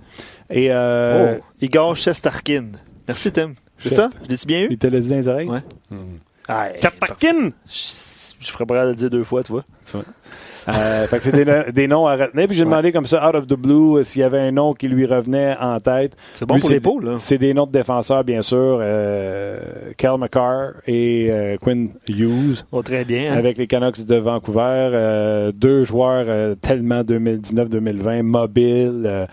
Et 0.51 0.69
euh, 0.71 1.37
Oh, 1.39 1.43
Igor 1.61 1.97
Shesterkin. 1.97 2.67
Merci, 3.09 3.33
Tim. 3.33 3.53
C'est 3.79 3.91
ça? 3.91 4.11
Je 4.25 4.29
l'ai-tu 4.31 4.47
bien 4.47 4.63
eu? 4.63 4.69
il 4.71 4.79
te 4.79 4.87
l'a 4.87 5.01
dit 5.01 5.09
dans 5.09 5.17
les 5.17 5.27
oreilles? 5.29 5.49
Ouais. 5.49 5.59
Hmm. 5.91 5.97
Ah, 6.49 6.68
Tapakin! 6.80 7.51
Je, 7.68 8.51
ferais 8.51 8.66
pas 8.66 8.84
le 8.84 8.95
dire 8.95 9.09
deux 9.11 9.24
fois, 9.24 9.43
tu 9.43 9.53
vois. 9.53 9.64
Euh, 10.68 11.07
fait 11.09 11.18
que 11.18 11.22
c'est 11.24 11.32
des, 11.45 11.72
des 11.72 11.86
noms 11.88 12.07
à 12.07 12.16
retenir. 12.16 12.47
Puis 12.49 12.57
j'ai 12.57 12.64
demandé 12.64 12.90
comme 12.93 13.07
ça, 13.07 13.28
out 13.28 13.34
of 13.36 13.47
the 13.47 13.55
blue, 13.55 13.99
euh, 13.99 14.03
s'il 14.03 14.20
y 14.20 14.24
avait 14.24 14.40
un 14.40 14.51
nom 14.51 14.74
qui 14.74 14.88
lui 14.88 15.07
revenait 15.07 15.57
en 15.61 15.78
tête. 15.78 16.16
C'est 16.34 16.45
bon 16.45 16.55
Lui, 16.55 16.61
pour 16.61 16.70
l'épaule, 16.70 17.05
là. 17.05 17.14
C'est 17.18 17.38
des 17.38 17.55
noms 17.55 17.66
de 17.66 17.72
défenseurs, 17.72 18.24
bien 18.24 18.43
sûr. 18.43 18.78
Euh, 18.80 19.61
Cal 19.97 20.18
McCarr 20.18 20.72
et 20.86 21.28
euh, 21.30 21.57
Quinn 21.61 21.90
Hughes. 22.09 22.64
Oh, 22.72 22.82
très 22.82 23.05
bien. 23.05 23.32
hein. 23.32 23.36
Avec 23.36 23.59
les 23.59 23.66
Canucks 23.68 24.05
de 24.05 24.16
Vancouver, 24.16 25.51
deux 25.55 25.84
joueurs 25.84 26.57
tellement 26.61 27.03
2019-2020, 27.03 28.22
mobiles, 28.22 29.26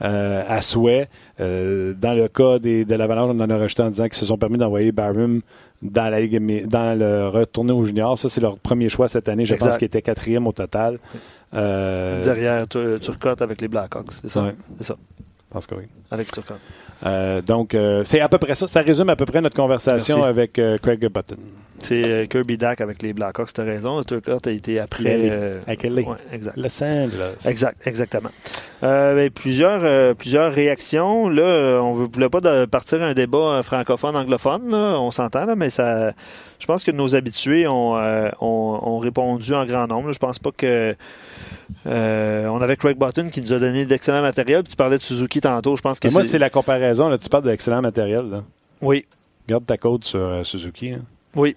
à 0.00 0.60
souhait. 0.60 1.08
Dans 1.38 2.14
le 2.16 2.26
cas 2.28 2.58
des, 2.58 2.84
de 2.84 2.94
l'Avalanche, 2.94 3.30
on 3.34 3.40
en 3.40 3.50
a 3.50 3.56
rejeté 3.58 3.82
en 3.82 3.90
disant 3.90 4.04
qu'ils 4.04 4.14
se 4.14 4.24
sont 4.26 4.38
permis 4.38 4.58
d'envoyer 4.58 4.92
Barham 4.92 5.40
dans 5.82 6.08
la 6.10 6.20
Ligue, 6.20 6.66
dans 6.66 6.98
le 6.98 7.28
retourné 7.28 7.72
au 7.72 7.84
junior. 7.84 8.18
Ça, 8.18 8.28
c'est 8.28 8.40
leur 8.40 8.58
premier 8.58 8.88
choix 8.88 9.08
cette 9.08 9.28
année. 9.28 9.44
Je 9.46 9.54
Exact. 9.54 9.68
pense 9.68 9.78
qu'ils 9.78 9.86
étaient 9.86 10.02
quatrième 10.02 10.46
au 10.46 10.52
total. 10.52 10.98
Euh, 11.54 12.22
Derrière 12.24 12.66
Tur- 12.68 12.98
Turcotte 13.00 13.42
avec 13.42 13.60
les 13.60 13.68
Blackhawks. 13.68 14.12
C'est 14.22 14.28
ça? 14.28 14.42
Ouais. 14.42 14.54
C'est 14.78 14.86
ça. 14.88 14.96
je 15.18 15.52
pense 15.52 15.66
que 15.66 15.74
oui. 15.76 15.84
Avec 16.10 16.30
Turcotte. 16.32 16.58
Euh, 17.04 17.40
donc, 17.42 17.74
euh, 17.74 18.02
c'est 18.04 18.20
à 18.20 18.28
peu 18.28 18.38
près 18.38 18.54
ça. 18.54 18.66
Ça 18.66 18.80
résume 18.80 19.10
à 19.10 19.16
peu 19.16 19.26
près 19.26 19.40
notre 19.40 19.56
conversation 19.56 20.16
Merci. 20.24 20.30
avec 20.30 20.52
Craig 20.82 21.06
Button. 21.08 21.36
C'est 21.80 22.06
euh, 22.06 22.26
Kirby 22.26 22.56
Dack 22.56 22.80
avec 22.80 23.02
les 23.02 23.12
Blackhawks, 23.12 23.52
t'as 23.52 23.64
raison. 23.64 24.02
Turcotte 24.04 24.46
a 24.46 24.50
été 24.50 24.78
après. 24.80 25.04
Euh, 25.30 25.60
Avec 25.66 25.82
ouais, 25.84 26.04
exact. 26.32 26.56
Los 26.56 26.82
Angeles. 26.84 27.34
Exact, 27.46 27.78
exactement. 27.86 28.30
Euh, 28.82 29.14
ben, 29.14 29.30
plusieurs, 29.30 29.80
euh, 29.84 30.14
plusieurs 30.14 30.52
réactions. 30.52 31.28
Là, 31.28 31.80
on 31.82 31.96
ne 31.96 32.06
voulait 32.06 32.28
pas 32.28 32.40
de 32.40 32.64
partir 32.66 33.02
un 33.02 33.14
débat 33.14 33.62
francophone-anglophone, 33.62 34.74
on 34.74 35.10
s'entend, 35.10 35.46
là, 35.46 35.56
mais 35.56 35.70
ça, 35.70 36.12
je 36.58 36.66
pense 36.66 36.84
que 36.84 36.90
nos 36.90 37.14
habitués 37.16 37.66
ont, 37.66 37.94
ont, 37.94 38.80
ont 38.82 38.98
répondu 38.98 39.54
en 39.54 39.64
grand 39.66 39.86
nombre. 39.86 40.08
là. 40.08 40.12
Je 40.12 40.18
pense 40.18 40.38
pas 40.38 40.50
que. 40.56 40.94
euh, 41.86 42.46
on 42.48 42.60
avait 42.60 42.76
Craig 42.76 42.96
Button 42.98 43.28
qui 43.30 43.40
nous 43.40 43.52
a 43.52 43.58
donné 43.58 43.86
d'excellent 43.86 44.22
matériel. 44.22 44.62
Puis 44.62 44.70
tu 44.72 44.76
parlais 44.76 44.98
de 44.98 45.02
Suzuki 45.02 45.40
tantôt. 45.40 45.76
Je 45.76 45.82
pense 45.82 46.00
que 46.00 46.08
moi, 46.08 46.22
c'est- 46.24 46.38
la 46.38 46.50
comparaison. 46.50 47.08
Là, 47.08 47.18
tu 47.18 47.28
parles 47.28 47.44
de 47.44 47.50
l'excellent 47.50 47.82
matériel. 47.82 48.28
Là. 48.30 48.42
Oui, 48.82 49.06
Garde 49.48 49.64
ta 49.66 49.76
côte 49.76 50.04
sur 50.04 50.18
euh, 50.20 50.42
Suzuki. 50.44 50.90
hein. 50.92 51.02
oui. 51.34 51.56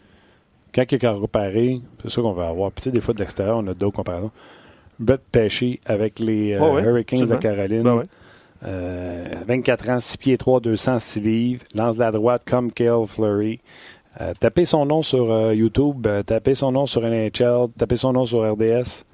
Quand 0.74 0.84
il 0.84 0.92
y 0.92 0.96
a 0.96 1.00
qu'à 1.00 1.14
comparer, 1.14 1.82
c'est 2.02 2.10
sûr 2.10 2.24
qu'on 2.24 2.34
va 2.34 2.48
avoir. 2.48 2.72
Puis, 2.72 2.84
tu 2.84 2.90
sais, 2.90 2.92
des 2.92 3.02
fois, 3.02 3.14
de 3.14 3.20
l'extérieur, 3.20 3.58
on 3.58 3.68
a 3.68 3.74
d'autres 3.74 3.96
comparaisons. 3.96 4.32
Brett 5.00 5.22
Pesci 5.32 5.80
avec 5.86 6.20
les 6.20 6.54
euh, 6.60 6.82
Hurricanes 6.82 7.26
de. 7.26 7.36
Caroline. 7.36 7.84
Ben 7.84 7.96
ouais. 7.96 8.06
Euh, 8.66 9.26
24 9.48 9.90
ans, 9.90 10.00
6 10.00 10.18
pieds 10.18 10.38
3, 10.38 10.60
206 10.60 11.22
livres. 11.22 11.64
Lance 11.74 11.96
de 11.96 12.02
la 12.02 12.12
droite 12.12 12.44
comme 12.46 12.72
Kale 12.72 13.06
Fleury. 13.08 13.62
Euh, 14.20 14.34
tapez 14.38 14.66
son 14.66 14.86
nom 14.86 15.02
sur 15.02 15.54
YouTube, 15.54 16.06
tapez 16.26 16.56
son 16.56 16.74
nom 16.74 16.86
sur 16.86 17.02
NHL, 17.02 17.68
tapez 17.78 17.96
son 17.96 18.12
nom 18.12 18.26
sur 18.26 18.40
RDS. 18.40 19.06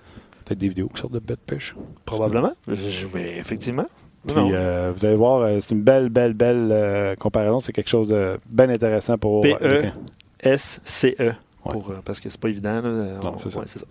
Peut-être 0.45 0.57
des 0.57 0.69
vidéos 0.69 0.87
qui 0.87 1.01
sortent 1.01 1.13
de 1.13 1.19
Brett 1.19 1.39
Pesci. 1.39 1.73
Probablement. 2.05 2.53
Je, 2.67 3.07
mais 3.13 3.37
effectivement. 3.37 3.85
Puis 4.27 4.37
euh, 4.37 4.91
vous 4.95 5.05
allez 5.05 5.15
voir, 5.15 5.41
euh, 5.41 5.59
c'est 5.61 5.75
une 5.75 5.83
belle, 5.83 6.09
belle, 6.09 6.33
belle 6.33 6.69
euh, 6.71 7.15
comparaison. 7.15 7.59
C'est 7.59 7.73
quelque 7.73 7.89
chose 7.89 8.07
de 8.07 8.39
bien 8.49 8.69
intéressant 8.69 9.17
pour 9.17 9.41
P.E. 9.41 9.91
euh. 11.67 11.71
Pour, 11.71 11.89
euh, 11.91 11.95
parce 12.03 12.19
que 12.19 12.29
c'est 12.29 12.39
pas 12.39 12.49
évident. 12.49 12.75
Là. 12.75 12.81
Non, 12.81 13.19
On- 13.35 13.37
c'est 13.39 13.49
ça. 13.49 13.59
ouais, 13.59 13.65
c'est 13.67 13.79
ça. 13.79 13.85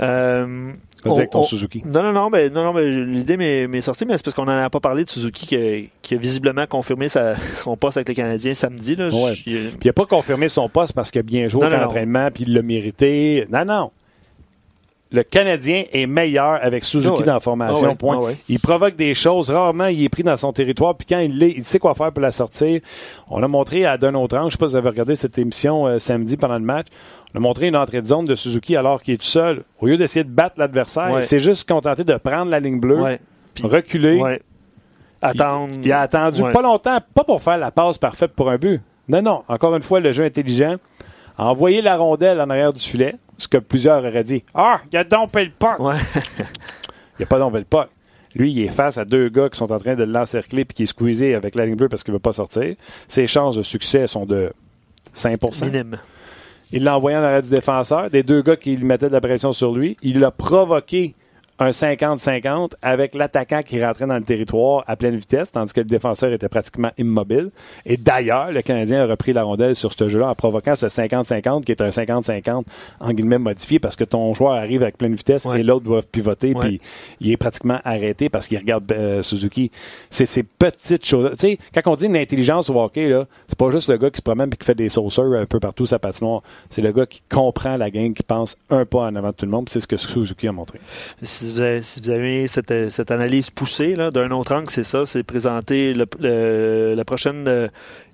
Euh, 0.00 0.70
Vas-y 1.04 1.18
avec 1.18 1.30
ton 1.30 1.40
on- 1.40 1.44
Suzuki. 1.44 1.82
Non, 1.86 2.02
non, 2.02 2.12
non, 2.12 2.30
ben, 2.30 2.52
non, 2.52 2.62
non, 2.64 2.74
ben, 2.74 2.86
l'idée 3.06 3.36
m'est 3.36 3.66
m'est 3.66 3.80
sortie, 3.80 4.04
mais 4.06 4.16
c'est 4.16 4.24
parce 4.24 4.36
qu'on 4.36 4.44
n'en 4.44 4.58
a 4.62 4.70
pas 4.70 4.80
parlé 4.80 5.04
de 5.04 5.10
Suzuki 5.10 5.46
qui 5.46 5.56
a, 5.56 5.88
qui 6.02 6.14
a 6.14 6.18
visiblement 6.18 6.66
confirmé 6.66 7.08
sa- 7.08 7.34
son 7.56 7.76
poste 7.76 7.96
avec 7.96 8.08
les 8.08 8.14
Canadiens 8.14 8.54
samedi. 8.54 8.96
Là. 8.96 9.06
Ouais. 9.06 9.34
Je- 9.34 9.42
Puis 9.70 9.78
il 9.82 9.86
n'a 9.86 9.92
pas 9.92 10.06
confirmé 10.06 10.48
son 10.48 10.68
poste 10.68 10.92
parce 10.92 11.10
qu'il 11.10 11.20
a 11.20 11.22
bien 11.22 11.48
joué 11.48 11.62
Non, 11.62 11.70
non, 11.70 11.76
non. 11.76 11.82
d'entraînement 11.84 12.30
puis 12.30 12.44
il 12.46 12.54
l'a 12.54 12.62
mérité. 12.62 13.46
Non, 13.50 13.64
non. 13.64 13.90
Le 15.12 15.24
Canadien 15.24 15.84
est 15.92 16.06
meilleur 16.06 16.60
avec 16.62 16.84
Suzuki 16.84 17.12
Ah 17.12 17.18
ouais. 17.18 17.24
dans 17.26 17.34
la 17.34 17.40
formation. 17.40 17.86
Ah 17.86 17.90
ouais, 17.90 17.94
point. 17.96 18.16
ah 18.18 18.24
ouais. 18.26 18.36
Il 18.48 18.60
provoque 18.60 18.94
des 18.94 19.12
choses. 19.14 19.50
Rarement, 19.50 19.86
il 19.86 20.04
est 20.04 20.08
pris 20.08 20.22
dans 20.22 20.36
son 20.36 20.52
territoire. 20.52 20.94
Puis 20.96 21.06
quand 21.08 21.18
il 21.18 21.36
l'est, 21.36 21.50
il 21.56 21.64
sait 21.64 21.80
quoi 21.80 21.94
faire 21.94 22.12
pour 22.12 22.22
la 22.22 22.30
sortir. 22.30 22.80
On 23.28 23.42
a 23.42 23.48
montré 23.48 23.84
à 23.86 23.98
Don 23.98 24.14
Autran, 24.14 24.42
je 24.42 24.44
ne 24.46 24.50
sais 24.50 24.56
pas 24.58 24.66
si 24.68 24.72
vous 24.72 24.76
avez 24.76 24.88
regardé 24.88 25.16
cette 25.16 25.36
émission 25.36 25.86
euh, 25.88 25.98
samedi 25.98 26.36
pendant 26.36 26.58
le 26.58 26.64
match, 26.64 26.86
on 27.34 27.38
a 27.38 27.40
montré 27.40 27.66
une 27.66 27.76
entrée 27.76 28.02
de 28.02 28.06
zone 28.06 28.24
de 28.24 28.36
Suzuki 28.36 28.76
alors 28.76 29.02
qu'il 29.02 29.14
est 29.14 29.18
tout 29.18 29.24
seul. 29.24 29.64
Au 29.80 29.86
lieu 29.86 29.96
d'essayer 29.96 30.22
de 30.24 30.30
battre 30.30 30.54
l'adversaire, 30.58 31.10
il 31.16 31.22
s'est 31.24 31.38
juste 31.40 31.68
contenté 31.68 32.04
de 32.04 32.14
prendre 32.14 32.50
la 32.50 32.60
ligne 32.60 32.78
bleue. 32.78 33.18
Puis- 33.54 33.66
reculer. 33.66 34.38
Attendre. 35.22 35.74
Il 35.84 35.92
a 35.92 36.00
attendu 36.00 36.42
pas 36.52 36.62
longtemps, 36.62 36.98
pas 37.14 37.24
pour 37.24 37.42
faire 37.42 37.58
la 37.58 37.70
passe 37.70 37.98
parfaite 37.98 38.32
pour 38.32 38.48
un 38.48 38.56
but. 38.56 38.80
Non, 39.08 39.20
non. 39.20 39.42
Encore 39.48 39.74
une 39.76 39.82
fois, 39.82 40.00
le 40.00 40.12
jeu 40.12 40.24
intelligent. 40.24 40.76
a 41.36 41.46
Envoyer 41.46 41.82
la 41.82 41.96
rondelle 41.96 42.40
en 42.40 42.48
arrière 42.48 42.72
du 42.72 42.80
filet, 42.80 43.16
ce 43.40 43.48
que 43.48 43.58
plusieurs 43.58 44.04
auraient 44.04 44.24
dit. 44.24 44.44
Ah, 44.54 44.80
il 44.92 44.96
a 44.96 45.04
dompé 45.04 45.44
le 45.44 45.50
puck. 45.50 45.78
Ouais. 45.78 45.96
Il 47.18 47.24
n'a 47.24 47.26
pas 47.26 47.38
dompé 47.38 47.58
le 47.58 47.64
puck. 47.64 47.88
Lui, 48.34 48.52
il 48.52 48.62
est 48.62 48.68
face 48.68 48.96
à 48.96 49.04
deux 49.04 49.28
gars 49.28 49.48
qui 49.48 49.58
sont 49.58 49.70
en 49.72 49.78
train 49.78 49.94
de 49.94 50.04
l'encercler 50.04 50.64
puis 50.64 50.74
qui 50.74 50.82
est 50.84 50.86
squeezé 50.86 51.34
avec 51.34 51.54
la 51.54 51.66
ligne 51.66 51.74
bleue 51.74 51.88
parce 51.88 52.02
qu'il 52.04 52.12
ne 52.12 52.16
veut 52.16 52.22
pas 52.22 52.32
sortir. 52.32 52.76
Ses 53.08 53.26
chances 53.26 53.56
de 53.56 53.62
succès 53.62 54.06
sont 54.06 54.24
de 54.24 54.52
5 55.12 55.38
Minime. 55.62 55.98
Il 56.72 56.84
l'a 56.84 56.96
envoyé 56.96 57.18
en 57.18 57.22
arrière 57.22 57.42
du 57.42 57.50
défenseur, 57.50 58.08
des 58.08 58.22
deux 58.22 58.42
gars 58.42 58.56
qui 58.56 58.76
lui 58.76 58.84
mettaient 58.84 59.08
de 59.08 59.12
la 59.12 59.20
pression 59.20 59.52
sur 59.52 59.74
lui. 59.74 59.96
Il 60.02 60.20
l'a 60.20 60.30
provoqué 60.30 61.14
un 61.60 61.70
50-50 61.70 62.72
avec 62.82 63.14
l'attaquant 63.14 63.62
qui 63.62 63.84
rentrait 63.84 64.06
dans 64.06 64.16
le 64.16 64.22
territoire 64.22 64.84
à 64.86 64.96
pleine 64.96 65.16
vitesse, 65.16 65.52
tandis 65.52 65.72
que 65.72 65.80
le 65.80 65.86
défenseur 65.86 66.32
était 66.32 66.48
pratiquement 66.48 66.90
immobile. 66.98 67.50
Et 67.84 67.96
d'ailleurs, 67.96 68.50
le 68.50 68.62
Canadien 68.62 69.02
a 69.02 69.06
repris 69.06 69.32
la 69.32 69.42
rondelle 69.42 69.76
sur 69.76 69.92
ce 69.92 70.08
jeu-là 70.08 70.28
en 70.28 70.34
provoquant 70.34 70.74
ce 70.74 70.86
50-50 70.86 71.64
qui 71.64 71.72
est 71.72 71.82
un 71.82 71.90
50-50 71.90 72.64
en 73.00 73.12
guillemets 73.12 73.38
modifié 73.38 73.78
parce 73.78 73.96
que 73.96 74.04
ton 74.04 74.32
joueur 74.34 74.52
arrive 74.52 74.82
avec 74.82 74.96
pleine 74.96 75.14
vitesse 75.14 75.46
et 75.54 75.62
l'autre 75.62 75.84
doit 75.84 76.02
pivoter 76.02 76.54
puis 76.54 76.80
il 77.20 77.30
est 77.30 77.36
pratiquement 77.36 77.78
arrêté 77.84 78.28
parce 78.28 78.48
qu'il 78.48 78.58
regarde 78.58 78.90
euh, 78.92 79.22
Suzuki. 79.22 79.70
C'est 80.08 80.26
ces 80.26 80.42
petites 80.42 81.04
choses. 81.04 81.32
Tu 81.32 81.36
sais, 81.38 81.58
quand 81.74 81.92
on 81.92 81.96
dit 81.96 82.06
une 82.06 82.16
intelligence 82.16 82.70
au 82.70 82.80
hockey, 82.80 83.08
là, 83.08 83.26
c'est 83.46 83.58
pas 83.58 83.70
juste 83.70 83.88
le 83.88 83.98
gars 83.98 84.10
qui 84.10 84.18
se 84.18 84.22
promène 84.22 84.50
et 84.52 84.56
qui 84.56 84.64
fait 84.64 84.74
des 84.74 84.88
sauceurs 84.88 85.32
un 85.34 85.46
peu 85.46 85.60
partout 85.60 85.86
sa 85.86 85.98
patinoire. 85.98 86.42
C'est 86.70 86.82
le 86.82 86.92
gars 86.92 87.06
qui 87.06 87.22
comprend 87.28 87.76
la 87.76 87.90
game, 87.90 88.14
qui 88.14 88.22
pense 88.22 88.56
un 88.70 88.84
pas 88.84 89.06
en 89.06 89.14
avant 89.16 89.28
de 89.28 89.34
tout 89.34 89.44
le 89.44 89.50
monde. 89.50 89.68
C'est 89.68 89.80
ce 89.80 89.86
que 89.86 89.96
Suzuki 89.96 90.48
a 90.48 90.52
montré. 90.52 90.80
Si 91.82 92.00
vous 92.00 92.10
avez, 92.10 92.46
cette, 92.46 93.10
analyse 93.10 93.50
poussée 93.50 93.94
d'un 93.94 94.30
autre 94.30 94.54
angle, 94.54 94.70
c'est 94.70 94.84
ça. 94.84 95.06
C'est 95.06 95.22
présenter 95.22 95.94
la 95.94 97.04
prochaine 97.04 97.44
euh, 97.48 97.68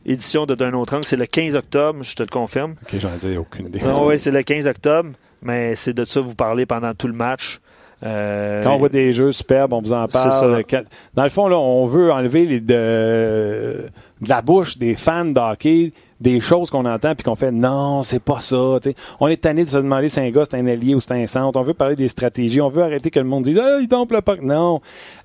édition 0.05 0.47
de 0.47 0.55
D'un 0.55 0.72
autre 0.72 0.95
angle. 0.95 1.05
C'est 1.05 1.16
le 1.16 1.26
15 1.26 1.55
octobre, 1.55 2.03
je 2.03 2.14
te 2.14 2.22
le 2.22 2.28
confirme. 2.28 2.74
Ok, 2.82 2.99
j'en 2.99 3.11
ai 3.28 3.37
aucune 3.37 3.66
idée. 3.66 3.80
Ah 3.84 4.03
oui, 4.05 4.18
c'est 4.18 4.30
le 4.30 4.43
15 4.43 4.66
octobre, 4.66 5.11
mais 5.43 5.76
c'est 5.76 5.93
de 5.93 6.05
ça 6.05 6.20
que 6.20 6.24
vous 6.24 6.34
parlez 6.34 6.66
pendant 6.66 6.95
tout 6.95 7.09
le 7.09 7.14
match. 7.14 7.61
Euh, 8.03 8.62
Quand 8.62 8.74
on 8.74 8.78
voit 8.78 8.89
des 8.89 9.12
jeux 9.12 9.32
superbes, 9.32 9.72
on 9.72 9.80
vous 9.80 9.93
en 9.93 10.07
parle. 10.07 10.64
Dans 11.14 11.24
le 11.24 11.30
fond, 11.30 11.49
là, 11.49 11.59
on 11.59 11.87
veut 11.87 12.12
enlever 12.12 12.43
les, 12.43 12.61
de, 12.61 13.87
de 14.20 14.28
la 14.28 14.43
bouche 14.43 14.76
des 14.78 14.95
fans 14.97 15.24
de 15.24 15.41
hockey 15.41 15.93
des 16.21 16.41
choses 16.41 16.71
qu'on 16.71 16.85
entend 16.87 17.14
puis 17.14 17.25
qu'on 17.25 17.35
fait 17.35 17.51
non, 17.51 18.03
c'est 18.03 18.23
pas 18.23 18.41
ça. 18.41 18.79
On 19.21 19.29
est 19.29 19.37
tanné 19.37 19.64
de 19.64 19.71
se 19.71 19.77
demander 19.77 20.09
si 20.09 20.21
un 20.21 20.31
gars 20.31 20.45
c'est 20.49 20.57
un 20.57 20.67
allié 20.67 20.95
ou 20.95 21.01
c'est 21.01 21.12
un 21.12 21.27
centre. 21.27 21.59
On 21.59 21.62
veut 21.62 21.75
parler 21.75 21.97
des 21.97 22.09
stratégies. 22.09 22.61
On 22.61 22.69
veut 22.69 22.83
arrêter 22.83 23.11
que 23.11 23.19
le 23.19 23.27
monde 23.27 23.45
dise 23.45 23.61
ah, 23.62 23.79
il 23.81 23.89
tombe 23.89 24.12
le 24.12 24.23
puck. 24.23 24.41
Non. 24.43 24.81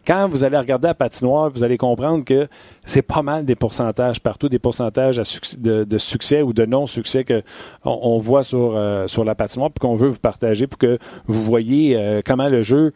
Quand 0.05 0.27
vous 0.27 0.43
allez 0.43 0.57
regarder 0.57 0.87
la 0.87 0.93
patinoire, 0.93 1.49
vous 1.51 1.63
allez 1.63 1.77
comprendre 1.77 2.25
que 2.25 2.47
c'est 2.85 3.03
pas 3.03 3.21
mal 3.21 3.45
des 3.45 3.55
pourcentages 3.55 4.19
partout, 4.19 4.49
des 4.49 4.59
pourcentages 4.59 5.21
de, 5.57 5.97
succès 5.97 6.41
ou 6.41 6.53
de 6.53 6.65
non-succès 6.65 7.23
qu'on 7.23 7.41
on 7.83 8.19
voit 8.19 8.43
sur, 8.43 8.75
euh, 8.75 9.07
sur 9.07 9.23
la 9.23 9.35
patinoire 9.35 9.69
puis 9.71 9.79
qu'on 9.79 9.95
veut 9.95 10.09
vous 10.09 10.19
partager 10.19 10.67
pour 10.67 10.79
que 10.79 10.97
vous 11.27 11.41
voyez 11.41 11.95
euh, 11.95 12.21
comment 12.25 12.49
le 12.49 12.63
jeu 12.63 12.93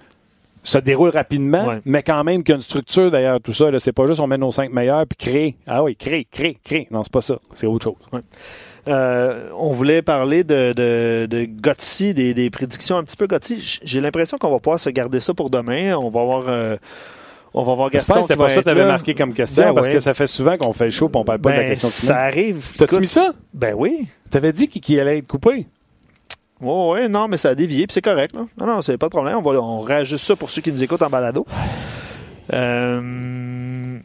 se 0.66 0.78
déroule 0.78 1.10
rapidement, 1.10 1.80
mais 1.86 2.04
quand 2.04 2.24
même 2.24 2.44
qu'il 2.44 2.52
y 2.52 2.54
a 2.54 2.58
une 2.58 2.62
structure 2.62 3.12
derrière 3.12 3.40
tout 3.40 3.54
ça. 3.54 3.68
C'est 3.80 3.94
pas 3.94 4.08
juste 4.08 4.20
on 4.20 4.28
met 4.28 4.38
nos 4.38 4.52
cinq 4.52 4.72
meilleurs 4.72 5.06
puis 5.08 5.18
créer. 5.18 5.56
Ah 5.68 5.84
oui, 5.84 5.96
créer, 5.96 6.26
créer, 6.30 6.58
créer. 6.64 6.88
Non, 6.92 7.04
c'est 7.04 7.14
pas 7.14 7.22
ça. 7.22 7.40
C'est 7.54 7.68
autre 7.68 7.84
chose. 7.84 8.22
Euh, 8.88 9.50
on 9.58 9.72
voulait 9.72 10.02
parler 10.02 10.44
de, 10.44 10.74
de, 10.74 11.26
de 11.28 12.34
des, 12.34 12.50
prédictions 12.50 12.98
un 12.98 13.04
petit 13.04 13.18
peu 13.18 13.26
Gotti. 13.26 13.80
J'ai 13.84 14.00
l'impression 14.00 14.38
qu'on 14.38 14.52
va 14.52 14.60
pouvoir 14.60 14.80
se 14.80 14.90
garder 14.90 15.20
ça 15.20 15.34
pour 15.34 15.50
demain. 15.50 15.96
On 15.96 16.10
va 16.10 16.22
avoir. 16.22 16.50
Euh, 16.50 16.78
on 17.58 17.64
va 17.64 17.74
voir 17.74 17.90
Gaston. 17.90 18.22
C'était 18.22 18.36
pas 18.36 18.50
ça 18.50 18.58
que 18.58 18.64
tu 18.64 18.70
avais 18.70 18.86
marqué 18.86 19.16
comme 19.16 19.34
question, 19.34 19.68
ben 19.68 19.76
parce 19.76 19.88
que 19.88 20.02
ça 20.02 20.14
fait 20.14 20.28
souvent 20.28 20.58
qu'on 20.58 20.74
fait 20.74 20.86
le 20.86 20.92
show 20.92 21.08
et 21.08 21.18
on 21.18 21.24
parle 21.24 21.40
pas 21.40 21.52
de 21.52 21.56
la 21.56 21.62
ben, 21.62 21.70
question 21.70 21.88
Ça 21.88 22.18
arrive. 22.18 22.74
T'as-tu 22.78 23.00
mis 23.00 23.08
ça? 23.08 23.32
Ben 23.54 23.74
oui. 23.78 24.08
T'avais 24.30 24.52
dit 24.52 24.68
qu'il 24.68 25.00
allait 25.00 25.20
être 25.20 25.28
coupé? 25.28 25.66
Oui, 26.62 27.10
non, 27.10 27.28
mais 27.28 27.38
ça 27.38 27.50
a 27.50 27.56
dévié, 27.56 27.86
puis 27.86 27.94
c'est 27.94 28.02
correct. 28.02 28.34
Là. 28.36 28.46
Non, 28.58 28.66
non, 28.66 28.82
c'est 28.82 28.98
pas 28.98 29.08
de 29.08 29.12
problème. 29.12 29.38
On, 29.38 29.42
va, 29.42 29.60
on 29.62 29.82
réajuste 29.82 30.26
ça 30.26 30.36
pour 30.36 30.50
ceux 30.50 30.62
qui 30.62 30.72
nous 30.72 30.84
écoutent 30.84 31.02
en 31.02 31.10
balado. 31.10 31.46
Euh, 32.54 34.00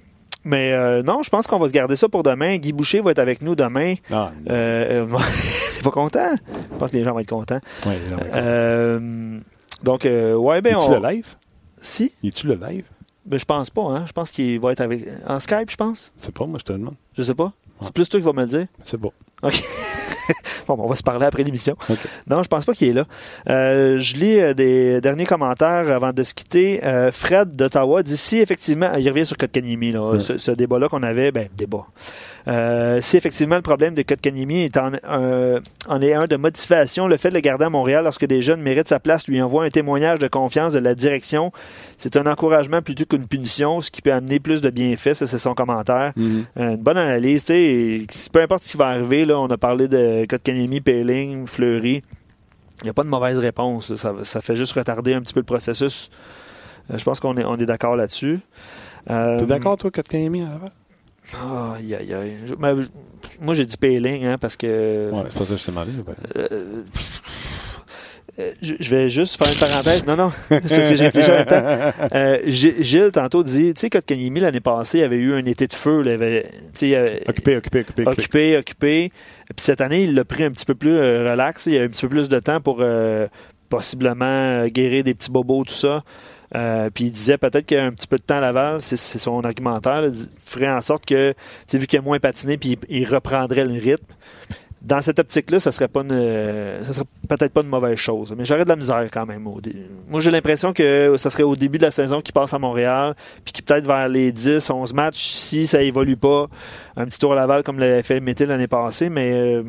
mais 0.44 0.72
euh, 0.72 1.03
non, 1.03 1.22
je 1.22 1.30
pense 1.30 1.46
qu'on 1.46 1.59
va 1.59 1.68
se 1.68 1.72
garder 1.72 1.96
ça 1.96 2.09
pour 2.09 2.22
demain. 2.22 2.57
Guy 2.57 2.72
Boucher 2.72 3.01
va 3.01 3.12
être 3.12 3.18
avec 3.18 3.42
nous 3.42 3.55
demain. 3.55 3.94
Ah, 4.12 4.26
euh, 4.48 5.07
T'es 5.76 5.82
pas 5.82 5.90
content? 5.90 6.34
Je 6.72 6.76
pense 6.78 6.90
que 6.90 6.96
les 6.96 7.05
gens 7.05 7.12
vont 7.12 7.20
être 7.20 7.28
contents. 7.28 7.61
Oui, 7.86 7.92
les 8.05 8.11
gens 8.11 8.16
vont 8.16 8.22
être 8.22 8.98
contents. 8.98 9.44
donc, 9.82 10.05
ouais, 10.05 10.61
ben. 10.61 10.76
Es-tu 10.76 10.90
le 10.90 11.09
live? 11.09 11.26
Si. 11.76 12.12
Es-tu 12.24 12.46
le 12.46 12.55
live? 12.55 12.84
Ben, 13.26 13.38
je 13.38 13.44
pense 13.44 13.70
pas, 13.70 13.82
hein. 13.82 14.05
Je 14.07 14.12
pense 14.12 14.30
qu'il 14.30 14.59
va 14.61 14.72
être 14.72 14.80
avec. 14.80 15.07
En 15.26 15.38
Skype, 15.38 15.70
je 15.70 15.76
pense. 15.76 16.12
C'est 16.16 16.34
pas, 16.34 16.46
moi, 16.46 16.59
je 16.59 16.64
te 16.64 16.72
demande. 16.72 16.94
Je 17.16 17.22
sais 17.22 17.34
pas. 17.34 17.53
C'est 17.82 17.92
plus 17.92 18.09
toi 18.09 18.20
qui 18.20 18.26
vas 18.26 18.32
me 18.32 18.42
le 18.42 18.48
dire. 18.48 18.66
C'est 18.84 18.98
bon. 18.98 19.12
OK. 19.42 19.62
bon, 20.66 20.77
on 20.79 20.87
va 20.87 20.97
se 20.97 21.03
parler 21.03 21.27
après 21.27 21.43
l'émission. 21.43 21.77
Non, 22.29 22.43
je 22.43 22.49
pense 22.49 22.64
pas 22.64 22.75
qu'il 22.75 22.89
est 22.89 22.93
là. 22.93 23.05
Euh, 23.49 23.99
je 23.99 24.16
lis 24.16 24.41
euh, 24.41 24.55
des 24.55 25.01
derniers 25.01 25.27
commentaires 25.27 25.91
avant 25.91 26.12
de 26.12 26.23
se 26.23 26.35
quitter. 26.35 26.85
Euh, 26.85 27.12
Fred 27.12 27.57
d'Ottawa 27.57 28.03
dit 28.03 28.16
si 28.16 28.39
effectivement, 28.39 28.95
il 28.95 29.09
revient 29.09 29.27
sur 29.27 29.37
Kotkaniemi, 29.37 29.93
là, 29.93 30.18
ce, 30.18 30.37
ce 30.37 30.51
débat-là 30.51 30.89
qu'on 30.89 31.03
avait, 31.03 31.33
ben 31.33 31.49
débat. 31.57 31.87
Euh, 32.49 33.01
si 33.01 33.16
effectivement 33.16 33.57
le 33.57 33.62
problème 33.62 33.95
de 33.95 34.03
Kotkaniemi 34.03 34.61
est 34.61 34.76
en, 34.76 34.93
en, 35.88 36.01
est 36.01 36.14
un 36.14 36.26
de 36.26 36.36
motivation, 36.36 37.07
le 37.07 37.16
fait 37.16 37.28
de 37.28 37.34
le 37.34 37.41
garder 37.41 37.66
à 37.66 37.70
Montréal 37.70 38.05
lorsque 38.05 38.24
des 38.24 38.43
jeunes 38.43 38.61
méritent 38.61 38.88
sa 38.88 39.01
place 39.01 39.28
lui 39.28 39.41
envoie 39.43 39.64
un 39.64 39.70
témoignage 39.70 40.18
de 40.18 40.28
confiance 40.28 40.72
de 40.72 40.78
la 40.78 40.95
direction. 40.95 41.53
C'est 41.97 42.16
un 42.16 42.26
encouragement 42.26 42.80
plutôt 42.82 43.05
qu'une 43.05 43.26
punition, 43.26 43.80
ce 43.80 43.91
qui 43.91 44.03
peut 44.03 44.12
amener 44.12 44.41
plus 44.41 44.61
de 44.61 44.70
bienfaits. 44.70 45.14
Ça, 45.14 45.26
c'est 45.26 45.38
son 45.38 45.55
commentaire. 45.55 46.12
Mm-hmm. 46.16 46.45
une 46.57 46.76
bonne 46.76 46.99
analyse. 46.99 47.45
Peu 47.45 48.41
importe 48.41 48.62
ce 48.62 48.70
qui 48.70 48.76
va 48.76 48.86
arriver, 48.86 49.24
là, 49.24 49.38
on 49.38 49.49
a 49.49 49.59
parlé 49.59 49.88
de 49.88 50.26
Kotkaniemi, 50.26 50.80
Payling, 50.80 51.47
Fleury. 51.47 52.03
Il 52.80 52.84
n'y 52.84 52.91
a 52.91 52.95
pas 52.95 53.05
de 53.05 53.09
mauvaise 53.09 53.38
réponse. 53.38 53.95
Ça, 53.97 54.41
fait 54.41 54.57
juste 54.57 54.72
retarder 54.72 55.12
un 55.12 55.20
petit 55.20 55.34
peu 55.34 55.41
le 55.41 55.45
processus. 55.45 56.11
Euh, 56.91 56.97
je 56.97 57.05
pense 57.05 57.20
qu'on 57.20 57.36
est, 57.36 57.45
on 57.45 57.57
est 57.57 57.66
d'accord 57.66 57.97
là-dessus. 57.97 58.41
Euh, 59.11 59.38
T'es 59.38 59.47
d'accord, 59.47 59.76
toi, 59.76 59.91
Kotkaniemi, 59.91 60.43
à 60.43 60.59
aïe. 61.95 62.39
moi, 63.41 63.55
j'ai 63.55 63.66
dit 63.66 63.77
Payling, 63.77 64.25
hein, 64.25 64.39
parce 64.39 64.57
que. 64.57 65.11
Ouais, 65.11 65.23
c'est 65.29 65.39
pas 65.39 65.45
ça 65.45 65.55
que 65.55 65.61
je 65.61 65.64
t'ai 65.64 65.71
demandé. 65.71 65.93
Euh, 66.37 66.83
euh, 68.39 68.53
je 68.62 68.95
vais 68.95 69.09
juste 69.09 69.37
faire 69.37 69.53
une 69.53 69.59
parenthèse. 69.59 70.05
Non, 70.07 70.16
non, 70.16 70.33
parce 70.49 70.89
que 70.89 70.95
j'ai 70.95 71.09
réfléchi 71.09 71.31
temps. 71.47 71.83
Euh, 72.14 72.39
Gilles, 72.47 73.11
tantôt, 73.12 73.43
dit, 73.43 73.75
tu 73.75 73.81
sais, 73.81 73.91
Kotkaniemi, 73.91 74.41
l'année 74.41 74.61
passée, 74.61 74.99
il 74.99 75.03
avait 75.03 75.16
eu 75.16 75.35
un 75.35 75.45
été 75.45 75.66
de 75.66 75.73
feu. 75.73 76.03
il 76.05 76.11
avait, 76.11 76.51
occupé, 77.29 77.57
occupé, 77.57 77.81
occupé. 77.81 78.07
Occupé, 78.07 78.57
occupé. 78.57 79.12
Puis 79.49 79.64
cette 79.64 79.81
année, 79.81 80.03
il 80.03 80.14
l'a 80.14 80.25
pris 80.25 80.45
un 80.45 80.51
petit 80.51 80.64
peu 80.64 80.75
plus 80.75 80.97
relax. 80.97 81.66
Il 81.66 81.77
a 81.77 81.81
eu 81.81 81.85
un 81.87 81.89
petit 81.89 82.03
peu 82.03 82.09
plus 82.09 82.29
de 82.29 82.39
temps 82.41 82.61
pour 82.61 82.85
possiblement 83.68 84.66
guérir 84.66 85.05
des 85.05 85.14
petits 85.14 85.31
bobos, 85.31 85.64
tout 85.64 85.75
ça. 85.75 86.03
Euh, 86.55 86.90
puis 86.92 87.05
il 87.05 87.12
disait 87.12 87.38
peut-être 87.38 87.64
qu'il 87.64 87.76
y 87.76 87.80
a 87.80 87.84
un 87.84 87.92
petit 87.92 88.07
peu 88.07 88.16
de 88.16 88.22
temps 88.22 88.38
à 88.38 88.40
Laval, 88.40 88.80
c'est 88.80 88.96
son 88.96 89.40
argumentaire, 89.42 90.11
ferait 90.44 90.70
en 90.70 90.80
sorte 90.80 91.07
que, 91.07 91.34
vu 91.72 91.86
qu'il 91.86 91.98
a 91.98 92.03
moins 92.03 92.18
patiné, 92.18 92.57
puis 92.57 92.78
il, 92.88 93.07
reprendrait 93.07 93.64
le 93.64 93.78
rythme. 93.78 94.05
Dans 94.82 95.03
cette 95.03 95.18
optique-là, 95.18 95.61
ça 95.61 95.72
serait 95.72 95.88
pas 95.88 96.03
ça 96.03 96.92
serait 96.94 97.05
peut-être 97.28 97.53
pas 97.53 97.61
une 97.61 97.68
mauvaise 97.68 97.98
chose. 97.98 98.34
Mais 98.36 98.46
j'aurais 98.46 98.64
de 98.64 98.70
la 98.70 98.76
misère 98.76 99.07
quand 99.12 99.26
même. 99.26 99.46
Moi, 100.09 100.20
j'ai 100.20 100.30
l'impression 100.30 100.72
que 100.72 101.16
ça 101.18 101.28
serait 101.28 101.42
au 101.42 101.55
début 101.55 101.76
de 101.76 101.84
la 101.84 101.90
saison 101.90 102.22
qu'il 102.22 102.32
passe 102.32 102.55
à 102.55 102.59
Montréal, 102.59 103.14
puis 103.44 103.53
qu'il 103.53 103.62
peut-être 103.62 103.86
vers 103.86 104.09
les 104.09 104.32
10, 104.32 104.70
11 104.70 104.94
matchs, 104.94 105.26
si 105.26 105.66
ça 105.66 105.82
évolue 105.82 106.16
pas, 106.16 106.46
un 106.96 107.05
petit 107.05 107.18
tour 107.18 107.34
à 107.34 107.36
Laval 107.36 107.62
comme 107.62 107.78
l'avait 107.78 108.03
fait 108.03 108.20
Métil 108.20 108.46
l'année 108.46 108.68
passée, 108.68 109.11
mais 109.11 109.30
euh, 109.30 109.62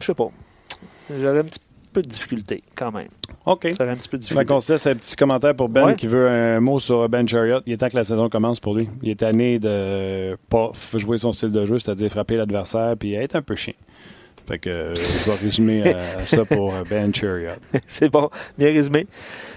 je 0.00 0.04
sais 0.04 0.14
pas. 0.14 0.28
J'aurais 1.10 1.38
un 1.38 1.44
petit 1.44 1.60
peu 1.94 2.02
de 2.02 2.08
difficulté 2.08 2.62
quand 2.74 2.92
même. 2.92 3.08
OK. 3.46 3.68
Ça 3.76 3.84
un 3.84 3.96
petit 3.96 4.08
peu 4.08 4.18
de 4.18 4.22
difficulté. 4.22 4.54
Je 4.68 4.84
vais 4.84 4.90
un 4.90 4.94
petit 4.96 5.16
commentaire 5.16 5.54
pour 5.54 5.68
Ben 5.68 5.94
qui 5.94 6.06
veut 6.06 6.28
un 6.28 6.60
mot 6.60 6.78
sur 6.78 7.08
Ben 7.08 7.26
Chariot. 7.26 7.60
Il 7.66 7.72
est 7.72 7.76
temps 7.76 7.88
que 7.88 7.96
la 7.96 8.04
saison 8.04 8.28
commence 8.28 8.60
pour 8.60 8.74
lui. 8.74 8.88
Il 9.02 9.10
est 9.10 9.20
tanné 9.20 9.58
de 9.58 10.36
pas 10.48 10.72
jouer 10.94 11.18
son 11.18 11.32
style 11.32 11.52
de 11.52 11.64
jeu, 11.64 11.78
c'est-à-dire 11.78 12.10
frapper 12.10 12.36
l'adversaire 12.36 12.96
puis 12.98 13.14
être 13.14 13.36
un 13.36 13.42
peu 13.42 13.54
chien. 13.54 13.74
Fait 14.46 14.58
que 14.58 14.68
euh, 14.68 14.94
je 14.94 15.30
vais 15.30 15.36
résumer 15.36 15.82
euh, 15.86 15.98
ça 16.20 16.44
pour 16.44 16.74
euh, 16.74 16.82
Ben 16.88 17.14
Chariot. 17.14 17.52
c'est 17.86 18.10
bon, 18.10 18.28
bien 18.58 18.68
résumé. 18.68 19.06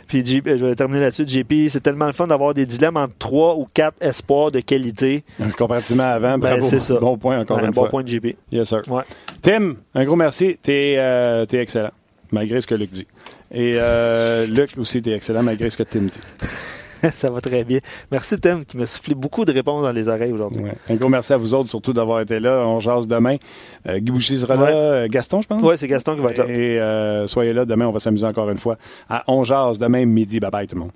Puis 0.07 0.25
je 0.25 0.65
vais 0.65 0.75
terminer 0.75 1.01
là-dessus. 1.01 1.27
JP, 1.27 1.67
c'est 1.67 1.81
tellement 1.81 2.05
le 2.05 2.13
fun 2.13 2.27
d'avoir 2.27 2.53
des 2.53 2.65
dilemmes 2.65 2.95
entre 2.95 3.17
trois 3.17 3.57
ou 3.57 3.67
quatre 3.73 4.01
espoirs 4.01 4.51
de 4.51 4.61
qualité. 4.61 5.25
Comparativement 5.57 6.03
à 6.03 6.11
avant, 6.11 6.38
ben, 6.38 6.61
c'est 6.61 6.79
ça. 6.79 6.97
Bon 6.99 7.17
point 7.17 7.39
encore 7.39 7.59
une 7.59 7.67
bon 7.67 7.73
fois. 7.73 7.83
Bon 7.83 7.89
point 7.89 8.03
de 8.03 8.07
JP. 8.07 8.38
Yes, 8.51 8.69
sir. 8.69 8.81
Tim, 9.41 9.75
un 9.93 10.05
gros 10.05 10.15
merci. 10.15 10.57
T'es 10.61 10.93
es 10.93 11.47
excellent, 11.51 11.91
malgré 12.32 12.61
ce 12.61 12.67
que 12.67 12.75
Luc 12.75 12.91
dit. 12.91 13.07
Et 13.51 13.75
euh, 13.78 14.45
Luc 14.47 14.73
aussi, 14.78 15.01
t'es 15.01 15.11
excellent 15.11 15.43
malgré 15.43 15.69
ce 15.69 15.78
que 15.78 15.84
Tim 15.84 16.01
dit. 16.01 16.19
Ça 17.13 17.30
va 17.30 17.41
très 17.41 17.63
bien. 17.63 17.80
Merci 18.11 18.39
Tim 18.39 18.63
qui 18.63 18.78
m'a 18.78 18.86
soufflé 18.86 19.15
beaucoup 19.15 19.45
de 19.45 19.51
réponses 19.51 19.84
dans 19.84 19.91
les 19.91 20.07
oreilles 20.07 20.32
aujourd'hui. 20.32 20.63
Un 20.89 20.95
gros 20.95 21.09
merci 21.09 21.34
à 21.34 21.38
vous 21.38 21.53
autres 21.53 21.69
surtout 21.69 21.93
d'avoir 21.93 22.21
été 22.21 22.39
là. 22.39 22.63
On 22.65 22.80
jase 22.80 23.07
demain. 23.07 23.38
Euh, 23.88 23.99
Guy 23.99 24.11
Boucher 24.11 24.38
sera 24.38 24.55
là. 24.55 24.67
Euh, 24.67 25.07
Gaston, 25.09 25.41
je 25.41 25.47
pense? 25.47 25.61
Oui, 25.61 25.75
c'est 25.78 25.88
Gaston 25.88 26.15
qui 26.15 26.21
va 26.21 26.32
être 26.32 26.39
là. 26.39 26.45
Et 26.47 26.80
euh, 26.80 27.28
soyez 27.28 27.53
là. 27.53 27.65
Demain, 27.65 27.88
on 27.88 27.91
va 27.91 27.99
s'amuser 27.99 28.25
encore 28.25 28.49
une 28.49 28.57
fois. 28.57 28.78
À 29.09 29.23
On 29.28 29.43
jase 29.43 29.80
demain 29.80 30.05
midi. 30.05 30.39
Bye 30.39 30.51
bye 30.51 30.67
tout 30.67 30.75
le 30.75 30.82
monde. 30.82 30.91